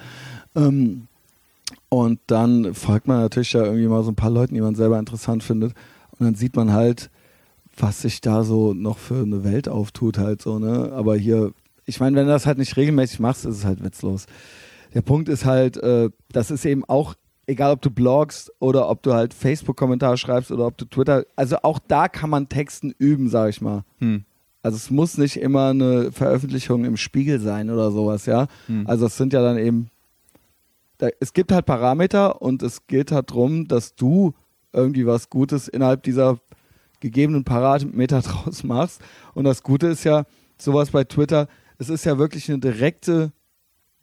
Ähm, 0.56 1.08
und 1.89 2.20
dann 2.28 2.74
folgt 2.74 3.08
man 3.08 3.22
natürlich 3.22 3.51
da 3.51 3.64
irgendwie 3.64 3.88
mal 3.88 4.04
so 4.04 4.12
ein 4.12 4.16
paar 4.16 4.30
Leuten, 4.30 4.56
die 4.56 4.62
man 4.62 4.76
selber 4.76 4.99
interessant 4.99 5.43
findet. 5.43 5.74
Und 6.18 6.26
dann 6.26 6.36
sieht 6.36 6.56
man 6.56 6.72
halt, 6.72 7.10
was 7.78 8.01
sich 8.01 8.22
da 8.22 8.43
so 8.43 8.74
noch 8.74 8.97
für 8.97 9.22
eine 9.22 9.43
Welt 9.43 9.68
auftut, 9.68 10.18
halt 10.18 10.41
so, 10.41 10.60
ne? 10.60 10.91
Aber 10.93 11.16
hier, 11.16 11.54
ich 11.86 11.99
meine, 11.99 12.16
wenn 12.16 12.26
du 12.26 12.32
das 12.32 12.45
halt 12.45 12.58
nicht 12.58 12.78
regelmäßig 12.78 13.20
machst, 13.20 13.45
ist 13.45 13.58
es 13.58 13.66
halt 13.66 13.84
witzlos. 13.84 14.26
Der 14.93 15.01
Punkt 15.01 15.30
ist 15.30 15.45
halt, 15.45 15.78
äh, 15.78 16.10
das 16.32 16.51
ist 16.51 16.66
eben 16.66 16.86
auch, 16.86 17.16
egal 17.47 17.72
ob 17.72 17.82
du 17.82 17.89
blogst 17.89 18.51
oder 18.60 18.89
ob 18.89 19.01
du 19.04 19.14
halt 19.14 19.34
Facebook-Kommentare 19.34 20.18
schreibst 20.18 20.51
oder 20.51 20.68
ob 20.68 20.78
du 20.78 20.86
Twitter, 20.86 21.26
also 21.36 21.58
auch 21.64 21.80
da 21.88 22.08
kann 22.08 22.30
man 22.30 22.47
Texten 22.47 22.93
üben, 22.97 23.28
sag 23.30 23.49
ich 23.49 23.62
mal. 23.62 23.84
Hm. 23.99 24.24
Also 24.62 24.78
es 24.78 24.91
muss 24.91 25.18
nicht 25.18 25.38
immer 25.38 25.70
eine 25.70 26.12
Veröffentlichung 26.12 26.86
im 26.86 26.95
Spiegel 26.95 27.39
sein 27.39 27.70
oder 27.70 27.91
sowas, 27.91 28.26
ja. 28.26 28.47
Hm. 28.68 28.88
Also 28.88 29.08
es 29.08 29.18
sind 29.18 29.34
ja 29.34 29.41
dann 29.41 29.58
eben, 29.58 29.89
da, 30.97 31.09
es 31.19 31.33
gibt 31.33 31.51
halt 31.51 31.65
Parameter 31.65 32.41
und 32.41 32.63
es 32.63 32.87
geht 32.87 33.11
halt 33.11 33.29
darum, 33.31 33.67
dass 33.67 33.95
du 33.95 34.33
irgendwie 34.71 35.05
was 35.05 35.29
Gutes 35.29 35.67
innerhalb 35.67 36.03
dieser 36.03 36.39
gegebenen 36.99 37.43
Parameter 37.43 38.21
draus 38.21 38.63
machst. 38.63 39.01
Und 39.33 39.43
das 39.45 39.63
Gute 39.63 39.87
ist 39.87 40.03
ja, 40.03 40.23
sowas 40.57 40.91
bei 40.91 41.03
Twitter, 41.03 41.47
es 41.77 41.89
ist 41.89 42.05
ja 42.05 42.17
wirklich 42.17 42.49
eine 42.49 42.59
direkte 42.59 43.33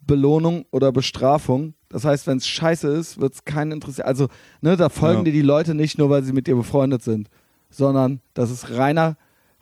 Belohnung 0.01 0.64
oder 0.70 0.93
Bestrafung. 0.93 1.74
Das 1.88 2.05
heißt, 2.05 2.26
wenn 2.26 2.38
es 2.38 2.47
scheiße 2.47 2.88
ist, 2.88 3.20
wird 3.20 3.34
es 3.34 3.45
keinen 3.45 3.72
interessieren. 3.72 4.07
Also, 4.07 4.28
ne, 4.61 4.76
da 4.76 4.88
folgen 4.88 5.18
Ja. 5.20 5.24
dir 5.24 5.32
die 5.32 5.43
Leute 5.43 5.74
nicht 5.74 5.99
nur, 5.99 6.11
weil 6.11 6.22
sie 6.22 6.32
mit 6.32 6.47
dir 6.47 6.57
befreundet 6.57 7.03
sind, 7.03 7.28
sondern 7.70 8.20
das 8.34 8.51
ist 8.51 8.70
reiner, 8.70 9.16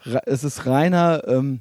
re- 0.04 0.22
es 0.26 0.44
ist 0.44 0.66
reiner 0.66 1.22
ähm, 1.26 1.60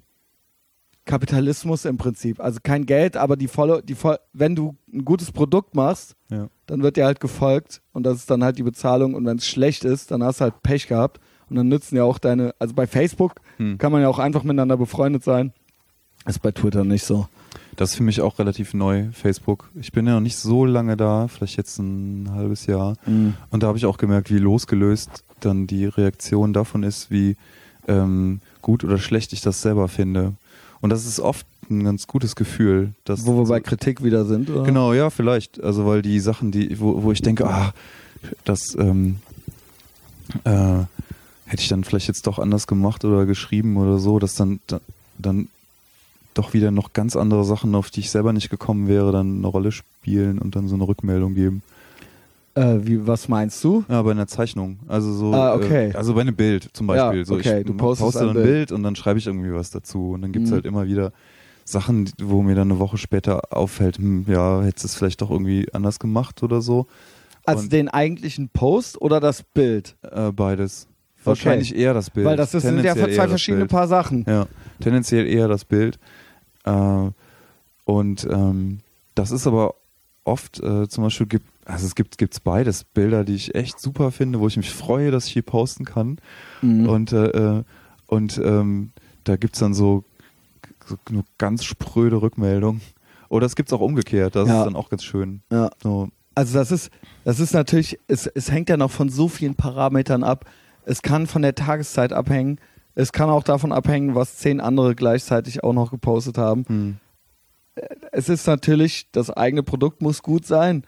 Kapitalismus 1.07 1.85
im 1.85 1.97
Prinzip. 1.97 2.39
Also 2.39 2.59
kein 2.61 2.85
Geld, 2.85 3.17
aber 3.17 3.35
die 3.35 3.47
volle, 3.47 3.81
die 3.81 3.95
voll, 3.95 4.17
wenn 4.33 4.55
du 4.55 4.75
ein 4.93 5.03
gutes 5.03 5.31
Produkt 5.31 5.73
machst, 5.75 6.15
Ja. 6.29 6.47
dann 6.67 6.83
wird 6.83 6.97
dir 6.97 7.05
halt 7.05 7.19
gefolgt 7.19 7.81
und 7.93 8.03
das 8.03 8.17
ist 8.19 8.29
dann 8.29 8.43
halt 8.43 8.59
die 8.59 8.63
Bezahlung 8.63 9.15
und 9.15 9.25
wenn 9.25 9.37
es 9.37 9.47
schlecht 9.47 9.83
ist, 9.85 10.11
dann 10.11 10.21
hast 10.23 10.39
du 10.39 10.43
halt 10.45 10.61
Pech 10.61 10.87
gehabt 10.87 11.19
und 11.49 11.55
dann 11.55 11.67
nützen 11.67 11.95
ja 11.95 12.03
auch 12.03 12.19
deine, 12.19 12.53
also 12.59 12.75
bei 12.75 12.85
Facebook 12.85 13.41
Hm. 13.57 13.77
kann 13.79 13.91
man 13.91 14.01
ja 14.01 14.09
auch 14.09 14.19
einfach 14.19 14.43
miteinander 14.43 14.77
befreundet 14.77 15.23
sein. 15.23 15.53
Ist 16.27 16.41
bei 16.41 16.51
Twitter 16.51 16.83
nicht 16.83 17.03
so. 17.05 17.27
Das 17.77 17.91
ist 17.91 17.95
für 17.95 18.03
mich 18.03 18.21
auch 18.21 18.37
relativ 18.39 18.73
neu, 18.73 19.05
Facebook. 19.13 19.69
Ich 19.79 19.91
bin 19.91 20.05
ja 20.07 20.13
noch 20.15 20.19
nicht 20.19 20.35
so 20.35 20.65
lange 20.65 20.97
da, 20.97 21.27
vielleicht 21.27 21.57
jetzt 21.57 21.77
ein 21.79 22.29
halbes 22.31 22.65
Jahr. 22.65 22.95
Und 23.05 23.61
da 23.63 23.67
habe 23.67 23.77
ich 23.77 23.85
auch 23.85 23.97
gemerkt, 23.97 24.31
wie 24.31 24.39
losgelöst 24.39 25.23
dann 25.39 25.67
die 25.67 25.85
Reaktion 25.85 26.53
davon 26.53 26.81
ist, 26.83 27.11
wie 27.11 27.37
ähm, 27.87 28.41
gut 28.63 28.83
oder 28.83 28.97
schlecht 28.97 29.31
ich 29.31 29.41
das 29.41 29.61
selber 29.61 29.87
finde. 29.87 30.33
Und 30.81 30.89
das 30.91 31.05
ist 31.05 31.19
oft 31.19 31.45
ein 31.69 31.83
ganz 31.83 32.07
gutes 32.07 32.35
Gefühl. 32.35 32.93
Dass 33.03 33.25
Wo 33.25 33.37
wir 33.37 33.45
bei 33.45 33.59
Kritik 33.59 34.03
wieder 34.03 34.25
sind, 34.25 34.49
oder? 34.49 34.63
Genau, 34.63 34.93
ja, 34.93 35.09
vielleicht. 35.09 35.61
Also 35.63 35.85
weil 35.85 36.01
die 36.01 36.19
Sachen, 36.19 36.51
die, 36.51 36.79
wo, 36.79 37.03
wo 37.03 37.11
ich 37.11 37.21
denke, 37.21 37.47
ah, 37.47 37.73
das 38.45 38.75
ähm, 38.79 39.17
äh, 40.43 40.79
hätte 41.45 41.61
ich 41.61 41.67
dann 41.69 41.83
vielleicht 41.83 42.07
jetzt 42.07 42.27
doch 42.27 42.39
anders 42.39 42.67
gemacht 42.67 43.05
oder 43.05 43.25
geschrieben 43.25 43.77
oder 43.77 43.97
so, 43.99 44.19
dass 44.19 44.35
dann, 44.35 44.59
da- 44.67 44.81
dann 45.17 45.47
doch 46.33 46.53
wieder 46.53 46.71
noch 46.71 46.93
ganz 46.93 47.15
andere 47.15 47.43
Sachen, 47.43 47.73
auf 47.75 47.89
die 47.89 48.01
ich 48.01 48.11
selber 48.11 48.33
nicht 48.33 48.49
gekommen 48.49 48.87
wäre, 48.87 49.11
dann 49.11 49.37
eine 49.37 49.47
Rolle 49.47 49.71
spielen 49.71 50.37
und 50.39 50.55
dann 50.55 50.67
so 50.67 50.75
eine 50.75 50.87
Rückmeldung 50.87 51.33
geben. 51.35 51.63
Äh, 52.57 52.85
wie, 52.87 53.05
was 53.05 53.27
meinst 53.27 53.63
du? 53.63 53.83
Ja, 53.87 54.01
bei 54.01 54.11
einer 54.11 54.27
Zeichnung. 54.27 54.79
Also 54.87 55.13
so, 55.13 55.33
Ah, 55.33 55.53
okay. 55.55 55.89
äh, 55.91 55.93
also 55.95 56.13
bei 56.15 56.21
einem 56.21 56.35
Bild 56.35 56.69
zum 56.73 56.89
Ja, 56.89 57.05
Beispiel. 57.05 57.25
so, 57.25 57.35
okay, 57.35 57.59
ich 57.59 57.65
du 57.65 57.73
postest 57.75 58.05
poste 58.13 58.27
ein 58.29 58.33
Bild. 58.33 58.45
Bild. 58.45 58.71
und 58.71 58.83
dann 58.83 58.95
schreibe 58.95 59.19
ich 59.19 59.27
irgendwie 59.27 59.53
was 59.53 59.69
dazu. 59.69 60.11
Und 60.11 60.21
dann 60.23 60.31
gibt's 60.31 60.49
Mhm. 60.49 60.55
halt 60.55 60.65
immer 60.65 60.87
wieder 60.87 61.11
Sachen, 61.65 62.09
wo 62.21 62.41
mir 62.41 62.55
dann 62.55 62.71
eine 62.71 62.79
Woche 62.79 62.97
später 62.97 63.41
auffällt, 63.55 63.97
hm, 63.97 64.25
ja, 64.27 64.61
hättest 64.63 64.85
du 64.85 64.87
es 64.87 64.95
vielleicht 64.95 65.21
doch 65.21 65.29
irgendwie 65.29 65.67
anders 65.73 65.99
gemacht 65.99 66.41
oder 66.41 66.61
so. 66.61 66.87
Also 67.45 67.63
Und- 67.63 67.73
den 67.73 67.89
eigentlichen 67.89 68.49
Post 68.49 69.01
oder 69.01 69.19
das 69.19 69.43
Bild? 69.43 69.95
Äh, 70.01 70.31
beides. 70.31 70.87
Wahrscheinlich 71.23 71.75
eher 71.75 71.93
das 71.93 72.09
Bild. 72.09 72.25
Weil 72.25 72.37
das 72.37 72.53
ist, 72.53 72.63
sind 72.63 72.81
ja 72.83 72.95
zwei 72.95 73.27
verschiedene 73.27 73.65
Bild. 73.65 73.71
Paar 73.71 73.87
Sachen. 73.87 74.23
Ja, 74.27 74.47
tendenziell 74.79 75.27
eher 75.27 75.47
das 75.49 75.65
Bild. 75.65 75.99
Äh, 76.63 77.09
und 77.85 78.27
ähm, 78.31 78.79
das 79.15 79.31
ist 79.31 79.45
aber 79.45 79.75
oft 80.27 80.59
äh, 80.61 80.87
zum 80.87 81.03
Beispiel 81.05 81.27
gibt, 81.27 81.47
also 81.65 81.85
es 81.85 81.95
gibt 81.95 82.17
gibt's 82.17 82.39
beides 82.39 82.83
Bilder, 82.83 83.23
die 83.23 83.35
ich 83.35 83.55
echt 83.55 83.79
super 83.79 84.11
finde, 84.11 84.39
wo 84.39 84.47
ich 84.47 84.57
mich 84.57 84.69
freue, 84.71 85.11
dass 85.11 85.27
ich 85.27 85.33
die 85.33 85.41
posten 85.41 85.85
kann. 85.85 86.17
Mhm. 86.61 86.87
Und 86.89 87.11
äh, 87.13 87.27
äh, 87.59 87.63
und 88.07 88.37
ähm, 88.43 88.91
da 89.23 89.35
gibt's 89.35 89.59
dann 89.59 89.73
so, 89.73 90.03
so 90.85 90.95
nur 91.09 91.23
ganz 91.37 91.63
spröde 91.65 92.21
Rückmeldungen. 92.21 92.81
Oder 93.29 93.45
es 93.45 93.55
gibt's 93.55 93.73
auch 93.73 93.81
umgekehrt, 93.81 94.35
das 94.35 94.47
Ja. 94.47 94.59
ist 94.59 94.65
dann 94.65 94.75
auch 94.77 94.89
ganz 94.89 95.03
schön. 95.03 95.41
Ja. 95.51 95.69
So, 95.83 96.07
Also 96.35 96.57
das 96.57 96.71
ist, 96.71 96.89
das 97.25 97.39
ist 97.41 97.53
natürlich, 97.53 97.99
es, 98.07 98.27
es 98.27 98.49
hängt 98.51 98.69
ja 98.69 98.77
noch 98.77 98.91
von 98.91 99.09
so 99.09 99.27
vielen 99.27 99.55
Parametern 99.55 100.23
ab. 100.23 100.45
Es 100.85 101.01
kann 101.01 101.27
von 101.27 101.41
der 101.41 101.55
Tageszeit 101.55 102.13
abhängen. 102.13 102.59
Es 102.95 103.11
kann 103.11 103.29
auch 103.29 103.43
davon 103.43 103.73
abhängen, 103.73 104.15
was 104.15 104.37
zehn 104.37 104.61
andere 104.61 104.95
gleichzeitig 104.95 105.63
auch 105.63 105.73
noch 105.73 105.91
gepostet 105.91 106.37
haben. 106.37 106.63
hm. 106.67 106.97
Es 108.11 108.29
ist 108.29 108.47
natürlich, 108.47 109.07
das 109.11 109.29
eigene 109.29 109.63
Produkt 109.63 110.01
muss 110.01 110.23
gut 110.23 110.45
sein, 110.45 110.83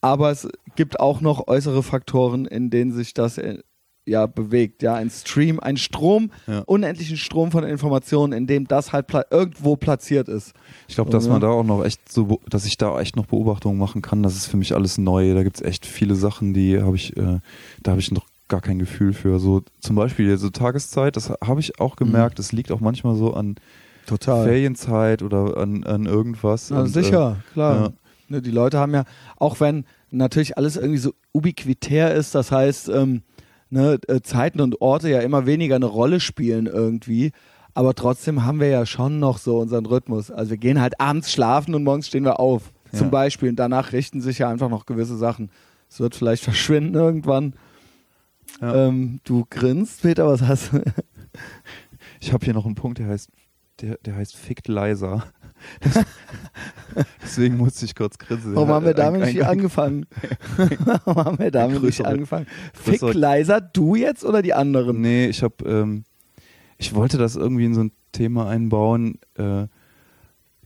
aber 0.00 0.30
es 0.30 0.48
gibt 0.76 1.00
auch 1.00 1.20
noch 1.20 1.46
äußere 1.48 1.82
Faktoren, 1.82 2.46
in 2.46 2.70
denen 2.70 2.92
sich 2.92 3.14
das 3.14 3.38
äh, 3.38 3.58
ja 4.06 4.26
bewegt. 4.26 4.82
Ja, 4.82 4.94
ein 4.94 5.08
Stream, 5.08 5.60
ein 5.60 5.76
Strom, 5.78 6.30
Ja. 6.46 6.60
unendlichen 6.66 7.16
Strom 7.16 7.50
von 7.50 7.64
Informationen, 7.64 8.32
in 8.34 8.46
dem 8.46 8.68
das 8.68 8.92
halt 8.92 9.06
pla 9.06 9.24
irgendwo 9.30 9.76
platziert 9.76 10.28
ist. 10.28 10.52
Ich 10.88 10.94
glaube, 10.96 11.10
dass 11.10 11.26
man 11.28 11.40
da 11.40 11.48
auch 11.48 11.64
noch 11.64 11.82
echt 11.84 12.10
so, 12.12 12.40
dass 12.48 12.66
ich 12.66 12.76
da 12.76 13.00
echt 13.00 13.16
noch 13.16 13.26
Beobachtungen 13.26 13.78
machen 13.78 14.02
kann. 14.02 14.22
Das 14.22 14.34
ist 14.36 14.46
für 14.46 14.56
mich 14.58 14.74
alles 14.74 14.98
neu. 14.98 15.32
Da 15.34 15.42
gibt's 15.42 15.62
echt 15.62 15.86
viele 15.86 16.16
Sachen, 16.16 16.52
die 16.52 16.80
habe 16.82 16.96
ich, 16.96 17.16
äh, 17.16 17.38
da 17.82 17.92
habe 17.92 18.00
ich 18.00 18.10
noch 18.12 18.26
gar 18.48 18.60
kein 18.60 18.78
Gefühl 18.78 19.14
für. 19.14 19.38
So 19.38 19.62
zum 19.80 19.96
Beispiel 19.96 20.36
so 20.36 20.50
Tageszeit, 20.50 21.16
das 21.16 21.30
habe 21.30 21.60
ich 21.60 21.80
auch 21.80 21.96
gemerkt. 21.96 22.38
Das 22.38 22.52
liegt 22.52 22.72
auch 22.72 22.80
manchmal 22.80 23.14
so 23.16 23.32
an 23.32 23.54
Total. 24.06 24.44
Ferienzeit 24.44 25.22
oder 25.22 25.56
an, 25.56 25.84
an 25.84 26.06
irgendwas. 26.06 26.70
Na, 26.70 26.80
Und, 26.82 26.88
sicher, 26.88 27.36
klar. 27.52 27.76
ja. 27.76 27.92
Ne, 28.28 28.42
die 28.42 28.50
Leute 28.50 28.78
haben 28.78 28.94
ja, 28.94 29.04
auch 29.36 29.60
wenn 29.60 29.84
natürlich 30.10 30.56
alles 30.56 30.76
irgendwie 30.76 30.98
so 30.98 31.12
ubiquitär 31.32 32.14
ist, 32.14 32.34
das 32.34 32.50
heißt, 32.52 32.88
ähm, 32.88 33.22
ne, 33.70 33.98
äh, 34.08 34.20
Zeiten 34.22 34.60
und 34.60 34.80
Orte 34.80 35.10
ja 35.10 35.20
immer 35.20 35.46
weniger 35.46 35.76
eine 35.76 35.86
Rolle 35.86 36.20
spielen 36.20 36.66
irgendwie, 36.66 37.32
aber 37.74 37.94
trotzdem 37.94 38.44
haben 38.44 38.60
wir 38.60 38.68
ja 38.68 38.86
schon 38.86 39.18
noch 39.18 39.38
so 39.38 39.58
unseren 39.58 39.84
Rhythmus. 39.86 40.30
Also 40.30 40.50
wir 40.50 40.58
gehen 40.58 40.80
halt 40.80 41.00
abends 41.00 41.32
schlafen 41.32 41.74
und 41.74 41.82
morgens 41.84 42.06
stehen 42.06 42.24
wir 42.24 42.38
auf, 42.40 42.72
zum 42.92 43.06
Ja. 43.08 43.10
Beispiel. 43.10 43.48
Und 43.50 43.56
danach 43.56 43.92
richten 43.92 44.20
sich 44.20 44.38
ja 44.38 44.48
einfach 44.48 44.70
noch 44.70 44.86
gewisse 44.86 45.16
Sachen. 45.16 45.50
Es 45.90 45.98
wird 46.00 46.14
vielleicht 46.14 46.44
verschwinden 46.44 46.94
irgendwann. 46.94 47.54
Ja. 48.60 48.86
Ähm, 48.86 49.18
du 49.24 49.44
grinst, 49.50 50.02
Peter, 50.02 50.26
was 50.28 50.42
hast 50.42 50.72
du? 50.72 50.82
Ich 52.20 52.32
habe 52.32 52.44
hier 52.44 52.54
noch 52.54 52.64
einen 52.64 52.76
Punkt, 52.76 52.98
der 53.00 53.08
heißt, 53.08 53.28
der, 53.80 53.98
der 54.04 54.16
heißt 54.16 54.36
Fickt 54.36 54.68
leiser. 54.68 55.24
Deswegen 57.22 57.56
musste 57.56 57.84
ich 57.84 57.94
kurz 57.94 58.18
grinsen. 58.18 58.54
Warum 58.54 58.68
haben 58.68 58.86
wir 58.86 58.94
damit 58.94 59.22
ein- 59.22 59.32
nicht 59.34 59.44
angefangen? 59.44 60.06
Warum 61.04 61.24
haben 61.24 61.38
wir 61.38 61.50
damit 61.50 61.82
nicht 61.82 62.00
größere- 62.00 62.04
angefangen? 62.04 62.46
Fick 62.72 63.02
leiser, 63.14 63.60
du 63.60 63.94
jetzt 63.96 64.24
oder 64.24 64.42
die 64.42 64.54
anderen? 64.54 65.00
Nee, 65.00 65.26
ich 65.26 65.42
habe, 65.42 65.54
ähm, 65.66 66.04
ich 66.78 66.94
wollte 66.94 67.18
das 67.18 67.36
irgendwie 67.36 67.64
in 67.64 67.74
so 67.74 67.82
ein 67.82 67.92
Thema 68.12 68.48
einbauen. 68.48 69.18
Äh, 69.36 69.66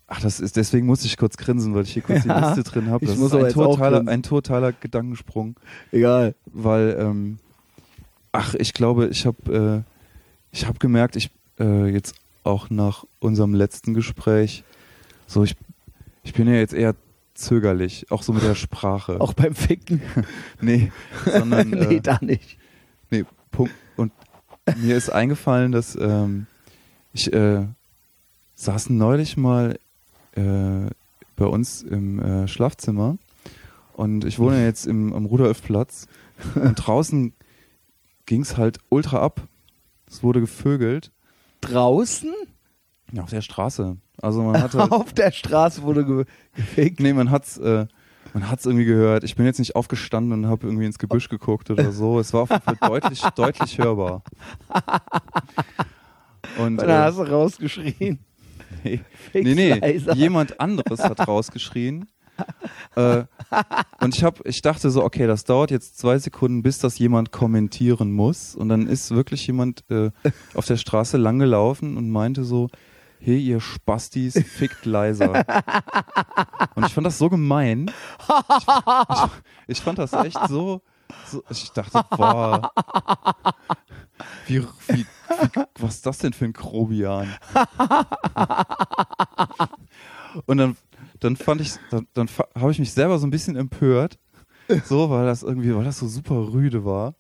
ach, 0.06 0.20
das 0.20 0.40
ist, 0.40 0.56
deswegen 0.56 0.86
musste 0.86 1.06
ich 1.06 1.16
kurz 1.16 1.36
grinsen, 1.36 1.74
weil 1.74 1.84
ich 1.84 1.92
hier 1.92 2.02
kurz 2.02 2.24
Ja, 2.26 2.40
die 2.52 2.56
Liste 2.58 2.70
drin 2.70 2.90
habe. 2.90 3.04
ich 3.04 3.10
Das 3.10 3.18
muss 3.18 3.32
ist 3.32 3.42
ein 3.42 3.52
totaler, 3.52 4.06
ein 4.06 4.22
totaler 4.22 4.72
Gedankensprung, 4.72 5.58
Egal. 5.92 6.34
weil, 6.46 6.96
ähm, 7.00 7.38
ach, 8.32 8.54
ich 8.54 8.74
glaube, 8.74 9.06
ich 9.08 9.24
habe, 9.26 9.84
äh, 9.86 9.90
ich 10.50 10.66
habe 10.66 10.78
gemerkt, 10.78 11.16
ich 11.16 11.30
äh, 11.58 11.86
jetzt 11.86 12.14
auch 12.48 12.70
nach 12.70 13.04
unserem 13.20 13.54
letzten 13.54 13.94
Gespräch, 13.94 14.64
so 15.26 15.44
ich, 15.44 15.54
ich 16.24 16.32
bin 16.32 16.48
ja 16.48 16.54
jetzt 16.54 16.74
eher 16.74 16.94
zögerlich, 17.34 18.10
auch 18.10 18.22
so 18.22 18.32
mit 18.32 18.42
der 18.42 18.54
Sprache. 18.54 19.20
Auch 19.20 19.34
beim 19.34 19.54
Ficken? 19.54 20.02
nee, 20.60 20.90
sondern 21.24 21.68
nee, 21.70 21.96
äh, 21.96 22.00
da 22.00 22.18
nicht. 22.20 22.58
Nee, 23.10 23.24
Punkt. 23.50 23.72
Und 23.96 24.12
mir 24.76 24.96
ist 24.96 25.10
eingefallen, 25.10 25.72
dass 25.72 25.96
ähm, 26.00 26.46
ich 27.12 27.32
äh, 27.32 27.66
saß 28.54 28.90
neulich 28.90 29.36
mal 29.36 29.78
äh, 30.32 30.90
bei 31.36 31.46
uns 31.46 31.82
im 31.82 32.18
äh, 32.18 32.48
Schlafzimmer 32.48 33.18
und 33.92 34.24
ich 34.24 34.38
wohne 34.38 34.64
jetzt 34.64 34.86
im, 34.86 35.12
am 35.12 35.26
Rudolfplatz 35.26 36.06
und 36.54 36.74
draußen 36.74 37.32
ging 38.26 38.42
es 38.42 38.56
halt 38.56 38.78
ultra 38.88 39.20
ab. 39.20 39.46
Es 40.10 40.22
wurde 40.22 40.40
gevögelt. 40.40 41.10
Draußen? 41.60 42.32
Ja, 43.12 43.22
auf 43.22 43.30
der 43.30 43.42
Straße. 43.42 43.96
Also 44.20 44.42
man 44.42 44.60
hatte. 44.60 44.80
Auf 44.92 45.12
der 45.12 45.32
Straße 45.32 45.82
wurde 45.82 46.04
ge 46.04 46.24
gefickt. 46.54 47.00
nee, 47.00 47.12
man 47.12 47.30
hat's, 47.30 47.56
äh, 47.58 47.86
man 48.34 48.50
hat's 48.50 48.66
irgendwie 48.66 48.84
gehört. 48.84 49.24
Ich 49.24 49.36
bin 49.36 49.46
jetzt 49.46 49.58
nicht 49.58 49.76
aufgestanden 49.76 50.32
und 50.32 50.50
habe 50.50 50.66
irgendwie 50.66 50.86
ins 50.86 50.98
Gebüsch 50.98 51.28
geguckt 51.28 51.70
oder 51.70 51.92
so. 51.92 52.18
Es 52.18 52.32
war 52.32 52.42
auf 52.42 52.50
jeden 52.50 52.62
Fall 52.62 52.76
deutlich, 52.80 53.20
deutlich 53.36 53.78
hörbar. 53.78 54.22
Und, 56.58 56.80
Und 56.80 56.88
äh, 56.88 56.92
hast 56.92 57.18
du 57.18 57.22
rausgeschrien. 57.22 58.18
Nee, 58.84 59.00
nee, 59.34 59.54
nee. 59.80 59.98
jemand 60.14 60.60
anderes 60.60 61.00
hat 61.00 61.26
rausgeschrien. 61.26 62.06
Äh, 62.96 63.24
und 64.00 64.14
ich, 64.14 64.24
hab, 64.24 64.44
ich 64.46 64.62
dachte 64.62 64.90
so, 64.90 65.04
okay, 65.04 65.26
das 65.26 65.44
dauert 65.44 65.70
jetzt 65.70 65.98
zwei 65.98 66.18
Sekunden, 66.18 66.62
bis 66.62 66.78
das 66.78 66.98
jemand 66.98 67.32
kommentieren 67.32 68.12
muss. 68.12 68.54
Und 68.54 68.68
dann 68.68 68.86
ist 68.86 69.10
wirklich 69.10 69.46
jemand 69.46 69.84
äh, 69.90 70.10
auf 70.54 70.66
der 70.66 70.76
Straße 70.76 71.16
langgelaufen 71.16 71.96
und 71.96 72.10
meinte 72.10 72.44
so, 72.44 72.68
hey, 73.20 73.38
ihr 73.38 73.60
Spastis, 73.60 74.34
fickt 74.46 74.84
leiser. 74.86 75.44
und 76.74 76.86
ich 76.86 76.92
fand 76.92 77.06
das 77.06 77.18
so 77.18 77.28
gemein. 77.28 77.90
Ich, 78.58 78.66
ich, 79.08 79.30
ich 79.68 79.80
fand 79.80 79.98
das 79.98 80.12
echt 80.12 80.38
so, 80.48 80.82
so 81.26 81.42
ich 81.50 81.70
dachte, 81.72 82.04
boah, 82.10 82.72
wie, 84.46 84.64
wie, 84.88 85.06
was 85.78 85.96
ist 85.96 86.06
das 86.06 86.18
denn 86.18 86.32
für 86.32 86.44
ein 86.46 86.52
Grobian? 86.52 87.34
Und 90.46 90.58
dann, 90.58 90.76
dann 91.20 91.36
fand 91.36 91.60
ich, 91.60 91.72
dann, 91.90 92.06
dann 92.14 92.28
habe 92.58 92.70
ich 92.72 92.78
mich 92.78 92.92
selber 92.92 93.18
so 93.18 93.26
ein 93.26 93.30
bisschen 93.30 93.56
empört, 93.56 94.18
so, 94.84 95.08
weil 95.10 95.26
das 95.26 95.42
irgendwie, 95.42 95.74
weil 95.74 95.84
das 95.84 95.98
so 95.98 96.06
super 96.08 96.34
rüde 96.52 96.84
war. 96.84 97.14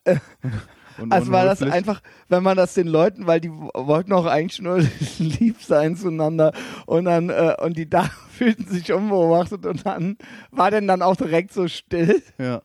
Und 0.98 1.12
Also 1.12 1.30
war 1.30 1.44
das 1.44 1.62
einfach, 1.62 2.00
wenn 2.28 2.42
man 2.42 2.56
das 2.56 2.74
den 2.74 2.88
Leuten, 2.88 3.26
weil 3.26 3.40
die 3.40 3.50
wollten 3.50 4.12
auch 4.12 4.26
eigentlich 4.26 4.60
nur 4.60 4.80
lieb 5.18 5.62
sein 5.62 5.94
zueinander 5.96 6.52
und 6.86 7.04
dann 7.04 7.30
äh, 7.30 7.54
und 7.62 7.76
die 7.78 7.88
da 7.88 8.02
fühlten 8.30 8.66
sich 8.66 8.92
unbeobachtet 8.92 9.64
und 9.64 9.86
dann 9.86 10.16
war 10.50 10.70
denn 10.72 10.88
dann 10.88 11.02
auch 11.02 11.14
direkt 11.16 11.52
so 11.52 11.68
still. 11.68 12.20
Ja, 12.38 12.62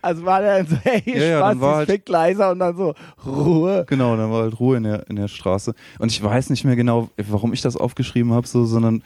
Also 0.00 0.24
war 0.24 0.40
der 0.40 0.58
dann 0.58 0.66
so, 0.66 0.76
hey, 0.82 1.02
Ja, 1.06 1.22
ja, 1.24 1.38
Spaß, 1.40 1.60
war 1.60 1.76
halt- 1.76 1.90
fickt 1.90 2.08
leiser 2.08 2.50
und 2.52 2.58
dann 2.60 2.74
so, 2.76 2.94
Ruhe. 3.26 3.84
genau, 3.86 4.16
dann 4.16 4.30
war 4.30 4.42
halt 4.44 4.58
Ruhe 4.58 4.78
in 4.78 4.84
der, 4.84 5.08
in 5.10 5.16
der 5.16 5.28
Straße. 5.28 5.74
Und 5.98 6.10
ich 6.10 6.22
weiß 6.22 6.48
nicht 6.50 6.64
mehr 6.64 6.76
genau, 6.76 7.10
warum 7.18 7.52
ich 7.52 7.60
das 7.60 7.76
aufgeschrieben 7.76 8.32
habe, 8.32 8.46
so, 8.46 8.64
sondern 8.64 9.02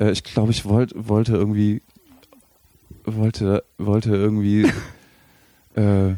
äh, 0.00 0.10
ich 0.10 0.24
glaube, 0.24 0.50
ich 0.50 0.64
wollt, 0.64 0.92
wollte 0.96 1.32
irgendwie, 1.36 1.82
wollte, 3.04 3.62
wollte 3.78 4.10
irgendwie 4.10 4.62
äh, 5.76 6.14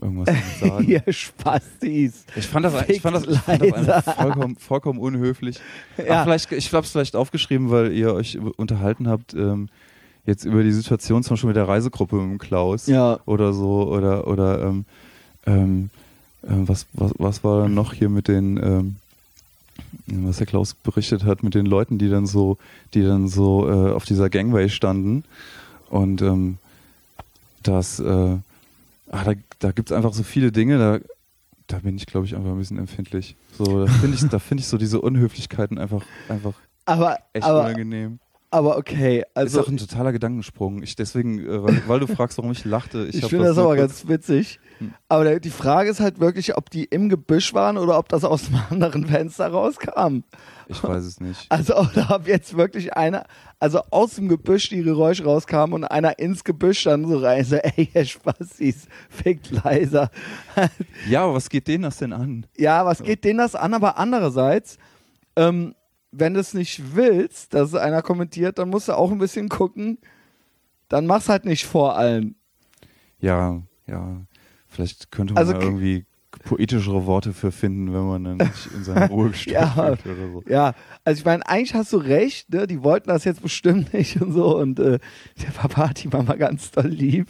irgendwas 0.00 0.28
sagen. 0.60 0.84
Ihr 0.88 1.02
Spastis. 1.08 2.24
Ich 2.36 2.46
fand 2.46 2.64
das, 2.66 2.88
ich 2.88 3.00
fand 3.00 3.16
das, 3.16 3.24
ich 3.26 3.38
fand 3.38 3.88
das 3.88 4.04
vollkommen, 4.04 4.56
vollkommen 4.56 4.98
unhöflich. 4.98 5.58
Ja. 5.96 6.24
Vielleicht, 6.24 6.52
ich 6.52 6.72
habe 6.72 6.84
es 6.84 6.92
vielleicht 6.92 7.16
aufgeschrieben, 7.16 7.70
weil 7.70 7.92
ihr 7.92 8.12
euch 8.12 8.38
unterhalten 8.56 9.08
habt, 9.08 9.32
ähm, 9.34 9.68
jetzt 10.26 10.44
über 10.44 10.62
die 10.62 10.72
Situation 10.72 11.22
zum 11.22 11.34
Beispiel 11.34 11.48
mit 11.48 11.56
der 11.56 11.68
Reisegruppe 11.68 12.16
mit 12.16 12.40
Klaus 12.40 12.86
Ja. 12.88 13.20
oder 13.26 13.52
so 13.52 13.88
oder 13.88 14.26
oder 14.26 14.60
ähm, 14.62 14.84
ähm, 15.46 15.90
äh, 16.42 16.48
was, 16.50 16.86
was, 16.92 17.12
was 17.18 17.44
war 17.44 17.62
dann 17.62 17.74
noch 17.74 17.92
hier 17.92 18.08
mit 18.08 18.26
den 18.28 18.56
ähm, 18.56 18.96
was 20.06 20.38
der 20.38 20.46
Klaus 20.46 20.74
berichtet 20.74 21.24
hat 21.24 21.42
mit 21.42 21.54
den 21.54 21.66
Leuten, 21.66 21.98
die 21.98 22.08
dann 22.08 22.26
so, 22.26 22.58
die 22.94 23.02
dann 23.02 23.28
so 23.28 23.68
äh, 23.68 23.92
auf 23.92 24.04
dieser 24.04 24.30
Gangway 24.30 24.68
standen 24.68 25.24
und 25.90 26.22
ähm, 26.22 26.58
das, 27.62 27.98
äh, 28.00 28.04
ah, 28.04 29.24
da, 29.24 29.32
da 29.58 29.72
gibt 29.72 29.90
es 29.90 29.96
einfach 29.96 30.12
so 30.12 30.22
viele 30.22 30.52
Dinge, 30.52 30.78
da, 30.78 30.98
da 31.66 31.78
bin 31.78 31.96
ich, 31.96 32.06
glaube 32.06 32.26
ich, 32.26 32.36
einfach 32.36 32.50
ein 32.50 32.58
bisschen 32.58 32.78
empfindlich. 32.78 33.36
So, 33.58 33.86
da 33.86 33.92
finde 33.92 34.16
ich, 34.16 34.28
da 34.28 34.38
finde 34.38 34.60
ich 34.62 34.68
so 34.68 34.78
diese 34.78 35.00
Unhöflichkeiten 35.00 35.78
einfach, 35.78 36.02
einfach 36.28 36.54
Aber, 36.84 37.18
echt 37.32 37.44
aber, 37.44 37.62
unangenehm. 37.62 38.18
Aber 38.50 38.76
okay, 38.78 39.18
ist 39.18 39.26
also 39.34 39.62
auch 39.62 39.68
ein 39.68 39.76
totaler 39.76 40.12
Gedankensprung. 40.12 40.82
Ich 40.82 40.96
deswegen, 40.96 41.40
äh, 41.40 41.62
weil, 41.62 41.82
weil 41.86 42.00
du 42.00 42.06
fragst, 42.06 42.38
warum 42.38 42.52
ich 42.52 42.64
lachte. 42.64 43.06
Ich, 43.06 43.16
ich, 43.16 43.26
finde 43.26 43.46
das 43.46 43.56
nur 43.56 43.66
aber 43.66 43.76
ganz 43.76 44.06
witzig. 44.06 44.60
Hm. 44.78 44.94
Aber 45.08 45.40
die 45.40 45.50
Frage 45.50 45.90
ist 45.90 46.00
halt 46.00 46.20
wirklich, 46.20 46.56
ob 46.56 46.70
die 46.70 46.84
im 46.84 47.08
Gebüsch 47.08 47.54
waren 47.54 47.76
oder 47.76 47.98
ob 47.98 48.08
das 48.08 48.24
aus 48.24 48.46
dem 48.46 48.60
anderen 48.70 49.06
Fenster 49.06 49.48
rauskam. 49.48 50.22
Ich 50.68 50.82
weiß 50.82 51.04
es 51.04 51.20
nicht. 51.20 51.46
Also 51.48 51.76
oder 51.76 52.14
ob 52.14 52.28
jetzt 52.28 52.56
wirklich 52.56 52.94
einer, 52.94 53.24
also 53.58 53.80
aus 53.90 54.14
dem 54.14 54.28
Gebüsch 54.28 54.68
die 54.68 54.82
Geräusche 54.82 55.24
rauskamen 55.24 55.74
und 55.74 55.84
einer 55.84 56.18
ins 56.18 56.44
Gebüsch 56.44 56.84
dann 56.84 57.06
so 57.06 57.18
rein, 57.18 57.44
so, 57.44 57.56
ey, 57.56 57.90
ihr 57.94 58.04
Spassis, 58.04 58.86
fickt 59.08 59.50
leiser. 59.50 60.10
Ja, 61.08 61.24
aber 61.24 61.34
was 61.34 61.48
geht 61.48 61.66
denen 61.68 61.82
das 61.82 61.98
denn 61.98 62.12
an? 62.12 62.46
Ja, 62.56 62.84
was 62.84 63.02
geht 63.02 63.24
denen 63.24 63.38
das 63.38 63.54
an? 63.54 63.74
Aber 63.74 63.98
andererseits, 63.98 64.78
ähm, 65.36 65.74
wenn 66.18 66.34
du 66.34 66.40
es 66.40 66.54
nicht 66.54 66.94
willst, 66.96 67.52
dass 67.54 67.74
einer 67.74 68.02
kommentiert, 68.02 68.58
dann 68.58 68.70
musst 68.70 68.88
du 68.88 68.92
auch 68.92 69.10
ein 69.10 69.18
bisschen 69.18 69.48
gucken, 69.48 69.98
dann 70.88 71.06
mach's 71.06 71.28
halt 71.28 71.44
nicht 71.44 71.64
vor 71.66 71.96
allen. 71.96 72.36
Ja, 73.20 73.62
ja. 73.86 74.22
Vielleicht 74.68 75.10
könnte 75.10 75.34
man 75.34 75.40
Also 75.40 75.52
da 75.52 75.58
k- 75.58 75.64
irgendwie 75.66 76.04
poetischere 76.44 77.06
Worte 77.06 77.32
für 77.32 77.50
finden, 77.50 77.92
wenn 77.94 78.06
man 78.06 78.24
dann 78.24 78.36
nicht 78.36 78.66
in 78.74 78.84
seine 78.84 79.06
Ruhe 79.10 79.30
gestört 79.30 79.54
Ja. 79.76 79.88
wird 79.88 80.06
oder 80.06 80.16
so. 80.16 80.42
Ja, 80.46 80.74
also 81.04 81.18
ich 81.18 81.24
meine, 81.24 81.46
eigentlich 81.48 81.74
hast 81.74 81.92
du 81.92 81.96
recht, 81.96 82.52
ne? 82.52 82.66
die 82.66 82.82
wollten 82.82 83.08
das 83.08 83.24
jetzt 83.24 83.42
bestimmt 83.42 83.92
nicht 83.94 84.20
und 84.20 84.32
so 84.32 84.56
und 84.58 84.78
äh, 84.78 84.98
der 85.42 85.50
Papa 85.54 85.88
hat 85.88 86.02
die 86.02 86.08
Mama 86.08 86.34
ganz 86.36 86.70
doll 86.70 86.88
lieb. 86.88 87.26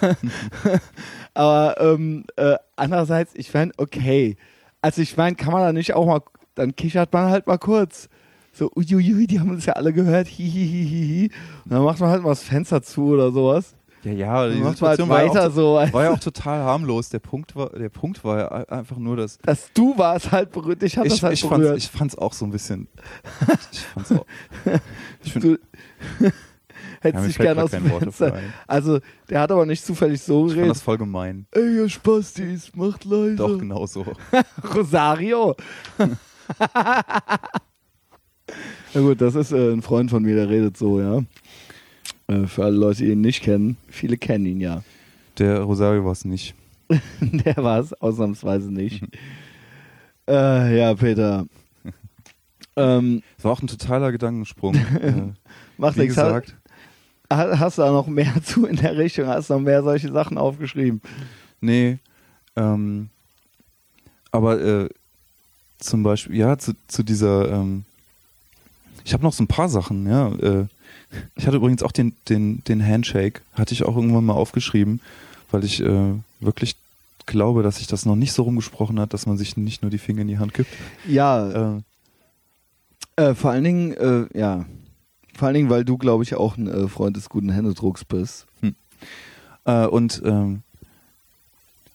Aber 1.34 1.76
ähm, 1.80 2.24
äh, 2.36 2.56
andererseits, 2.76 3.34
ich 3.34 3.52
meine, 3.52 3.72
okay, 3.76 4.36
also 4.82 5.02
ich 5.02 5.16
meine, 5.16 5.36
kann 5.36 5.52
man 5.52 5.62
da 5.62 5.72
nicht 5.72 5.94
auch 5.94 6.06
mal, 6.06 6.20
dann 6.54 6.76
kichert 6.76 7.12
man 7.12 7.30
halt 7.30 7.46
mal 7.46 7.58
kurz. 7.58 8.08
So, 8.54 8.70
uiuiui, 8.76 9.26
die 9.26 9.40
haben 9.40 9.50
uns 9.50 9.66
ja 9.66 9.72
alle 9.72 9.92
gehört, 9.92 10.28
hihihihi. 10.28 11.30
Und 11.64 11.72
dann 11.72 11.82
macht 11.82 11.98
man 11.98 12.10
halt 12.10 12.22
mal 12.22 12.28
das 12.30 12.44
Fenster 12.44 12.80
zu 12.82 13.06
oder 13.08 13.32
sowas. 13.32 13.74
Ja, 14.04 14.12
ja, 14.12 14.48
die 14.48 14.62
halt 14.62 14.72
Situation 14.76 15.08
war 15.08 15.24
ja, 15.24 15.28
weiter 15.30 15.48
auch, 15.48 15.52
so. 15.52 15.74
war 15.74 16.04
ja 16.04 16.10
auch 16.12 16.18
total 16.18 16.60
harmlos. 16.60 17.08
Der 17.08 17.18
Punkt 17.18 17.56
war, 17.56 17.70
der 17.70 17.88
Punkt 17.88 18.22
war 18.22 18.38
ja 18.38 18.48
einfach 18.68 18.98
nur, 18.98 19.16
dass 19.16 19.38
dass 19.38 19.72
du 19.72 19.96
warst 19.96 20.30
halt 20.30 20.52
berührt, 20.52 20.82
ich 20.82 20.96
hab 20.98 21.06
ich, 21.06 21.14
das 21.14 21.22
halt 21.22 21.32
ich, 21.32 21.40
fand's, 21.40 21.56
berührt. 21.56 21.78
ich 21.78 21.88
fand's 21.88 22.16
auch 22.16 22.32
so 22.32 22.44
ein 22.44 22.50
bisschen. 22.50 22.86
Ich 23.72 23.80
fand's 23.80 24.12
auch. 24.12 24.26
Ich 25.24 25.32
find, 25.32 25.44
du 25.44 25.58
hättest 27.00 27.28
dich 27.28 27.38
gerne 27.38 27.62
aus 27.62 27.70
dem 27.70 27.86
Fenster. 27.86 28.38
Also, 28.66 29.00
der 29.30 29.40
hat 29.40 29.50
aber 29.50 29.66
nicht 29.66 29.84
zufällig 29.84 30.20
so 30.20 30.42
Ich 30.42 30.52
fand 30.52 30.56
geredet. 30.56 30.76
das 30.76 30.82
voll 30.82 30.98
gemein. 30.98 31.46
Ey, 31.52 31.76
ihr 31.76 31.88
Spastis, 31.88 32.76
macht 32.76 33.04
leise. 33.04 33.36
Doch, 33.36 33.58
genau 33.58 33.86
so. 33.86 34.04
Rosario. 34.74 35.56
Na 38.94 39.00
gut, 39.00 39.20
das 39.20 39.34
ist 39.34 39.52
äh, 39.52 39.72
ein 39.72 39.82
Freund 39.82 40.10
von 40.10 40.22
mir, 40.22 40.34
der 40.36 40.48
redet 40.48 40.76
so, 40.76 41.00
ja. 41.00 41.22
Äh, 42.28 42.46
für 42.46 42.64
alle 42.64 42.76
Leute, 42.76 43.04
die 43.04 43.10
ihn 43.12 43.20
nicht 43.20 43.42
kennen. 43.42 43.76
Viele 43.88 44.16
kennen 44.16 44.46
ihn 44.46 44.60
ja. 44.60 44.82
Der 45.38 45.60
Rosario 45.62 46.04
war 46.04 46.12
es 46.12 46.24
nicht. 46.24 46.54
der 47.20 47.56
war 47.56 47.80
es 47.80 47.92
ausnahmsweise 47.94 48.72
nicht. 48.72 49.02
äh, 50.28 50.78
ja, 50.78 50.94
Peter. 50.94 51.46
ähm, 52.76 53.22
Es 53.36 53.44
war 53.44 53.52
auch 53.52 53.62
ein 53.62 53.66
totaler 53.68 54.12
Gedankensprung. 54.12 54.74
macht 55.78 55.96
nichts. 55.96 56.16
Hast, 56.16 56.24
gesagt, 56.26 56.54
hast 57.30 57.78
du 57.78 57.82
da 57.82 57.90
noch 57.90 58.06
mehr 58.06 58.32
zu 58.44 58.66
in 58.66 58.76
der 58.76 58.96
Richtung? 58.96 59.26
Hast 59.26 59.50
du 59.50 59.54
noch 59.54 59.60
mehr 59.60 59.82
solche 59.82 60.12
Sachen 60.12 60.38
aufgeschrieben? 60.38 61.00
Nee. 61.60 61.98
Ähm, 62.56 63.08
aber 64.30 64.60
äh, 64.60 64.88
zum 65.78 66.02
Beispiel, 66.02 66.36
ja, 66.36 66.56
zu, 66.58 66.72
zu 66.86 67.02
dieser, 67.02 67.50
ähm, 67.50 67.84
ich 69.04 69.12
habe 69.12 69.22
noch 69.22 69.32
so 69.32 69.42
ein 69.42 69.48
paar 69.48 69.68
Sachen, 69.68 70.08
ja. 70.08 70.28
Äh, 70.34 70.66
ich 71.36 71.46
hatte 71.46 71.58
übrigens 71.58 71.82
auch 71.82 71.92
den, 71.92 72.16
den, 72.28 72.64
den 72.64 72.84
Handshake, 72.84 73.42
hatte 73.52 73.74
ich 73.74 73.84
auch 73.84 73.94
irgendwann 73.94 74.24
mal 74.24 74.32
aufgeschrieben, 74.32 75.00
weil 75.50 75.62
ich 75.64 75.80
äh, 75.80 76.14
wirklich 76.40 76.76
glaube, 77.26 77.62
dass 77.62 77.76
sich 77.76 77.86
das 77.86 78.06
noch 78.06 78.16
nicht 78.16 78.32
so 78.32 78.42
rumgesprochen 78.42 78.98
hat, 78.98 79.14
dass 79.14 79.26
man 79.26 79.36
sich 79.36 79.56
nicht 79.56 79.82
nur 79.82 79.90
die 79.90 79.98
Finger 79.98 80.22
in 80.22 80.28
die 80.28 80.38
Hand 80.38 80.54
gibt. 80.54 80.70
Ja. 81.06 81.76
Äh, 81.76 81.82
äh, 83.16 83.34
vor 83.34 83.52
allen 83.52 83.64
Dingen, 83.64 83.92
äh, 83.92 84.26
ja. 84.36 84.64
Vor 85.34 85.46
allen 85.46 85.54
Dingen, 85.54 85.70
weil 85.70 85.84
du, 85.84 85.98
glaube 85.98 86.24
ich, 86.24 86.34
auch 86.34 86.56
ein 86.56 86.88
Freund 86.88 87.16
des 87.16 87.28
guten 87.28 87.50
Händedrucks 87.50 88.04
bist. 88.04 88.46
Hm. 88.60 88.76
Und 89.64 90.22
ähm, 90.24 90.62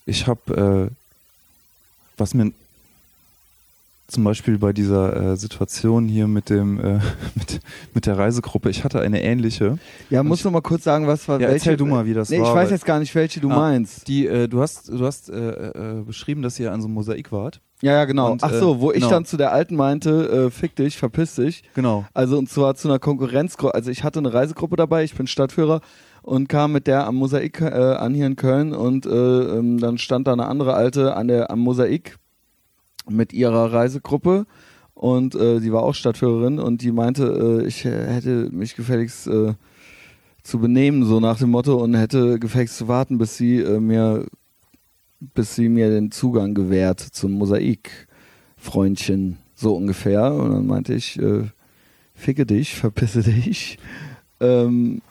ich 0.05 0.27
habe, 0.27 0.91
was 2.17 2.33
mir 2.33 2.51
zum 4.09 4.23
Beispiel 4.23 4.57
bei 4.57 4.73
dieser 4.73 5.33
äh, 5.33 5.37
Situation 5.37 6.07
hier 6.07 6.27
mit 6.27 6.49
dem 6.49 6.79
äh, 6.79 6.93
mit, 7.35 7.59
mit 7.93 8.05
der 8.05 8.17
Reisegruppe. 8.17 8.69
Ich 8.69 8.83
hatte 8.83 9.01
eine 9.01 9.23
ähnliche. 9.23 9.77
Ja, 10.09 10.23
musst 10.23 10.45
du 10.45 10.51
mal 10.51 10.61
kurz 10.61 10.83
sagen, 10.83 11.07
was 11.07 11.27
war 11.27 11.39
ja, 11.39 11.47
welche? 11.47 11.69
Erzähl 11.69 11.77
du 11.77 11.85
mal, 11.85 12.05
wie 12.05 12.13
das 12.13 12.29
nee, 12.29 12.39
war. 12.39 12.49
Ich 12.49 12.53
weiß 12.53 12.71
jetzt 12.71 12.85
gar 12.85 12.99
nicht, 12.99 13.13
welche 13.15 13.39
du 13.39 13.49
ah, 13.49 13.55
meinst. 13.55 14.07
Die, 14.07 14.27
äh, 14.27 14.47
du 14.47 14.61
hast, 14.61 14.89
du 14.89 15.05
hast 15.05 15.29
äh, 15.29 15.37
äh, 15.39 16.03
beschrieben, 16.03 16.41
dass 16.41 16.59
ihr 16.59 16.71
an 16.71 16.81
so 16.81 16.87
einem 16.87 16.95
Mosaik 16.95 17.31
wart. 17.31 17.61
Ja, 17.81 17.93
ja, 17.93 18.05
genau. 18.05 18.31
Und, 18.31 18.43
Ach 18.43 18.53
so, 18.53 18.81
wo 18.81 18.91
ich 18.91 18.97
genau. 18.97 19.09
dann 19.09 19.25
zu 19.25 19.37
der 19.37 19.53
alten 19.53 19.77
meinte, 19.77 20.51
fick 20.51 20.75
dich, 20.75 20.97
verpiss 20.97 21.35
dich. 21.35 21.63
Genau. 21.75 22.05
Also 22.13 22.37
und 22.37 22.49
zwar 22.49 22.75
zu 22.75 22.89
einer 22.89 22.99
Konkurrenzgruppe. 22.99 23.73
Also 23.73 23.89
ich 23.89 24.03
hatte 24.03 24.19
eine 24.19 24.33
Reisegruppe 24.33 24.75
dabei, 24.75 25.05
ich 25.05 25.15
bin 25.15 25.27
Stadtführer 25.27 25.79
und 26.21 26.49
kam 26.49 26.73
mit 26.73 26.87
der 26.87 27.07
am 27.07 27.15
Mosaik 27.15 27.61
an 27.61 28.13
hier 28.13 28.27
in 28.27 28.35
Köln 28.35 28.73
und 28.73 29.05
ähm, 29.05 29.77
dann 29.79 29.97
stand 29.97 30.27
da 30.27 30.33
eine 30.33 30.47
andere 30.47 30.73
alte 30.73 31.15
an 31.15 31.29
der 31.29 31.51
am 31.51 31.59
Mosaik 31.59 32.17
mit 33.09 33.33
ihrer 33.33 33.71
Reisegruppe 33.71 34.45
und 34.93 35.35
äh, 35.35 35.59
die 35.59 35.71
war 35.71 35.83
auch 35.83 35.95
Stadtführerin 35.95 36.59
und 36.59 36.81
die 36.81 36.91
meinte, 36.91 37.61
äh, 37.63 37.67
ich 37.67 37.85
hätte 37.85 38.49
mich 38.51 38.75
gefälligst 38.75 39.27
äh, 39.27 39.53
zu 40.43 40.59
benehmen, 40.59 41.05
so 41.05 41.19
nach 41.19 41.37
dem 41.37 41.51
Motto, 41.51 41.77
und 41.77 41.93
hätte 41.93 42.39
gefälligst 42.39 42.77
zu 42.77 42.87
warten, 42.87 43.17
bis 43.17 43.37
sie 43.37 43.59
äh, 43.59 43.79
mir 43.79 44.25
bis 45.19 45.55
sie 45.55 45.69
mir 45.69 45.89
den 45.89 46.11
Zugang 46.11 46.53
gewährt 46.53 46.99
zum 46.99 47.33
Mosaik-Freundchen, 47.33 49.37
so 49.53 49.75
ungefähr. 49.75 50.33
Und 50.33 50.51
dann 50.51 50.67
meinte 50.67 50.93
ich, 50.93 51.19
äh, 51.19 51.43
ficke 52.13 52.45
dich, 52.45 52.75
verpisse 52.75 53.23
dich. 53.23 53.77
Ähm, 54.39 55.01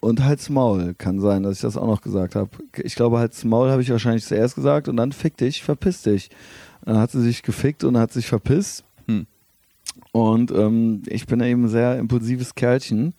und 0.00 0.24
halt's 0.24 0.48
Maul. 0.48 0.94
Kann 0.96 1.20
sein, 1.20 1.42
dass 1.42 1.56
ich 1.56 1.62
das 1.62 1.76
auch 1.76 1.86
noch 1.86 2.02
gesagt 2.02 2.36
habe. 2.36 2.50
Ich 2.76 2.94
glaube, 2.94 3.18
halt's 3.18 3.44
Maul 3.44 3.70
habe 3.70 3.82
ich 3.82 3.90
wahrscheinlich 3.90 4.24
zuerst 4.24 4.54
gesagt 4.54 4.88
und 4.88 4.96
dann 4.96 5.12
fick 5.12 5.36
dich, 5.36 5.62
verpiss 5.62 6.02
dich. 6.02 6.30
Dann 6.88 6.96
hat 6.96 7.10
sie 7.10 7.20
sich 7.20 7.42
gefickt 7.42 7.84
und 7.84 7.98
hat 7.98 8.14
sich 8.14 8.26
verpisst. 8.26 8.82
Und 10.12 10.50
ähm, 10.52 11.02
ich 11.06 11.26
bin 11.26 11.38
eben 11.40 11.64
ein 11.64 11.68
sehr 11.68 11.98
impulsives 11.98 12.54
Kerlchen. 12.54 13.12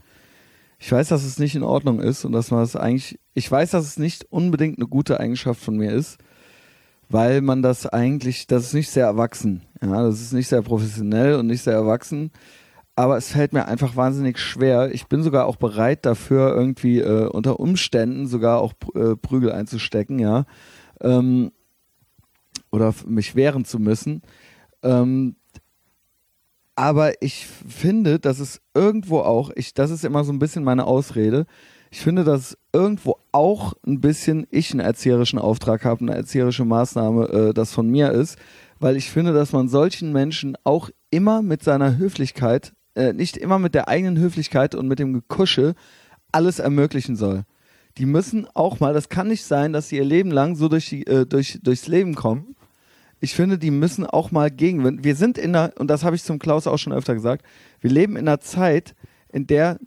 Ich 0.79 0.91
weiß, 0.91 1.09
dass 1.09 1.23
es 1.23 1.37
nicht 1.37 1.53
in 1.53 1.61
Ordnung 1.61 1.99
ist 1.99 2.25
und 2.25 2.31
dass 2.31 2.49
man 2.49 2.63
es 2.63 2.75
eigentlich, 2.75 3.19
ich 3.35 3.51
weiß, 3.51 3.69
dass 3.69 3.85
es 3.85 3.99
nicht 3.99 4.25
unbedingt 4.31 4.79
eine 4.79 4.87
gute 4.87 5.19
Eigenschaft 5.19 5.61
von 5.61 5.77
mir 5.77 5.91
ist, 5.91 6.17
weil 7.09 7.41
man 7.41 7.61
das 7.61 7.85
eigentlich, 7.85 8.47
das 8.47 8.63
ist 8.63 8.73
nicht 8.73 8.89
sehr 8.89 9.05
erwachsen. 9.05 9.61
Ja, 9.83 10.01
das 10.01 10.19
ist 10.19 10.33
nicht 10.33 10.47
sehr 10.47 10.63
professionell 10.63 11.35
und 11.35 11.45
nicht 11.45 11.61
sehr 11.61 11.75
erwachsen. 11.75 12.31
Aber 12.95 13.17
es 13.17 13.31
fällt 13.31 13.53
mir 13.53 13.67
einfach 13.67 13.95
wahnsinnig 13.95 14.39
schwer. 14.39 14.91
Ich 14.91 15.05
bin 15.05 15.21
sogar 15.21 15.45
auch 15.45 15.57
bereit 15.57 16.07
dafür, 16.07 16.55
irgendwie 16.55 17.01
äh, 17.01 17.27
unter 17.27 17.59
Umständen 17.59 18.25
sogar 18.25 18.61
auch 18.61 18.73
äh, 18.95 19.15
Prügel 19.15 19.51
einzustecken, 19.51 20.17
ja. 20.17 20.45
Ähm, 21.01 21.51
oder 22.71 22.93
mich 23.05 23.35
wehren 23.35 23.65
zu 23.65 23.79
müssen. 23.79 24.21
Ähm, 24.83 25.35
aber 26.75 27.21
ich 27.21 27.45
finde, 27.45 28.19
dass 28.19 28.39
es 28.39 28.61
irgendwo 28.73 29.19
auch, 29.19 29.51
ich, 29.55 29.73
das 29.73 29.91
ist 29.91 30.05
immer 30.05 30.23
so 30.23 30.31
ein 30.31 30.39
bisschen 30.39 30.63
meine 30.63 30.85
Ausrede, 30.85 31.45
ich 31.91 31.99
finde, 31.99 32.23
dass 32.23 32.57
irgendwo 32.71 33.17
auch 33.31 33.73
ein 33.85 33.99
bisschen 33.99 34.47
ich 34.51 34.71
einen 34.71 34.79
erzieherischen 34.79 35.39
Auftrag 35.39 35.83
habe, 35.83 36.01
eine 36.01 36.15
erzieherische 36.15 36.63
Maßnahme, 36.63 37.29
äh, 37.29 37.53
das 37.53 37.73
von 37.73 37.89
mir 37.89 38.11
ist, 38.11 38.37
weil 38.79 38.95
ich 38.95 39.09
finde, 39.09 39.33
dass 39.33 39.51
man 39.51 39.67
solchen 39.67 40.13
Menschen 40.13 40.55
auch 40.63 40.89
immer 41.09 41.41
mit 41.41 41.63
seiner 41.63 41.97
Höflichkeit, 41.97 42.73
äh, 42.95 43.11
nicht 43.11 43.37
immer 43.37 43.59
mit 43.59 43.75
der 43.75 43.87
eigenen 43.87 44.17
Höflichkeit 44.17 44.75
und 44.75 44.87
mit 44.87 44.99
dem 44.99 45.13
Gekusche 45.13 45.73
alles 46.31 46.59
ermöglichen 46.59 47.15
soll. 47.15 47.43
Die 47.97 48.05
müssen 48.05 48.47
auch 48.53 48.79
mal, 48.79 48.93
das 48.93 49.09
kann 49.09 49.27
nicht 49.27 49.43
sein, 49.43 49.73
dass 49.73 49.89
sie 49.89 49.97
ihr 49.97 50.05
Leben 50.05 50.31
lang 50.31 50.55
so 50.55 50.69
durch 50.69 50.87
die, 50.87 51.05
äh, 51.07 51.25
durch, 51.25 51.59
durchs 51.61 51.87
Leben 51.87 52.15
kommen 52.15 52.55
ich 53.19 53.33
finde, 53.33 53.57
die 53.57 53.71
müssen 53.71 54.05
auch 54.05 54.31
mal 54.31 54.49
gegen. 54.49 55.03
Wir 55.03 55.15
sind 55.15 55.37
in 55.37 55.55
einer, 55.55 55.73
und 55.77 55.87
das 55.87 56.03
habe 56.03 56.15
ich 56.15 56.23
zum 56.23 56.39
Klaus 56.39 56.67
auch 56.67 56.77
schon 56.77 56.93
öfter 56.93 57.13
gesagt, 57.13 57.45
wir 57.81 57.91
leben 57.91 58.15
in 58.15 58.27
einer 58.27 58.39
Zeit, 58.39 58.95
in 59.31 59.45
der 59.47 59.79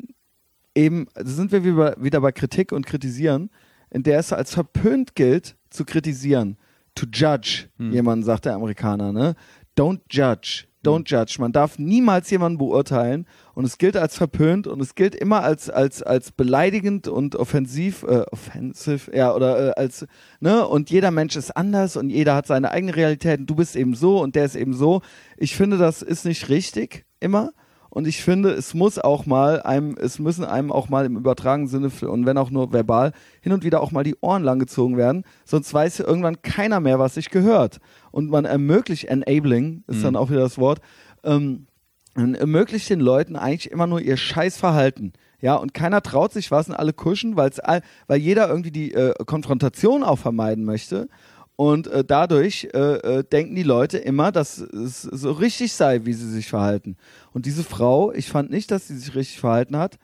eben, 0.74 1.06
also 1.14 1.32
sind 1.32 1.52
wir 1.52 1.64
wieder 1.64 2.20
bei 2.20 2.32
Kritik 2.32 2.72
und 2.72 2.86
Kritisieren, 2.86 3.50
in 3.90 4.02
der 4.02 4.18
es 4.18 4.32
als 4.32 4.54
verpönt 4.54 5.14
gilt, 5.14 5.56
zu 5.70 5.84
kritisieren. 5.84 6.56
To 6.94 7.06
judge, 7.12 7.68
hm. 7.78 7.92
jemand 7.92 8.24
sagt 8.24 8.44
der 8.44 8.54
Amerikaner, 8.54 9.12
ne? 9.12 9.34
Don't 9.76 10.00
judge. 10.10 10.64
Don't 10.84 11.08
judge. 11.08 11.36
Man 11.38 11.52
darf 11.52 11.78
niemals 11.78 12.28
jemanden 12.30 12.58
beurteilen 12.58 13.26
und 13.54 13.64
es 13.64 13.78
gilt 13.78 13.96
als 13.96 14.16
verpönt 14.16 14.66
und 14.66 14.80
es 14.80 14.94
gilt 14.94 15.14
immer 15.14 15.42
als, 15.42 15.70
als, 15.70 16.02
als 16.02 16.32
beleidigend 16.32 17.06
und 17.06 17.36
offensiv, 17.36 18.02
äh, 18.02 18.24
offensive, 18.32 19.16
ja, 19.16 19.32
oder 19.34 19.68
äh, 19.68 19.80
als, 19.80 20.06
ne, 20.40 20.66
und 20.66 20.90
jeder 20.90 21.12
Mensch 21.12 21.36
ist 21.36 21.56
anders 21.56 21.96
und 21.96 22.10
jeder 22.10 22.34
hat 22.34 22.46
seine 22.48 22.72
eigene 22.72 22.96
Realität 22.96 23.40
und 23.40 23.46
du 23.46 23.54
bist 23.54 23.76
eben 23.76 23.94
so 23.94 24.20
und 24.20 24.34
der 24.34 24.44
ist 24.44 24.56
eben 24.56 24.74
so. 24.74 25.02
Ich 25.36 25.56
finde, 25.56 25.78
das 25.78 26.02
ist 26.02 26.24
nicht 26.24 26.48
richtig 26.48 27.04
immer. 27.20 27.52
Und 27.95 28.09
ich 28.09 28.22
finde, 28.22 28.53
es 28.53 28.72
muss 28.72 28.99
auch 28.99 29.26
mal 29.26 29.61
einem, 29.61 29.99
es 30.01 30.18
müssen 30.18 30.47
einem 30.47 30.72
auch 30.72 30.88
mal 30.88 31.05
im 31.05 31.18
übertragenen 31.18 31.68
Sinne 31.68 31.90
und 32.09 32.24
wenn 32.24 32.38
auch 32.38 32.49
nur 32.49 32.72
verbal 32.72 33.12
hin 33.43 33.53
und 33.53 33.64
wieder 33.64 33.82
auch 33.82 33.93
mal 33.93 34.03
die 34.03 34.16
Ohren 34.22 34.43
langgezogen 34.43 34.97
werden, 34.97 35.24
sonst 35.45 35.74
weiß 35.74 35.99
ja 35.99 36.07
irgendwann 36.07 36.40
keiner 36.40 36.80
mehr, 36.80 36.99
was 36.99 37.16
sich 37.16 37.28
gehört. 37.28 37.80
Und 38.11 38.30
man 38.30 38.47
ermöglicht, 38.47 39.05
enabling 39.05 39.84
ist 39.88 39.99
mhm. 39.99 40.03
dann 40.05 40.16
auch 40.16 40.30
wieder 40.30 40.40
das 40.40 40.57
Wort, 40.57 40.80
ähm, 41.22 41.66
ermöglicht 42.14 42.88
den 42.88 43.01
Leuten 43.01 43.36
eigentlich 43.36 43.70
immer 43.70 43.86
nur 43.86 44.01
ihr 44.01 44.16
Scheißverhalten. 44.16 45.12
Ja, 45.43 45.57
und 45.57 45.74
keiner 45.74 46.01
traut 46.01 46.32
sich 46.32 46.51
was 46.51 46.70
und 46.70 46.74
alle 46.74 46.95
kuschen, 46.95 47.36
weil's 47.36 47.61
all, 47.61 47.82
weil 48.07 48.20
jeder 48.20 48.49
irgendwie 48.49 48.70
die 48.70 48.95
äh, 48.95 49.12
Konfrontation 49.26 50.03
auch 50.03 50.18
vermeiden 50.18 50.64
möchte. 50.64 51.09
Und 51.57 51.86
äh, 51.86 52.05
dadurch 52.05 52.68
äh, 52.72 52.78
äh, 52.78 53.24
denken 53.24 53.55
die 53.55 53.62
Leute 53.62 53.98
immer, 53.98 54.32
dass 54.32 54.59
es 54.59 55.03
so 55.03 55.32
richtig 55.32 55.72
sei, 55.72 56.05
wie 56.05 56.12
sie 56.12 56.30
sich 56.30 56.48
verhalten. 56.48 56.96
Und 57.32 57.46
diese 57.46 57.62
Frau, 57.62 58.12
ich 58.12 58.28
fand 58.28 58.50
nicht, 58.50 58.70
dass 58.70 58.88
sie 58.88 58.96
sich 58.96 59.14
richtig 59.14 59.40
verhalten 59.40 59.76
hat. 59.76 59.98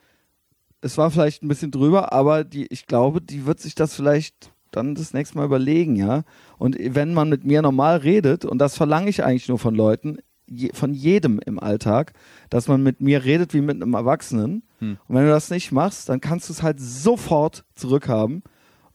Es 0.81 0.99
war 0.99 1.11
vielleicht 1.11 1.43
ein 1.43 1.49
bisschen 1.49 1.71
drüber, 1.71 2.13
aber 2.13 2.45
die, 2.45 2.67
ich 2.67 2.87
glaube, 2.87 3.21
die 3.21 3.47
wird 3.47 3.61
sich 3.61 3.75
das 3.75 3.95
vielleicht 3.95 4.53
dann 4.71 4.95
das 4.95 5.15
nächste 5.15 5.39
Mal 5.39 5.47
überlegen, 5.47 5.97
ja. 5.97 6.23
Und 6.59 6.77
wenn 6.79 7.15
man 7.15 7.29
mit 7.29 7.45
mir 7.45 7.63
normal 7.63 7.99
redet, 7.99 8.45
und 8.45 8.59
das 8.59 8.77
verlange 8.77 9.09
ich 9.09 9.25
eigentlich 9.25 9.49
nur 9.49 9.59
von 9.59 9.75
Leuten, 9.75 10.19
je, 10.47 10.71
von 10.73 10.95
jedem 10.95 11.41
im 11.45 11.59
Alltag, 11.59 12.13
dass 12.51 12.69
man 12.69 12.83
mit 12.83 13.01
mir 13.01 13.25
redet 13.25 13.55
wie 13.55 13.61
mit 13.61 13.83
einem 13.83 13.95
Erwachsenen. 13.95 14.63
Hm. 14.79 14.99
Und 15.07 15.15
wenn 15.15 15.25
du 15.25 15.31
das 15.31 15.51
nicht 15.51 15.73
machst, 15.73 16.09
dann 16.09 16.21
kannst 16.21 16.49
du 16.49 16.53
es 16.53 16.63
halt 16.63 16.81
sofort 16.81 17.65
zurückhaben. 17.75 18.43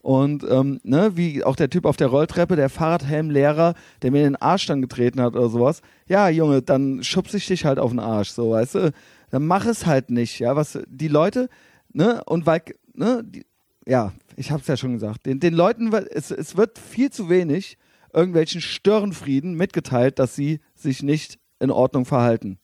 Und 0.04 0.44
ähm, 0.50 0.80
ne, 0.82 1.16
wie 1.16 1.44
auch 1.44 1.56
der 1.56 1.70
Typ 1.70 1.86
auf 1.86 1.96
der 1.96 2.08
Rolltreppe, 2.08 2.56
der 2.56 2.68
Fahrradhelmlehrer, 2.68 3.72
der 4.02 4.10
mir 4.10 4.18
in 4.18 4.34
den 4.34 4.36
Arsch 4.36 4.66
dann 4.66 4.82
getreten 4.82 5.18
hat 5.18 5.34
oder 5.34 5.48
sowas. 5.48 5.80
Ja, 6.06 6.28
Junge, 6.28 6.60
dann 6.60 7.02
schubse 7.02 7.38
ich 7.38 7.46
dich 7.46 7.64
halt 7.64 7.78
auf 7.78 7.90
den 7.90 8.00
Arsch, 8.00 8.28
so, 8.28 8.50
weißt 8.50 8.74
du? 8.74 8.92
Dann 9.30 9.46
mach 9.46 9.64
es 9.64 9.86
halt 9.86 10.10
nicht, 10.10 10.40
ja. 10.40 10.56
Was 10.56 10.78
die 10.88 11.08
Leute, 11.08 11.48
ne, 11.94 12.22
und 12.26 12.44
weil, 12.44 12.60
ne, 12.92 13.24
die, 13.24 13.46
ja, 13.86 14.12
ich 14.36 14.50
hab's 14.50 14.66
ja 14.66 14.76
schon 14.76 14.92
gesagt, 14.92 15.24
den, 15.24 15.40
den 15.40 15.54
Leuten, 15.54 15.90
es, 15.94 16.30
es 16.30 16.54
wird 16.54 16.78
viel 16.78 17.10
zu 17.10 17.30
wenig 17.30 17.78
irgendwelchen 18.12 18.60
Störenfrieden 18.60 19.54
mitgeteilt, 19.54 20.18
dass 20.18 20.36
sie 20.36 20.60
sich 20.74 21.02
nicht 21.02 21.38
in 21.60 21.70
Ordnung 21.70 22.04
verhalten. 22.04 22.58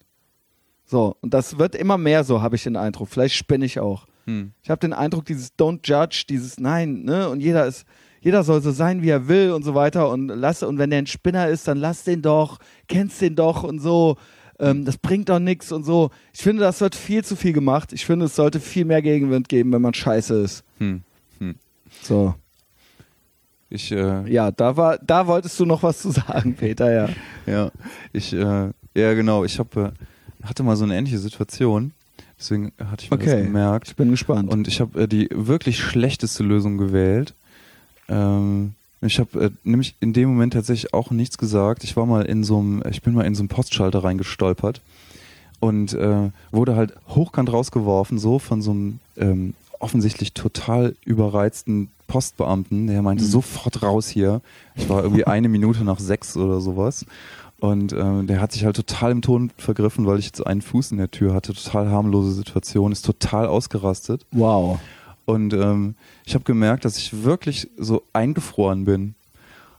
So, 0.84 1.16
und 1.22 1.32
das 1.32 1.56
wird 1.56 1.74
immer 1.74 1.96
mehr 1.96 2.22
so, 2.22 2.42
habe 2.42 2.56
ich 2.56 2.64
den 2.64 2.76
Eindruck. 2.76 3.08
Vielleicht 3.08 3.34
spinne 3.34 3.64
ich 3.64 3.80
auch. 3.80 4.06
Hm. 4.26 4.52
Ich 4.62 4.70
habe 4.70 4.80
den 4.80 4.92
Eindruck, 4.92 5.24
dieses 5.24 5.56
Don't 5.58 5.80
Judge, 5.84 6.24
dieses 6.28 6.58
Nein, 6.58 7.02
ne? 7.02 7.28
Und 7.28 7.40
jeder 7.40 7.66
ist, 7.66 7.84
jeder 8.20 8.44
soll 8.44 8.60
so 8.60 8.70
sein, 8.70 9.02
wie 9.02 9.08
er 9.08 9.28
will 9.28 9.52
und 9.52 9.62
so 9.62 9.74
weiter. 9.74 10.10
Und 10.10 10.28
lass, 10.28 10.62
und 10.62 10.78
wenn 10.78 10.90
der 10.90 11.00
ein 11.00 11.06
Spinner 11.06 11.48
ist, 11.48 11.66
dann 11.66 11.78
lass 11.78 12.04
den 12.04 12.22
doch, 12.22 12.58
kennst 12.88 13.20
den 13.20 13.34
doch 13.34 13.62
und 13.62 13.78
so. 13.78 14.16
Ähm, 14.58 14.84
das 14.84 14.98
bringt 14.98 15.30
doch 15.30 15.38
nichts 15.38 15.72
und 15.72 15.84
so. 15.84 16.10
Ich 16.34 16.42
finde, 16.42 16.62
das 16.62 16.80
wird 16.80 16.94
viel 16.94 17.24
zu 17.24 17.34
viel 17.34 17.54
gemacht. 17.54 17.92
Ich 17.92 18.04
finde, 18.04 18.26
es 18.26 18.36
sollte 18.36 18.60
viel 18.60 18.84
mehr 18.84 19.00
Gegenwind 19.00 19.48
geben, 19.48 19.72
wenn 19.72 19.82
man 19.82 19.94
scheiße 19.94 20.34
ist. 20.42 20.64
Hm. 20.78 21.02
Hm. 21.38 21.54
So. 22.02 22.34
Ich, 23.70 23.90
äh, 23.92 24.30
ja, 24.30 24.50
da 24.50 24.76
war, 24.76 24.98
da 24.98 25.26
wolltest 25.26 25.58
du 25.58 25.64
noch 25.64 25.82
was 25.82 26.00
zu 26.02 26.10
sagen, 26.10 26.54
Peter, 26.56 26.92
ja. 26.92 27.08
ja, 27.46 27.70
ich, 28.12 28.32
äh, 28.32 28.70
ja 28.96 29.14
genau, 29.14 29.44
ich 29.44 29.58
hab, 29.58 29.74
äh, 29.76 29.92
hatte 30.42 30.62
mal 30.62 30.76
so 30.76 30.84
eine 30.84 30.98
ähnliche 30.98 31.18
Situation. 31.18 31.92
Deswegen 32.40 32.72
hatte 32.90 33.04
ich 33.04 33.10
mir 33.10 33.16
okay. 33.18 33.26
das 33.36 33.42
gemerkt. 33.44 33.88
Ich 33.88 33.96
bin 33.96 34.10
gespannt. 34.10 34.50
Und 34.50 34.66
ich 34.66 34.80
habe 34.80 35.02
äh, 35.02 35.06
die 35.06 35.28
wirklich 35.30 35.78
schlechteste 35.78 36.42
Lösung 36.42 36.78
gewählt. 36.78 37.34
Ähm, 38.08 38.72
ich 39.02 39.18
habe 39.18 39.44
äh, 39.44 39.50
nämlich 39.62 39.94
in 40.00 40.12
dem 40.14 40.30
Moment 40.30 40.54
tatsächlich 40.54 40.94
auch 40.94 41.10
nichts 41.10 41.36
gesagt. 41.38 41.84
Ich 41.84 41.96
war 41.96 42.06
mal 42.06 42.24
in 42.24 42.42
so 42.42 42.58
einem, 42.58 42.82
ich 42.90 43.02
bin 43.02 43.14
mal 43.14 43.26
in 43.26 43.34
so 43.34 43.42
einem 43.42 43.48
Postschalter 43.48 44.02
reingestolpert 44.02 44.80
und 45.60 45.92
äh, 45.92 46.30
wurde 46.50 46.76
halt 46.76 46.94
hochkant 47.08 47.52
rausgeworfen, 47.52 48.18
so 48.18 48.38
von 48.38 48.62
so 48.62 48.70
einem 48.70 49.00
ähm, 49.18 49.54
offensichtlich 49.78 50.32
total 50.32 50.94
überreizten 51.04 51.88
Postbeamten. 52.06 52.86
Der 52.86 53.02
meinte, 53.02 53.24
Mhm. 53.24 53.28
sofort 53.28 53.82
raus 53.82 54.08
hier. 54.08 54.40
Ich 54.74 54.88
war 54.88 55.02
irgendwie 55.02 55.24
eine 55.26 55.48
Minute 55.48 55.84
nach 55.84 56.00
sechs 56.00 56.36
oder 56.36 56.60
sowas. 56.60 57.04
Und 57.60 57.92
äh, 57.92 58.24
der 58.24 58.40
hat 58.40 58.52
sich 58.52 58.64
halt 58.64 58.76
total 58.76 59.12
im 59.12 59.22
Ton 59.22 59.52
vergriffen, 59.58 60.06
weil 60.06 60.18
ich 60.18 60.26
jetzt 60.26 60.44
einen 60.46 60.62
Fuß 60.62 60.92
in 60.92 60.98
der 60.98 61.10
Tür 61.10 61.34
hatte. 61.34 61.52
Total 61.52 61.90
harmlose 61.90 62.32
Situation, 62.32 62.90
ist 62.90 63.04
total 63.04 63.46
ausgerastet. 63.46 64.26
Wow. 64.32 64.80
Und 65.26 65.52
ähm, 65.52 65.94
ich 66.24 66.34
habe 66.34 66.44
gemerkt, 66.44 66.84
dass 66.84 66.96
ich 66.96 67.22
wirklich 67.22 67.70
so 67.76 68.02
eingefroren 68.14 68.84
bin. 68.84 69.14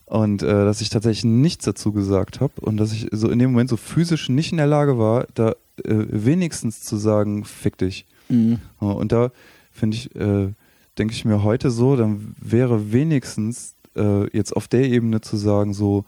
Und 0.05 0.43
äh, 0.43 0.45
dass 0.45 0.81
ich 0.81 0.89
tatsächlich 0.89 1.23
nichts 1.23 1.65
dazu 1.65 1.91
gesagt 1.91 2.41
habe 2.41 2.51
und 2.59 2.75
dass 2.75 2.91
ich 2.91 3.07
so 3.11 3.29
in 3.29 3.39
dem 3.39 3.51
Moment 3.51 3.69
so 3.69 3.77
physisch 3.77 4.27
nicht 4.27 4.51
in 4.51 4.57
der 4.57 4.67
Lage 4.67 4.99
war, 4.99 5.25
da 5.33 5.51
äh, 5.85 6.05
wenigstens 6.09 6.81
zu 6.81 6.97
sagen, 6.97 7.45
fick 7.45 7.77
dich. 7.77 8.05
Mhm. 8.27 8.59
Und 8.79 9.13
da 9.13 9.31
finde 9.71 9.95
ich, 9.95 10.13
äh, 10.15 10.49
denke 10.97 11.13
ich 11.13 11.23
mir 11.23 11.43
heute 11.43 11.71
so, 11.71 11.95
dann 11.95 12.35
wäre 12.39 12.91
wenigstens 12.91 13.75
äh, 13.95 14.29
jetzt 14.35 14.53
auf 14.55 14.67
der 14.67 14.89
Ebene 14.89 15.21
zu 15.21 15.37
sagen, 15.37 15.73
so, 15.73 16.03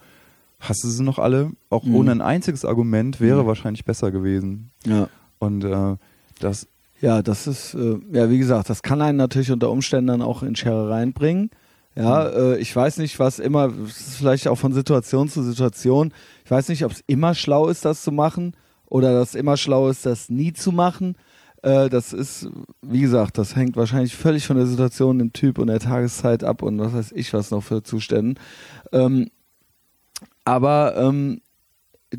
hast 0.63 0.83
du 0.83 0.87
sie 0.89 1.03
noch 1.03 1.19
alle? 1.19 1.51
Auch 1.69 1.83
Mhm. 1.83 1.95
ohne 1.95 2.11
ein 2.11 2.21
einziges 2.21 2.65
Argument 2.65 3.19
wäre 3.21 3.43
Mhm. 3.43 3.47
wahrscheinlich 3.47 3.85
besser 3.85 4.11
gewesen. 4.11 4.71
Ja. 4.85 5.07
Und 5.39 5.63
äh, 5.63 5.95
das, 6.39 6.67
Ja, 7.01 7.21
das 7.21 7.47
ist, 7.47 7.73
äh, 7.73 7.97
ja, 8.13 8.29
wie 8.29 8.37
gesagt, 8.37 8.69
das 8.69 8.81
kann 8.81 9.01
einen 9.01 9.17
natürlich 9.17 9.51
unter 9.51 9.69
Umständen 9.69 10.07
dann 10.07 10.21
auch 10.21 10.41
in 10.41 10.55
Scherereien 10.55 11.11
bringen. 11.11 11.49
Ja, 11.95 12.27
äh, 12.29 12.57
ich 12.59 12.73
weiß 12.75 12.97
nicht, 12.97 13.19
was 13.19 13.39
immer, 13.39 13.71
es 13.85 14.07
ist 14.07 14.15
vielleicht 14.15 14.47
auch 14.47 14.55
von 14.57 14.71
Situation 14.73 15.27
zu 15.27 15.43
Situation. 15.43 16.13
Ich 16.45 16.49
weiß 16.51 16.69
nicht, 16.69 16.85
ob 16.85 16.91
es 16.93 17.03
immer 17.07 17.35
schlau 17.35 17.67
ist, 17.67 17.83
das 17.85 18.03
zu 18.03 18.11
machen 18.13 18.55
oder 18.87 19.13
dass 19.13 19.35
immer 19.35 19.57
schlau 19.57 19.89
ist, 19.89 20.05
das 20.05 20.29
nie 20.29 20.53
zu 20.53 20.71
machen. 20.71 21.15
Äh, 21.61 21.89
das 21.89 22.13
ist, 22.13 22.47
wie 22.81 23.01
gesagt, 23.01 23.37
das 23.37 23.55
hängt 23.55 23.75
wahrscheinlich 23.75 24.15
völlig 24.15 24.47
von 24.47 24.55
der 24.57 24.65
Situation, 24.65 25.19
dem 25.19 25.33
Typ 25.33 25.57
und 25.59 25.67
der 25.67 25.79
Tageszeit 25.79 26.43
ab 26.45 26.61
und 26.63 26.79
was 26.79 26.93
weiß 26.93 27.11
ich 27.15 27.33
was 27.33 27.51
noch 27.51 27.63
für 27.63 27.83
Zuständen. 27.83 28.39
Ähm, 28.93 29.29
aber 30.45 30.95
ähm, 30.97 31.41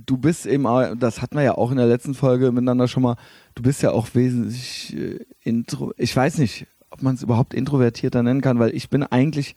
du 0.07 0.17
bist 0.17 0.47
eben, 0.47 0.67
auch- 0.67 0.95
das 0.99 1.23
hatten 1.23 1.37
wir 1.37 1.43
ja 1.43 1.55
auch 1.57 1.71
in 1.71 1.77
der 1.77 1.87
letzten 1.87 2.15
Folge 2.15 2.51
miteinander 2.53 2.89
schon 2.89 3.03
mal, 3.03 3.17
du 3.55 3.63
bist 3.63 3.83
ja 3.83 3.91
auch 3.93 4.09
wesentlich 4.15 4.97
äh, 4.97 5.21
intro, 5.43 5.93
ich 5.97 6.15
weiß 6.15 6.39
nicht, 6.39 6.67
ob 6.91 7.03
man 7.03 7.15
es 7.15 7.23
überhaupt 7.23 7.55
introvertierter 7.55 8.23
nennen 8.23 8.41
kann, 8.41 8.59
weil 8.59 8.75
ich 8.75 8.89
bin 8.89 9.03
eigentlich, 9.03 9.55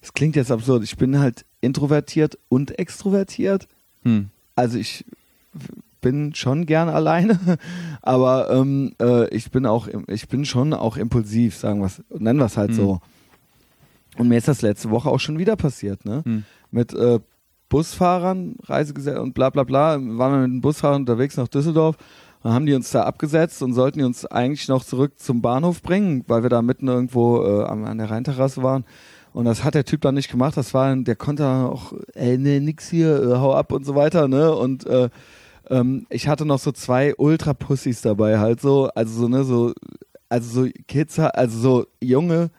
es 0.00 0.12
klingt 0.12 0.36
jetzt 0.36 0.50
absurd, 0.50 0.82
ich 0.84 0.96
bin 0.96 1.18
halt 1.18 1.44
introvertiert 1.60 2.38
und 2.48 2.78
extrovertiert. 2.78 3.66
hm, 4.02 4.30
Also 4.56 4.78
ich 4.78 5.04
bin 6.00 6.34
schon 6.34 6.64
gern 6.66 6.88
alleine, 6.88 7.38
aber 8.02 8.50
ähm, 8.50 8.94
äh, 9.00 9.28
ich 9.34 9.50
bin 9.50 9.66
auch, 9.66 9.88
ich 10.06 10.28
bin 10.28 10.44
schon 10.44 10.72
auch 10.72 10.96
impulsiv, 10.96 11.56
sagen 11.56 11.80
wir 11.80 11.90
nennen 12.18 12.38
wir 12.38 12.46
es 12.46 12.56
halt 12.56 12.70
Hm. 12.70 12.76
so. 12.76 13.00
Und 14.16 14.28
mir 14.28 14.38
ist 14.38 14.48
das 14.48 14.62
letzte 14.62 14.90
Woche 14.90 15.08
auch 15.10 15.20
schon 15.20 15.38
wieder 15.38 15.56
passiert, 15.56 16.04
ne? 16.04 16.22
hm, 16.24 16.44
mit 16.70 16.92
äh, 16.92 17.20
Busfahrern, 17.68 18.56
Reisegesellschaft 18.64 19.22
und 19.22 19.34
bla 19.34 19.50
bla 19.50 19.64
bla, 19.64 19.94
waren 19.94 20.32
wir 20.32 20.38
mit 20.38 20.50
den 20.50 20.60
Busfahrern 20.60 21.02
unterwegs 21.02 21.36
nach 21.36 21.48
Düsseldorf. 21.48 21.96
Dann 22.42 22.52
haben 22.52 22.66
die 22.66 22.74
uns 22.74 22.90
da 22.90 23.02
abgesetzt 23.02 23.62
und 23.62 23.74
sollten 23.74 23.98
die 23.98 24.04
uns 24.04 24.24
eigentlich 24.24 24.68
noch 24.68 24.84
zurück 24.84 25.18
zum 25.18 25.42
Bahnhof 25.42 25.82
bringen, 25.82 26.24
weil 26.28 26.42
wir 26.42 26.50
da 26.50 26.62
mitten 26.62 26.88
irgendwo 26.88 27.42
äh, 27.42 27.64
an, 27.64 27.84
an 27.84 27.98
der 27.98 28.10
Rheinterrasse 28.10 28.62
waren. 28.62 28.84
Und 29.32 29.44
das 29.44 29.64
hat 29.64 29.74
der 29.74 29.84
Typ 29.84 30.00
dann 30.02 30.14
nicht 30.14 30.30
gemacht. 30.30 30.56
Das 30.56 30.72
war, 30.72 30.94
der 30.96 31.16
konnte 31.16 31.42
dann 31.42 31.66
auch, 31.66 31.92
ey, 32.14 32.38
nee, 32.38 32.60
nix 32.60 32.88
hier, 32.88 33.22
äh, 33.22 33.36
hau 33.36 33.54
ab 33.54 33.72
und 33.72 33.84
so 33.84 33.94
weiter, 33.94 34.28
ne? 34.28 34.54
Und 34.54 34.86
äh, 34.86 35.10
ähm, 35.68 36.06
ich 36.10 36.28
hatte 36.28 36.46
noch 36.46 36.58
so 36.58 36.72
zwei 36.72 37.14
Ultra-Pussys 37.16 38.02
dabei, 38.02 38.38
halt 38.38 38.60
so, 38.60 38.88
also 38.94 39.20
so, 39.20 39.28
ne, 39.28 39.44
so, 39.44 39.72
also 40.28 40.64
so 40.64 40.70
Kids, 40.86 41.18
also 41.18 41.58
so 41.58 41.86
junge, 42.00 42.50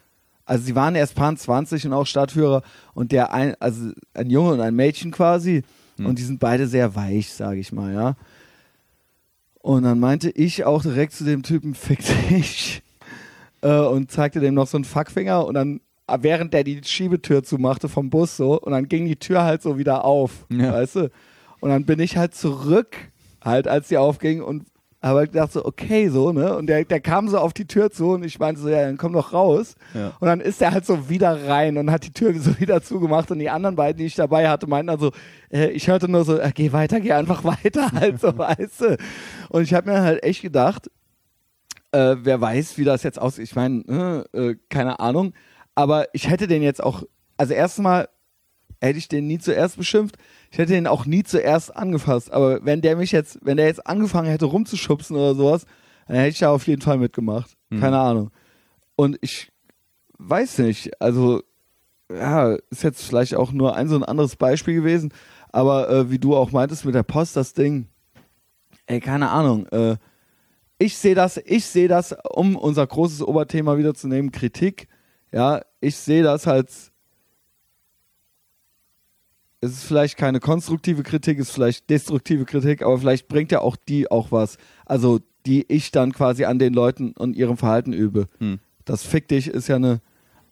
also 0.50 0.64
sie 0.66 0.76
waren 0.76 0.96
erst 0.96 1.16
paar 1.16 1.36
20 1.36 1.86
und 1.86 1.94
auch 1.94 2.06
Stadtführer 2.08 2.64
und 2.94 3.12
der 3.12 3.32
ein, 3.34 3.56
also 3.60 3.92
ein 4.14 4.30
Junge 4.30 4.54
und 4.54 4.62
ein 4.62 4.76
Mädchen 4.76 5.12
quasi 5.12 5.64
Hm. 5.98 6.06
und 6.08 6.18
die 6.18 6.24
sind 6.24 6.40
beide 6.40 6.66
sehr 6.68 6.96
weich, 6.96 7.32
sage 7.32 7.60
ich 7.60 7.72
mal, 7.72 7.94
ja. 7.94 8.16
Und 9.62 9.84
dann 9.84 10.00
meinte 10.00 10.30
ich 10.30 10.64
auch 10.64 10.82
direkt 10.82 11.14
zu 11.14 11.24
dem 11.26 11.44
Typen, 11.44 11.76
fick 11.76 12.00
dich 12.30 12.82
äh, 13.62 13.78
und 13.80 14.10
zeigte 14.10 14.40
dem 14.40 14.54
noch 14.54 14.68
so 14.68 14.78
einen 14.78 14.86
Fuckfinger 14.86 15.46
und 15.46 15.54
dann 15.56 15.82
äh, 16.08 16.18
während 16.22 16.54
der 16.54 16.64
die 16.64 16.82
Schiebetür 16.84 17.44
zumachte 17.44 17.90
vom 17.90 18.10
Bus 18.10 18.38
so 18.38 18.60
und 18.60 18.72
dann 18.72 18.88
ging 18.88 19.06
die 19.06 19.18
Tür 19.18 19.44
halt 19.44 19.62
so 19.62 19.78
wieder 19.78 20.06
auf, 20.06 20.46
Ja. 20.50 20.74
weißt 20.74 20.96
du? 20.96 21.12
Und 21.60 21.70
dann 21.70 21.86
bin 21.86 22.00
ich 22.00 22.16
halt 22.16 22.34
zurück, 22.34 22.96
halt 23.44 23.68
als 23.68 23.90
sie 23.90 23.98
aufging 23.98 24.42
und 24.42 24.66
habe 25.02 25.20
halt 25.20 25.32
gedacht 25.32 25.54
so, 25.54 25.64
okay, 25.66 26.10
so, 26.10 26.34
ne? 26.34 26.58
Und 26.58 26.68
der, 26.68 26.84
der 26.84 27.00
kam 27.00 27.30
so 27.30 27.38
auf 27.38 27.54
die 27.54 27.66
Tür 27.66 27.90
zu 27.90 28.12
und 28.12 28.26
ich 28.26 28.38
meinte 28.38 28.60
so, 28.60 28.68
ja, 28.68 28.82
dann 28.82 28.98
komm 28.98 29.14
doch 29.14 29.32
raus. 29.32 29.76
ja. 29.94 30.14
Und 30.20 30.28
dann 30.28 30.42
ist 30.42 30.62
er 30.62 30.72
halt 30.72 30.86
so 30.86 31.10
wieder 31.10 31.48
rein 31.48 31.78
und 31.78 31.90
hat 31.90 32.06
die 32.06 32.12
Tür 32.12 32.34
so 32.40 32.60
wieder 32.60 32.82
zugemacht 32.82 33.32
und 33.32 33.40
die 33.40 33.50
anderen 33.50 33.76
beiden, 33.76 33.98
die 34.00 34.06
ich 34.06 34.16
dabei 34.16 34.50
hatte, 34.50 34.68
meinten 34.68 34.88
dann 34.88 35.00
so, 35.00 35.12
äh, 35.52 35.70
ich 35.70 35.88
hörte 35.88 36.10
nur 36.10 36.26
so, 36.26 36.38
äh, 36.38 36.52
geh 36.54 36.74
weiter, 36.74 37.00
geh 37.00 37.14
einfach 37.14 37.44
weiter, 37.64 37.92
halt 37.94 38.20
so, 38.20 38.38
weißt 38.38 38.82
du. 38.82 38.98
Und 39.50 39.64
ich 39.64 39.74
habe 39.74 39.90
mir 39.90 40.02
halt 40.02 40.22
echt 40.24 40.42
gedacht, 40.42 40.90
äh, 41.92 42.18
wer 42.20 42.42
weiß, 42.42 42.78
wie 42.78 42.84
das 42.84 43.04
jetzt 43.04 43.20
aussieht. 43.20 43.46
Ich 43.46 43.56
meine, 43.56 44.26
äh, 44.34 44.50
äh, 44.50 44.56
keine 44.70 45.00
Ahnung. 45.00 45.34
Aber 45.76 46.08
ich 46.14 46.30
hätte 46.30 46.48
den 46.48 46.62
jetzt 46.62 46.84
auch, 46.84 47.04
also 47.38 47.54
erstmal 47.54 48.10
hätte 48.82 49.00
ich 49.00 49.08
den 49.08 49.28
nie 49.28 49.40
zuerst 49.40 49.78
beschimpft. 49.78 50.18
Ich 50.52 50.58
hätte 50.58 50.74
den 50.74 50.88
auch 50.88 51.06
nie 51.06 51.24
zuerst 51.24 51.76
angefasst. 51.76 52.32
Aber 52.32 52.66
wenn 52.66 52.82
der 52.82 52.96
mich 52.96 53.12
jetzt, 53.12 53.40
wenn 53.42 53.58
der 53.58 53.68
jetzt 53.68 53.86
angefangen 53.86 54.30
hätte 54.30 54.46
rumzuschubsen 54.46 55.16
oder 55.16 55.36
sowas, 55.36 55.66
dann 56.08 56.18
hätte 56.18 56.30
ich 56.30 56.40
da 56.40 56.52
auf 56.52 56.68
jeden 56.68 56.82
Fall 56.82 56.98
mitgemacht. 56.98 57.52
Mhm. 57.70 57.80
Keine 57.80 58.00
Ahnung. 58.00 58.32
Und 58.96 59.18
ich 59.22 59.52
weiß 60.18 60.60
nicht, 60.60 61.00
also 61.02 61.42
ja, 62.12 62.56
ist 62.70 62.84
jetzt 62.84 63.04
vielleicht 63.04 63.36
auch 63.36 63.52
nur 63.52 63.76
ein 63.76 63.88
so 63.88 63.96
ein 63.96 64.04
anderes 64.04 64.36
Beispiel 64.36 64.76
gewesen, 64.76 65.14
aber 65.52 65.90
äh, 65.90 66.12
wie 66.12 66.20
du 66.20 66.36
auch 66.36 66.52
meintest 66.52 66.86
mit 66.86 66.96
der 66.96 67.04
Post, 67.04 67.36
das 67.36 67.54
Ding, 67.54 67.88
ey, 68.88 69.00
keine 69.00 69.30
Ahnung, 69.30 69.68
äh, 69.68 69.98
ich 70.80 70.98
sehe 70.98 71.14
das, 71.14 71.38
ich 71.38 71.66
sehe 71.66 71.88
das, 71.88 72.16
um 72.32 72.56
unser 72.56 72.88
großes 72.88 73.22
Oberthema 73.22 73.78
wieder 73.78 73.94
zu 73.94 74.08
nehmen, 74.08 74.32
Kritik, 74.32 74.88
ja, 75.32 75.62
ich 75.82 75.96
sehe 75.96 76.24
das 76.24 76.48
als 76.48 76.89
es 79.62 79.72
ist 79.72 79.84
vielleicht 79.84 80.18
keine 80.18 80.40
konstruktive 80.40 81.04
Kritik, 81.04 81.40
es 81.40 81.50
ist 81.50 81.54
vielleicht 81.54 81.90
destruktive 81.90 82.46
Kritik, 82.46 82.82
aber 82.82 82.98
vielleicht 82.98 83.28
bringt 83.28 83.52
ja 83.52 83.60
auch 83.62 83.76
die 83.76 84.10
auch 84.10 84.32
was. 84.32 84.58
Also 84.86 85.20
die 85.46 85.66
ich 85.68 85.92
dann 85.92 86.12
quasi 86.14 86.46
an 86.46 86.60
den 86.60 86.74
Leuten 86.74 87.12
und 87.14 87.36
ihrem 87.36 87.58
Verhalten 87.58 87.94
übe. 87.94 88.28
Hm. 88.40 88.60
Das 88.86 89.04
Fick 89.04 89.28
dich 89.28 89.48
ist 89.48 89.68
ja 89.68 89.76
eine 89.78 90.02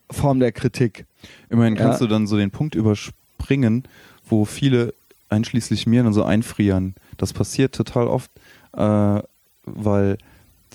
Form 0.09 0.39
der 0.39 0.51
Kritik. 0.51 1.05
Immerhin 1.49 1.75
kannst 1.75 1.99
Ja. 2.01 2.07
du 2.07 2.11
dann 2.11 2.27
so 2.27 2.37
den 2.37 2.51
Punkt 2.51 2.75
überspringen, 2.75 3.83
wo 4.29 4.45
viele, 4.45 4.93
einschließlich 5.29 5.87
mir, 5.87 6.03
dann 6.03 6.13
so 6.13 6.23
einfrieren. 6.23 6.95
Das 7.17 7.33
passiert 7.33 7.75
total 7.75 8.07
oft, 8.07 8.31
äh, 8.73 9.21
weil 9.63 10.17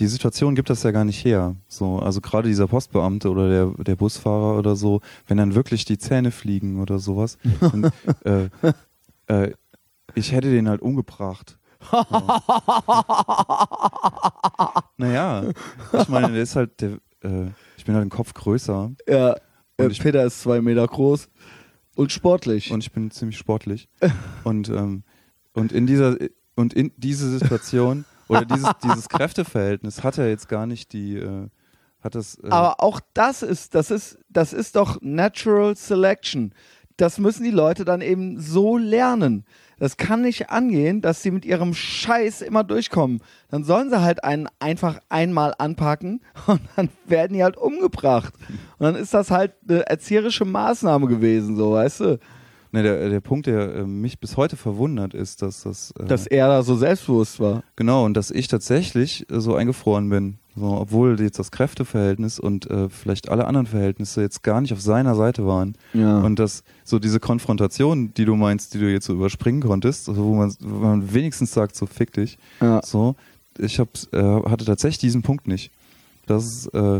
die 0.02 0.08
Situation 0.08 0.56
gibt 0.56 0.68
das 0.68 0.82
ja 0.82 0.90
gar 0.90 1.04
nicht 1.04 1.24
her. 1.24 1.54
So, 1.68 2.00
also 2.00 2.20
gerade 2.20 2.48
dieser 2.48 2.66
Postbeamte 2.66 3.30
oder 3.30 3.48
der, 3.48 3.66
der 3.84 3.94
Busfahrer 3.96 4.58
oder 4.58 4.74
so, 4.74 5.00
wenn 5.28 5.36
dann 5.36 5.54
wirklich 5.54 5.84
die 5.84 5.96
Zähne 5.96 6.32
fliegen 6.32 6.80
oder 6.80 6.98
sowas, 6.98 7.38
dann, 7.60 7.90
äh, 8.24 8.48
äh, 9.28 9.52
ich 10.16 10.32
hätte 10.32 10.50
den 10.50 10.68
halt 10.68 10.82
umgebracht. 10.82 11.56
Ja. 11.92 12.42
naja, 14.96 15.44
ich 16.00 16.08
meine, 16.08 16.32
der 16.32 16.42
ist 16.42 16.56
halt, 16.56 16.80
der, 16.80 16.92
äh, 17.22 17.46
ich 17.76 17.84
bin 17.84 17.94
halt 17.94 18.06
ein 18.06 18.10
Kopf 18.10 18.34
größer 18.34 18.92
Ja, 19.08 19.34
äh, 19.76 19.84
Und 19.84 19.90
ich- 19.92 20.00
Peter 20.00 20.24
ist 20.24 20.40
zwei 20.42 20.60
Meter 20.60 20.86
groß 20.86 21.28
und 21.96 22.12
sportlich. 22.12 22.70
und 22.72 22.82
ich 22.84 22.92
bin 22.92 23.10
ziemlich 23.10 23.38
sportlich. 23.38 23.88
und, 24.44 24.68
ähm, 24.68 25.02
und 25.54 25.72
in 25.72 25.86
dieser 25.86 26.16
und 26.54 26.74
in 26.74 26.92
diese 26.96 27.30
Situation 27.38 28.04
oder 28.28 28.44
dieses, 28.44 28.70
dieses 28.82 29.08
Kräfteverhältnis 29.08 30.02
hat 30.02 30.18
er 30.18 30.28
jetzt 30.28 30.48
gar 30.48 30.66
nicht 30.66 30.92
die 30.92 31.16
äh, 31.16 31.48
hat 32.02 32.14
das 32.14 32.36
äh, 32.42 32.48
Aber 32.50 32.82
auch 32.82 33.00
das 33.14 33.42
ist, 33.42 33.74
das 33.74 33.90
ist, 33.90 34.18
das 34.28 34.52
ist 34.52 34.76
doch 34.76 34.98
Natural 35.00 35.76
Selection. 35.76 36.52
Das 36.96 37.18
müssen 37.18 37.44
die 37.44 37.50
Leute 37.50 37.84
dann 37.84 38.00
eben 38.00 38.38
so 38.38 38.76
lernen. 38.76 39.44
Das 39.78 39.96
kann 39.96 40.22
nicht 40.22 40.50
angehen, 40.50 41.00
dass 41.00 41.22
sie 41.22 41.30
mit 41.30 41.44
ihrem 41.44 41.74
Scheiß 41.74 42.42
immer 42.42 42.64
durchkommen. 42.64 43.20
Dann 43.50 43.64
sollen 43.64 43.88
sie 43.88 44.00
halt 44.00 44.22
einen 44.22 44.48
einfach 44.58 45.00
einmal 45.08 45.54
anpacken 45.58 46.20
und 46.46 46.60
dann 46.76 46.90
werden 47.06 47.34
die 47.34 47.42
halt 47.42 47.56
umgebracht. 47.56 48.34
Und 48.78 48.84
dann 48.84 48.94
ist 48.94 49.14
das 49.14 49.30
halt 49.30 49.54
eine 49.68 49.86
erzieherische 49.86 50.44
Maßnahme 50.44 51.06
gewesen, 51.06 51.56
so, 51.56 51.72
weißt 51.72 52.00
du? 52.00 52.18
Ne, 52.72 52.82
der, 52.82 53.08
der 53.08 53.20
Punkt, 53.20 53.46
der 53.46 53.74
äh, 53.74 53.84
mich 53.84 54.18
bis 54.18 54.36
heute 54.36 54.56
verwundert, 54.56 55.14
ist, 55.14 55.42
dass 55.42 55.62
das 55.62 55.92
äh, 55.98 56.04
Dass 56.06 56.26
er 56.26 56.48
da 56.48 56.62
so 56.62 56.76
selbstbewusst 56.76 57.40
war. 57.40 57.62
genau 57.76 58.04
und 58.04 58.14
dass 58.14 58.30
ich 58.30 58.48
tatsächlich 58.48 59.30
äh, 59.30 59.40
so 59.40 59.54
eingefroren 59.54 60.08
bin. 60.08 60.38
So, 60.54 60.66
obwohl 60.66 61.18
jetzt 61.18 61.38
das 61.38 61.50
Kräfteverhältnis 61.50 62.38
und 62.38 62.70
äh, 62.70 62.90
vielleicht 62.90 63.30
alle 63.30 63.46
anderen 63.46 63.66
Verhältnisse 63.66 64.20
jetzt 64.20 64.42
gar 64.42 64.60
nicht 64.60 64.74
auf 64.74 64.82
seiner 64.82 65.14
Seite 65.14 65.46
waren. 65.46 65.76
Ja. 65.94 66.18
Und 66.18 66.38
dass 66.38 66.62
so 66.84 66.98
diese 66.98 67.20
Konfrontation, 67.20 68.12
die 68.12 68.26
du 68.26 68.36
meinst, 68.36 68.74
die 68.74 68.78
du 68.78 68.92
jetzt 68.92 69.06
so 69.06 69.14
überspringen 69.14 69.62
konntest, 69.62 70.10
also 70.10 70.22
wo, 70.24 70.34
man, 70.34 70.54
wo 70.60 70.86
man 70.86 71.14
wenigstens 71.14 71.52
sagt, 71.52 71.74
so 71.74 71.86
fick 71.86 72.12
dich, 72.12 72.36
ja. 72.60 72.82
so, 72.84 73.14
ich 73.58 73.80
hab, 73.80 73.88
äh, 74.12 74.42
hatte 74.50 74.66
tatsächlich 74.66 74.98
diesen 74.98 75.22
Punkt 75.22 75.48
nicht. 75.48 75.70
Das 76.26 76.44
ist, 76.44 76.74
äh, 76.74 76.98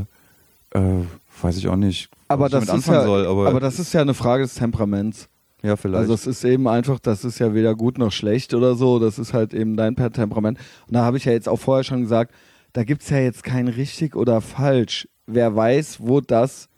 äh, 0.70 1.04
weiß 1.42 1.58
ich 1.58 1.68
auch 1.68 1.76
nicht, 1.76 2.08
Aber 2.28 2.44
was 2.44 2.48
ich 2.48 2.52
damit 2.52 2.70
anfangen 2.70 3.00
ja, 3.00 3.04
soll, 3.04 3.26
aber, 3.26 3.48
aber 3.48 3.60
das 3.60 3.78
ist 3.78 3.92
ja 3.92 4.00
eine 4.00 4.14
Frage 4.14 4.44
des 4.44 4.54
Temperaments. 4.54 5.28
Ja, 5.62 5.76
vielleicht. 5.76 6.00
Also 6.00 6.14
es 6.14 6.26
ist 6.26 6.44
eben 6.44 6.66
einfach, 6.68 6.98
das 6.98 7.24
ist 7.24 7.38
ja 7.38 7.54
weder 7.54 7.74
gut 7.74 7.98
noch 7.98 8.12
schlecht 8.12 8.54
oder 8.54 8.74
so, 8.74 8.98
das 8.98 9.18
ist 9.18 9.32
halt 9.32 9.54
eben 9.54 9.76
dein 9.76 9.94
Per- 9.94 10.12
Temperament. 10.12 10.58
Und 10.86 10.94
da 10.94 11.04
habe 11.04 11.16
ich 11.16 11.24
ja 11.24 11.32
jetzt 11.32 11.48
auch 11.48 11.58
vorher 11.60 11.84
schon 11.84 12.02
gesagt, 12.02 12.32
da 12.72 12.84
gibt's 12.84 13.10
ja 13.10 13.18
jetzt 13.18 13.44
kein 13.44 13.68
richtig 13.68 14.16
oder 14.16 14.40
falsch. 14.40 15.08
Wer 15.26 15.54
weiß, 15.54 15.98
wo 16.00 16.20
das, 16.20 16.68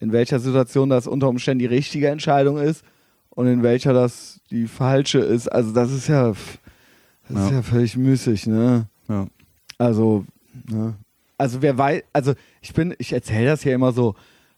in 0.00 0.12
welcher 0.12 0.38
Situation 0.40 0.88
das 0.90 1.06
unter 1.06 1.28
Umständen 1.28 1.60
die 1.60 1.66
richtige 1.66 2.08
Entscheidung 2.08 2.58
ist 2.58 2.84
und 3.30 3.46
in 3.46 3.62
welcher 3.62 3.92
das 3.92 4.40
die 4.50 4.66
falsche 4.66 5.18
ist. 5.20 5.48
Also 5.48 5.72
das 5.72 5.92
ist 5.92 6.08
ja, 6.08 6.28
das 6.28 7.44
ist 7.44 7.50
Ja. 7.50 7.56
ja 7.56 7.62
völlig 7.62 7.96
müßig, 7.96 8.46
ne? 8.46 8.86
ja. 9.08 9.26
Also, 9.78 10.24
ne? 10.68 10.94
Also 11.36 11.60
wer 11.62 11.76
weiß, 11.76 12.02
also 12.12 12.34
ich 12.60 12.72
bin, 12.74 12.94
ich 12.98 13.12
erzähle 13.12 13.46
das 13.46 13.64
ja 13.64 13.74
immer 13.74 13.92
so, 13.92 14.14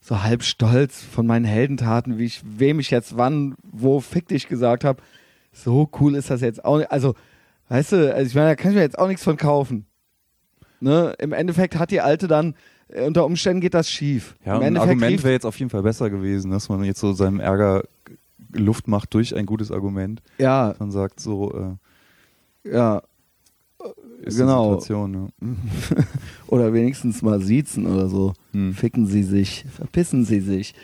so 0.06 0.22
halb 0.22 0.44
stolz 0.44 1.02
von 1.02 1.26
meinen 1.26 1.44
Heldentaten, 1.44 2.16
wie 2.16 2.26
ich, 2.26 2.40
wem 2.44 2.78
ich 2.78 2.92
jetzt 2.92 3.16
wann, 3.16 3.56
wo 3.64 3.98
fick 3.98 4.28
dich 4.28 4.46
gesagt 4.46 4.84
habe. 4.84 5.02
So 5.52 5.90
cool 5.98 6.14
ist 6.14 6.30
das 6.30 6.42
jetzt 6.42 6.64
auch 6.64 6.78
nicht. 6.78 6.92
Also, 6.92 7.14
weißt 7.70 7.92
du, 7.92 8.14
also 8.14 8.28
ich 8.28 8.34
meine, 8.36 8.48
da 8.50 8.54
kann 8.54 8.70
ich 8.70 8.76
mir 8.76 8.82
jetzt 8.82 9.00
auch 9.00 9.08
nichts 9.08 9.24
von 9.24 9.36
kaufen. 9.36 9.86
Ne? 10.78 11.12
Im 11.18 11.32
Endeffekt 11.32 11.76
hat 11.76 11.90
die 11.90 12.00
Alte 12.00 12.28
dann, 12.28 12.54
äh, 12.86 13.04
unter 13.04 13.24
Umständen 13.24 13.60
geht 13.60 13.74
das 13.74 13.90
schief. 13.90 14.36
Ja, 14.44 14.54
Im 14.54 14.60
ein 14.60 14.66
Endeffekt 14.68 14.90
Argument 14.92 15.24
wäre 15.24 15.32
jetzt 15.32 15.46
auf 15.46 15.58
jeden 15.58 15.70
Fall 15.70 15.82
besser 15.82 16.08
gewesen, 16.08 16.52
dass 16.52 16.68
man 16.68 16.84
jetzt 16.84 17.00
so 17.00 17.12
seinem 17.12 17.40
Ärger 17.40 17.82
Luft 18.52 18.86
macht 18.86 19.12
durch 19.12 19.34
ein 19.34 19.44
gutes 19.44 19.72
Argument. 19.72 20.22
Ja, 20.38 20.76
Man 20.78 20.92
sagt 20.92 21.18
so, 21.18 21.76
ja. 22.62 22.98
äh, 22.98 23.88
ist 24.22 24.38
Genau. 24.38 24.78
Situation. 24.78 25.32
Ja. 25.40 25.48
Oder 26.48 26.72
wenigstens 26.72 27.22
mal 27.22 27.40
siezen 27.40 27.86
oder 27.86 28.08
so. 28.08 28.34
Hm. 28.52 28.74
Ficken 28.74 29.06
sie 29.06 29.22
sich, 29.22 29.64
verpissen 29.74 30.24
sie 30.24 30.40
sich. 30.40 30.74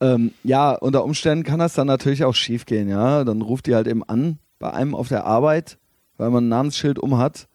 Ähm, 0.00 0.32
ja, 0.44 0.72
unter 0.72 1.04
Umständen 1.04 1.44
kann 1.44 1.58
das 1.58 1.74
dann 1.74 1.86
natürlich 1.86 2.24
auch 2.24 2.34
schief 2.34 2.66
gehen, 2.66 2.88
ja. 2.88 3.24
Dann 3.24 3.42
ruft 3.42 3.66
die 3.66 3.74
halt 3.74 3.86
eben 3.86 4.04
an 4.04 4.38
bei 4.58 4.72
einem 4.72 4.94
auf 4.94 5.08
der 5.08 5.24
Arbeit, 5.24 5.78
weil 6.18 6.30
man 6.30 6.46
ein 6.46 6.48
Namensschild 6.48 6.98
um 6.98 7.18
hat. 7.18 7.48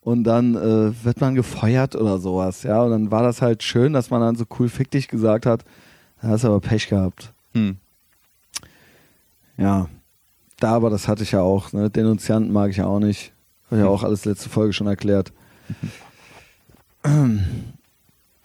Und 0.00 0.24
dann 0.24 0.54
äh, 0.54 1.04
wird 1.04 1.20
man 1.20 1.34
gefeuert 1.34 1.96
oder 1.96 2.18
sowas, 2.18 2.62
ja. 2.62 2.82
Und 2.82 2.90
dann 2.90 3.10
war 3.10 3.22
das 3.22 3.40
halt 3.40 3.62
schön, 3.62 3.92
dass 3.92 4.10
man 4.10 4.20
dann 4.20 4.36
so 4.36 4.44
cool 4.58 4.68
fick 4.68 4.90
dich 4.90 5.08
gesagt 5.08 5.46
hat. 5.46 5.64
Da 6.20 6.28
hast 6.28 6.44
du 6.44 6.48
aber 6.48 6.60
Pech 6.60 6.88
gehabt. 6.88 7.32
Hm. 7.52 7.76
Ja. 9.56 9.88
Da 10.60 10.72
aber, 10.72 10.90
das 10.90 11.08
hatte 11.08 11.22
ich 11.22 11.32
ja 11.32 11.40
auch. 11.40 11.72
Ne? 11.72 11.90
Denunzianten 11.90 12.52
mag 12.52 12.70
ich 12.70 12.78
ja 12.78 12.86
auch 12.86 13.00
nicht. 13.00 13.32
Habe 13.66 13.76
ich 13.76 13.84
ja 13.84 13.88
auch 13.88 14.02
alles 14.02 14.24
letzte 14.24 14.48
Folge 14.48 14.72
schon 14.72 14.86
erklärt. 14.86 15.32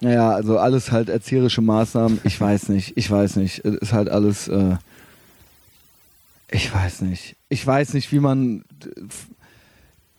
Naja, 0.02 0.30
also 0.30 0.58
alles 0.58 0.92
halt 0.92 1.10
erzieherische 1.10 1.60
Maßnahmen. 1.60 2.20
Ich 2.24 2.40
weiß 2.40 2.70
nicht. 2.70 2.96
Ich 2.96 3.10
weiß 3.10 3.36
nicht. 3.36 3.64
Es 3.64 3.74
ist 3.74 3.92
halt 3.92 4.08
alles. 4.08 4.48
Äh, 4.48 4.76
ich 6.50 6.74
weiß 6.74 7.02
nicht. 7.02 7.36
Ich 7.50 7.66
weiß 7.66 7.92
nicht, 7.92 8.10
wie 8.10 8.18
man 8.18 8.64
äh, 8.82 8.88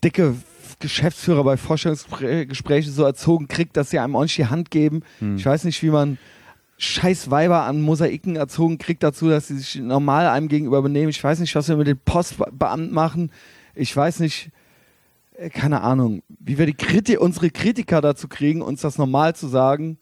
dicke 0.04 0.36
Geschäftsführer 0.80 1.44
bei 1.44 1.58
Vorstellungsgesprächen 1.58 2.94
so 2.94 3.04
erzogen 3.04 3.48
kriegt, 3.48 3.76
dass 3.76 3.90
sie 3.90 4.00
einem 4.00 4.16
ordentlich 4.16 4.36
die 4.36 4.46
Hand 4.46 4.70
geben. 4.70 5.02
Hm. 5.20 5.38
Ich 5.38 5.46
weiß 5.46 5.64
nicht, 5.64 5.82
wie 5.82 5.90
man 5.90 6.18
scheiß 6.78 7.30
Weiber 7.30 7.64
an 7.64 7.82
Mosaiken 7.82 8.36
erzogen 8.36 8.78
kriegt 8.78 9.04
dazu, 9.04 9.30
dass 9.30 9.48
sie 9.48 9.58
sich 9.58 9.76
normal 9.76 10.28
einem 10.28 10.48
gegenüber 10.48 10.82
benehmen. 10.82 11.10
Ich 11.10 11.24
weiß 11.24 11.40
nicht, 11.40 11.56
was 11.56 11.70
wir 11.70 11.78
mit 11.78 11.88
den 11.88 12.00
Postbeamten 12.00 12.92
machen. 12.92 13.32
Ich 13.76 13.96
weiß 13.96 14.20
nicht, 14.20 14.50
keine 15.54 15.82
Ahnung, 15.82 16.22
wie 16.40 16.58
wir 16.58 16.66
die 16.66 16.74
Kriti 16.74 17.18
unsere 17.18 17.50
Kritiker 17.50 18.02
dazu 18.02 18.28
kriegen, 18.28 18.62
uns 18.62 18.82
das 18.82 18.98
normal 18.98 19.36
zu 19.36 19.48
sagen. 19.48 19.98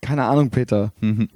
Keine 0.00 0.24
Ahnung, 0.24 0.50
Peter. 0.50 0.92
Mhm. 1.00 1.28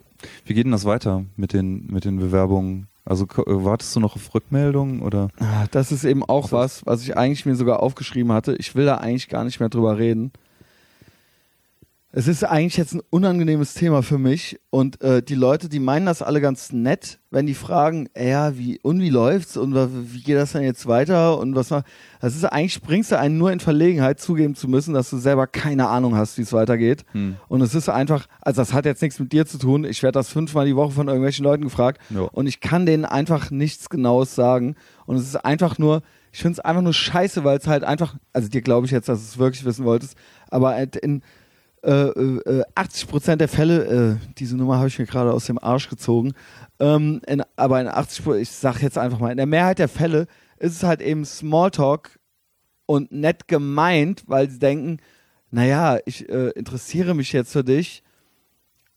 Wie 0.44 0.54
geht 0.54 0.64
denn 0.64 0.72
das 0.72 0.84
weiter 0.84 1.24
mit 1.36 1.52
den, 1.52 1.86
mit 1.86 2.04
den 2.04 2.18
Bewerbungen? 2.18 2.88
Also 3.04 3.24
äh, 3.24 3.64
wartest 3.64 3.96
du 3.96 4.00
noch 4.00 4.16
auf 4.16 4.34
Rückmeldungen 4.34 5.00
oder? 5.00 5.28
Ah, 5.38 5.66
Das 5.70 5.92
ist 5.92 6.04
eben 6.04 6.22
auch 6.24 6.52
was, 6.52 6.84
was 6.84 7.02
ich 7.02 7.16
eigentlich 7.16 7.46
mir 7.46 7.54
sogar 7.56 7.82
aufgeschrieben 7.82 8.32
hatte. 8.32 8.54
Ich 8.56 8.74
will 8.74 8.84
da 8.84 8.96
eigentlich 8.96 9.28
gar 9.28 9.44
nicht 9.44 9.60
mehr 9.60 9.68
drüber 9.70 9.96
reden. 9.98 10.32
Es 12.18 12.26
ist 12.26 12.42
eigentlich 12.42 12.76
jetzt 12.76 12.94
ein 12.94 13.00
unangenehmes 13.10 13.74
Thema 13.74 14.02
für 14.02 14.18
mich 14.18 14.58
und 14.70 15.00
äh, 15.02 15.22
die 15.22 15.36
Leute, 15.36 15.68
die 15.68 15.78
meinen 15.78 16.04
das 16.04 16.20
alle 16.20 16.40
ganz 16.40 16.72
nett, 16.72 17.20
wenn 17.30 17.46
die 17.46 17.54
fragen, 17.54 18.08
ja, 18.18 18.58
wie 18.58 18.80
und 18.82 19.00
wie 19.00 19.08
läuft's 19.08 19.56
und 19.56 19.72
wie 20.12 20.22
geht 20.22 20.34
das 20.36 20.50
denn 20.50 20.64
jetzt 20.64 20.88
weiter 20.88 21.38
und 21.38 21.54
was 21.54 21.70
macht. 21.70 21.86
Das 22.20 22.34
ist 22.34 22.44
eigentlich 22.44 22.82
bringst 22.82 23.12
du 23.12 23.18
einen 23.20 23.38
nur 23.38 23.52
in 23.52 23.60
Verlegenheit, 23.60 24.18
zugeben 24.18 24.56
zu 24.56 24.66
müssen, 24.66 24.94
dass 24.94 25.10
du 25.10 25.18
selber 25.18 25.46
keine 25.46 25.86
Ahnung 25.86 26.16
hast, 26.16 26.38
wie 26.38 26.42
es 26.42 26.52
weitergeht. 26.52 27.04
Hm. 27.12 27.36
Und 27.46 27.60
es 27.60 27.76
ist 27.76 27.88
einfach, 27.88 28.26
also 28.40 28.62
das 28.62 28.72
hat 28.72 28.84
jetzt 28.84 29.00
nichts 29.00 29.20
mit 29.20 29.30
dir 29.30 29.46
zu 29.46 29.56
tun. 29.58 29.84
Ich 29.84 30.02
werde 30.02 30.18
das 30.18 30.28
fünfmal 30.28 30.66
die 30.66 30.74
Woche 30.74 30.90
von 30.90 31.06
irgendwelchen 31.06 31.44
Leuten 31.44 31.62
gefragt 31.62 32.00
Ja. 32.10 32.22
und 32.22 32.48
ich 32.48 32.58
kann 32.58 32.84
denen 32.84 33.04
einfach 33.04 33.52
nichts 33.52 33.90
Genaues 33.90 34.34
sagen. 34.34 34.74
Und 35.06 35.14
es 35.14 35.22
ist 35.22 35.36
einfach 35.36 35.78
nur, 35.78 36.02
ich 36.32 36.40
finde 36.40 36.54
es 36.54 36.60
einfach 36.64 36.82
nur 36.82 36.94
scheiße, 36.94 37.44
weil 37.44 37.58
es 37.58 37.68
halt 37.68 37.84
einfach, 37.84 38.16
also 38.32 38.48
dir 38.48 38.62
glaube 38.62 38.86
ich 38.86 38.90
jetzt, 38.90 39.08
dass 39.08 39.20
du 39.20 39.24
es 39.24 39.38
wirklich 39.38 39.64
wissen 39.64 39.84
wolltest, 39.84 40.16
aber 40.50 40.70
halt 40.70 40.96
in 40.96 41.22
äh, 41.82 41.90
äh, 41.90 42.64
80 42.74 43.08
Prozent 43.08 43.40
der 43.40 43.48
Fälle, 43.48 44.18
äh, 44.20 44.34
diese 44.38 44.56
Nummer 44.56 44.78
habe 44.78 44.88
ich 44.88 44.98
mir 44.98 45.06
gerade 45.06 45.32
aus 45.32 45.46
dem 45.46 45.58
Arsch 45.58 45.88
gezogen, 45.88 46.32
ähm, 46.80 47.20
in, 47.26 47.42
aber 47.56 47.80
in 47.80 47.88
80 47.88 48.24
Pro- 48.24 48.34
ich 48.34 48.50
sag 48.50 48.82
jetzt 48.82 48.98
einfach 48.98 49.18
mal, 49.18 49.30
in 49.30 49.36
der 49.36 49.46
Mehrheit 49.46 49.78
der 49.78 49.88
Fälle 49.88 50.26
ist 50.58 50.72
es 50.72 50.82
halt 50.82 51.00
eben 51.00 51.24
Smalltalk 51.24 52.18
und 52.86 53.12
nett 53.12 53.48
gemeint, 53.48 54.24
weil 54.26 54.50
sie 54.50 54.58
denken, 54.58 54.98
naja, 55.50 55.98
ich 56.04 56.28
äh, 56.28 56.50
interessiere 56.50 57.14
mich 57.14 57.32
jetzt 57.32 57.52
für 57.52 57.64
dich 57.64 58.02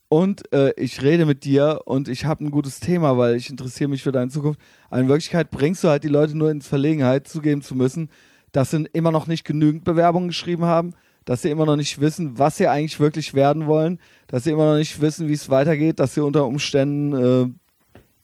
und 0.09 0.51
äh, 0.53 0.73
ich 0.75 1.01
rede 1.01 1.25
mit 1.25 1.45
dir 1.45 1.81
und 1.85 2.09
ich 2.09 2.25
habe 2.25 2.43
ein 2.43 2.51
gutes 2.51 2.79
Thema, 2.81 3.17
weil 3.17 3.35
ich 3.35 3.49
interessiere 3.49 3.89
mich 3.89 4.03
für 4.03 4.11
deine 4.11 4.29
Zukunft. 4.29 4.59
Aber 4.89 4.99
in 4.99 5.07
Wirklichkeit 5.07 5.51
bringst 5.51 5.83
du 5.83 5.87
halt 5.87 6.03
die 6.03 6.09
Leute 6.09 6.37
nur 6.37 6.51
in 6.51 6.61
Verlegenheit, 6.61 7.27
zugeben 7.27 7.61
zu 7.61 7.75
müssen, 7.75 8.09
dass 8.51 8.71
sie 8.71 8.85
immer 8.91 9.11
noch 9.11 9.27
nicht 9.27 9.45
genügend 9.45 9.85
Bewerbungen 9.85 10.27
geschrieben 10.27 10.65
haben, 10.65 10.93
dass 11.25 11.41
sie 11.41 11.49
immer 11.49 11.65
noch 11.65 11.75
nicht 11.75 12.01
wissen, 12.01 12.37
was 12.37 12.57
sie 12.57 12.67
eigentlich 12.67 12.99
wirklich 12.99 13.33
werden 13.33 13.67
wollen, 13.67 13.99
dass 14.27 14.43
sie 14.43 14.51
immer 14.51 14.65
noch 14.65 14.77
nicht 14.77 15.01
wissen, 15.01 15.27
wie 15.27 15.33
es 15.33 15.49
weitergeht, 15.49 15.99
dass 15.99 16.13
sie 16.13 16.21
unter 16.21 16.45
Umständen, 16.45 17.53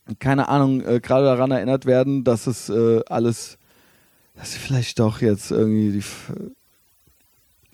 äh, 0.10 0.16
keine 0.20 0.50
Ahnung, 0.50 0.82
äh, 0.82 1.00
gerade 1.00 1.26
daran 1.26 1.52
erinnert 1.52 1.86
werden, 1.86 2.24
dass 2.24 2.48
es 2.48 2.70
äh, 2.70 3.02
alles, 3.08 3.58
dass 4.36 4.54
sie 4.54 4.60
vielleicht 4.60 5.00
doch 5.00 5.22
jetzt 5.22 5.52
irgendwie 5.52 5.92
die, 5.92 6.04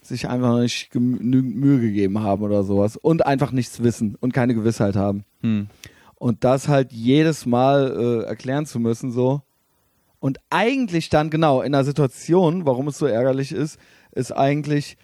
sich 0.06 0.28
einfach 0.28 0.50
noch 0.50 0.60
nicht 0.60 0.92
genügend 0.92 1.56
Mühe 1.56 1.80
gegeben 1.80 2.20
haben 2.20 2.44
oder 2.44 2.64
sowas 2.64 2.98
und 2.98 3.26
einfach 3.26 3.52
nichts 3.52 3.82
wissen 3.82 4.16
und 4.20 4.34
keine 4.34 4.54
Gewissheit 4.54 4.96
haben. 4.96 5.24
Hm. 5.42 5.68
Und 6.16 6.44
das 6.44 6.68
halt 6.68 6.92
jedes 6.92 7.46
Mal 7.46 8.24
äh, 8.24 8.28
erklären 8.28 8.66
zu 8.66 8.80
müssen, 8.80 9.12
so. 9.12 9.42
Und 10.20 10.38
eigentlich 10.50 11.10
dann, 11.10 11.30
genau, 11.30 11.62
in 11.62 11.76
einer 11.76 11.84
Situation, 11.84 12.66
warum 12.66 12.88
es 12.88 12.98
so 12.98 13.06
ärgerlich 13.06 13.52
ist, 13.52 13.78
ist 14.12 14.32
eigentlich, 14.32 14.98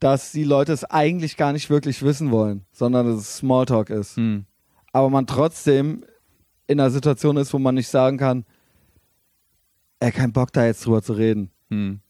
dass 0.00 0.32
die 0.32 0.44
Leute 0.44 0.72
es 0.72 0.84
eigentlich 0.84 1.36
gar 1.36 1.52
nicht 1.52 1.70
wirklich 1.70 2.02
wissen 2.02 2.30
wollen, 2.30 2.64
sondern 2.72 3.06
dass 3.06 3.16
es 3.20 3.36
Smalltalk 3.38 3.90
ist. 3.90 4.16
Hm. 4.16 4.44
Aber 4.92 5.10
man 5.10 5.26
trotzdem 5.26 6.04
in 6.66 6.80
einer 6.80 6.90
Situation 6.90 7.36
ist, 7.36 7.52
wo 7.54 7.58
man 7.58 7.74
nicht 7.76 7.88
sagen 7.88 8.18
kann, 8.18 8.44
er 10.00 10.12
keinen 10.12 10.32
Bock 10.32 10.52
da 10.52 10.66
jetzt 10.66 10.84
drüber 10.84 11.02
zu 11.02 11.14
reden. 11.14 11.50
Hm. 11.70 12.00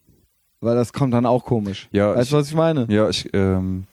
Weil 0.60 0.74
das 0.74 0.92
kommt 0.92 1.14
dann 1.14 1.26
auch 1.26 1.44
komisch. 1.44 1.88
Ja, 1.92 2.14
weißt 2.16 2.32
du, 2.32 2.36
was 2.36 2.48
ich 2.48 2.54
meine? 2.54 2.86
Ja, 2.88 3.08
ich, 3.08 3.28
ähm, 3.34 3.84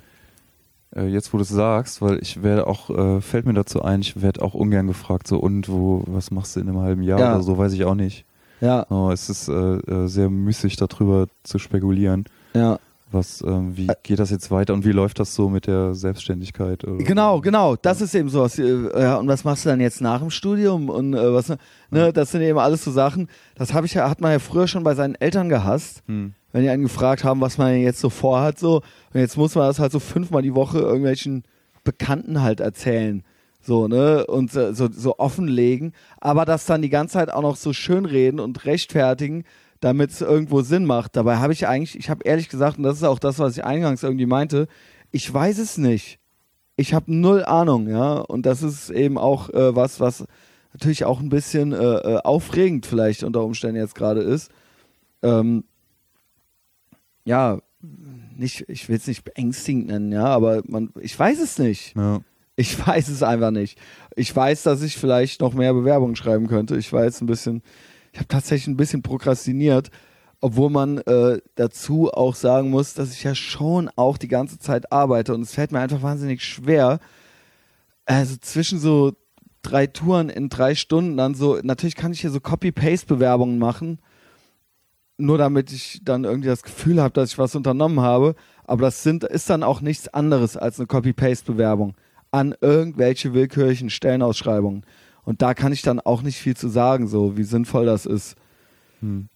äh, 0.95 1.05
jetzt 1.07 1.33
wo 1.33 1.37
du 1.37 1.43
es 1.43 1.49
sagst, 1.49 2.01
weil 2.01 2.19
ich 2.21 2.41
werde 2.41 2.65
auch, 2.67 2.89
äh, 2.89 3.21
fällt 3.21 3.45
mir 3.45 3.53
dazu 3.53 3.81
ein, 3.83 4.01
ich 4.01 4.21
werde 4.21 4.41
auch 4.41 4.53
ungern 4.53 4.87
gefragt, 4.87 5.27
so 5.27 5.37
und 5.37 5.69
wo, 5.69 6.03
was 6.07 6.31
machst 6.31 6.55
du 6.55 6.61
in 6.61 6.69
einem 6.69 6.79
halben 6.79 7.03
Jahr 7.03 7.19
Ja. 7.19 7.33
oder 7.35 7.43
so, 7.43 7.57
weiß 7.57 7.73
ich 7.73 7.83
auch 7.85 7.95
nicht. 7.95 8.25
Ja, 8.61 8.85
Oh, 8.89 9.11
es 9.11 9.29
ist 9.29 9.49
äh, 9.49 9.53
äh, 9.53 10.07
sehr 10.07 10.29
müßig 10.29 10.77
darüber 10.77 11.27
zu 11.43 11.59
spekulieren. 11.59 12.25
ja. 12.53 12.79
Was, 13.13 13.41
ähm, 13.45 13.77
wie 13.77 13.87
geht 14.01 14.17
das 14.19 14.31
jetzt 14.31 14.49
weiter 14.51 14.73
und 14.73 14.85
wie 14.85 14.91
läuft 14.91 15.19
das 15.19 15.35
so 15.35 15.47
mit 15.49 15.67
der 15.67 15.93
Selbstständigkeit? 15.93 16.83
Oder? 16.83 17.03
Genau, 17.03 17.41
genau. 17.41 17.75
Das 17.75 18.01
ist 18.01 18.15
eben 18.15 18.27
sowas. 18.29 18.57
Äh, 18.57 18.89
Ja, 18.99 19.17
und 19.17 19.27
was 19.27 19.43
machst 19.43 19.65
du 19.65 19.69
dann 19.69 19.79
jetzt 19.79 20.01
nach 20.01 20.19
dem 20.19 20.31
Studium? 20.31 20.89
Und 20.89 21.13
äh, 21.13 21.33
was, 21.33 21.53
ne, 21.91 22.11
das 22.11 22.31
sind 22.31 22.41
eben 22.41 22.57
alles 22.57 22.83
so 22.83 22.91
Sachen. 22.91 23.29
Das 23.55 23.73
habe 23.73 23.85
ich 23.85 23.93
ja, 23.93 24.09
hat 24.09 24.19
man 24.19 24.31
ja 24.31 24.39
früher 24.39 24.67
schon 24.67 24.83
bei 24.83 24.95
seinen 24.95 25.15
Eltern 25.15 25.47
gehasst, 25.47 26.01
Hm. 26.07 26.33
wenn 26.51 26.63
die 26.63 26.69
einen 26.69 26.83
gefragt 26.83 27.23
haben, 27.23 27.39
was 27.39 27.57
man 27.57 27.75
jetzt 27.77 27.99
so 27.99 28.09
vorhat, 28.09 28.57
so. 28.57 28.77
Und 29.13 29.19
jetzt 29.19 29.37
muss 29.37 29.53
man 29.55 29.67
das 29.67 29.77
halt 29.79 29.91
so 29.91 29.99
fünfmal 29.99 30.41
die 30.41 30.55
Woche 30.55 30.79
irgendwelchen 30.79 31.43
Bekannten 31.83 32.41
halt 32.41 32.59
erzählen. 32.61 33.23
So, 33.61 33.87
ne? 33.87 34.25
Und 34.25 34.55
äh, 34.55 34.73
so, 34.73 34.89
so 34.91 35.19
offenlegen. 35.19 35.93
Aber 36.19 36.45
das 36.45 36.65
dann 36.65 36.81
die 36.81 36.89
ganze 36.89 37.13
Zeit 37.13 37.31
auch 37.31 37.41
noch 37.43 37.55
so 37.57 37.73
schönreden 37.73 38.39
und 38.39 38.65
rechtfertigen, 38.65 39.43
damit 39.83 40.11
es 40.11 40.21
irgendwo 40.21 40.61
Sinn 40.61 40.85
macht. 40.85 41.15
Dabei 41.15 41.37
habe 41.37 41.51
ich 41.51 41.67
eigentlich, 41.67 41.97
ich 41.97 42.09
habe 42.09 42.23
ehrlich 42.23 42.47
gesagt, 42.47 42.77
und 42.77 42.83
das 42.83 42.97
ist 42.97 43.03
auch 43.03 43.19
das, 43.19 43.39
was 43.39 43.57
ich 43.57 43.65
eingangs 43.65 44.01
irgendwie 44.01 44.25
meinte, 44.25 44.67
ich 45.11 45.31
weiß 45.31 45.57
es 45.57 45.77
nicht. 45.77 46.19
Ich 46.77 46.93
habe 46.93 47.13
null 47.13 47.43
Ahnung, 47.43 47.89
ja. 47.89 48.19
Und 48.19 48.45
das 48.45 48.63
ist 48.63 48.89
eben 48.89 49.17
auch 49.17 49.49
äh, 49.49 49.75
was, 49.75 49.99
was 49.99 50.25
natürlich 50.71 51.03
auch 51.03 51.19
ein 51.19 51.29
bisschen 51.29 51.73
äh, 51.73 51.75
äh, 51.75 52.17
aufregend 52.23 52.85
vielleicht 52.85 53.23
unter 53.23 53.43
Umständen 53.43 53.75
jetzt 53.75 53.93
gerade 53.93 54.21
ist. 54.21 54.51
Ähm, 55.21 55.65
ja, 57.25 57.59
nicht, 58.37 58.67
ich 58.69 58.87
will 58.87 58.95
es 58.95 59.07
nicht 59.07 59.23
beängstigend 59.25 59.87
nennen, 59.87 60.11
ja, 60.11 60.25
aber 60.25 60.61
man, 60.65 60.91
ich 60.99 61.17
weiß 61.17 61.39
es 61.39 61.59
nicht. 61.59 61.95
Ja. 61.95 62.21
Ich 62.55 62.85
weiß 62.85 63.09
es 63.09 63.23
einfach 63.23 63.51
nicht. 63.51 63.77
Ich 64.15 64.33
weiß, 64.33 64.63
dass 64.63 64.81
ich 64.81 64.97
vielleicht 64.97 65.41
noch 65.41 65.53
mehr 65.53 65.73
Bewerbungen 65.73 66.15
schreiben 66.15 66.47
könnte. 66.47 66.77
Ich 66.77 66.93
war 66.93 67.03
jetzt 67.03 67.21
ein 67.21 67.25
bisschen, 67.25 67.63
ich 68.13 68.19
habe 68.19 68.27
tatsächlich 68.27 68.67
ein 68.67 68.77
bisschen 68.77 69.01
prokrastiniert, 69.01 69.89
obwohl 70.39 70.69
man 70.69 70.99
äh, 70.99 71.39
dazu 71.55 72.11
auch 72.11 72.35
sagen 72.35 72.69
muss, 72.69 72.93
dass 72.93 73.11
ich 73.11 73.23
ja 73.23 73.33
schon 73.33 73.89
auch 73.95 74.17
die 74.17 74.27
ganze 74.27 74.59
Zeit 74.59 74.91
arbeite 74.91 75.33
und 75.33 75.41
es 75.41 75.53
fällt 75.53 75.71
mir 75.71 75.79
einfach 75.79 76.03
wahnsinnig 76.03 76.43
schwer, 76.43 76.99
also 78.05 78.35
zwischen 78.37 78.79
so 78.79 79.13
drei 79.63 79.87
Touren 79.87 80.29
in 80.29 80.49
drei 80.49 80.75
Stunden 80.75 81.17
dann 81.17 81.33
so, 81.33 81.59
natürlich 81.63 81.95
kann 81.95 82.11
ich 82.11 82.21
hier 82.21 82.29
so 82.29 82.39
Copy-Paste-Bewerbungen 82.39 83.57
machen, 83.57 83.99
nur 85.17 85.37
damit 85.37 85.71
ich 85.71 86.01
dann 86.03 86.23
irgendwie 86.23 86.49
das 86.49 86.63
Gefühl 86.63 87.01
habe, 87.01 87.13
dass 87.13 87.31
ich 87.31 87.37
was 87.39 87.55
unternommen 87.55 88.01
habe, 88.01 88.35
aber 88.65 88.83
das 88.83 89.01
sind, 89.01 89.23
ist 89.23 89.49
dann 89.49 89.63
auch 89.63 89.81
nichts 89.81 90.07
anderes 90.07 90.55
als 90.55 90.79
eine 90.79 90.87
Copy-Paste-Bewerbung 90.87 91.95
an 92.29 92.53
irgendwelche 92.61 93.33
willkürlichen 93.33 93.89
Stellenausschreibungen. 93.89 94.85
Und 95.25 95.41
da 95.41 95.53
kann 95.53 95.71
ich 95.71 95.81
dann 95.81 95.99
auch 95.99 96.21
nicht 96.21 96.37
viel 96.37 96.55
zu 96.57 96.67
sagen, 96.67 97.07
so 97.07 97.37
wie 97.37 97.43
sinnvoll 97.43 97.85
das 97.85 98.05
ist. 98.05 98.35
Hm. 99.01 99.27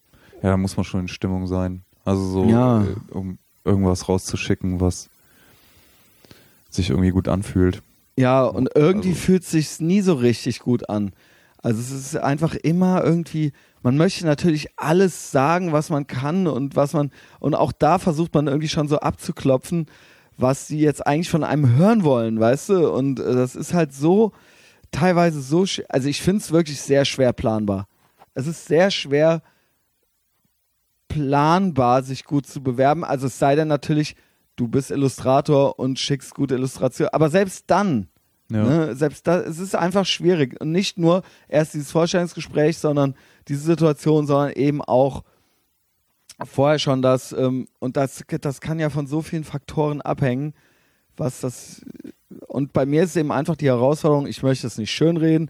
Ja, 0.43 0.51
da 0.51 0.57
muss 0.57 0.75
man 0.77 0.83
schon 0.83 1.01
in 1.01 1.07
Stimmung 1.07 1.47
sein. 1.47 1.81
Also 2.05 2.23
so, 2.25 2.45
Ja. 2.45 2.83
äh, 2.83 2.87
um 3.11 3.37
irgendwas 3.65 4.07
rauszuschicken, 4.07 4.79
was 4.81 5.09
sich 6.69 6.89
irgendwie 6.89 7.09
gut 7.11 7.27
anfühlt. 7.27 7.81
Ja, 8.17 8.43
und 8.43 8.69
irgendwie 8.75 9.09
Also- 9.09 9.21
fühlt 9.21 9.43
sich's 9.45 9.79
nie 9.79 10.01
so 10.01 10.13
richtig 10.13 10.59
gut 10.59 10.89
an. 10.89 11.11
Also 11.61 11.79
es 11.81 11.91
ist 11.91 12.17
einfach 12.17 12.55
immer 12.55 13.03
irgendwie, 13.03 13.51
man 13.83 13.97
möchte 13.97 14.25
natürlich 14.25 14.67
alles 14.77 15.31
sagen, 15.31 15.71
was 15.73 15.89
man 15.89 16.07
kann 16.07 16.47
und 16.47 16.75
was 16.75 16.93
man, 16.93 17.11
und 17.39 17.55
auch 17.55 17.71
da 17.71 17.99
versucht 17.99 18.33
man 18.33 18.47
irgendwie 18.47 18.69
schon 18.69 18.87
so 18.87 18.99
abzuklopfen, 18.99 19.87
was 20.37 20.67
sie 20.67 20.79
jetzt 20.79 21.05
eigentlich 21.05 21.29
von 21.29 21.43
einem 21.43 21.75
hören 21.75 22.03
wollen, 22.03 22.39
weißt 22.39 22.69
du? 22.69 22.91
Und 22.91 23.19
äh, 23.19 23.33
das 23.33 23.55
ist 23.55 23.73
halt 23.73 23.93
so, 23.93 24.33
teilweise 24.91 25.41
so, 25.41 25.65
also 25.89 26.07
ich 26.07 26.21
finde 26.21 26.41
es 26.41 26.51
wirklich 26.51 26.81
sehr 26.81 27.05
schwer 27.05 27.33
planbar. 27.33 27.87
Es 28.33 28.47
ist 28.47 28.65
sehr 28.65 28.91
schwer 28.91 29.41
planbar, 31.07 32.03
sich 32.03 32.25
gut 32.25 32.45
zu 32.45 32.61
bewerben. 32.61 33.03
Also 33.03 33.27
es 33.27 33.39
sei 33.39 33.55
denn 33.55 33.67
natürlich, 33.67 34.15
du 34.55 34.67
bist 34.67 34.91
Illustrator 34.91 35.79
und 35.79 35.99
schickst 35.99 36.35
gute 36.35 36.55
Illustration. 36.55 37.09
Aber 37.11 37.29
selbst 37.29 37.65
dann, 37.67 38.07
Ja. 38.51 38.63
ne, 38.63 38.95
selbst 38.95 39.27
da, 39.27 39.39
es 39.39 39.59
ist 39.59 39.75
einfach 39.75 40.05
schwierig. 40.05 40.59
Und 40.61 40.71
nicht 40.71 40.97
nur 40.97 41.23
erst 41.47 41.73
dieses 41.73 41.91
Vorstellungsgespräch, 41.91 42.77
sondern 42.77 43.15
diese 43.47 43.61
Situation, 43.61 44.27
sondern 44.27 44.51
eben 44.53 44.81
auch 44.81 45.23
vorher 46.45 46.79
schon 46.79 47.01
das, 47.01 47.31
ähm, 47.31 47.67
und 47.79 47.97
das, 47.97 48.23
das 48.41 48.61
kann 48.61 48.79
ja 48.79 48.89
von 48.89 49.07
so 49.07 49.21
vielen 49.21 49.43
Faktoren 49.43 50.01
abhängen, 50.01 50.53
was 51.15 51.39
das, 51.39 51.81
und 52.47 52.73
bei 52.73 52.85
mir 52.85 53.03
ist 53.03 53.15
eben 53.15 53.31
einfach 53.31 53.55
die 53.55 53.67
Herausforderung, 53.67 54.27
ich 54.27 54.43
möchte 54.43 54.67
es 54.67 54.77
nicht 54.77 54.91
schönreden, 54.91 55.49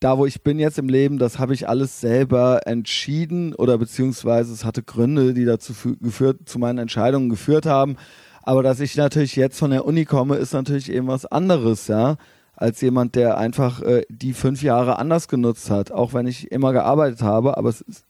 da 0.00 0.18
wo 0.18 0.26
ich 0.26 0.42
bin 0.42 0.58
jetzt 0.58 0.78
im 0.78 0.88
Leben, 0.88 1.18
das 1.18 1.38
habe 1.38 1.54
ich 1.54 1.68
alles 1.68 2.00
selber 2.00 2.60
entschieden 2.66 3.54
oder 3.54 3.78
beziehungsweise 3.78 4.52
es 4.52 4.64
hatte 4.64 4.82
Gründe, 4.82 5.32
die 5.32 5.44
dazu 5.44 5.72
fü- 5.72 5.98
geführt, 6.02 6.40
zu 6.48 6.58
meinen 6.58 6.78
Entscheidungen 6.78 7.28
geführt 7.30 7.66
haben. 7.66 7.96
Aber 8.42 8.62
dass 8.62 8.80
ich 8.80 8.94
natürlich 8.96 9.36
jetzt 9.36 9.58
von 9.58 9.70
der 9.70 9.86
Uni 9.86 10.04
komme, 10.04 10.36
ist 10.36 10.52
natürlich 10.52 10.92
eben 10.92 11.08
was 11.08 11.26
anderes, 11.26 11.88
ja, 11.88 12.16
als 12.54 12.80
jemand, 12.80 13.14
der 13.14 13.38
einfach 13.38 13.82
äh, 13.82 14.02
die 14.08 14.32
fünf 14.32 14.62
Jahre 14.62 14.98
anders 14.98 15.28
genutzt 15.28 15.70
hat, 15.70 15.90
auch 15.90 16.14
wenn 16.14 16.26
ich 16.26 16.52
immer 16.52 16.72
gearbeitet 16.72 17.22
habe, 17.22 17.56
aber 17.56 17.70
es 17.70 17.80
ist, 17.80 18.04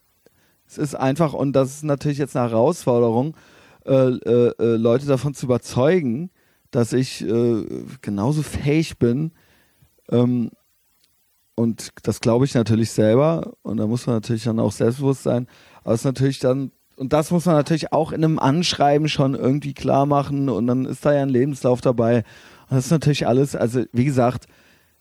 es 0.69 0.79
ist 0.79 0.95
einfach, 0.97 1.33
und 1.33 1.53
das 1.53 1.71
ist 1.71 1.85
natürlich 1.85 2.19
jetzt 2.19 2.37
eine 2.37 2.51
Herausforderung, 2.51 3.37
äh, 3.87 3.93
äh, 3.93 4.53
äh, 4.59 4.77
Leute 4.77 5.07
davon 5.07 5.35
zu 5.35 5.47
überzeugen, 5.47 6.31
dass 6.77 6.93
ich 6.93 7.23
äh, 7.27 7.65
genauso 8.03 8.43
fähig 8.43 8.99
bin, 8.99 9.33
ähm, 10.11 10.51
und 11.59 11.91
das 12.03 12.21
glaube 12.21 12.45
ich 12.45 12.55
natürlich 12.55 12.91
selber. 12.91 13.55
Und 13.63 13.79
da 13.79 13.87
muss 13.87 14.07
man 14.07 14.17
natürlich 14.17 14.45
dann 14.45 14.61
auch 14.61 14.73
selbstbewusst 14.73 15.23
sein. 15.23 15.47
Aber 15.83 15.95
es 15.95 16.01
ist 16.03 16.05
natürlich 16.05 16.39
dann, 16.39 16.71
und 16.97 17.15
das 17.15 17.31
muss 17.31 17.47
man 17.47 17.55
natürlich 17.55 17.93
auch 17.95 18.13
in 18.13 18.23
einem 18.23 18.39
Anschreiben 18.39 19.09
schon 19.09 19.35
irgendwie 19.35 19.73
klar 19.73 20.05
machen. 20.05 20.51
Und 20.51 20.67
dann 20.67 20.85
ist 20.85 21.07
da 21.07 21.15
ja 21.15 21.23
ein 21.23 21.31
Lebenslauf 21.31 21.81
dabei. 21.81 22.25
Und 22.69 22.77
das 22.77 22.85
ist 22.85 22.91
natürlich 22.91 23.27
alles, 23.27 23.57
also 23.57 23.85
wie 23.93 24.05
gesagt, 24.05 24.45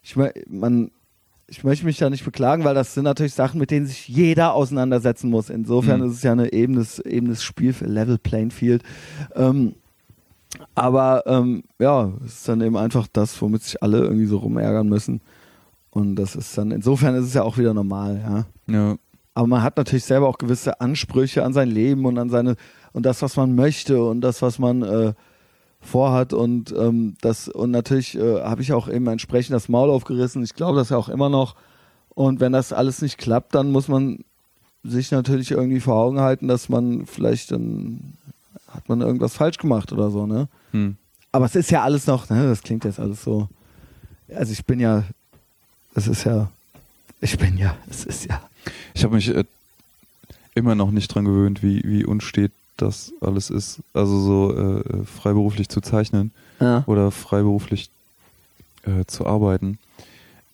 ich, 0.02 0.16
man, 0.48 0.92
ich 1.48 1.66
möchte 1.66 1.86
mich 1.86 1.98
da 1.98 2.10
nicht 2.10 2.24
beklagen, 2.24 2.64
weil 2.64 2.74
das 2.74 2.94
sind 2.94 3.04
natürlich 3.04 3.34
Sachen, 3.34 3.60
mit 3.60 3.70
denen 3.70 3.86
sich 3.86 4.08
jeder 4.08 4.54
auseinandersetzen 4.54 5.30
muss. 5.30 5.50
Insofern 5.50 6.00
Mhm. 6.00 6.08
ist 6.08 6.14
es 6.14 6.24
ja 6.24 6.32
ein 6.32 6.40
ebenes, 6.40 7.00
ebenes 7.00 7.44
Spiel 7.44 7.74
für 7.74 7.86
Level 7.86 8.18
Playing 8.18 8.52
Field. 8.52 8.82
Ähm, 9.36 9.76
aber 10.74 11.24
ähm, 11.26 11.64
ja, 11.80 12.12
es 12.26 12.34
ist 12.34 12.48
dann 12.48 12.62
eben 12.62 12.78
einfach 12.78 13.08
das, 13.12 13.42
womit 13.42 13.64
sich 13.64 13.82
alle 13.82 14.00
irgendwie 14.00 14.26
so 14.26 14.38
rumärgern 14.38 14.88
müssen. 14.88 15.22
Und 15.90 16.16
das 16.16 16.36
ist 16.36 16.58
dann, 16.58 16.72
insofern 16.72 17.16
ist 17.16 17.26
es 17.26 17.34
ja 17.34 17.44
auch 17.44 17.58
wieder 17.58 17.74
normal, 17.74 18.22
ja. 18.68 18.74
Ja. 18.74 18.96
Aber 19.34 19.48
man 19.48 19.64
hat 19.64 19.78
natürlich 19.78 20.06
selber 20.06 20.28
auch 20.28 20.38
gewisse 20.38 20.80
Ansprüche 20.80 21.44
an 21.44 21.54
sein 21.54 21.70
Leben 21.70 22.06
und 22.06 22.18
an 22.18 22.30
seine, 22.30 22.56
und 22.94 23.06
das, 23.06 23.22
was 23.22 23.36
man 23.36 23.54
möchte 23.56 24.04
und 24.04 24.22
das, 24.22 24.42
was 24.42 24.60
man 24.60 24.82
äh, 24.82 25.14
vorhat. 25.82 26.34
Und 26.34 26.74
ähm, 26.78 27.16
das, 27.22 27.50
und 27.50 27.72
natürlich 27.72 28.16
äh, 28.16 28.42
habe 28.42 28.62
ich 28.62 28.74
auch 28.74 28.88
eben 28.88 29.08
entsprechend 29.08 29.54
das 29.54 29.70
Maul 29.70 29.90
aufgerissen. 29.90 30.44
Ich 30.44 30.54
glaube 30.54 30.78
das 30.78 30.90
ja 30.90 30.98
auch 30.98 31.10
immer 31.10 31.30
noch. 31.30 31.56
Und 32.10 32.40
wenn 32.40 32.54
das 32.54 32.72
alles 32.72 33.02
nicht 33.02 33.18
klappt, 33.18 33.56
dann 33.56 33.72
muss 33.72 33.90
man 33.90 34.20
sich 34.84 35.12
natürlich 35.12 35.52
irgendwie 35.52 35.82
vor 35.82 35.96
Augen 35.96 36.20
halten, 36.20 36.48
dass 36.48 36.70
man 36.70 37.06
vielleicht 37.06 37.52
dann 37.52 38.14
hat 38.76 38.88
man 38.90 39.02
irgendwas 39.02 39.34
falsch 39.36 39.58
gemacht 39.58 39.92
oder 39.92 40.10
so, 40.12 40.26
ne? 40.28 40.48
Hm. 40.72 40.98
Aber 41.32 41.46
es 41.46 41.56
ist 41.56 41.72
ja 41.72 41.84
alles 41.84 42.08
noch, 42.08 42.30
ne, 42.30 42.44
das 42.48 42.62
klingt 42.64 42.86
jetzt 42.86 43.00
alles 43.00 43.24
so. 43.24 43.48
Also 44.34 44.52
ich 44.54 44.66
bin 44.66 44.80
ja, 44.80 45.04
es 45.94 46.08
ist 46.08 46.24
ja, 46.24 46.50
ich 47.22 47.38
bin 47.38 47.58
ja, 47.58 47.76
es 47.90 48.06
ist 48.06 48.26
ja. 48.26 48.42
Ich 48.94 49.04
habe 49.04 49.16
mich 49.16 49.28
äh, 49.36 49.44
immer 50.56 50.76
noch 50.76 50.92
nicht 50.92 51.08
dran 51.14 51.26
gewöhnt, 51.26 51.62
wie, 51.62 51.82
wie 51.84 52.06
unstet 52.06 52.52
das 52.78 53.14
alles 53.22 53.50
ist. 53.50 53.80
Also 53.94 54.20
so 54.20 54.56
äh, 54.58 55.06
freiberuflich 55.06 55.70
zu 55.70 55.82
zeichnen 55.82 56.32
Ja. 56.60 56.84
oder 56.88 57.12
freiberuflich 57.12 57.90
äh, 58.84 59.06
zu 59.06 59.26
arbeiten. 59.26 59.78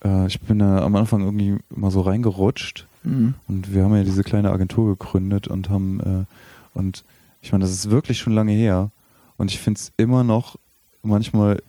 Äh, 0.03 0.28
ich 0.28 0.39
bin 0.41 0.59
da 0.59 0.84
am 0.84 0.95
Anfang 0.95 1.22
irgendwie 1.22 1.57
mal 1.69 1.91
so 1.91 2.01
reingerutscht 2.01 2.88
Mhm. 3.03 3.34
und 3.47 3.74
wir 3.74 3.84
haben 3.84 3.95
ja 3.95 4.03
diese 4.03 4.24
kleine 4.24 4.51
Agentur 4.51 4.89
gegründet 4.95 5.47
und 5.47 5.69
haben 5.72 5.99
äh, 6.01 6.78
und 6.78 7.03
ich 7.41 7.51
meine, 7.51 7.63
das 7.63 7.71
ist 7.71 7.89
wirklich 7.89 8.19
schon 8.19 8.33
lange 8.33 8.53
her 8.53 8.91
und 9.37 9.51
ich 9.51 9.59
finde 9.59 9.79
es 9.79 9.91
immer 9.97 10.23
noch 10.23 10.57
manchmal 11.03 11.61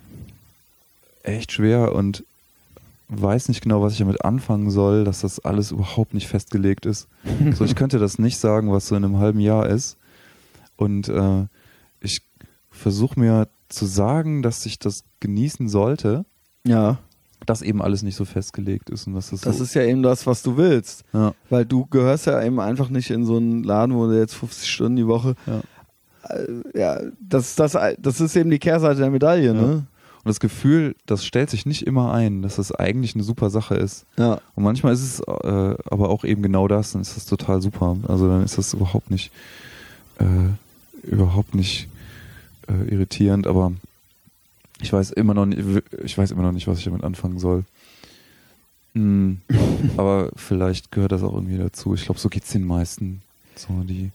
echt 1.23 1.53
schwer 1.53 1.95
und 1.95 2.25
weiß 3.09 3.49
nicht 3.49 3.63
genau, 3.63 3.83
was 3.83 3.93
ich 3.93 3.99
damit 3.99 4.25
anfangen 4.25 4.71
soll, 4.71 5.05
dass 5.05 5.21
das 5.21 5.39
alles 5.41 5.71
überhaupt 5.71 6.15
nicht 6.15 6.29
festgelegt 6.29 6.87
ist. 6.87 7.09
So, 7.55 7.65
ich 7.65 7.75
könnte 7.75 7.99
das 7.99 8.19
nicht 8.19 8.39
sagen, 8.39 8.73
was 8.73 8.89
so 8.89 8.97
in 8.97 9.05
einem 9.05 9.19
halben 9.19 9.41
Jahr 9.41 9.67
ist. 9.67 9.97
Und 10.77 11.09
äh, 11.09 11.47
ich 12.01 12.23
versuche 12.71 13.19
mir 13.21 13.49
zu 13.69 13.87
sagen, 13.87 14.43
dass 14.43 14.65
ich 14.67 14.79
das 14.79 15.05
genießen 15.21 15.69
sollte, 15.69 16.25
Ja, 16.65 16.99
dass 17.47 17.63
eben 17.63 17.83
alles 17.83 18.03
nicht 18.03 18.17
so 18.17 18.25
festgelegt 18.25 18.91
ist 18.91 19.07
und 19.07 19.15
dass 19.15 19.31
das, 19.31 19.41
das 19.43 19.59
so, 19.59 19.65
ist 19.65 19.75
ja 19.75 19.83
eben 19.83 20.03
das, 20.03 20.27
was 20.27 20.43
du 20.43 20.57
willst. 20.57 21.05
ja, 21.13 21.35
Weil 21.51 21.65
du 21.65 21.87
gehörst 21.87 22.27
ja 22.27 22.43
eben 22.43 22.61
einfach 22.61 22.89
nicht 22.89 23.11
in 23.11 23.25
so 23.25 23.37
einen 23.37 23.63
Laden, 23.65 23.95
wo 23.95 24.07
du 24.07 24.19
jetzt 24.19 24.35
50 24.35 24.71
Stunden 24.71 24.97
die 24.97 25.07
Woche. 25.07 25.35
ja. 25.47 25.61
Äh, 26.29 26.79
ja, 26.79 27.01
das, 27.21 27.57
das, 27.57 27.77
das 27.99 28.21
ist 28.21 28.37
eben 28.37 28.51
die 28.51 28.59
Kehrseite 28.61 29.01
der 29.01 29.11
Medaille, 29.11 29.55
ne? 29.55 29.85
Und 30.25 30.29
das 30.29 30.39
Gefühl, 30.39 30.95
das 31.05 31.25
stellt 31.25 31.51
sich 31.51 31.67
nicht 31.67 31.85
immer 31.85 32.13
ein, 32.13 32.43
dass 32.43 32.55
das 32.55 32.71
eigentlich 32.71 33.17
eine 33.17 33.25
super 33.25 33.51
Sache 33.51 33.75
ist. 33.75 34.07
Ja. 34.17 34.41
Und 34.55 34.63
manchmal 34.63 34.93
ist 34.93 35.03
es 35.03 35.21
äh, 35.21 35.75
aber 35.91 36.11
auch 36.11 36.23
eben 36.23 36.43
genau 36.43 36.69
das, 36.69 36.93
dann 36.93 37.03
ist 37.03 37.17
das 37.17 37.27
total 37.27 37.61
super. 37.61 37.97
Also 38.07 38.29
dann 38.29 38.45
ist 38.45 38.57
das 38.57 38.73
überhaupt 38.73 39.11
nicht, 39.11 39.33
äh, 40.21 41.07
überhaupt 41.11 41.57
nicht 41.57 41.89
äh, 42.69 42.89
irritierend, 42.95 43.49
aber 43.49 43.73
ich 44.83 44.93
weiß 44.93 45.13
immer 45.13 45.35
noch 45.35 45.47
nicht, 45.47 45.63
ich 46.05 46.19
weiß 46.19 46.31
immer 46.33 46.43
noch 46.43 46.53
nicht, 46.53 46.67
was 46.67 46.79
ich 46.79 46.85
damit 46.85 47.05
anfangen 47.05 47.39
soll. 47.39 47.65
Hm, 48.95 49.41
aber 49.97 50.31
vielleicht 50.37 50.91
gehört 50.91 51.13
das 51.13 51.23
auch 51.23 51.35
irgendwie 51.35 51.59
dazu. 51.59 51.95
Ich 51.95 52.05
glaube, 52.05 52.21
so 52.21 52.29
geht's 52.29 52.51
den 52.51 52.67
meisten. 52.67 53.23
So 53.55 53.83
die. 53.85 54.11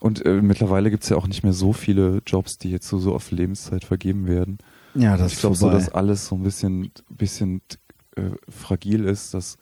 Und 0.00 0.24
äh, 0.26 0.42
mittlerweile 0.42 0.90
gibt's 0.90 1.08
ja 1.08 1.16
auch 1.16 1.26
nicht 1.26 1.42
mehr 1.42 1.54
so 1.54 1.72
viele 1.72 2.20
Jobs, 2.26 2.58
die 2.58 2.70
jetzt 2.70 2.88
so, 2.88 2.98
so 2.98 3.14
auf 3.14 3.30
Lebenszeit 3.30 3.84
vergeben 3.84 4.26
werden. 4.26 4.58
Ja, 4.94 5.16
das 5.16 5.32
ich 5.32 5.38
glaube 5.38 5.56
so, 5.56 5.70
dass 5.70 5.88
alles 5.88 6.26
so 6.26 6.34
ein 6.36 6.42
bisschen, 6.42 6.90
bisschen 7.08 7.62
äh, 8.16 8.22
fragil 8.48 9.04
ist. 9.04 9.32
Das 9.32 9.56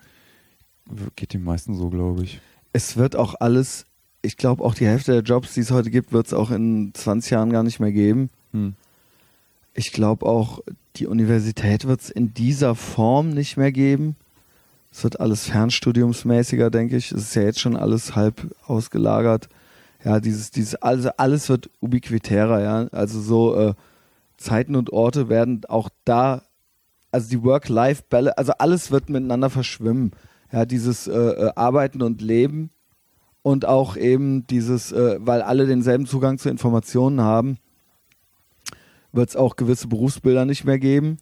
geht 1.17 1.33
den 1.33 1.45
meisten 1.45 1.75
so, 1.75 1.91
glaube 1.91 2.25
ich. 2.25 2.41
es 2.73 2.97
wird 2.97 3.15
auch 3.17 3.37
alles, 3.39 3.87
ich 4.21 4.37
glaube 4.37 4.65
auch 4.65 4.75
die 4.75 4.87
Hälfte 4.87 5.13
der 5.13 5.23
Jobs, 5.23 5.55
die 5.55 5.61
es 5.61 5.71
heute 5.71 5.91
gibt, 5.91 6.13
wird 6.13 6.27
es 6.27 6.35
auch 6.35 6.51
in 6.51 6.93
20 6.93 7.31
Jahren 7.31 7.51
gar 7.51 7.63
nicht 7.63 7.79
mehr 7.79 7.93
geben. 7.93 8.31
Hm. 8.53 8.75
Ich 9.75 9.93
glaube 9.93 10.27
auch, 10.27 10.61
die 10.97 11.07
Universität 11.07 11.87
wird 11.87 12.01
es 12.03 12.11
in 12.11 12.35
dieser 12.35 12.75
Form 12.75 13.31
nicht 13.31 13.57
mehr 13.57 13.73
geben. 13.73 14.17
Es 14.91 15.03
wird 15.05 15.21
alles 15.21 15.47
fernstudiumsmäßiger, 15.47 16.71
denke 16.71 16.97
ich. 16.97 17.13
Es 17.13 17.23
ist 17.23 17.35
ja 17.35 17.43
jetzt 17.43 17.61
schon 17.61 17.77
alles 17.77 18.15
halb 18.15 18.55
ausgelagert 18.67 19.49
Ja, 20.05 20.21
dieses, 20.21 20.51
dieses, 20.51 20.75
also 20.77 21.11
alles 21.17 21.49
wird 21.49 21.71
ubiquitärer, 21.81 22.63
ja. 22.63 22.89
Also 22.93 23.21
so 23.21 23.57
äh, 23.57 23.75
Zeiten 24.37 24.77
und 24.77 24.93
Orte 24.93 25.29
werden 25.29 25.63
auch 25.69 25.89
da, 26.05 26.43
also 27.11 27.31
die 27.31 27.43
Work-Life-Balance, 27.43 28.37
also 28.37 28.53
alles 28.59 28.91
wird 28.91 29.09
miteinander 29.09 29.49
verschwimmen. 29.49 30.13
Ja, 30.53 30.67
dieses 30.67 31.07
äh, 31.07 31.13
äh, 31.13 31.53
Arbeiten 31.57 32.03
und 32.03 32.21
Leben 32.21 32.71
und 33.41 33.65
auch 33.65 33.97
eben 33.97 34.47
dieses, 34.49 34.93
äh, 34.93 35.17
weil 35.21 35.41
alle 35.41 35.67
denselben 35.67 36.05
Zugang 36.05 36.37
zu 36.37 36.51
Informationen 36.51 37.23
haben, 37.23 37.57
wird 39.13 39.31
es 39.31 39.37
auch 39.37 39.57
gewisse 39.57 39.89
Berufsbilder 39.89 40.45
nicht 40.45 40.65
mehr 40.65 40.79
geben. 40.79 41.19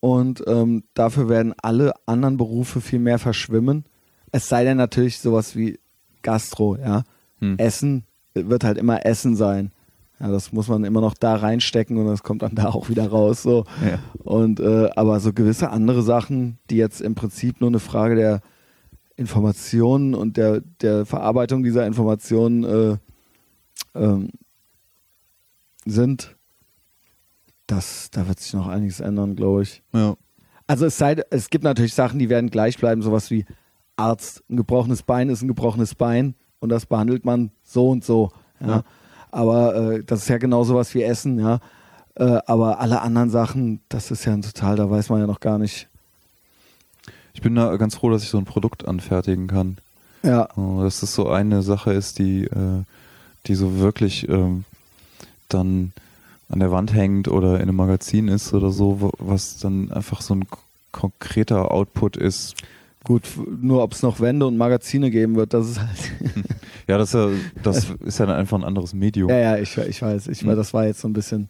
Und 0.00 0.42
ähm, 0.46 0.84
dafür 0.94 1.28
werden 1.28 1.54
alle 1.62 1.92
anderen 2.06 2.36
Berufe 2.36 2.80
viel 2.80 3.00
mehr 3.00 3.18
verschwimmen. 3.18 3.84
Es 4.32 4.48
sei 4.48 4.64
denn 4.64 4.76
natürlich 4.76 5.18
sowas 5.18 5.56
wie 5.56 5.78
Gastro, 6.22 6.76
ja. 6.76 7.04
Hm. 7.38 7.58
Essen 7.58 8.04
wird 8.34 8.64
halt 8.64 8.78
immer 8.78 9.04
Essen 9.04 9.36
sein. 9.36 9.72
Ja, 10.20 10.28
das 10.28 10.52
muss 10.52 10.68
man 10.68 10.84
immer 10.84 11.00
noch 11.00 11.14
da 11.14 11.36
reinstecken 11.36 11.96
und 11.96 12.06
das 12.06 12.22
kommt 12.22 12.42
dann 12.42 12.54
da 12.54 12.66
auch 12.66 12.90
wieder 12.90 13.08
raus. 13.08 13.42
So. 13.42 13.64
Ja. 13.84 13.98
Und 14.22 14.60
äh, 14.60 14.90
aber 14.94 15.18
so 15.20 15.32
gewisse 15.32 15.70
andere 15.70 16.02
Sachen, 16.02 16.58
die 16.68 16.76
jetzt 16.76 17.00
im 17.00 17.14
Prinzip 17.14 17.60
nur 17.60 17.70
eine 17.70 17.80
Frage 17.80 18.14
der 18.16 18.40
Informationen 19.16 20.14
und 20.14 20.36
der, 20.36 20.60
der 20.80 21.06
Verarbeitung 21.06 21.62
dieser 21.62 21.86
Informationen 21.86 22.64
äh, 22.64 22.96
ähm, 23.94 24.28
sind, 25.86 26.36
das, 27.70 28.10
da 28.10 28.26
wird 28.28 28.40
sich 28.40 28.52
noch 28.54 28.66
einiges 28.68 29.00
ändern, 29.00 29.36
glaube 29.36 29.62
ich. 29.62 29.82
Ja. 29.92 30.16
Also 30.66 30.86
es 30.86 30.98
sei, 30.98 31.16
es 31.30 31.50
gibt 31.50 31.64
natürlich 31.64 31.94
Sachen, 31.94 32.18
die 32.18 32.28
werden 32.28 32.50
gleich 32.50 32.78
bleiben, 32.78 33.02
sowas 33.02 33.30
wie 33.30 33.44
Arzt, 33.96 34.42
ein 34.48 34.56
gebrochenes 34.56 35.02
Bein 35.02 35.28
ist 35.28 35.42
ein 35.42 35.48
gebrochenes 35.48 35.94
Bein 35.94 36.34
und 36.60 36.68
das 36.70 36.86
behandelt 36.86 37.24
man 37.24 37.50
so 37.64 37.90
und 37.90 38.04
so. 38.04 38.30
Ja. 38.60 38.66
Ja. 38.68 38.82
Aber 39.30 39.74
äh, 39.74 40.04
das 40.04 40.22
ist 40.22 40.28
ja 40.28 40.38
genau 40.38 40.64
sowas 40.64 40.94
wie 40.94 41.02
Essen, 41.02 41.38
ja. 41.38 41.60
Äh, 42.16 42.38
aber 42.46 42.80
alle 42.80 43.00
anderen 43.02 43.30
Sachen, 43.30 43.80
das 43.88 44.10
ist 44.10 44.24
ja 44.24 44.32
ein 44.32 44.42
total, 44.42 44.76
da 44.76 44.90
weiß 44.90 45.08
man 45.10 45.20
ja 45.20 45.26
noch 45.26 45.40
gar 45.40 45.58
nicht. 45.58 45.88
Ich 47.32 47.40
bin 47.42 47.54
da 47.54 47.76
ganz 47.76 47.94
froh, 47.96 48.10
dass 48.10 48.22
ich 48.22 48.28
so 48.28 48.38
ein 48.38 48.44
Produkt 48.44 48.86
anfertigen 48.86 49.46
kann. 49.46 49.78
Ja, 50.22 50.48
Oh, 50.56 50.82
Dass 50.82 51.00
das 51.00 51.14
so 51.14 51.28
eine 51.28 51.62
Sache 51.62 51.92
ist, 51.92 52.18
die, 52.18 52.44
äh, 52.44 52.82
die 53.46 53.54
so 53.54 53.78
wirklich 53.78 54.28
ähm, 54.28 54.64
dann 55.48 55.92
an 56.50 56.60
der 56.60 56.70
Wand 56.70 56.92
hängt 56.92 57.28
oder 57.28 57.56
in 57.56 57.62
einem 57.62 57.76
Magazin 57.76 58.28
ist 58.28 58.52
oder 58.52 58.70
so, 58.70 59.10
was 59.18 59.58
dann 59.58 59.90
einfach 59.92 60.20
so 60.20 60.34
ein 60.34 60.44
konkreter 60.92 61.70
Output 61.70 62.16
ist. 62.16 62.54
gut, 63.04 63.22
nur 63.60 63.82
ob 63.82 63.92
es 63.92 64.02
noch 64.02 64.20
Wände 64.20 64.46
und 64.46 64.56
Magazine 64.58 65.10
geben 65.10 65.36
wird, 65.36 65.54
das 65.54 65.68
ist 65.70 65.80
halt. 65.80 66.12
Ja, 66.88 66.98
das, 66.98 67.10
ist 67.10 67.14
ja- 67.14 67.30
das 67.62 67.90
ist 68.04 68.18
ja 68.18 68.26
dann 68.26 68.34
einfach 68.36 68.58
ein 68.58 68.64
anderes 68.64 68.94
Medium. 68.94 69.30
ja, 69.30 69.38
ja, 69.38 69.56
ich, 69.58 69.76
ich 69.78 70.02
weiß, 70.02 70.26
ich 70.26 70.44
weiß, 70.44 70.56
das 70.56 70.74
war 70.74 70.86
jetzt 70.86 71.00
so 71.00 71.06
ein 71.08 71.12
bisschen 71.12 71.48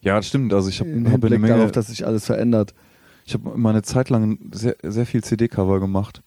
Ja, 0.00 0.14
das 0.14 0.28
stimmt. 0.28 0.52
Also 0.54 0.68
ich 0.68 0.78
habe 0.78 0.90
hab 1.10 1.24
eine 1.24 1.38
Menge, 1.40 1.56
darauf, 1.56 1.72
dass 1.72 1.88
sich 1.88 2.06
alles 2.06 2.24
verändert. 2.26 2.72
ich 3.24 3.34
habe 3.34 3.58
mal 3.58 3.70
eine 3.70 3.82
Zeit 3.82 4.08
lang 4.08 4.38
sehr, 4.52 4.76
sehr 4.84 5.06
viel 5.06 5.24
CD-Cover 5.24 5.80
gemacht. 5.80 6.22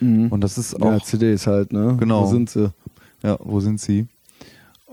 Mhm. 0.00 0.28
Und 0.28 0.42
das 0.42 0.58
ist 0.58 0.76
ja, 0.78 0.96
auch 0.96 1.02
CDs 1.02 1.46
halt, 1.46 1.72
ne? 1.72 1.96
Genau. 1.98 2.24
Wo 2.24 2.30
sind 2.30 2.50
sie? 2.50 2.70
Ja, 3.22 3.38
wo 3.40 3.60
sind 3.60 3.80
sie? 3.80 4.08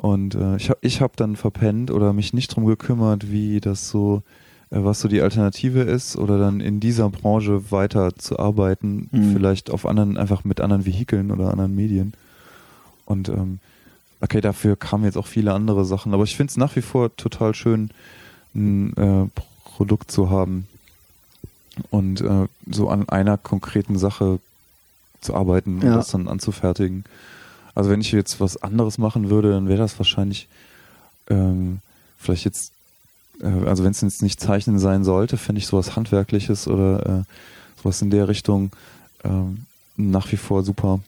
Und 0.01 0.33
äh, 0.35 0.55
ich 0.55 0.69
habe 0.69 0.79
ich 0.81 1.01
hab 1.01 1.17
dann 1.17 1.35
verpennt 1.35 1.91
oder 1.91 2.13
mich 2.13 2.31
nicht 2.33 2.55
drum 2.55 2.65
gekümmert, 2.65 3.31
wie 3.31 3.59
das 3.59 3.89
so, 3.89 4.23
äh, 4.71 4.77
was 4.81 5.01
so 5.01 5.09
die 5.09 5.19
Alternative 5.21 5.81
ist 5.81 6.15
oder 6.15 6.39
dann 6.39 6.61
in 6.61 6.79
dieser 6.79 7.09
Branche 7.09 7.69
weiter 7.71 8.15
zu 8.15 8.39
arbeiten, 8.39 9.09
Mhm. 9.11 9.33
vielleicht 9.33 9.69
auf 9.69 9.85
anderen, 9.85 10.17
einfach 10.17 10.45
mit 10.45 10.61
anderen 10.61 10.85
Vehikeln 10.85 11.31
oder 11.31 11.51
anderen 11.51 11.75
Medien. 11.75 12.13
Und 13.05 13.27
ähm, 13.27 13.59
okay, 14.21 14.39
dafür 14.39 14.77
kamen 14.77 15.03
jetzt 15.03 15.17
auch 15.17 15.27
viele 15.27 15.53
andere 15.53 15.83
Sachen, 15.83 16.13
aber 16.13 16.23
ich 16.23 16.37
finde 16.37 16.51
es 16.51 16.57
nach 16.57 16.75
wie 16.77 16.81
vor 16.81 17.13
total 17.17 17.53
schön, 17.53 17.89
ein 18.55 18.95
äh, 18.95 19.27
Produkt 19.65 20.11
zu 20.11 20.29
haben 20.29 20.65
und 21.91 22.21
äh, 22.21 22.47
so 22.69 22.89
an 22.89 23.07
einer 23.09 23.37
konkreten 23.37 23.97
Sache 23.97 24.39
zu 25.19 25.35
arbeiten 25.35 25.79
und 25.79 25.83
Ja. 25.87 25.95
das 25.95 26.09
dann 26.11 26.27
anzufertigen. 26.29 27.03
Also 27.79 27.91
wenn 27.91 28.01
ich 28.01 28.11
jetzt 28.11 28.41
was 28.41 28.61
anderes 28.61 28.97
machen 28.97 29.29
würde, 29.29 29.51
dann 29.51 29.69
wäre 29.69 29.77
das 29.79 29.97
wahrscheinlich 29.99 30.49
ähm, 31.29 31.79
vielleicht 32.17 32.43
jetzt, 32.43 32.73
äh, 33.41 33.45
also 33.47 33.85
wenn 33.85 33.91
es 33.91 34.01
jetzt 34.01 34.21
nicht 34.21 34.39
Zeichnen 34.41 34.79
sein 34.79 35.05
sollte, 35.05 35.37
fände 35.37 35.59
ich 35.59 35.67
sowas 35.67 35.95
Handwerkliches 35.95 36.67
oder 36.67 37.05
äh, 37.19 37.23
sowas 37.81 38.01
in 38.01 38.09
der 38.09 38.27
Richtung 38.27 38.71
ähm, 39.23 39.65
nach 39.95 40.29
wie 40.31 40.37
vor 40.37 40.63
super. 40.63 40.99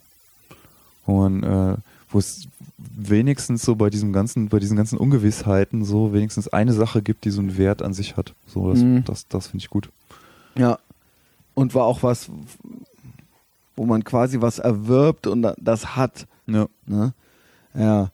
Und 1.05 1.43
äh, 1.43 1.75
wo 2.09 2.19
es 2.19 2.47
wenigstens 2.77 3.63
so 3.63 3.75
bei 3.75 3.89
diesem 3.89 4.13
ganzen, 4.13 4.47
bei 4.47 4.59
diesen 4.59 4.77
ganzen 4.77 4.97
Ungewissheiten 4.97 5.83
so 5.83 6.13
wenigstens 6.13 6.47
eine 6.47 6.71
Sache 6.73 7.01
gibt, 7.01 7.25
die 7.25 7.31
so 7.31 7.41
einen 7.41 7.57
Wert 7.57 7.81
an 7.81 7.93
sich 7.93 8.15
hat. 8.15 8.33
So, 8.47 8.69
das, 8.71 8.79
Mhm. 8.79 9.03
das, 9.05 9.27
das 9.27 9.47
finde 9.47 9.63
ich 9.63 9.69
gut. 9.69 9.89
Ja. 10.57 10.79
Und 11.53 11.75
war 11.75 11.83
auch 11.83 12.01
was, 12.01 12.29
wo 13.75 13.85
man 13.85 14.03
quasi 14.05 14.39
was 14.39 14.59
erwirbt 14.59 15.27
und 15.27 15.41
da- 15.41 15.55
das 15.59 15.97
hat. 15.97 16.27
Ja. 16.53 16.67
Ne? 16.85 17.13
Ja. 17.75 18.11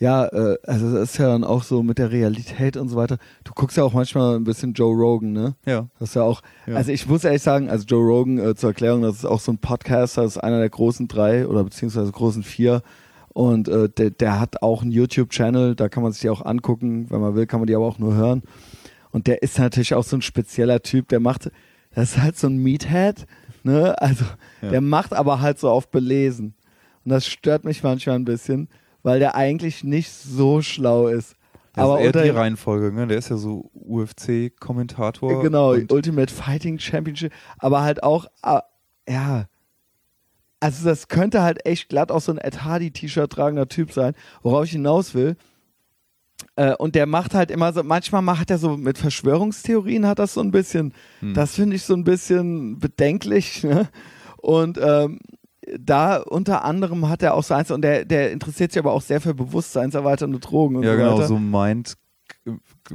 Ja, 0.00 0.26
äh, 0.26 0.58
also 0.64 0.92
das 0.92 1.10
ist 1.12 1.18
ja 1.18 1.28
dann 1.28 1.44
auch 1.44 1.62
so 1.62 1.82
mit 1.84 1.98
der 1.98 2.10
Realität 2.10 2.76
und 2.76 2.88
so 2.88 2.96
weiter. 2.96 3.16
Du 3.44 3.52
guckst 3.54 3.76
ja 3.76 3.84
auch 3.84 3.92
manchmal 3.92 4.34
ein 4.36 4.44
bisschen 4.44 4.72
Joe 4.72 4.92
Rogan, 4.94 5.32
ne? 5.32 5.54
Ja. 5.64 5.86
Das 6.00 6.10
ist 6.10 6.14
ja 6.16 6.22
auch, 6.22 6.42
Ja. 6.66 6.74
also 6.74 6.90
ich 6.90 7.06
muss 7.08 7.22
ehrlich 7.24 7.42
sagen, 7.42 7.70
also 7.70 7.84
Joe 7.86 8.04
Rogan 8.04 8.38
äh, 8.38 8.54
zur 8.56 8.70
Erklärung, 8.70 9.02
das 9.02 9.16
ist 9.16 9.24
auch 9.24 9.38
so 9.40 9.52
ein 9.52 9.58
Podcaster, 9.58 10.22
das 10.22 10.32
ist 10.36 10.42
einer 10.42 10.58
der 10.58 10.68
großen 10.68 11.06
drei 11.06 11.46
oder 11.46 11.62
beziehungsweise 11.62 12.10
großen 12.10 12.42
vier. 12.42 12.82
Und 13.32 13.68
äh, 13.68 13.88
der, 13.88 14.10
der 14.10 14.40
hat 14.40 14.62
auch 14.62 14.82
einen 14.82 14.90
YouTube-Channel, 14.90 15.74
da 15.76 15.88
kann 15.88 16.02
man 16.02 16.12
sich 16.12 16.22
die 16.22 16.30
auch 16.30 16.44
angucken, 16.44 17.06
wenn 17.10 17.20
man 17.20 17.34
will, 17.36 17.46
kann 17.46 17.60
man 17.60 17.68
die 17.68 17.74
aber 17.76 17.86
auch 17.86 17.98
nur 17.98 18.14
hören. 18.14 18.42
Und 19.12 19.28
der 19.28 19.42
ist 19.42 19.58
natürlich 19.60 19.94
auch 19.94 20.04
so 20.04 20.16
ein 20.16 20.22
spezieller 20.22 20.82
Typ, 20.82 21.08
der 21.08 21.20
macht, 21.20 21.50
das 21.94 22.10
ist 22.16 22.18
halt 22.20 22.36
so 22.36 22.48
ein 22.48 22.56
Meathead, 22.58 23.26
ne? 23.62 23.94
Also 24.02 24.24
Ja. 24.60 24.70
der 24.70 24.80
macht 24.80 25.12
aber 25.14 25.40
halt 25.40 25.60
so 25.60 25.70
auf 25.70 25.88
belesen. 25.88 26.54
Und 27.04 27.10
das 27.10 27.26
stört 27.26 27.64
mich 27.64 27.82
manchmal 27.82 28.16
ein 28.16 28.24
bisschen, 28.24 28.68
weil 29.02 29.18
der 29.18 29.34
eigentlich 29.34 29.84
nicht 29.84 30.10
so 30.10 30.62
schlau 30.62 31.08
ist. 31.08 31.36
Das 31.74 31.84
aber 31.84 32.00
ist 32.00 32.14
eher 32.14 32.22
die 32.22 32.28
Reihenfolge, 32.30 32.92
ne? 32.92 33.06
Der 33.06 33.18
ist 33.18 33.30
ja 33.30 33.36
so 33.36 33.70
UFC-Kommentator. 33.74 35.42
Genau, 35.42 35.72
und- 35.72 35.90
Ultimate 35.92 36.32
Fighting 36.32 36.78
Championship, 36.78 37.32
aber 37.58 37.82
halt 37.82 38.02
auch, 38.02 38.26
ah, 38.42 38.62
ja. 39.08 39.46
Also 40.60 40.84
das 40.88 41.08
könnte 41.08 41.42
halt 41.42 41.66
echt 41.66 41.88
glatt 41.88 42.10
auch 42.10 42.20
so 42.20 42.32
ein 42.32 42.38
Ed 42.38 42.64
Hardy 42.64 42.90
T-Shirt 42.90 43.30
tragender 43.30 43.68
Typ 43.68 43.92
sein, 43.92 44.14
worauf 44.42 44.64
ich 44.64 44.70
hinaus 44.70 45.14
will. 45.14 45.36
Äh, 46.56 46.74
und 46.76 46.94
der 46.94 47.06
macht 47.06 47.34
halt 47.34 47.50
immer 47.50 47.72
so, 47.72 47.82
manchmal 47.82 48.22
macht 48.22 48.50
er 48.50 48.58
so 48.58 48.76
mit 48.76 48.96
Verschwörungstheorien 48.98 50.06
hat 50.06 50.18
das 50.18 50.34
so 50.34 50.40
ein 50.40 50.50
bisschen, 50.52 50.94
Hm. 51.20 51.34
das 51.34 51.54
finde 51.56 51.76
ich 51.76 51.82
so 51.82 51.94
ein 51.94 52.04
bisschen 52.04 52.78
bedenklich. 52.78 53.62
Ne? 53.64 53.88
Und 54.38 54.78
ähm, 54.80 55.18
da 55.78 56.18
unter 56.18 56.64
anderem 56.64 57.08
hat 57.08 57.22
er 57.22 57.34
auch 57.34 57.42
so 57.42 57.54
eins, 57.54 57.70
und 57.70 57.82
der, 57.82 58.04
der 58.04 58.32
interessiert 58.32 58.72
sich 58.72 58.78
aber 58.78 58.92
auch 58.92 59.02
sehr 59.02 59.20
für 59.20 59.34
bewusstseinserweiternde 59.34 60.38
Drogen 60.38 60.76
und 60.76 60.82
ja, 60.82 60.92
so 60.92 60.96
genau, 60.96 61.16
weiter. 61.16 61.26
so 61.28 61.38
Mind, 61.38 61.94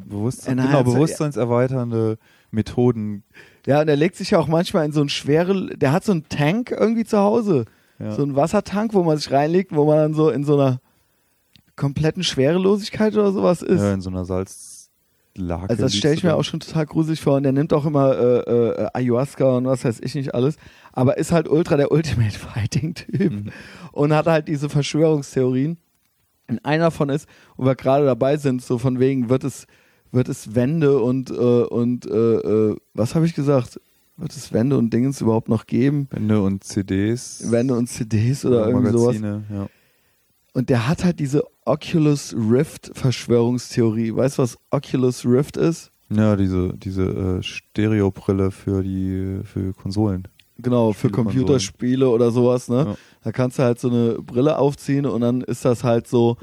Bewusstsein, 0.08 0.60
Enhanced- 0.60 0.68
genau, 0.68 0.84
bewusstseinserweiternde 0.84 2.18
Methoden. 2.52 3.24
Ja, 3.66 3.82
und 3.82 3.88
er 3.88 3.96
legt 3.96 4.16
sich 4.16 4.32
ja 4.32 4.40
auch 4.40 4.48
manchmal 4.48 4.86
in 4.86 4.92
so 4.92 5.02
ein 5.02 5.10
schwere, 5.10 5.76
der 5.76 5.92
hat 5.92 6.04
so 6.04 6.12
einen 6.12 6.28
Tank 6.30 6.72
irgendwie 6.72 7.06
zu 7.06 7.18
Hause. 7.18 7.66
Ja. 8.00 8.12
So 8.14 8.24
einen 8.24 8.36
Wassertank, 8.36 8.94
wo 8.94 9.04
man 9.04 9.18
sich 9.18 9.32
reinlegt, 9.32 9.76
wo 9.76 9.86
man 9.86 9.98
dann 9.98 10.14
so 10.14 10.30
in 10.30 10.44
so 10.44 10.54
einer 10.54 10.80
kompletten 11.76 12.24
Schwerelosigkeit 12.24 13.14
oder 13.14 13.32
sowas 13.32 13.62
ist. 13.62 13.82
ja, 13.82 13.94
in 13.94 14.02
so 14.02 14.10
einer 14.10 14.26
Salzlake. 15.40 15.70
also 15.70 15.84
das 15.84 15.96
stelle 15.96 16.14
ich 16.16 16.24
mir 16.24 16.36
auch 16.36 16.44
schon 16.44 16.60
total 16.60 16.86
gruselig 16.86 17.22
vor. 17.22 17.38
Und 17.38 17.44
der 17.44 17.52
nimmt 17.52 17.74
auch 17.74 17.86
immer 17.86 18.18
äh, 18.18 18.40
äh, 18.40 18.88
Ayahuasca 18.94 19.58
und 19.58 19.66
was 19.66 19.86
weiß 19.86 20.00
ich 20.02 20.16
nicht 20.16 20.34
alles. 20.34 20.58
Aber 20.94 21.18
ist 21.18 21.32
halt 21.32 21.48
ultra 21.48 21.78
der 21.78 21.92
Ultimate 21.92 22.38
Fighting-Typ. 22.40 23.32
Mhm. 23.32 23.52
Und 23.92 24.14
hat 24.14 24.28
halt 24.28 24.48
diese 24.48 24.70
Verschwörungstheorien. 24.70 25.78
Und 26.48 26.66
einer 26.66 26.86
davon 26.86 27.10
ist, 27.10 27.28
wo 27.58 27.66
wir 27.66 27.76
gerade 27.76 28.06
dabei 28.06 28.38
sind, 28.38 28.62
so 28.62 28.78
von 28.78 29.00
wegen, 29.00 29.30
wird 29.30 29.44
es, 29.44 29.68
wird 30.12 30.30
es 30.30 30.56
Wände 30.56 31.00
und, 31.00 31.30
äh, 31.30 31.34
und 31.34 32.06
äh, 32.06 32.12
äh, 32.12 32.76
was 32.94 33.16
habe 33.16 33.26
ich 33.26 33.36
gesagt? 33.36 33.80
Wird 34.18 34.36
es 34.36 34.52
Wände 34.52 34.78
und 34.78 34.92
Dingens 34.92 35.22
überhaupt 35.22 35.48
noch 35.48 35.66
geben? 35.66 36.08
Wände 36.12 36.42
und 36.42 36.64
CDs. 36.64 37.52
Wände 37.52 37.76
und 37.76 37.88
CDs 37.88 38.44
oder 38.44 38.68
irgendwie 38.68 38.92
sowas. 38.92 39.20
Magazine, 39.20 39.44
ja. 39.50 39.70
Und 40.54 40.70
der 40.70 40.88
hat 40.88 41.06
halt 41.06 41.20
diese 41.20 41.44
Oculus 41.70 42.36
Rift 42.36 42.90
Verschwörungstheorie. 42.96 44.16
Weißt 44.16 44.40
du, 44.40 44.42
was 44.42 44.58
Oculus 44.72 45.24
Rift 45.24 45.56
ist? 45.56 45.92
Ja, 46.10 46.36
diese, 46.36 46.74
diese 46.76 47.04
äh, 47.04 47.44
Stereobrille 47.44 48.50
für 48.50 48.82
die 48.82 49.42
für 49.44 49.74
Konsolen. 49.74 50.28
Genau, 50.58 50.94
für. 50.94 51.12
Computerspiele 51.12 52.10
oder 52.10 52.32
sowas, 52.32 52.70
ne? 52.70 52.86
Ja. 52.88 52.96
Da 53.24 53.32
kannst 53.32 53.60
du 53.60 53.64
halt 53.64 53.80
so 53.80 53.90
eine 53.90 54.16
Brille 54.16 54.58
aufziehen 54.58 55.06
und 55.06 55.22
dann 55.22 55.42
ist 55.42 55.64
das 55.64 55.84
halt 55.84 56.08
so. 56.08 56.38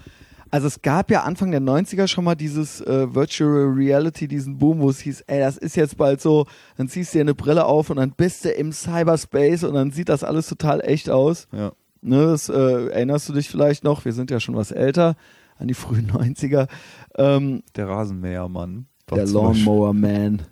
Also 0.50 0.68
es 0.68 0.80
gab 0.80 1.10
ja 1.10 1.24
Anfang 1.24 1.50
der 1.50 1.60
90er 1.60 2.06
schon 2.06 2.22
mal 2.22 2.36
dieses 2.36 2.80
äh, 2.82 3.12
Virtual 3.12 3.72
Reality, 3.74 4.28
diesen 4.28 4.58
Boom, 4.58 4.78
wo 4.78 4.90
es 4.90 5.00
hieß, 5.00 5.22
ey, 5.22 5.40
das 5.40 5.56
ist 5.56 5.74
jetzt 5.74 5.96
bald 5.96 6.20
so, 6.20 6.46
dann 6.76 6.88
ziehst 6.88 7.12
du 7.12 7.18
dir 7.18 7.22
eine 7.22 7.34
Brille 7.34 7.64
auf 7.64 7.90
und 7.90 7.96
dann 7.96 8.12
bist 8.12 8.44
du 8.44 8.50
im 8.50 8.70
Cyberspace 8.70 9.64
und 9.64 9.74
dann 9.74 9.90
sieht 9.90 10.08
das 10.08 10.22
alles 10.22 10.46
total 10.46 10.80
echt 10.82 11.10
aus. 11.10 11.48
Ja. 11.50 11.72
Ne, 12.06 12.24
das 12.26 12.48
äh, 12.48 12.86
erinnerst 12.88 13.28
du 13.28 13.32
dich 13.32 13.48
vielleicht 13.48 13.82
noch, 13.82 14.04
wir 14.04 14.12
sind 14.12 14.30
ja 14.30 14.38
schon 14.38 14.54
was 14.54 14.70
älter, 14.70 15.16
an 15.58 15.66
die 15.68 15.74
frühen 15.74 16.10
90er. 16.12 16.68
Ähm, 17.16 17.62
Der 17.74 17.88
Rasenmähermann. 17.88 18.86
der 19.10 19.26
Lawnmower 19.26 19.92
Man. 19.92 20.42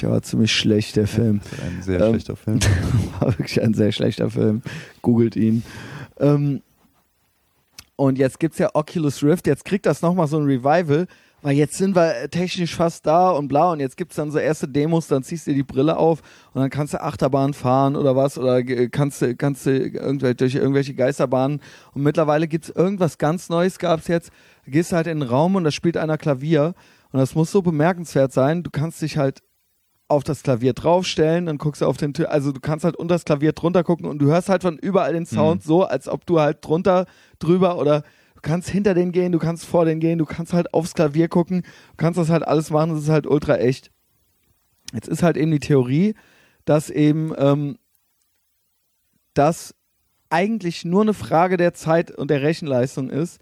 Der 0.00 0.10
war 0.10 0.22
ziemlich 0.22 0.50
schlecht, 0.52 0.96
der 0.96 1.06
Film. 1.06 1.40
Ein 1.62 1.82
sehr 1.82 2.00
Ähm, 2.00 2.12
schlechter 2.14 2.36
Film. 2.36 2.58
war 3.20 3.38
wirklich 3.38 3.60
ein 3.62 3.74
sehr 3.74 3.92
schlechter 3.92 4.30
Film. 4.30 4.62
Googelt 5.02 5.36
ihn. 5.36 5.62
Ähm, 6.18 6.62
und 7.96 8.16
jetzt 8.18 8.40
gibt 8.40 8.54
es 8.54 8.58
ja 8.58 8.70
Oculus 8.74 9.22
Rift. 9.22 9.46
Jetzt 9.46 9.64
kriegt 9.64 9.84
das 9.86 10.02
nochmal 10.02 10.26
so 10.26 10.38
ein 10.38 10.46
Revival, 10.46 11.06
weil 11.42 11.56
jetzt 11.56 11.78
sind 11.78 11.94
wir 11.94 12.28
technisch 12.30 12.74
fast 12.74 13.06
da 13.06 13.30
und 13.30 13.48
bla. 13.48 13.72
Und 13.72 13.80
jetzt 13.80 13.96
gibt 13.96 14.12
es 14.12 14.16
dann 14.16 14.30
so 14.30 14.38
erste 14.38 14.66
Demos, 14.66 15.08
dann 15.08 15.22
ziehst 15.22 15.46
du 15.46 15.52
dir 15.52 15.56
die 15.58 15.62
Brille 15.62 15.96
auf 15.96 16.20
und 16.52 16.60
dann 16.60 16.70
kannst 16.70 16.94
du 16.94 17.00
Achterbahn 17.00 17.54
fahren 17.54 17.96
oder 17.96 18.16
was. 18.16 18.38
Oder 18.38 18.62
kannst 18.88 19.22
du, 19.22 19.36
kannst 19.36 19.66
du 19.66 19.70
irgendwelche, 19.70 20.34
durch 20.34 20.54
irgendwelche 20.54 20.94
Geisterbahnen. 20.94 21.60
Und 21.92 22.02
mittlerweile 22.02 22.48
gibt 22.48 22.64
es 22.64 22.70
irgendwas 22.74 23.18
ganz 23.18 23.48
Neues, 23.48 23.78
gab 23.78 24.00
es 24.00 24.08
jetzt. 24.08 24.30
Da 24.64 24.72
gehst 24.72 24.92
du 24.92 24.96
halt 24.96 25.06
in 25.06 25.20
den 25.20 25.28
Raum 25.28 25.54
und 25.54 25.64
da 25.64 25.70
spielt 25.70 25.96
einer 25.96 26.18
Klavier. 26.18 26.74
Und 27.12 27.20
das 27.20 27.34
muss 27.34 27.50
so 27.52 27.62
bemerkenswert 27.62 28.32
sein. 28.32 28.62
Du 28.62 28.70
kannst 28.70 29.00
dich 29.00 29.16
halt 29.16 29.42
auf 30.08 30.24
das 30.24 30.42
Klavier 30.42 30.72
draufstellen, 30.72 31.46
dann 31.46 31.58
guckst 31.58 31.82
du 31.82 31.86
auf 31.86 31.98
den 31.98 32.14
Tür, 32.14 32.32
also 32.32 32.50
du 32.50 32.60
kannst 32.60 32.84
halt 32.86 32.96
unter 32.96 33.14
das 33.14 33.26
Klavier 33.26 33.52
drunter 33.52 33.84
gucken 33.84 34.06
und 34.06 34.18
du 34.18 34.26
hörst 34.26 34.48
halt 34.48 34.62
von 34.62 34.78
überall 34.78 35.12
den 35.12 35.26
Sound 35.26 35.62
so, 35.62 35.84
als 35.84 36.08
ob 36.08 36.24
du 36.24 36.40
halt 36.40 36.64
drunter, 36.64 37.04
drüber 37.38 37.76
oder 37.76 38.02
du 38.38 38.42
kannst 38.42 38.70
hinter 38.70 38.94
den 38.94 39.10
gehen, 39.10 39.32
du 39.32 39.40
kannst 39.40 39.64
vor 39.64 39.84
den 39.84 39.98
gehen, 39.98 40.16
du 40.16 40.24
kannst 40.24 40.52
halt 40.52 40.72
aufs 40.72 40.94
Klavier 40.94 41.26
gucken, 41.26 41.62
du 41.62 41.96
kannst 41.96 42.18
das 42.18 42.30
halt 42.30 42.46
alles 42.46 42.70
machen, 42.70 42.94
das 42.94 43.02
ist 43.02 43.08
halt 43.08 43.26
ultra 43.26 43.56
echt. 43.56 43.90
Jetzt 44.92 45.08
ist 45.08 45.24
halt 45.24 45.36
eben 45.36 45.50
die 45.50 45.58
Theorie, 45.58 46.14
dass 46.64 46.88
eben 46.88 47.32
ähm, 47.36 47.78
das 49.34 49.74
eigentlich 50.30 50.84
nur 50.84 51.02
eine 51.02 51.14
Frage 51.14 51.56
der 51.56 51.74
Zeit 51.74 52.12
und 52.12 52.30
der 52.30 52.42
Rechenleistung 52.42 53.10
ist, 53.10 53.40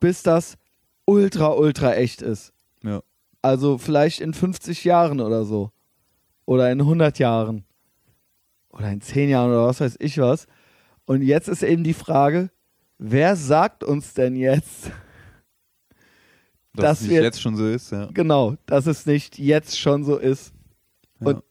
bis 0.00 0.22
das 0.22 0.56
ultra, 1.04 1.52
ultra 1.52 1.94
echt 1.94 2.22
ist. 2.22 2.54
Ja. 2.82 3.02
Also 3.42 3.76
vielleicht 3.76 4.22
in 4.22 4.32
50 4.32 4.82
Jahren 4.84 5.20
oder 5.20 5.44
so. 5.44 5.72
Oder 6.46 6.72
in 6.72 6.80
100 6.80 7.18
Jahren. 7.18 7.66
Oder 8.70 8.90
in 8.90 9.02
10 9.02 9.28
Jahren 9.28 9.50
oder 9.50 9.66
was 9.66 9.80
weiß 9.80 9.96
ich 10.00 10.16
was. 10.16 10.46
Und 11.04 11.20
jetzt 11.20 11.48
ist 11.48 11.62
eben 11.62 11.84
die 11.84 11.92
Frage, 11.92 12.50
wer 13.02 13.36
sagt 13.36 13.84
uns 13.84 14.14
denn 14.14 14.36
jetzt, 14.36 14.90
Dass 16.74 16.82
dass 16.84 17.00
es 17.00 17.06
nicht 17.06 17.10
wir- 17.16 17.22
jetzt 17.22 17.40
schon 17.42 17.56
so 17.56 17.66
ist, 17.68 17.92
ja. 17.92 18.08
genau, 18.14 18.56
dass 18.66 18.86
es 18.86 19.04
nicht 19.06 19.38
jetzt 19.38 19.78
schon 19.78 20.04
so 20.04 20.16
ist? 20.16 20.52
ja. 21.20 21.26
Und- 21.28 21.42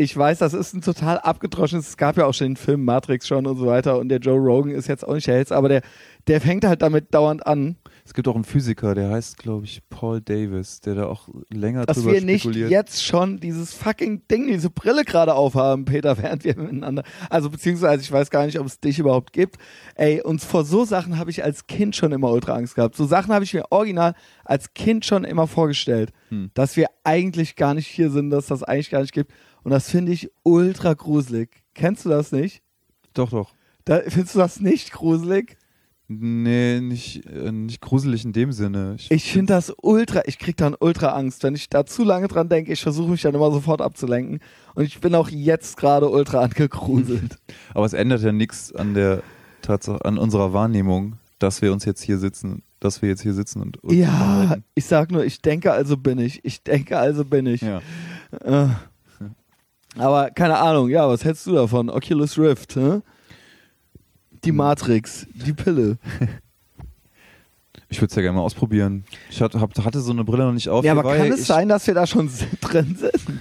Ich 0.00 0.16
weiß, 0.16 0.38
das 0.38 0.54
ist 0.54 0.72
ein 0.72 0.80
total 0.80 1.18
abgedroschenes, 1.18 1.88
es 1.88 1.96
gab 1.98 2.16
ja 2.16 2.24
auch 2.24 2.32
schon 2.32 2.48
den 2.48 2.56
Film 2.56 2.84
Matrix 2.86 3.26
schon 3.28 3.46
und 3.46 3.58
so 3.58 3.66
weiter 3.66 3.98
und 3.98 4.08
der 4.08 4.18
Joe 4.18 4.38
Rogan 4.38 4.72
ist 4.72 4.88
jetzt 4.88 5.06
auch 5.06 5.12
nicht 5.14 5.26
der 5.26 5.34
Hellste, 5.34 5.54
aber 5.54 5.68
der, 5.68 5.82
der 6.26 6.40
fängt 6.40 6.64
halt 6.64 6.80
damit 6.80 7.12
dauernd 7.14 7.46
an, 7.46 7.76
Es 8.06 8.14
gibt 8.14 8.26
auch 8.26 8.34
einen 8.34 8.44
Physiker, 8.44 8.94
der 8.94 9.10
heißt, 9.10 9.36
glaube 9.38 9.66
ich, 9.66 9.82
Paul 9.90 10.20
Davis, 10.22 10.80
der 10.80 10.94
da 10.94 11.06
auch 11.06 11.28
länger 11.52 11.84
dass 11.84 11.98
drüber 11.98 12.12
wir 12.14 12.22
nicht 12.22 12.42
spekuliert. 12.42 12.70
jetzt 12.70 13.04
schon 13.04 13.40
dieses 13.40 13.74
fucking 13.74 14.22
Ding, 14.30 14.46
diese 14.46 14.70
Brille 14.70 15.04
gerade 15.04 15.34
aufhaben, 15.34 15.84
Peter, 15.84 16.16
während 16.22 16.44
wir 16.44 16.56
miteinander. 16.56 17.02
Also 17.28 17.50
beziehungsweise 17.50 18.02
ich 18.02 18.10
weiß 18.10 18.30
gar 18.30 18.46
nicht, 18.46 18.58
ob 18.58 18.66
es 18.66 18.80
dich 18.80 18.98
überhaupt 18.98 19.32
gibt. 19.34 19.56
Ey, 19.96 20.22
und 20.22 20.40
vor 20.40 20.64
so 20.64 20.84
Sachen 20.86 21.18
habe 21.18 21.30
ich 21.30 21.44
als 21.44 21.66
Kind 21.66 21.94
schon 21.94 22.12
immer 22.12 22.30
ultra 22.30 22.54
Angst 22.54 22.74
gehabt. 22.74 22.96
So 22.96 23.04
Sachen 23.04 23.32
habe 23.34 23.44
ich 23.44 23.52
mir 23.54 23.64
original 23.70 24.14
als 24.44 24.72
Kind 24.72 25.04
schon 25.04 25.24
immer 25.24 25.46
vorgestellt, 25.46 26.10
Hm. 26.30 26.50
dass 26.54 26.76
wir 26.76 26.86
eigentlich 27.04 27.56
gar 27.56 27.74
nicht 27.74 27.86
hier 27.88 28.10
sind, 28.10 28.30
dass 28.30 28.46
das 28.46 28.62
eigentlich 28.62 28.90
gar 28.90 29.00
nicht 29.02 29.12
gibt. 29.12 29.32
Und 29.62 29.70
das 29.70 29.90
finde 29.90 30.12
ich 30.12 30.30
ultra 30.42 30.94
gruselig. 30.94 31.62
Kennst 31.74 32.04
du 32.04 32.08
das 32.08 32.32
nicht? 32.32 32.62
Doch, 33.14 33.30
doch. 33.30 33.52
Da, 33.84 34.00
findest 34.06 34.34
du 34.34 34.38
das 34.38 34.60
nicht 34.60 34.92
gruselig? 34.92 35.56
Nee, 36.12 36.80
nicht, 36.80 37.24
äh, 37.26 37.52
nicht 37.52 37.80
gruselig 37.80 38.24
in 38.24 38.32
dem 38.32 38.50
Sinne. 38.50 38.96
Ich, 38.98 39.12
Ich 39.12 39.32
finde 39.32 39.52
das 39.54 39.72
ultra, 39.80 40.22
ich 40.26 40.40
krieg 40.40 40.56
dann 40.56 40.74
ultra 40.78 41.10
Angst, 41.10 41.44
wenn 41.44 41.54
ich 41.54 41.68
da 41.70 41.86
zu 41.86 42.02
lange 42.02 42.26
dran 42.26 42.48
denke. 42.48 42.72
Ich 42.72 42.82
versuche 42.82 43.12
mich 43.12 43.22
dann 43.22 43.34
immer 43.34 43.52
sofort 43.52 43.80
abzulenken. 43.80 44.40
Und 44.74 44.84
ich 44.84 45.00
bin 45.00 45.14
auch 45.14 45.28
jetzt 45.28 45.76
gerade 45.76 46.10
ultra 46.10 46.40
angegruselt. 46.42 47.38
aber 47.74 47.86
es 47.86 47.92
ändert 47.92 48.22
ja 48.22 48.32
nichts 48.32 48.74
an 48.74 48.94
der 48.94 49.22
Tatsache, 49.62 50.04
an 50.04 50.18
unserer 50.18 50.52
Wahrnehmung, 50.52 51.14
dass 51.38 51.62
wir 51.62 51.72
uns 51.72 51.84
jetzt 51.84 52.02
hier 52.02 52.18
sitzen, 52.18 52.64
dass 52.80 53.02
wir 53.02 53.08
jetzt 53.08 53.22
hier 53.22 53.34
sitzen 53.34 53.62
und 53.62 53.78
ja, 53.88 54.56
ich 54.74 54.86
sag 54.86 55.12
nur, 55.12 55.24
ich 55.24 55.42
denke, 55.42 55.72
also 55.72 55.96
bin 55.96 56.18
ich. 56.18 56.44
Ich 56.44 56.64
denke, 56.64 56.98
also 56.98 57.24
bin 57.24 57.46
ich. 57.46 57.60
Ja. 57.60 57.80
Äh. 58.42 58.68
Aber 59.96 60.30
keine 60.30 60.58
Ahnung, 60.58 60.88
ja, 60.88 61.08
was 61.08 61.24
hältst 61.24 61.46
du 61.46 61.52
davon? 61.52 61.90
Oculus 61.90 62.38
Rift, 62.38 62.76
hä? 62.76 62.80
Hm. 62.80 63.02
Die 64.44 64.52
Matrix, 64.52 65.26
die 65.34 65.52
Pille. 65.52 65.98
Ich 67.90 68.00
würde 68.00 68.10
es 68.10 68.16
ja 68.16 68.22
gerne 68.22 68.38
mal 68.38 68.44
ausprobieren. 68.44 69.04
Ich 69.30 69.42
hatte, 69.42 69.60
hab, 69.60 69.76
hatte 69.84 70.00
so 70.00 70.12
eine 70.12 70.24
Brille 70.24 70.44
noch 70.44 70.52
nicht 70.52 70.68
auf. 70.68 70.84
ja, 70.84 70.92
aber 70.92 71.16
kann 71.16 71.30
es 71.32 71.40
ich, 71.40 71.46
sein, 71.46 71.68
dass 71.68 71.86
wir 71.86 71.94
da 71.94 72.06
schon 72.06 72.30
drin 72.60 72.96
sind? 72.96 73.40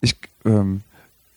Ich 0.00 0.16
ähm, 0.44 0.82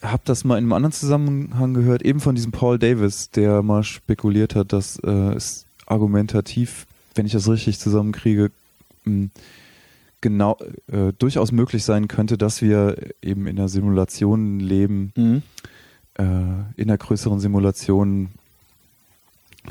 habe 0.02 0.22
das 0.26 0.44
mal 0.44 0.58
in 0.58 0.66
einem 0.66 0.74
anderen 0.74 0.92
Zusammenhang 0.92 1.74
gehört, 1.74 2.04
eben 2.04 2.20
von 2.20 2.36
diesem 2.36 2.52
Paul 2.52 2.78
Davis, 2.78 3.32
der 3.32 3.64
mal 3.64 3.84
spekuliert 3.84 4.54
hat, 4.54 4.74
dass 4.74 5.00
äh, 5.00 5.34
es 5.34 5.66
argumentativ, 5.86 6.86
wenn 7.16 7.26
ich 7.26 7.32
das 7.32 7.50
richtig 7.50 7.80
zusammenkriege, 7.80 8.52
mh, 9.06 9.30
genau 10.24 10.58
äh, 10.92 11.14
durchaus 11.20 11.52
möglich 11.52 11.84
sein 11.84 12.08
könnte, 12.08 12.40
dass 12.40 12.64
wir 12.64 12.96
eben 13.22 13.46
in 13.46 13.60
einer 13.60 13.70
Simulation 13.70 14.60
leben, 14.60 15.14
Mhm. 15.16 15.44
äh, 16.18 16.24
in 16.24 16.90
einer 16.90 16.98
größeren 16.98 17.40
Simulation 17.40 18.30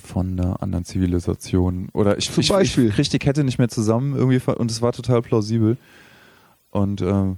von 0.02 0.38
einer 0.38 0.62
anderen 0.62 0.84
Zivilisation. 0.84 1.88
Oder 1.92 2.16
ich, 2.18 2.30
Zum 2.30 2.40
ich, 2.40 2.48
Beispiel. 2.48 2.88
ich 2.88 2.94
kriege 2.94 3.08
die 3.10 3.18
Kette 3.18 3.42
nicht 3.44 3.58
mehr 3.58 3.68
zusammen 3.68 4.14
irgendwie 4.16 4.40
und 4.52 4.70
es 4.70 4.80
war 4.80 4.92
total 4.92 5.20
plausibel. 5.22 5.76
Und 6.70 7.02
ähm, 7.02 7.36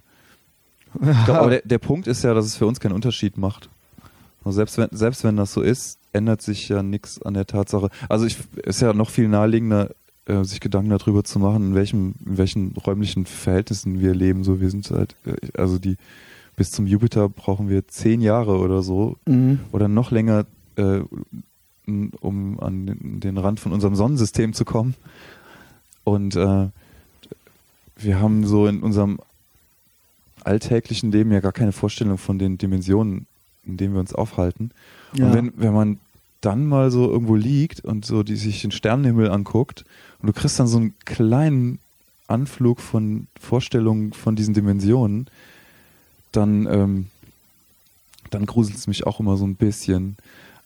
glaub, 1.25 1.39
aber 1.39 1.51
der, 1.51 1.63
der 1.63 1.79
Punkt 1.79 2.07
ist 2.07 2.23
ja, 2.23 2.35
dass 2.35 2.45
es 2.47 2.57
für 2.57 2.67
uns 2.67 2.79
keinen 2.81 2.93
Unterschied 2.93 3.37
macht. 3.39 3.71
Und 4.45 4.53
selbst 4.53 4.77
wenn, 4.79 4.89
selbst 4.93 5.25
wenn 5.25 5.37
das 5.37 5.53
so 5.53 5.63
ist, 5.63 5.99
ändert 6.13 6.43
sich 6.43 6.69
ja 6.69 6.83
nichts 6.83 7.21
an 7.23 7.35
der 7.35 7.47
Tatsache. 7.47 7.89
Also 8.09 8.27
ich 8.27 8.37
ist 8.63 8.83
ja 8.83 8.93
noch 8.93 9.11
viel 9.11 9.27
naheliegender, 9.29 9.91
äh, 10.27 10.45
sich 10.45 10.61
Gedanken 10.61 10.91
darüber 10.91 11.25
zu 11.25 11.39
machen, 11.39 11.69
in 11.71 11.75
welchem, 11.75 12.15
in 12.25 12.39
welchen 12.39 12.73
räumlichen 12.73 13.27
Verhältnissen 13.27 14.01
wir 14.01 14.15
leben. 14.15 14.45
So, 14.45 14.61
wir 14.61 14.71
sind 14.71 14.91
halt, 14.91 15.15
äh, 15.27 15.35
also 15.59 15.79
die 15.79 15.97
bis 16.57 16.71
zum 16.71 16.87
Jupiter 16.87 17.29
brauchen 17.29 17.69
wir 17.69 17.89
zehn 17.89 18.21
Jahre 18.21 18.59
oder 18.59 18.83
so 18.83 19.17
Mhm. 19.27 19.61
oder 19.73 19.89
noch 19.89 20.11
länger, 20.11 20.47
äh, 20.77 21.01
um 22.21 22.61
an 22.61 22.87
den, 22.87 23.21
den 23.21 23.39
Rand 23.39 23.61
von 23.61 23.73
unserem 23.73 23.97
Sonnensystem 23.97 24.53
zu 24.53 24.65
kommen. 24.65 24.95
Und 26.05 26.37
äh, 26.37 26.69
wir 27.97 28.21
haben 28.21 28.47
so 28.47 28.67
in 28.67 28.83
unserem 28.83 29.19
alltäglichen 30.43 31.11
Leben 31.13 31.33
ja 31.33 31.41
gar 31.41 31.53
keine 31.53 31.73
Vorstellung 31.73 32.19
von 32.19 32.39
den 32.39 32.59
Dimensionen, 32.59 33.27
in 33.65 33.77
denen 33.77 33.95
wir 33.95 34.01
uns 34.01 34.15
aufhalten. 34.15 34.71
Ja. 35.15 35.27
Und 35.27 35.35
wenn, 35.35 35.53
wenn 35.57 35.73
man 35.73 35.99
dann 36.45 36.67
mal 36.67 36.91
so 36.91 37.11
irgendwo 37.11 37.35
liegt 37.35 37.81
und 37.85 38.05
so 38.05 38.23
die 38.23 38.37
sich 38.37 38.63
den 38.63 38.71
Sternenhimmel 38.71 39.31
anguckt 39.31 39.85
und 40.21 40.27
du 40.27 40.33
kriegst 40.33 40.59
dann 40.59 40.67
so 40.67 40.79
einen 40.79 40.95
kleinen 41.05 41.79
Anflug 42.27 42.81
von 42.81 43.27
Vorstellungen 43.41 44.13
von 44.13 44.37
diesen 44.37 44.55
Dimensionen, 44.55 45.27
dann, 46.33 46.67
ähm, 46.67 47.07
dann 48.31 48.47
gruselt 48.47 48.77
es 48.77 48.87
mich 48.87 49.07
auch 49.07 49.21
immer 49.21 49.37
so 49.37 49.47
ein 49.47 49.57
bisschen. 49.57 50.17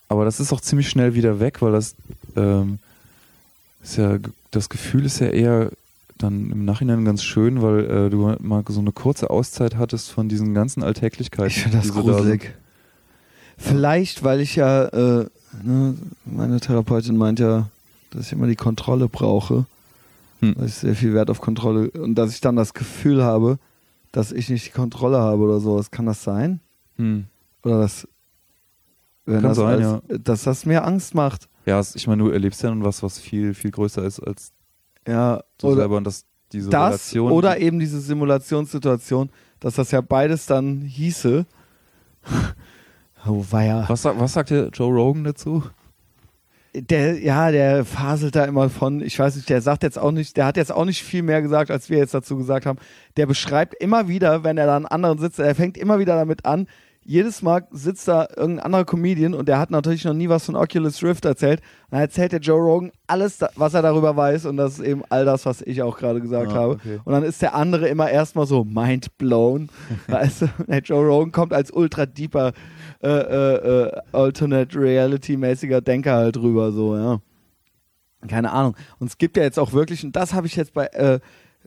Aber 0.08 0.24
das 0.24 0.40
ist 0.40 0.52
auch 0.52 0.60
ziemlich 0.60 0.88
schnell 0.88 1.14
wieder 1.14 1.40
weg, 1.40 1.60
weil 1.60 1.72
das 1.72 1.94
ähm, 2.36 2.78
ist 3.82 3.96
ja, 3.96 4.18
das 4.50 4.68
Gefühl 4.68 5.04
ist 5.04 5.18
ja 5.18 5.28
eher 5.28 5.70
dann 6.16 6.50
im 6.50 6.64
Nachhinein 6.64 7.04
ganz 7.04 7.22
schön, 7.22 7.62
weil 7.62 7.84
äh, 7.84 8.10
du 8.10 8.34
mal 8.40 8.64
so 8.68 8.80
eine 8.80 8.92
kurze 8.92 9.30
Auszeit 9.30 9.76
hattest 9.76 10.10
von 10.10 10.28
diesen 10.28 10.54
ganzen 10.54 10.82
Alltäglichkeiten. 10.82 11.48
Ich 11.48 11.62
finde 11.62 11.78
das 11.78 11.88
so 11.88 11.94
da 11.94 12.00
gruselig. 12.00 12.54
Vielleicht, 13.56 14.22
weil 14.24 14.40
ich 14.40 14.56
ja, 14.56 14.86
äh, 14.86 15.26
ne, 15.62 15.94
meine 16.24 16.60
Therapeutin 16.60 17.16
meint 17.16 17.40
ja, 17.40 17.68
dass 18.10 18.26
ich 18.26 18.32
immer 18.32 18.46
die 18.46 18.56
Kontrolle 18.56 19.08
brauche. 19.08 19.66
Hm. 20.40 20.54
Dass 20.54 20.66
ich 20.66 20.74
sehr 20.74 20.94
viel 20.94 21.14
Wert 21.14 21.30
auf 21.30 21.40
Kontrolle 21.40 21.90
und 21.90 22.14
dass 22.14 22.32
ich 22.32 22.40
dann 22.40 22.56
das 22.56 22.74
Gefühl 22.74 23.24
habe, 23.24 23.58
dass 24.12 24.32
ich 24.32 24.48
nicht 24.48 24.66
die 24.66 24.70
Kontrolle 24.70 25.18
habe 25.18 25.42
oder 25.42 25.60
sowas. 25.60 25.90
Kann 25.90 26.06
das 26.06 26.22
sein? 26.22 26.60
Hm. 26.96 27.24
Oder 27.62 27.80
dass, 27.80 28.06
wenn 29.26 29.42
Kann 29.42 29.50
das 29.50 29.56
sein, 29.56 29.82
als, 29.82 30.02
dass 30.22 30.42
das 30.44 30.64
mir 30.64 30.84
Angst 30.84 31.14
macht? 31.14 31.48
Ja, 31.66 31.82
ich 31.94 32.06
meine, 32.06 32.22
du 32.22 32.30
erlebst 32.30 32.62
ja 32.62 32.70
nun 32.70 32.84
was, 32.84 33.02
was 33.02 33.18
viel, 33.18 33.52
viel 33.52 33.70
größer 33.70 34.02
ist 34.04 34.20
als 34.20 34.52
Ja, 35.06 35.42
du 35.58 35.74
selber 35.74 35.98
und 35.98 36.04
das, 36.04 36.24
diese 36.52 36.70
das 36.70 37.12
Relation. 37.12 37.32
oder 37.32 37.58
eben 37.58 37.78
diese 37.78 38.00
Simulationssituation, 38.00 39.28
dass 39.60 39.74
das 39.74 39.90
ja 39.90 40.00
beides 40.00 40.46
dann 40.46 40.80
hieße. 40.80 41.44
Oh, 43.28 43.44
weia. 43.50 43.84
was, 43.88 44.04
was 44.04 44.32
sagt 44.32 44.50
der 44.50 44.68
Joe 44.68 44.92
Rogan 44.92 45.24
dazu? 45.24 45.62
Der, 46.74 47.18
ja, 47.18 47.50
der 47.50 47.84
faselt 47.84 48.36
da 48.36 48.44
immer 48.44 48.68
von, 48.68 49.00
ich 49.00 49.18
weiß 49.18 49.36
nicht, 49.36 49.48
der 49.48 49.62
sagt 49.62 49.82
jetzt 49.82 49.98
auch 49.98 50.12
nicht, 50.12 50.36
der 50.36 50.44
hat 50.46 50.56
jetzt 50.56 50.70
auch 50.70 50.84
nicht 50.84 51.02
viel 51.02 51.22
mehr 51.22 51.40
gesagt, 51.42 51.70
als 51.70 51.88
wir 51.90 51.98
jetzt 51.98 52.14
dazu 52.14 52.36
gesagt 52.36 52.66
haben. 52.66 52.78
Der 53.16 53.26
beschreibt 53.26 53.74
immer 53.82 54.06
wieder, 54.06 54.44
wenn 54.44 54.58
er 54.58 54.66
da 54.66 54.76
einen 54.76 54.86
anderen 54.86 55.18
sitzt, 55.18 55.38
er 55.38 55.54
fängt 55.54 55.78
immer 55.78 55.98
wieder 55.98 56.14
damit 56.14 56.44
an, 56.44 56.66
jedes 57.02 57.40
Mal 57.40 57.66
sitzt 57.70 58.06
da 58.06 58.28
irgendein 58.36 58.66
anderer 58.66 58.84
Comedian 58.84 59.32
und 59.32 59.48
der 59.48 59.58
hat 59.58 59.70
natürlich 59.70 60.04
noch 60.04 60.12
nie 60.12 60.28
was 60.28 60.44
von 60.44 60.56
Oculus 60.56 61.02
Rift 61.02 61.24
erzählt. 61.24 61.62
Dann 61.90 62.00
erzählt 62.00 62.32
der 62.32 62.40
Joe 62.40 62.60
Rogan 62.60 62.92
alles, 63.06 63.38
was 63.56 63.72
er 63.72 63.80
darüber 63.80 64.14
weiß 64.14 64.44
und 64.44 64.58
das 64.58 64.74
ist 64.74 64.84
eben 64.84 65.02
all 65.08 65.24
das, 65.24 65.46
was 65.46 65.62
ich 65.62 65.80
auch 65.80 65.96
gerade 65.96 66.20
gesagt 66.20 66.52
Ah, 66.52 66.54
habe. 66.54 66.72
okay. 66.74 67.00
Und 67.04 67.14
dann 67.14 67.22
ist 67.22 67.40
der 67.40 67.54
andere 67.54 67.88
immer 67.88 68.10
erstmal 68.10 68.46
so 68.46 68.62
mind 68.62 69.16
blown. 69.16 69.70
weißt 70.08 70.42
du, 70.42 70.46
der 70.66 70.80
Joe 70.80 71.02
Rogan 71.06 71.32
kommt 71.32 71.54
als 71.54 71.70
ultra 71.70 72.04
deeper 72.04 72.52
äh, 73.02 73.08
äh, 73.08 73.86
äh, 73.86 74.00
Alternate 74.12 74.78
Reality 74.78 75.36
mäßiger 75.36 75.80
Denker 75.80 76.14
halt 76.14 76.36
rüber, 76.36 76.72
so, 76.72 76.96
ja. 76.96 77.20
Keine 78.26 78.50
Ahnung. 78.50 78.74
Und 78.98 79.06
es 79.08 79.18
gibt 79.18 79.36
ja 79.36 79.44
jetzt 79.44 79.58
auch 79.58 79.72
wirklich, 79.72 80.02
und 80.04 80.16
das 80.16 80.34
habe 80.34 80.48
ich 80.48 80.56
jetzt 80.56 80.74
bei 80.74 80.86
äh, 80.86 81.20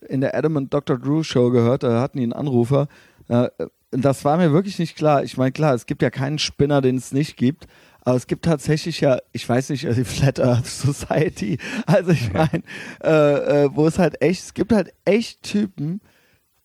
in 0.10 0.22
der 0.22 0.36
Adam 0.36 0.58
und 0.58 0.74
Dr. 0.74 0.98
Drew 0.98 1.24
Show 1.24 1.52
gehört, 1.52 1.84
da 1.84 2.02
hatten 2.02 2.18
die 2.18 2.24
einen 2.24 2.34
Anrufer. 2.34 2.88
Äh, 3.28 3.50
das 3.92 4.26
war 4.26 4.38
mir 4.38 4.52
wirklich 4.52 4.80
nicht 4.80 4.96
klar. 4.96 5.24
Ich 5.24 5.38
meine, 5.38 5.52
klar, 5.52 5.74
es 5.74 5.86
gibt 5.86 6.02
ja 6.02 6.10
keinen 6.10 6.40
Spinner, 6.40 6.82
den 6.82 6.96
es 6.96 7.12
nicht 7.12 7.38
gibt. 7.38 7.68
Aber 8.04 8.16
es 8.16 8.26
gibt 8.26 8.46
tatsächlich 8.46 9.02
ja, 9.02 9.20
ich 9.32 9.48
weiß 9.48 9.70
nicht, 9.70 9.84
die 9.84 10.04
Flat 10.04 10.40
Earth 10.40 10.66
Society. 10.66 11.58
Also 11.86 12.12
ich 12.12 12.34
meine, 12.34 12.64
äh, 13.04 13.66
äh, 13.66 13.70
wo 13.74 13.86
es 13.86 14.00
halt 14.00 14.22
echt, 14.22 14.44
es 14.44 14.54
gibt 14.54 14.72
halt 14.72 14.94
echt 15.06 15.44
Typen, 15.44 16.02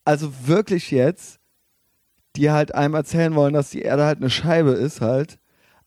also 0.04 0.32
wirklich 0.46 0.90
jetzt, 0.90 1.40
die 2.36 2.50
halt 2.50 2.74
einem 2.74 2.94
erzählen 2.94 3.34
wollen, 3.34 3.54
dass 3.54 3.70
die 3.70 3.82
Erde 3.82 4.04
halt 4.04 4.18
eine 4.18 4.30
Scheibe 4.30 4.70
ist 4.70 5.00
halt, 5.00 5.38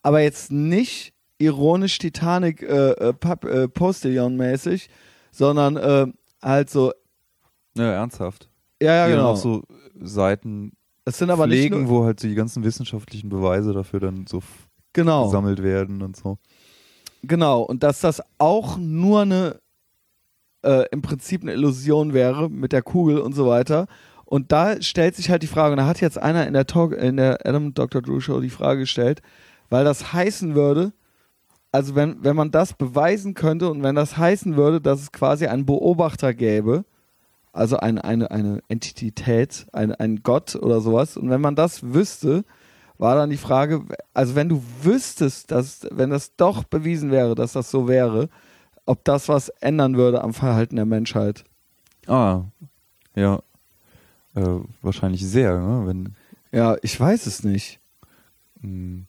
aber 0.02 0.20
jetzt 0.20 0.50
nicht 0.52 1.14
ironisch 1.38 1.98
Titanic 1.98 2.62
äh, 2.62 2.90
äh, 2.92 3.08
äh, 3.08 3.68
Postillon-mäßig, 3.68 4.88
sondern 5.30 5.76
äh, 5.76 6.06
halt 6.42 6.68
so, 6.70 6.92
Ja, 7.76 7.92
ernsthaft. 7.92 8.50
ja, 8.82 8.94
ja, 8.94 9.06
die 9.06 9.12
genau. 9.12 9.30
auch 9.30 9.36
so 9.36 9.62
Seiten 9.98 10.72
es 11.04 11.18
sind 11.18 11.30
aber 11.30 11.46
nicht 11.46 11.58
pflegen, 11.68 11.88
wo 11.88 12.04
halt 12.04 12.22
die 12.22 12.34
ganzen 12.34 12.62
wissenschaftlichen 12.62 13.30
Beweise 13.30 13.72
dafür 13.72 14.00
dann 14.00 14.26
so 14.26 14.42
genau, 14.92 15.24
gesammelt 15.26 15.62
werden 15.62 16.02
und 16.02 16.16
so. 16.16 16.38
genau, 17.22 17.62
und 17.62 17.82
dass 17.82 18.00
das 18.00 18.22
auch 18.38 18.76
nur 18.76 19.22
eine, 19.22 19.60
äh, 20.62 20.84
im 20.90 21.00
Prinzip 21.02 21.42
eine 21.42 21.52
Illusion 21.54 22.12
wäre 22.12 22.50
mit 22.50 22.72
der 22.72 22.82
Kugel 22.82 23.18
und 23.18 23.32
so 23.34 23.46
weiter. 23.46 23.86
Und 24.30 24.52
da 24.52 24.80
stellt 24.80 25.16
sich 25.16 25.28
halt 25.28 25.42
die 25.42 25.48
Frage, 25.48 25.72
und 25.72 25.78
da 25.78 25.86
hat 25.86 26.00
jetzt 26.00 26.16
einer 26.16 26.46
in 26.46 26.52
der 26.52 26.64
Talk, 26.64 26.92
in 26.92 27.16
der 27.16 27.44
Adam 27.44 27.74
Dr. 27.74 28.00
Drew 28.00 28.20
Show 28.20 28.38
die 28.38 28.48
Frage 28.48 28.82
gestellt, 28.82 29.22
weil 29.70 29.84
das 29.84 30.12
heißen 30.12 30.54
würde, 30.54 30.92
also 31.72 31.96
wenn, 31.96 32.22
wenn 32.22 32.36
man 32.36 32.52
das 32.52 32.74
beweisen 32.74 33.34
könnte 33.34 33.68
und 33.68 33.82
wenn 33.82 33.96
das 33.96 34.16
heißen 34.16 34.56
würde, 34.56 34.80
dass 34.80 35.00
es 35.00 35.10
quasi 35.10 35.48
einen 35.48 35.66
Beobachter 35.66 36.32
gäbe, 36.32 36.84
also 37.52 37.78
eine, 37.78 38.04
eine, 38.04 38.30
eine 38.30 38.60
Entität, 38.68 39.66
ein, 39.72 39.96
ein 39.96 40.22
Gott 40.22 40.54
oder 40.54 40.80
sowas, 40.80 41.16
und 41.16 41.28
wenn 41.28 41.40
man 41.40 41.56
das 41.56 41.92
wüsste, 41.92 42.44
war 42.98 43.16
dann 43.16 43.30
die 43.30 43.36
Frage, 43.36 43.82
also 44.14 44.36
wenn 44.36 44.48
du 44.48 44.62
wüsstest, 44.82 45.50
dass, 45.50 45.88
wenn 45.90 46.10
das 46.10 46.36
doch 46.36 46.62
bewiesen 46.62 47.10
wäre, 47.10 47.34
dass 47.34 47.54
das 47.54 47.68
so 47.68 47.88
wäre, 47.88 48.28
ob 48.86 49.04
das 49.04 49.28
was 49.28 49.48
ändern 49.48 49.96
würde 49.96 50.22
am 50.22 50.34
Verhalten 50.34 50.76
der 50.76 50.86
Menschheit. 50.86 51.42
Ah, 52.06 52.42
ja. 53.16 53.40
Äh, 54.34 54.60
wahrscheinlich 54.82 55.26
sehr, 55.26 55.58
ne? 55.58 55.86
Wenn, 55.86 56.14
Ja, 56.52 56.76
ich 56.82 56.98
weiß 56.98 57.26
es 57.26 57.42
nicht. 57.44 57.80
mh, 58.60 59.02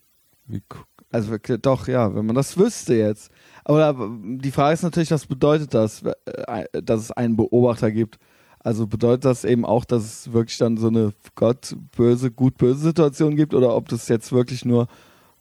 gu- 0.70 0.78
Also 1.12 1.38
doch, 1.62 1.88
ja, 1.88 2.14
wenn 2.16 2.26
man 2.26 2.36
das 2.36 2.58
wüsste 2.58 2.96
jetzt. 2.96 3.32
Aber 3.64 4.10
die 4.24 4.52
Frage 4.52 4.74
ist 4.74 4.84
natürlich, 4.84 5.12
was 5.12 5.26
bedeutet 5.28 5.74
das, 5.74 6.04
äh, 6.26 6.66
dass 6.82 7.02
es 7.02 7.12
einen 7.12 7.36
Beobachter 7.36 7.92
gibt? 7.92 8.18
Also 8.60 8.86
bedeutet 8.88 9.26
das 9.26 9.44
eben 9.44 9.66
auch, 9.66 9.86
dass 9.86 10.04
es 10.04 10.34
wirklich 10.34 10.58
dann 10.58 10.78
so 10.78 10.88
eine 10.88 11.14
Gott 11.36 11.76
böse, 11.96 12.32
gut 12.32 12.58
böse 12.58 12.80
Situation 12.80 13.36
gibt 13.36 13.54
oder 13.54 13.76
ob 13.76 13.90
das 13.90 14.08
jetzt 14.08 14.32
wirklich 14.32 14.66
nur, 14.66 14.88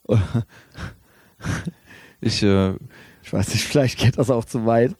ich, 2.19 2.43
äh, 2.43 2.73
ich 3.23 3.31
weiß 3.33 3.49
nicht, 3.53 3.63
vielleicht 3.67 3.99
geht 3.99 4.17
das 4.17 4.29
auch 4.29 4.45
zu 4.45 4.65
weit. 4.65 4.95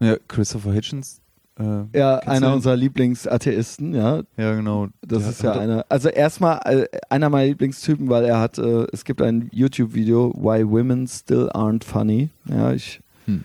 ja, 0.00 0.16
Christopher 0.28 0.72
Hitchens. 0.72 1.20
Äh, 1.58 1.98
Ja, 1.98 2.18
einer 2.18 2.48
den? 2.48 2.54
unserer 2.54 2.76
Lieblingsatheisten, 2.76 3.94
ja. 3.94 4.22
Ja, 4.36 4.54
genau. 4.54 4.88
Das 5.06 5.22
Der 5.22 5.30
ist 5.32 5.42
ja 5.42 5.52
einer. 5.52 5.84
Also 5.88 6.08
erstmal 6.08 6.60
äh, 6.64 6.86
einer 7.10 7.28
meiner 7.30 7.48
Lieblingstypen, 7.48 8.08
weil 8.08 8.24
er 8.24 8.40
hat, 8.40 8.58
äh, 8.58 8.86
es 8.92 9.04
gibt 9.04 9.20
ein 9.22 9.48
YouTube-Video, 9.52 10.32
Why 10.36 10.68
Women 10.68 11.06
Still 11.06 11.50
Aren't 11.50 11.84
Funny. 11.84 12.30
Ja, 12.46 12.72
ich. 12.72 13.00
Hm. 13.26 13.44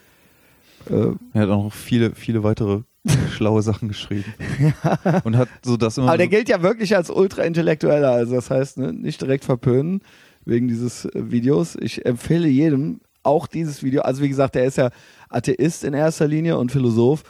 Äh, 0.90 1.12
Er 1.34 1.42
hat 1.42 1.50
auch 1.50 1.64
noch 1.66 1.74
viele, 1.74 2.12
viele 2.16 2.44
weitere 2.44 2.82
schlaue 3.32 3.62
Sachen 3.62 3.88
geschrieben. 3.90 4.34
Und 5.24 5.38
hat 5.38 5.50
so 5.64 5.78
das 5.78 5.98
immer. 5.98 6.08
aber 6.10 6.18
der 6.18 6.28
so, 6.28 6.32
gilt 6.32 6.50
ja 6.50 6.62
wirklich 6.62 6.96
als 6.96 7.10
ultra-intellektueller. 7.10 8.12
Also 8.12 8.36
das 8.36 8.50
heißt, 8.50 8.78
ne, 8.78 8.94
nicht 8.94 9.22
direkt 9.22 9.46
verpönen 9.46 10.02
wegen 10.46 10.68
dieses 10.68 11.06
äh, 11.06 11.12
Videos. 11.32 11.76
Ich 11.80 12.06
empfehle 12.06 12.48
jedem 12.48 13.02
auch 13.24 13.48
dieses 13.48 13.84
Video. 13.84 14.02
Also 14.04 14.22
wie 14.24 14.30
gesagt, 14.30 14.56
der 14.56 14.64
ist 14.66 14.78
ja 14.78 14.90
Atheist 15.30 15.84
in 15.84 15.94
erster 15.94 16.28
Linie 16.28 16.58
und 16.58 16.72
Philosoph, 16.72 17.24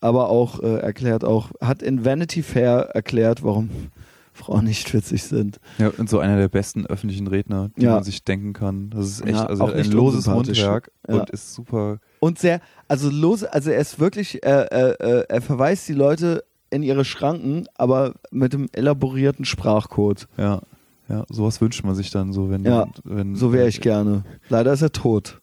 aber 0.00 0.28
auch 0.30 0.60
äh, 0.62 0.76
erklärt 0.78 1.24
auch, 1.24 1.50
hat 1.60 1.82
in 1.82 2.04
Vanity 2.04 2.42
Fair 2.42 2.90
erklärt, 2.94 3.42
warum 3.42 3.70
Frauen 4.32 4.64
nicht 4.66 4.92
witzig 4.94 5.24
sind. 5.24 5.58
ja, 5.78 5.90
und 5.98 6.08
so 6.08 6.20
einer 6.20 6.36
der 6.36 6.48
besten 6.48 6.86
öffentlichen 6.86 7.26
Redner, 7.26 7.70
die 7.76 7.82
Ja. 7.84 7.94
man 7.94 8.04
sich 8.04 8.22
denken 8.22 8.52
kann. 8.52 8.90
Das 8.90 9.06
ist 9.06 9.20
echt, 9.22 9.30
Ja, 9.36 9.46
also 9.46 9.64
auch 9.64 9.72
ein 9.72 9.90
loses. 9.90 10.26
Mundwerk 10.28 10.90
Ja. 11.08 11.14
und 11.16 11.30
ist 11.30 11.54
super. 11.54 11.98
Und 12.20 12.38
sehr, 12.38 12.60
also 12.86 13.10
los, 13.10 13.42
also 13.42 13.70
er 13.70 13.80
ist 13.80 13.98
wirklich, 13.98 14.44
äh, 14.44 14.66
äh, 14.70 14.90
äh, 15.00 15.24
er 15.28 15.40
verweist 15.42 15.88
die 15.88 15.92
Leute 15.94 16.44
in 16.70 16.82
ihre 16.84 17.04
Schranken, 17.04 17.66
aber 17.76 18.14
mit 18.30 18.52
dem 18.52 18.68
elaborierten 18.72 19.44
Sprachcode. 19.44 20.28
Ja, 20.36 20.60
ja, 21.08 21.24
sowas 21.30 21.60
wünscht 21.60 21.82
man 21.84 21.94
sich 21.96 22.10
dann 22.10 22.32
so, 22.32 22.48
wenn, 22.50 22.64
Ja, 22.64 22.86
wenn 23.04 23.34
So 23.34 23.52
wäre 23.52 23.66
ich 23.66 23.80
gerne. 23.80 24.22
Leider 24.50 24.72
ist 24.72 24.82
er 24.82 24.92
tot. 24.92 25.40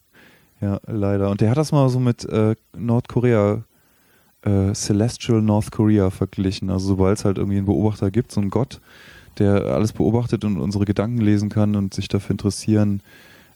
Ja, 0.62 0.80
leider. 0.88 1.32
Und 1.32 1.42
der 1.42 1.50
hat 1.50 1.58
das 1.58 1.72
mal 1.74 1.90
so 1.90 2.00
mit 2.00 2.24
äh, 2.26 2.56
Nordkorea, 2.78 3.64
äh, 4.46 4.74
Celestial 4.74 5.42
North 5.42 5.72
Korea 5.72 6.10
verglichen. 6.10 6.70
Also 6.70 6.88
sobald 6.88 7.20
es 7.20 7.26
halt 7.26 7.38
irgendwie 7.38 7.58
einen 7.58 7.66
Beobachter 7.66 8.12
gibt, 8.12 8.32
so 8.32 8.42
einen 8.42 8.50
Gott, 8.50 8.80
der 9.40 9.66
alles 9.66 9.92
beobachtet 9.92 10.46
und 10.46 10.58
unsere 10.60 10.86
Gedanken 10.86 11.20
lesen 11.20 11.50
kann 11.50 11.76
und 11.76 11.94
sich 11.94 12.08
dafür 12.08 12.32
interessieren, 12.32 13.02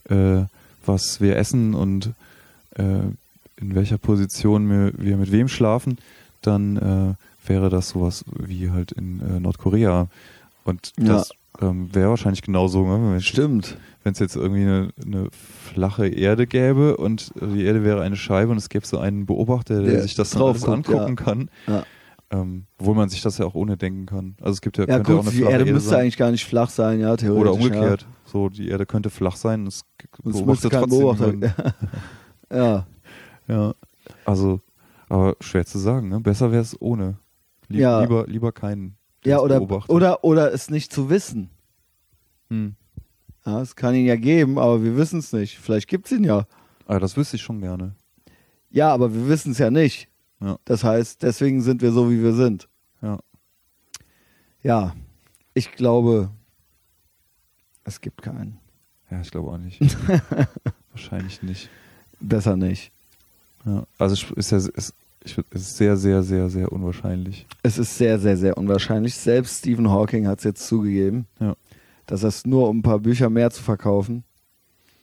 äh, 0.09 0.41
was 0.85 1.21
wir 1.21 1.37
essen 1.37 1.73
und 1.73 2.11
äh, 2.75 2.83
in 3.61 3.75
welcher 3.75 3.97
Position 3.97 4.69
wir, 4.69 4.93
wir 4.97 5.17
mit 5.17 5.31
wem 5.31 5.47
schlafen, 5.47 5.97
dann 6.41 6.77
äh, 6.77 7.49
wäre 7.49 7.69
das 7.69 7.89
sowas 7.89 8.25
wie 8.27 8.71
halt 8.71 8.91
in 8.91 9.19
äh, 9.21 9.39
Nordkorea. 9.39 10.07
Und 10.63 10.93
Ja. 10.99 11.23
Ähm, 11.61 11.93
wäre 11.93 12.09
wahrscheinlich 12.09 12.41
genauso, 12.41 12.85
ne? 12.85 13.11
wenn 13.11 13.17
es 13.17 13.25
Stimmt. 13.25 13.77
wenn 14.03 14.13
es 14.13 14.19
jetzt 14.19 14.35
irgendwie 14.35 14.61
eine, 14.61 14.89
eine 15.03 15.27
flache 15.31 16.07
Erde 16.07 16.47
gäbe 16.47 16.97
und 16.97 17.31
die 17.41 17.63
Erde 17.63 17.83
wäre 17.83 18.01
eine 18.01 18.15
Scheibe 18.15 18.51
und 18.51 18.57
es 18.57 18.69
gäbe 18.69 18.85
so 18.85 18.97
einen 18.97 19.25
Beobachter, 19.25 19.81
der 19.81 19.91
Der 19.91 20.01
sich 20.03 20.15
das 20.15 20.31
dann 20.31 20.41
drauf 20.41 20.59
guckt, 20.61 20.69
angucken 20.89 21.15
ja. 21.17 21.23
kann, 21.23 21.49
Ja, 21.67 21.85
ähm, 22.31 22.65
obwohl 22.77 22.95
man 22.95 23.09
sich 23.09 23.21
das 23.21 23.37
ja 23.39 23.45
auch 23.45 23.55
ohne 23.55 23.75
denken 23.75 24.05
kann. 24.05 24.35
Also 24.39 24.53
es 24.53 24.61
gibt 24.61 24.77
ja, 24.77 24.85
ja 24.85 24.95
könnte 24.97 25.11
auch 25.13 25.15
gut, 25.17 25.21
eine 25.23 25.31
die 25.31 25.37
flache 25.37 25.51
Erde 25.51 25.63
Erde 25.63 25.73
müsste 25.73 25.89
sein. 25.89 26.01
eigentlich 26.01 26.17
gar 26.17 26.31
nicht 26.31 26.45
flach 26.45 26.69
sein, 26.69 26.99
ja, 26.99 27.17
theoretisch. 27.17 27.41
Oder 27.41 27.53
umgekehrt. 27.53 28.07
So, 28.25 28.49
die 28.49 28.69
Erde 28.69 28.85
könnte 28.85 29.09
flach 29.09 29.35
sein, 29.35 29.65
es 29.67 29.83
Ja. 30.23 30.29
Es 30.29 30.37
beobachtet 30.37 30.71
kein 30.71 30.81
trotzdem 30.81 30.99
Beobachter. 30.99 31.31
niemand. 31.33 31.55
ja. 32.53 32.87
Ja, 33.47 33.73
also, 34.25 34.61
aber 35.09 35.35
schwer 35.39 35.65
zu 35.65 35.79
sagen, 35.79 36.09
ne? 36.09 36.19
Besser 36.19 36.51
wäre 36.51 36.61
es 36.61 36.79
ohne. 36.79 37.17
Lie 37.67 37.81
Ja. 37.81 38.01
Lieber, 38.01 38.25
lieber 38.27 38.51
keinen. 38.51 38.95
Ja, 39.25 39.39
oder, 39.39 39.59
beobachtet. 39.59 39.89
oder, 39.89 40.23
oder 40.23 40.53
es 40.53 40.69
nicht 40.69 40.91
zu 40.93 41.09
wissen. 41.09 41.49
Hm. 42.49 42.75
Ja, 43.45 43.61
es 43.61 43.75
kann 43.75 43.95
ihn 43.95 44.05
ja 44.05 44.15
geben, 44.15 44.57
aber 44.57 44.83
wir 44.83 44.95
wissen 44.97 45.19
es 45.19 45.33
nicht. 45.33 45.57
Vielleicht 45.59 45.87
gibt 45.87 46.05
es 46.05 46.11
ihn 46.11 46.23
ja. 46.23 46.45
Aber 46.85 46.99
das 46.99 47.17
wüsste 47.17 47.35
ich 47.35 47.41
schon 47.41 47.61
gerne. 47.61 47.95
Ja, 48.69 48.93
aber 48.93 49.13
wir 49.13 49.27
wissen 49.27 49.51
es 49.51 49.57
ja 49.57 49.71
nicht. 49.71 50.07
Ja. 50.41 50.57
Das 50.65 50.83
heißt, 50.83 51.23
deswegen 51.23 51.61
sind 51.61 51.81
wir 51.81 51.91
so, 51.91 52.09
wie 52.09 52.21
wir 52.21 52.33
sind. 52.33 52.67
Ja. 53.01 53.19
Ja, 54.61 54.95
ich 55.53 55.71
glaube, 55.71 56.31
es 57.83 58.01
gibt 58.01 58.21
keinen. 58.21 58.59
Ja, 59.09 59.21
ich 59.21 59.31
glaube 59.31 59.51
auch 59.51 59.57
nicht. 59.57 59.79
Wahrscheinlich 60.91 61.41
nicht. 61.41 61.69
Besser 62.19 62.55
nicht. 62.55 62.91
Ja. 63.65 63.83
Also 63.97 64.33
ist 64.35 64.51
ja 64.51 64.57
es, 64.57 64.93
ich, 65.31 65.37
würd- 65.37 65.45
es 65.51 65.61
ist 65.61 65.77
sehr, 65.77 65.97
sehr, 65.97 66.23
sehr, 66.23 66.49
sehr 66.49 66.71
unwahrscheinlich. 66.71 67.45
Es 67.63 67.77
ist 67.77 67.97
sehr, 67.97 68.19
sehr, 68.19 68.37
sehr 68.37 68.57
unwahrscheinlich. 68.57 69.15
Selbst 69.15 69.59
Stephen 69.59 69.89
Hawking 69.89 70.27
hat 70.27 70.39
es 70.39 70.43
jetzt 70.45 70.67
zugegeben, 70.67 71.25
Ja. 71.39 71.55
dass 72.05 72.23
er 72.23 72.29
es 72.29 72.45
nur 72.45 72.69
um 72.69 72.79
ein 72.79 72.83
paar 72.83 72.99
Bücher 72.99 73.29
mehr 73.29 73.51
zu 73.51 73.61
verkaufen. 73.63 74.23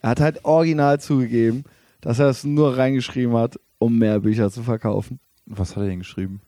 Er 0.02 0.10
hat 0.10 0.20
halt 0.20 0.44
original 0.44 1.00
zugegeben, 1.00 1.64
dass 2.00 2.18
er 2.18 2.28
es 2.28 2.44
nur 2.44 2.76
reingeschrieben 2.76 3.34
hat, 3.36 3.58
um 3.78 3.98
mehr 3.98 4.20
Bücher 4.20 4.50
zu 4.50 4.62
verkaufen. 4.62 5.18
Was 5.46 5.76
hat 5.76 5.82
er 5.84 5.88
denn 5.88 5.98
geschrieben? 6.00 6.40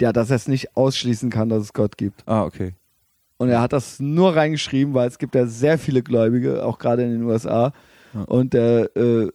Ja, 0.00 0.12
dass 0.12 0.30
er 0.30 0.36
es 0.36 0.46
nicht 0.48 0.76
ausschließen 0.76 1.30
kann, 1.30 1.48
dass 1.48 1.62
es 1.62 1.72
Gott 1.72 1.96
gibt. 1.96 2.22
Ah, 2.28 2.44
okay. 2.44 2.74
Und 3.38 3.48
er 3.48 3.60
hat 3.60 3.72
das 3.72 4.00
nur 4.00 4.34
reingeschrieben, 4.36 4.94
weil 4.94 5.08
es 5.08 5.18
gibt 5.18 5.34
ja 5.34 5.46
sehr 5.46 5.78
viele 5.78 6.02
Gläubige, 6.02 6.64
auch 6.64 6.78
gerade 6.78 7.02
in 7.02 7.10
den 7.12 7.22
USA. 7.24 7.72
Ja. 8.14 8.22
Und 8.22 8.52
der, 8.54 8.94
äh, 8.96 9.28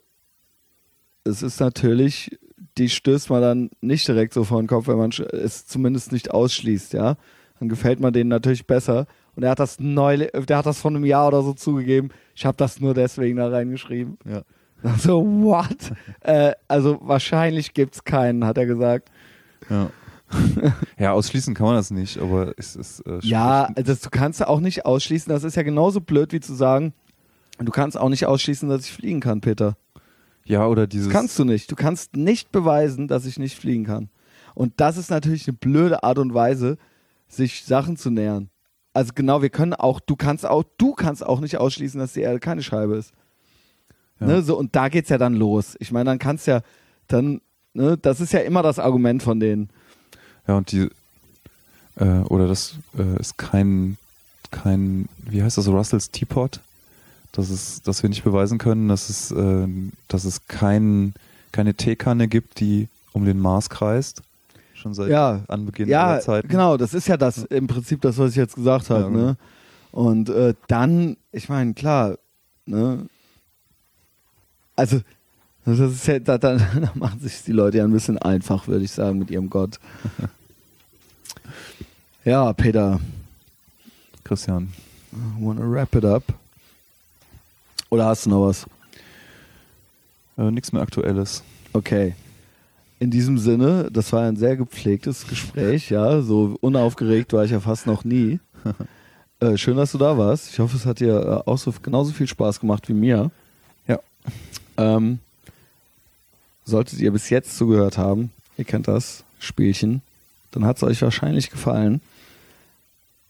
es 1.24 1.42
ist 1.44 1.60
natürlich, 1.60 2.38
die 2.78 2.90
stößt 2.90 3.30
man 3.30 3.42
dann 3.42 3.70
nicht 3.82 4.08
direkt 4.08 4.34
so 4.34 4.44
vor 4.44 4.62
den 4.62 4.68
Kopf, 4.68 4.88
wenn 4.88 4.98
man 4.98 5.12
es 5.12 5.66
zumindest 5.66 6.12
nicht 6.12 6.32
ausschließt, 6.32 6.94
ja. 6.94 7.18
Dann 7.60 7.70
gefällt 7.70 8.00
man 8.00 8.14
denen 8.14 8.30
natürlich 8.30 8.66
besser. 8.66 9.06
Und 9.36 9.44
er 9.44 9.52
hat 9.52 9.60
das 9.60 9.80
neu, 9.80 10.18
der 10.18 10.58
hat 10.58 10.66
das 10.66 10.80
vor 10.80 10.92
einem 10.92 11.06
Jahr 11.06 11.28
oder 11.28 11.42
so 11.42 11.54
zugegeben. 11.54 12.10
Ich 12.36 12.46
habe 12.46 12.58
das 12.58 12.80
nur 12.80 12.94
deswegen 12.94 13.38
da 13.38 13.50
reingeschrieben. 13.50 14.18
Ja. 14.26 14.42
So, 14.98 15.24
what? 15.24 15.94
äh, 16.22 16.54
also 16.68 16.98
wahrscheinlich 17.04 17.76
gibt's 17.76 18.04
keinen, 18.04 18.46
hat 18.46 18.58
er 18.58 18.66
gesagt. 18.66 19.12
Ja. 19.70 19.92
ja, 20.98 21.12
ausschließen 21.12 21.54
kann 21.54 21.68
man 21.68 21.76
das 21.76 21.92
nicht, 21.92 22.18
aber 22.18 22.54
es 22.58 22.76
ist. 22.76 23.02
Äh, 23.02 23.20
Ja, 23.22 23.70
das, 23.76 24.00
du 24.00 24.10
kannst 24.10 24.44
auch 24.46 24.60
nicht 24.60 24.86
ausschließen. 24.86 25.32
Das 25.32 25.44
ist 25.44 25.56
ja 25.56 25.62
genauso 25.62 26.02
blöd 26.02 26.34
wie 26.34 26.40
zu 26.40 26.56
sagen, 26.56 26.94
du 27.60 27.72
kannst 27.72 27.96
auch 27.98 28.10
nicht 28.10 28.26
ausschließen, 28.26 28.70
dass 28.70 28.86
ich 28.86 28.92
fliegen 28.92 29.20
kann, 29.20 29.42
Peter. 29.42 29.76
Ja, 30.52 30.68
oder 30.68 30.86
dieses. 30.86 31.08
Das 31.08 31.14
kannst 31.14 31.40
du 31.40 31.46
nicht. 31.46 31.72
Du 31.72 31.76
kannst 31.76 32.18
nicht 32.18 32.52
beweisen, 32.52 33.08
dass 33.08 33.26
ich 33.26 33.40
nicht 33.40 33.58
fliegen 33.58 33.86
kann. 33.86 34.10
Und 34.54 34.74
das 34.82 34.98
ist 34.98 35.10
natürlich 35.10 35.48
eine 35.48 35.56
blöde 35.56 36.04
Art 36.04 36.18
und 36.18 36.34
Weise, 36.34 36.78
sich 37.30 37.64
Sachen 37.64 37.96
zu 37.96 38.10
nähern. 38.10 38.50
Also 38.94 39.14
genau, 39.16 39.42
wir 39.42 39.50
können 39.50 39.74
auch, 39.74 40.02
du 40.02 40.18
kannst 40.18 40.46
auch, 40.46 40.66
du 40.78 40.94
kannst 40.94 41.26
auch 41.26 41.40
nicht 41.40 41.58
ausschließen, 41.58 41.98
dass 42.02 42.12
die 42.12 42.20
Erde 42.20 42.42
keine 42.42 42.64
Scheibe 42.64 42.98
ist. 42.98 43.14
Ja. 44.20 44.28
Ne, 44.28 44.42
so, 44.42 44.58
und 44.58 44.76
da 44.76 44.90
geht's 44.90 45.08
ja 45.08 45.18
dann 45.18 45.36
los. 45.36 45.78
Ich 45.80 45.94
meine, 45.94 46.10
dann 46.10 46.20
kannst 46.20 46.48
ja, 46.48 46.60
dann, 47.08 47.40
ne, 47.74 47.98
das 47.98 48.20
ist 48.20 48.34
ja 48.34 48.42
immer 48.42 48.62
das 48.62 48.78
Argument 48.78 49.24
von 49.24 49.40
denen. 49.40 49.70
Ja, 50.50 50.58
und 50.58 50.74
die. 50.74 50.90
Äh, 51.96 52.24
oder 52.28 52.50
das 52.50 52.76
äh, 52.98 53.22
ist 53.22 53.38
kein. 53.38 53.96
kein. 54.52 55.08
Wie 55.20 55.42
heißt 55.42 55.58
das? 55.58 55.70
Russells 55.70 56.12
Teapot? 56.12 56.60
Dass, 57.32 57.50
es, 57.50 57.82
dass 57.82 58.04
wir 58.04 58.10
nicht 58.10 58.24
beweisen 58.24 58.58
können, 58.58 58.90
dass 58.90 59.10
es, 59.10 59.32
äh, 59.32 59.68
dass 60.08 60.26
es 60.26 60.48
kein, 60.48 61.14
keine 61.52 61.74
Teekanne 61.74 62.28
gibt, 62.28 62.60
die 62.60 62.90
um 63.14 63.26
den 63.26 63.40
Mars 63.40 63.70
kreist. 63.70 64.22
Schon 64.74 64.94
seit 64.94 65.10
Ja, 65.10 65.42
Anbeginn 65.48 65.88
ja, 65.88 66.08
aller 66.08 66.22
Zeiten. 66.22 66.48
genau, 66.48 66.76
das 66.76 66.94
ist 66.94 67.08
ja 67.08 67.16
das 67.16 67.44
im 67.46 67.68
Prinzip 67.68 68.02
das, 68.02 68.18
was 68.18 68.32
ich 68.32 68.38
jetzt 68.38 68.56
gesagt 68.56 68.90
habe. 68.90 69.04
Ja, 69.04 69.08
genau. 69.10 69.20
ne? 69.20 69.38
Und 69.92 70.30
äh, 70.30 70.56
dann, 70.68 71.18
ich 71.32 71.50
meine, 71.50 71.74
klar, 71.74 72.18
ne? 72.66 73.06
Also, 74.76 75.02
das 75.66 75.80
ist 75.80 76.08
ja, 76.08 76.20
da, 76.20 76.38
da, 76.38 76.56
da 76.58 76.92
machen 76.96 77.20
sich 77.20 77.44
die 77.44 77.52
Leute 77.52 77.78
ja 77.78 77.84
ein 77.84 77.92
bisschen 77.92 78.18
einfach, 78.18 78.68
würde 78.68 78.84
ich 78.84 78.92
sagen, 78.92 79.20
mit 79.20 79.30
ihrem 79.30 79.50
Gott. 79.50 79.80
ja, 82.26 82.52
Peter, 82.54 83.00
Christian. 84.24 84.70
wanna 85.40 85.70
wrap 85.70 85.94
it 85.96 86.06
up? 86.06 86.24
Oder 87.92 88.06
hast 88.06 88.26
du 88.26 88.30
noch 88.30 88.48
was? 88.48 88.66
Äh, 90.38 90.50
nichts 90.50 90.72
mehr 90.72 90.82
Aktuelles. 90.82 91.44
Okay. 91.74 92.16
In 93.00 93.12
diesem 93.12 93.38
Sinne, 93.38 93.90
das 93.92 94.14
war 94.14 94.24
ein 94.24 94.38
sehr 94.38 94.56
gepflegtes 94.56 95.28
Gespräch, 95.28 95.90
ja. 95.90 96.22
So 96.22 96.58
unaufgeregt 96.62 97.34
war 97.34 97.44
ich 97.44 97.52
ja 97.52 97.60
fast 97.60 97.86
noch 97.88 98.06
nie. 98.06 98.40
äh, 99.42 99.58
schön, 99.58 99.76
dass 99.76 99.92
du 99.92 99.98
da 99.98 100.18
warst. 100.18 100.52
Ich 100.52 100.60
hoffe, 100.60 100.78
es 100.78 100.86
hat 100.86 101.02
dir 101.02 101.44
äh, 101.46 101.50
auch 101.50 101.58
so 101.58 101.74
genauso 101.84 102.14
viel 102.14 102.28
Spaß 102.28 102.62
gemacht 102.62 102.88
wie 102.88 102.94
mir. 102.94 103.30
Ja. 103.88 104.00
Ähm, 104.78 105.20
solltet 106.64 107.00
ihr 107.00 107.12
bis 107.12 107.30
jetzt 107.30 107.58
zugehört 107.58 107.98
haben, 107.98 108.32
ihr 108.58 108.64
kennt 108.64 108.88
das 108.88 109.26
Spielchen, 109.40 110.02
dann 110.52 110.64
hat 110.64 110.78
es 110.78 110.84
euch 110.84 111.02
wahrscheinlich 111.02 111.50
gefallen. 111.50 112.00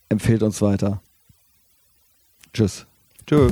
Empfehlt 0.10 0.44
uns 0.44 0.62
weiter. 0.62 1.02
Tschüss. 2.54 2.86
Tschö. 3.26 3.50